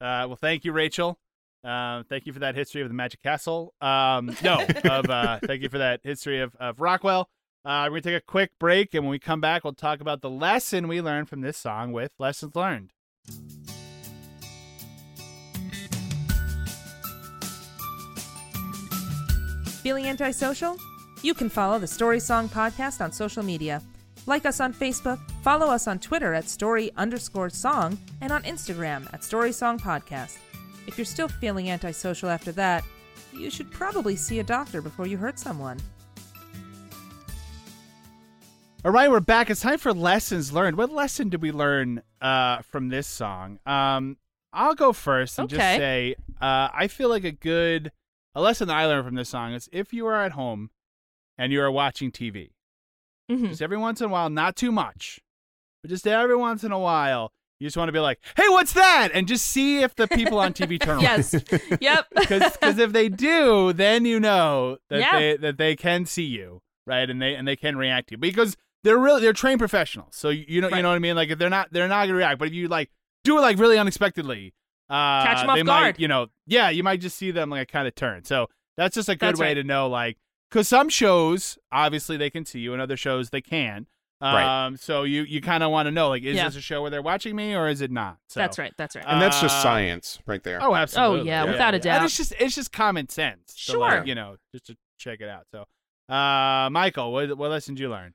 Uh, 0.00 0.24
well, 0.28 0.36
thank 0.40 0.64
you, 0.64 0.72
Rachel. 0.72 1.18
Um, 1.64 2.04
thank 2.04 2.26
you 2.26 2.32
for 2.32 2.38
that 2.40 2.54
history 2.54 2.82
of 2.82 2.88
the 2.88 2.94
Magic 2.94 3.22
Castle. 3.22 3.74
Um, 3.80 4.36
no, 4.42 4.64
of 4.84 5.10
uh, 5.10 5.40
thank 5.46 5.62
you 5.62 5.68
for 5.68 5.78
that 5.78 6.00
history 6.04 6.40
of 6.40 6.54
of 6.60 6.80
Rockwell. 6.80 7.28
Uh, 7.64 7.84
we're 7.90 8.00
gonna 8.00 8.02
take 8.02 8.14
a 8.14 8.20
quick 8.20 8.52
break, 8.60 8.94
and 8.94 9.02
when 9.04 9.10
we 9.10 9.18
come 9.18 9.40
back, 9.40 9.64
we'll 9.64 9.72
talk 9.72 10.00
about 10.00 10.20
the 10.20 10.30
lesson 10.30 10.86
we 10.86 11.00
learned 11.00 11.28
from 11.28 11.40
this 11.40 11.56
song 11.58 11.90
with 11.92 12.12
lessons 12.20 12.54
learned. 12.54 12.92
Feeling 19.82 20.06
antisocial? 20.06 20.76
You 21.26 21.34
can 21.34 21.48
follow 21.48 21.80
the 21.80 21.88
Story 21.88 22.20
Song 22.20 22.48
Podcast 22.48 23.00
on 23.00 23.10
social 23.10 23.42
media. 23.42 23.82
Like 24.26 24.46
us 24.46 24.60
on 24.60 24.72
Facebook, 24.72 25.18
follow 25.42 25.66
us 25.66 25.88
on 25.88 25.98
Twitter 25.98 26.32
at 26.34 26.48
story 26.48 26.92
underscore 26.96 27.50
song, 27.50 27.98
and 28.20 28.30
on 28.30 28.44
Instagram 28.44 29.12
at 29.12 29.24
Story 29.24 29.50
Song 29.50 29.76
Podcast. 29.76 30.38
If 30.86 30.96
you're 30.96 31.04
still 31.04 31.26
feeling 31.26 31.68
antisocial 31.68 32.28
after 32.28 32.52
that, 32.52 32.84
you 33.32 33.50
should 33.50 33.72
probably 33.72 34.14
see 34.14 34.38
a 34.38 34.44
doctor 34.44 34.80
before 34.80 35.08
you 35.08 35.16
hurt 35.16 35.40
someone. 35.40 35.80
All 38.84 38.92
right, 38.92 39.10
we're 39.10 39.18
back. 39.18 39.50
It's 39.50 39.62
time 39.62 39.78
for 39.78 39.92
lessons 39.92 40.52
learned. 40.52 40.76
What 40.76 40.92
lesson 40.92 41.28
did 41.28 41.42
we 41.42 41.50
learn 41.50 42.02
uh, 42.20 42.62
from 42.62 42.88
this 42.88 43.08
song? 43.08 43.58
Um, 43.66 44.16
I'll 44.52 44.76
go 44.76 44.92
first 44.92 45.40
and 45.40 45.48
just 45.48 45.60
say 45.60 46.14
uh, 46.40 46.68
I 46.72 46.86
feel 46.86 47.08
like 47.08 47.24
a 47.24 47.32
good 47.32 47.90
a 48.36 48.40
lesson 48.40 48.68
that 48.68 48.76
I 48.76 48.86
learned 48.86 49.06
from 49.06 49.16
this 49.16 49.30
song 49.30 49.54
is 49.54 49.68
if 49.72 49.92
you 49.92 50.06
are 50.06 50.22
at 50.22 50.30
home 50.30 50.70
and 51.38 51.52
you 51.52 51.60
are 51.62 51.70
watching 51.70 52.10
TV, 52.10 52.50
Mhm. 53.30 53.48
just 53.48 53.62
every 53.62 53.76
once 53.76 54.00
in 54.00 54.06
a 54.06 54.08
while, 54.08 54.30
not 54.30 54.56
too 54.56 54.70
much, 54.72 55.20
but 55.82 55.90
just 55.90 56.06
every 56.06 56.36
once 56.36 56.64
in 56.64 56.72
a 56.72 56.78
while, 56.78 57.32
you 57.58 57.66
just 57.66 57.76
want 57.76 57.88
to 57.88 57.92
be 57.92 57.98
like, 58.00 58.20
"Hey, 58.36 58.48
what's 58.48 58.74
that?" 58.74 59.08
and 59.14 59.26
just 59.26 59.46
see 59.46 59.80
if 59.82 59.94
the 59.94 60.06
people 60.08 60.38
on 60.38 60.52
TV 60.52 60.78
turn 60.78 60.96
around. 60.96 61.02
Yes. 61.02 61.34
yep. 61.80 62.06
Because 62.14 62.78
if 62.78 62.92
they 62.92 63.08
do, 63.08 63.72
then 63.72 64.04
you 64.04 64.20
know 64.20 64.78
that 64.90 64.98
Yeah. 65.00 65.18
they 65.18 65.36
that 65.38 65.56
they 65.58 65.74
can 65.76 66.04
see 66.04 66.24
you, 66.26 66.60
right? 66.86 67.08
And 67.08 67.20
they 67.22 67.34
and 67.34 67.46
they 67.48 67.56
can 67.56 67.76
react 67.76 68.08
to 68.08 68.14
you 68.14 68.18
because 68.18 68.56
they're 68.84 68.98
really 68.98 69.22
they're 69.22 69.32
trained 69.32 69.58
professionals. 69.58 70.14
So 70.16 70.28
you, 70.28 70.44
you 70.46 70.60
know 70.60 70.68
Right. 70.68 70.76
you 70.76 70.82
know 70.82 70.90
what 70.90 70.96
I 70.96 70.98
mean. 71.00 71.16
Like 71.16 71.30
if 71.30 71.38
they're 71.38 71.48
not 71.50 71.72
they're 71.72 71.88
not 71.88 72.06
gonna 72.06 72.18
react, 72.18 72.38
but 72.38 72.48
if 72.48 72.54
you 72.54 72.68
like 72.68 72.90
do 73.24 73.38
it 73.38 73.40
like 73.40 73.58
really 73.58 73.78
unexpectedly, 73.78 74.52
uh, 74.90 75.24
Catch 75.24 75.42
'em 75.44 75.50
off 75.50 75.56
they 75.56 75.62
guard. 75.62 75.82
might 75.96 76.00
you 76.00 76.08
know 76.08 76.26
yeah 76.46 76.68
you 76.70 76.82
might 76.84 77.00
just 77.00 77.16
see 77.16 77.30
them 77.30 77.48
like 77.50 77.68
kind 77.68 77.88
of 77.88 77.94
turn. 77.94 78.22
So 78.24 78.48
that's 78.76 78.94
just 78.94 79.08
a 79.08 79.14
good 79.14 79.20
That's 79.28 79.40
way 79.40 79.48
right. 79.48 79.54
to 79.54 79.64
know 79.64 79.88
like 79.88 80.18
because 80.50 80.68
some 80.68 80.88
shows 80.88 81.58
obviously 81.72 82.16
they 82.16 82.30
can 82.30 82.44
see 82.44 82.60
you 82.60 82.72
and 82.72 82.80
other 82.82 82.96
shows 82.96 83.30
they 83.30 83.40
can. 83.40 83.86
Um, 84.20 84.34
Right. 84.34 84.80
So 84.80 85.02
you 85.02 85.22
you 85.24 85.40
kind 85.42 85.62
of 85.62 85.70
want 85.70 85.86
to 85.86 85.90
know 85.90 86.08
like 86.08 86.22
is 86.22 86.36
Yeah. 86.36 86.46
this 86.46 86.56
a 86.56 86.60
show 86.62 86.80
where 86.80 86.90
they're 86.90 87.02
watching 87.02 87.36
me 87.36 87.54
or 87.54 87.68
is 87.68 87.80
it 87.82 87.90
not? 87.90 88.16
So, 88.28 88.40
That's 88.40 88.58
right. 88.58 88.72
That's 88.78 88.96
right. 88.96 89.04
and 89.06 89.20
that's 89.20 89.40
just 89.42 89.56
Uh, 89.58 89.62
science 89.62 90.18
right 90.26 90.42
there. 90.42 90.58
Oh, 90.62 90.74
absolutely. 90.74 91.20
Oh 91.20 91.24
yeah, 91.24 91.44
without 91.44 91.74
a 91.74 91.76
And 91.76 91.82
doubt. 91.82 92.04
it's 92.04 92.16
just 92.16 92.32
it's 92.40 92.54
just 92.54 92.72
common 92.72 93.08
sense. 93.10 93.54
to, 93.54 93.60
Sure. 93.72 93.78
like, 93.80 94.06
you 94.06 94.14
know, 94.14 94.36
just 94.52 94.66
to 94.68 94.76
check 94.98 95.20
it 95.20 95.28
out. 95.28 95.44
So, 95.52 95.66
Uh, 96.08 96.70
Michael, 96.70 97.12
what, 97.12 97.36
what 97.36 97.50
lesson 97.50 97.74
did 97.74 97.80
you 97.82 97.90
learn? 97.90 98.14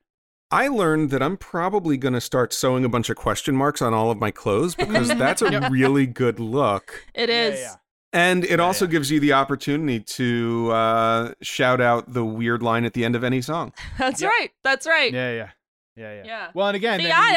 I 0.50 0.68
learned 0.68 1.10
that 1.10 1.22
I'm 1.22 1.36
probably 1.36 1.96
going 1.96 2.12
to 2.14 2.20
start 2.20 2.52
sewing 2.52 2.84
a 2.84 2.88
bunch 2.88 3.08
of 3.08 3.16
question 3.16 3.54
marks 3.56 3.80
on 3.80 3.94
all 3.94 4.10
of 4.10 4.18
my 4.18 4.30
clothes 4.30 4.74
because 4.74 5.08
that's 5.16 5.40
a 5.40 5.68
really 5.70 6.06
good 6.06 6.40
look. 6.40 7.06
It 7.14 7.30
is. 7.30 7.60
Yeah, 7.60 7.74
And 8.12 8.44
it 8.44 8.60
also 8.60 8.86
gives 8.86 9.10
you 9.10 9.20
the 9.20 9.32
opportunity 9.32 10.00
to 10.00 10.70
uh, 10.72 11.32
shout 11.40 11.80
out 11.80 12.12
the 12.12 12.24
weird 12.24 12.62
line 12.62 12.84
at 12.84 12.92
the 12.92 13.04
end 13.04 13.16
of 13.16 13.24
any 13.24 13.40
song. 13.40 13.72
That's 13.98 14.22
right. 14.22 14.50
That's 14.62 14.86
right. 14.86 15.12
yeah, 15.12 15.32
yeah, 15.32 15.50
yeah, 15.96 16.14
yeah. 16.16 16.22
Yeah. 16.26 16.50
Well, 16.54 16.68
and 16.68 16.76
again, 16.76 16.98
The 16.98 17.04
then 17.04 17.16
you- 17.16 17.30
you- 17.30 17.36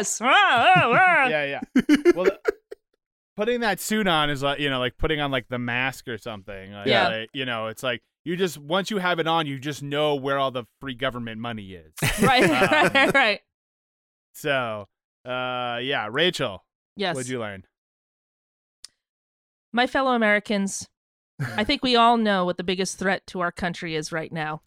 IRS. 0.00 0.20
Ah, 0.22 0.72
ah, 0.76 0.92
ah. 0.92 1.28
yeah, 1.28 1.44
yeah. 1.44 1.60
Well, 2.14 2.24
the- 2.24 2.40
putting 3.36 3.60
that 3.60 3.78
suit 3.80 4.08
on 4.08 4.30
is 4.30 4.42
like 4.42 4.58
you 4.58 4.68
know, 4.70 4.78
like 4.80 4.98
putting 4.98 5.20
on 5.20 5.30
like 5.30 5.46
the 5.48 5.58
mask 5.58 6.08
or 6.08 6.18
something. 6.18 6.72
Like, 6.72 6.86
Yeah. 6.88 7.08
like, 7.08 7.30
you 7.32 7.44
know, 7.44 7.68
it's 7.68 7.82
like 7.84 8.02
you 8.24 8.34
just 8.36 8.58
once 8.58 8.90
you 8.90 8.98
have 8.98 9.20
it 9.20 9.28
on, 9.28 9.46
you 9.46 9.58
just 9.60 9.80
know 9.82 10.16
where 10.16 10.38
all 10.38 10.50
the 10.50 10.64
free 10.80 10.94
government 10.94 11.40
money 11.40 11.72
is. 11.74 11.92
Right, 12.20 12.42
Um, 12.42 12.90
right, 12.92 13.14
right. 13.14 13.40
So, 14.32 14.88
uh, 15.24 15.78
yeah, 15.82 16.08
Rachel, 16.10 16.64
Yes. 16.96 17.14
what'd 17.14 17.30
you 17.30 17.38
learn? 17.38 17.64
My 19.72 19.86
fellow 19.86 20.12
Americans, 20.12 20.88
I 21.56 21.64
think 21.64 21.82
we 21.82 21.96
all 21.96 22.16
know 22.16 22.44
what 22.44 22.56
the 22.56 22.64
biggest 22.64 22.98
threat 22.98 23.26
to 23.28 23.40
our 23.40 23.52
country 23.52 23.94
is 23.94 24.12
right 24.12 24.32
now. 24.32 24.62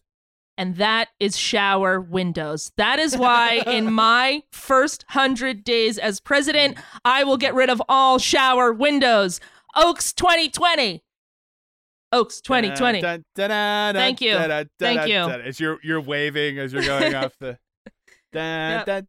And 0.58 0.76
that 0.76 1.08
is 1.18 1.38
shower 1.38 2.00
windows. 2.00 2.70
That 2.76 2.98
is 2.98 3.16
why, 3.16 3.62
in 3.66 3.92
my 3.94 4.42
first 4.52 5.06
hundred 5.08 5.64
days 5.64 5.96
as 5.96 6.20
president, 6.20 6.76
I 7.04 7.24
will 7.24 7.38
get 7.38 7.54
rid 7.54 7.70
of 7.70 7.80
all 7.88 8.18
shower 8.18 8.70
windows. 8.72 9.40
Oakes 9.74 10.12
2020. 10.12 11.02
Oakes 12.12 12.40
2020. 12.42 13.00
Dun, 13.00 13.24
dun, 13.34 13.48
dun, 13.48 13.94
dun, 13.94 13.94
Thank 13.94 14.20
you. 14.20 14.34
Thank 14.78 15.08
you. 15.08 15.16
As 15.16 15.60
you're 15.60 15.78
you're 15.82 16.00
waving 16.00 16.58
as 16.58 16.72
you're 16.72 16.82
going 16.82 17.14
off 17.14 17.32
the. 17.40 17.58
Yep. 18.32 19.06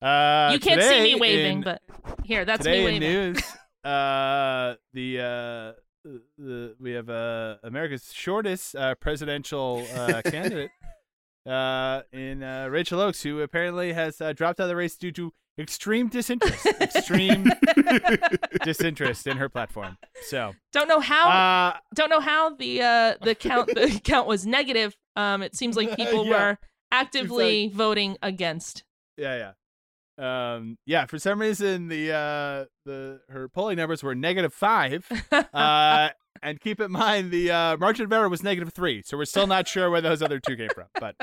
Uh, 0.00 0.50
you 0.52 0.58
can't 0.60 0.82
see 0.82 1.02
me 1.02 1.14
waving, 1.20 1.58
in- 1.58 1.62
but 1.62 1.82
here, 2.22 2.44
that's 2.44 2.64
me 2.64 2.78
in 2.96 3.02
waving. 3.02 3.42
Uh, 3.84 4.74
the 4.92 5.20
uh, 5.20 6.08
the 6.38 6.74
we 6.80 6.92
have 6.92 7.08
uh, 7.10 7.56
America's 7.62 8.12
shortest 8.12 8.74
uh, 8.76 8.94
presidential 8.96 9.86
uh, 9.94 10.22
candidate 10.24 10.70
uh, 11.46 12.02
in 12.12 12.42
uh, 12.42 12.68
Rachel 12.68 13.00
Oakes, 13.00 13.22
who 13.22 13.40
apparently 13.40 13.92
has 13.92 14.20
uh, 14.20 14.32
dropped 14.32 14.60
out 14.60 14.64
of 14.64 14.68
the 14.68 14.76
race 14.76 14.96
due 14.96 15.12
to 15.12 15.32
extreme 15.58 16.08
disinterest, 16.08 16.66
extreme 16.80 17.46
disinterest 18.64 19.26
in 19.26 19.36
her 19.36 19.48
platform. 19.48 19.96
So, 20.26 20.54
Don't 20.72 20.88
know 20.88 21.00
how. 21.00 21.28
uh, 21.28 21.78
don't 21.94 22.10
know 22.10 22.20
how 22.20 22.54
the 22.56 22.82
uh 22.82 23.14
the 23.22 23.34
count 23.34 23.68
the 23.68 24.00
count 24.04 24.26
was 24.26 24.46
negative. 24.46 24.96
Um, 25.16 25.42
it 25.42 25.54
seems 25.54 25.76
like 25.76 25.96
people 25.96 26.26
Yeah. 26.26 26.30
were 26.50 26.58
actively 26.90 27.70
voting 27.72 28.16
against. 28.22 28.84
yeah, 29.16 29.36
yeah. 29.36 29.52
Um, 30.16 30.78
yeah, 30.86 31.06
for 31.06 31.18
some 31.18 31.40
reason 31.40 31.88
the 31.88 32.12
uh 32.12 32.64
the 32.84 33.20
her 33.28 33.48
polling 33.48 33.76
numbers 33.76 34.02
were 34.02 34.14
negative 34.14 34.54
five. 34.54 35.06
Uh 35.52 36.10
and 36.42 36.60
keep 36.60 36.80
in 36.80 36.92
mind 36.92 37.30
the 37.30 37.50
uh 37.50 37.76
margin 37.76 38.04
of 38.04 38.12
error 38.12 38.28
was 38.28 38.42
negative 38.42 38.72
three, 38.72 39.02
so 39.02 39.16
we're 39.16 39.24
still 39.24 39.46
not 39.46 39.66
sure 39.66 39.90
where 39.90 40.00
those 40.00 40.22
other 40.22 40.38
two 40.38 40.56
came 40.56 40.68
from. 40.74 40.86
But 41.00 41.16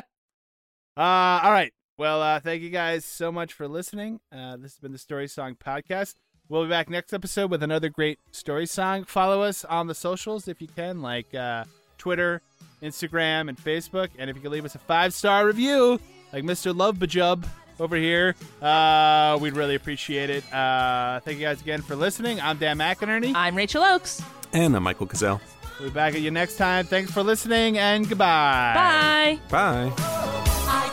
uh 0.97 1.39
all 1.43 1.51
right. 1.51 1.71
Well 1.97 2.21
uh 2.21 2.39
thank 2.41 2.61
you 2.61 2.69
guys 2.69 3.05
so 3.05 3.31
much 3.31 3.53
for 3.53 3.67
listening. 3.67 4.19
Uh 4.31 4.57
this 4.57 4.73
has 4.73 4.79
been 4.79 4.91
the 4.91 4.97
Story 4.97 5.27
Song 5.27 5.55
Podcast. 5.55 6.15
We'll 6.49 6.63
be 6.63 6.69
back 6.69 6.89
next 6.89 7.13
episode 7.13 7.49
with 7.49 7.63
another 7.63 7.87
great 7.87 8.19
story 8.31 8.65
song. 8.65 9.05
Follow 9.05 9.41
us 9.41 9.63
on 9.63 9.87
the 9.87 9.95
socials 9.95 10.49
if 10.49 10.61
you 10.61 10.67
can, 10.67 11.01
like 11.01 11.33
uh 11.33 11.63
Twitter, 11.97 12.41
Instagram, 12.81 13.47
and 13.47 13.57
Facebook. 13.57 14.09
And 14.17 14.29
if 14.29 14.35
you 14.35 14.41
can 14.41 14.51
leave 14.51 14.65
us 14.65 14.75
a 14.75 14.79
five 14.79 15.13
star 15.13 15.45
review, 15.45 15.97
like 16.33 16.43
Mr. 16.43 16.75
Love 16.75 16.97
Bajub 16.97 17.45
over 17.79 17.95
here, 17.95 18.35
uh, 18.61 19.37
we'd 19.41 19.55
really 19.55 19.75
appreciate 19.75 20.29
it. 20.29 20.43
Uh, 20.53 21.19
thank 21.21 21.39
you 21.39 21.45
guys 21.45 21.61
again 21.61 21.81
for 21.81 21.95
listening. 21.95 22.39
I'm 22.41 22.57
Dan 22.57 22.77
McInerney. 22.77 23.33
I'm 23.35 23.55
Rachel 23.55 23.83
Oakes. 23.83 24.21
And 24.53 24.75
I'm 24.75 24.83
Michael 24.83 25.07
Cazell. 25.07 25.39
We'll 25.79 25.89
be 25.89 25.93
back 25.93 26.13
at 26.13 26.21
you 26.21 26.31
next 26.31 26.57
time. 26.57 26.85
Thanks 26.85 27.11
for 27.11 27.23
listening 27.23 27.77
and 27.77 28.07
goodbye. 28.07 29.39
Bye. 29.49 29.91
Bye. 29.91 30.91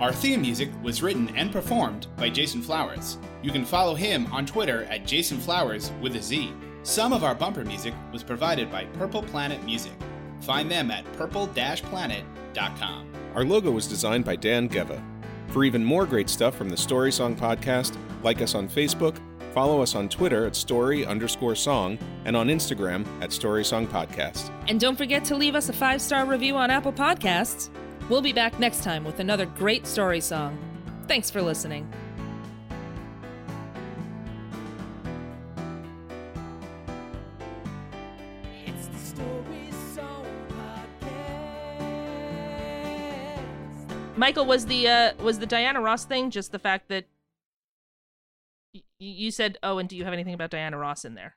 Our 0.00 0.12
theme 0.12 0.40
music 0.40 0.70
was 0.82 1.02
written 1.02 1.28
and 1.36 1.52
performed 1.52 2.06
by 2.16 2.30
Jason 2.30 2.62
Flowers. 2.62 3.18
You 3.42 3.52
can 3.52 3.66
follow 3.66 3.94
him 3.94 4.26
on 4.32 4.46
Twitter 4.46 4.84
at 4.84 5.06
Jason 5.06 5.36
Flowers 5.36 5.92
with 6.00 6.16
a 6.16 6.22
Z. 6.22 6.54
Some 6.84 7.12
of 7.12 7.22
our 7.22 7.34
bumper 7.34 7.66
music 7.66 7.92
was 8.10 8.22
provided 8.22 8.72
by 8.72 8.86
Purple 8.86 9.22
Planet 9.22 9.62
Music. 9.62 9.92
Find 10.40 10.70
them 10.70 10.90
at 10.90 11.04
purple-planet.com. 11.12 13.12
Our 13.34 13.44
logo 13.44 13.70
was 13.70 13.86
designed 13.86 14.24
by 14.24 14.36
Dan 14.36 14.68
Geva. 14.68 15.04
For 15.48 15.64
even 15.64 15.84
more 15.84 16.06
great 16.06 16.30
stuff 16.30 16.56
from 16.56 16.70
the 16.70 16.78
Story 16.78 17.12
Song 17.12 17.36
Podcast, 17.36 17.94
like 18.22 18.40
us 18.40 18.54
on 18.54 18.70
Facebook, 18.70 19.18
follow 19.52 19.82
us 19.82 19.94
on 19.94 20.08
Twitter 20.08 20.46
at 20.46 20.56
story 20.56 21.04
underscore 21.04 21.54
song, 21.54 21.98
and 22.24 22.34
on 22.34 22.48
Instagram 22.48 23.04
at 23.22 23.32
Story 23.32 23.66
Song 23.66 23.86
Podcast. 23.86 24.50
And 24.66 24.80
don't 24.80 24.96
forget 24.96 25.26
to 25.26 25.36
leave 25.36 25.54
us 25.54 25.68
a 25.68 25.74
five 25.74 26.00
star 26.00 26.24
review 26.24 26.56
on 26.56 26.70
Apple 26.70 26.94
Podcasts. 26.94 27.68
We'll 28.10 28.20
be 28.20 28.32
back 28.32 28.58
next 28.58 28.82
time 28.82 29.04
with 29.04 29.20
another 29.20 29.46
great 29.46 29.86
story 29.86 30.20
song. 30.20 30.58
Thanks 31.06 31.30
for 31.30 31.40
listening. 31.40 31.88
It's 38.66 38.86
the 38.88 38.98
Story 38.98 39.70
Song 39.94 40.26
Podcast. 43.80 44.16
Michael 44.16 44.44
was 44.44 44.66
the 44.66 44.88
uh 44.88 45.12
was 45.22 45.38
the 45.38 45.46
Diana 45.46 45.80
Ross 45.80 46.04
thing 46.04 46.30
just 46.30 46.50
the 46.50 46.58
fact 46.58 46.88
that 46.88 47.06
y- 48.74 48.82
you 48.98 49.30
said, 49.30 49.56
"Oh, 49.62 49.78
and 49.78 49.88
do 49.88 49.96
you 49.96 50.02
have 50.02 50.12
anything 50.12 50.34
about 50.34 50.50
Diana 50.50 50.76
Ross 50.78 51.04
in 51.04 51.14
there?" 51.14 51.36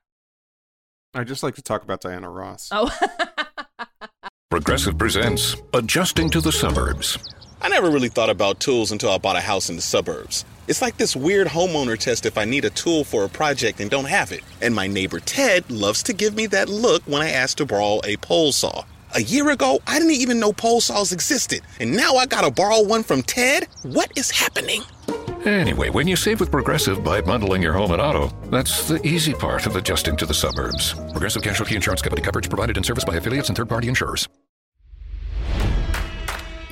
I 1.13 1.23
just 1.23 1.43
like 1.43 1.53
to 1.55 1.61
talk 1.61 1.83
about 1.83 2.01
Diana 2.01 2.31
Ross. 2.31 2.69
Oh. 2.71 2.91
Progressive 4.53 4.99
presents 4.99 5.55
Adjusting 5.73 6.29
to 6.29 6.39
the 6.39 6.51
Suburbs. 6.51 7.17
I 7.59 7.69
never 7.69 7.89
really 7.89 8.07
thought 8.07 8.29
about 8.29 8.59
tools 8.59 8.91
until 8.91 9.09
I 9.09 9.17
bought 9.17 9.35
a 9.35 9.39
house 9.39 9.71
in 9.71 9.75
the 9.75 9.81
suburbs. 9.81 10.45
It's 10.67 10.79
like 10.79 10.95
this 10.95 11.15
weird 11.15 11.47
homeowner 11.47 11.97
test 11.97 12.27
if 12.27 12.37
I 12.37 12.45
need 12.45 12.63
a 12.63 12.69
tool 12.69 13.03
for 13.03 13.23
a 13.23 13.29
project 13.29 13.79
and 13.79 13.89
don't 13.89 14.05
have 14.05 14.31
it. 14.31 14.41
And 14.61 14.75
my 14.75 14.85
neighbor 14.85 15.19
Ted 15.19 15.71
loves 15.71 16.03
to 16.03 16.13
give 16.13 16.35
me 16.35 16.45
that 16.45 16.69
look 16.69 17.01
when 17.07 17.23
I 17.23 17.31
ask 17.31 17.57
to 17.57 17.65
borrow 17.65 17.99
a 18.03 18.15
pole 18.17 18.51
saw. 18.51 18.83
A 19.15 19.23
year 19.23 19.49
ago, 19.49 19.79
I 19.87 19.97
didn't 19.97 20.13
even 20.13 20.39
know 20.39 20.53
pole 20.53 20.81
saws 20.81 21.11
existed. 21.13 21.61
And 21.79 21.97
now 21.97 22.17
I 22.17 22.27
gotta 22.27 22.51
borrow 22.51 22.83
one 22.83 23.01
from 23.01 23.23
Ted? 23.23 23.67
What 23.81 24.11
is 24.15 24.29
happening? 24.29 24.83
Anyway, 25.45 25.89
when 25.89 26.07
you 26.07 26.15
save 26.15 26.39
with 26.39 26.51
Progressive 26.51 27.03
by 27.03 27.21
bundling 27.21 27.63
your 27.63 27.73
home 27.73 27.91
and 27.91 28.01
auto, 28.01 28.29
that's 28.51 28.87
the 28.87 29.01
easy 29.05 29.33
part 29.33 29.65
of 29.65 29.75
adjusting 29.75 30.15
to 30.17 30.27
the 30.27 30.33
suburbs. 30.33 30.93
Progressive 31.11 31.41
Casualty 31.41 31.75
Insurance 31.75 32.03
Company 32.03 32.21
coverage 32.21 32.49
provided 32.49 32.77
in 32.77 32.83
service 32.83 33.03
by 33.03 33.15
affiliates 33.15 33.49
and 33.49 33.57
third 33.57 33.67
party 33.67 33.87
insurers. 33.87 34.29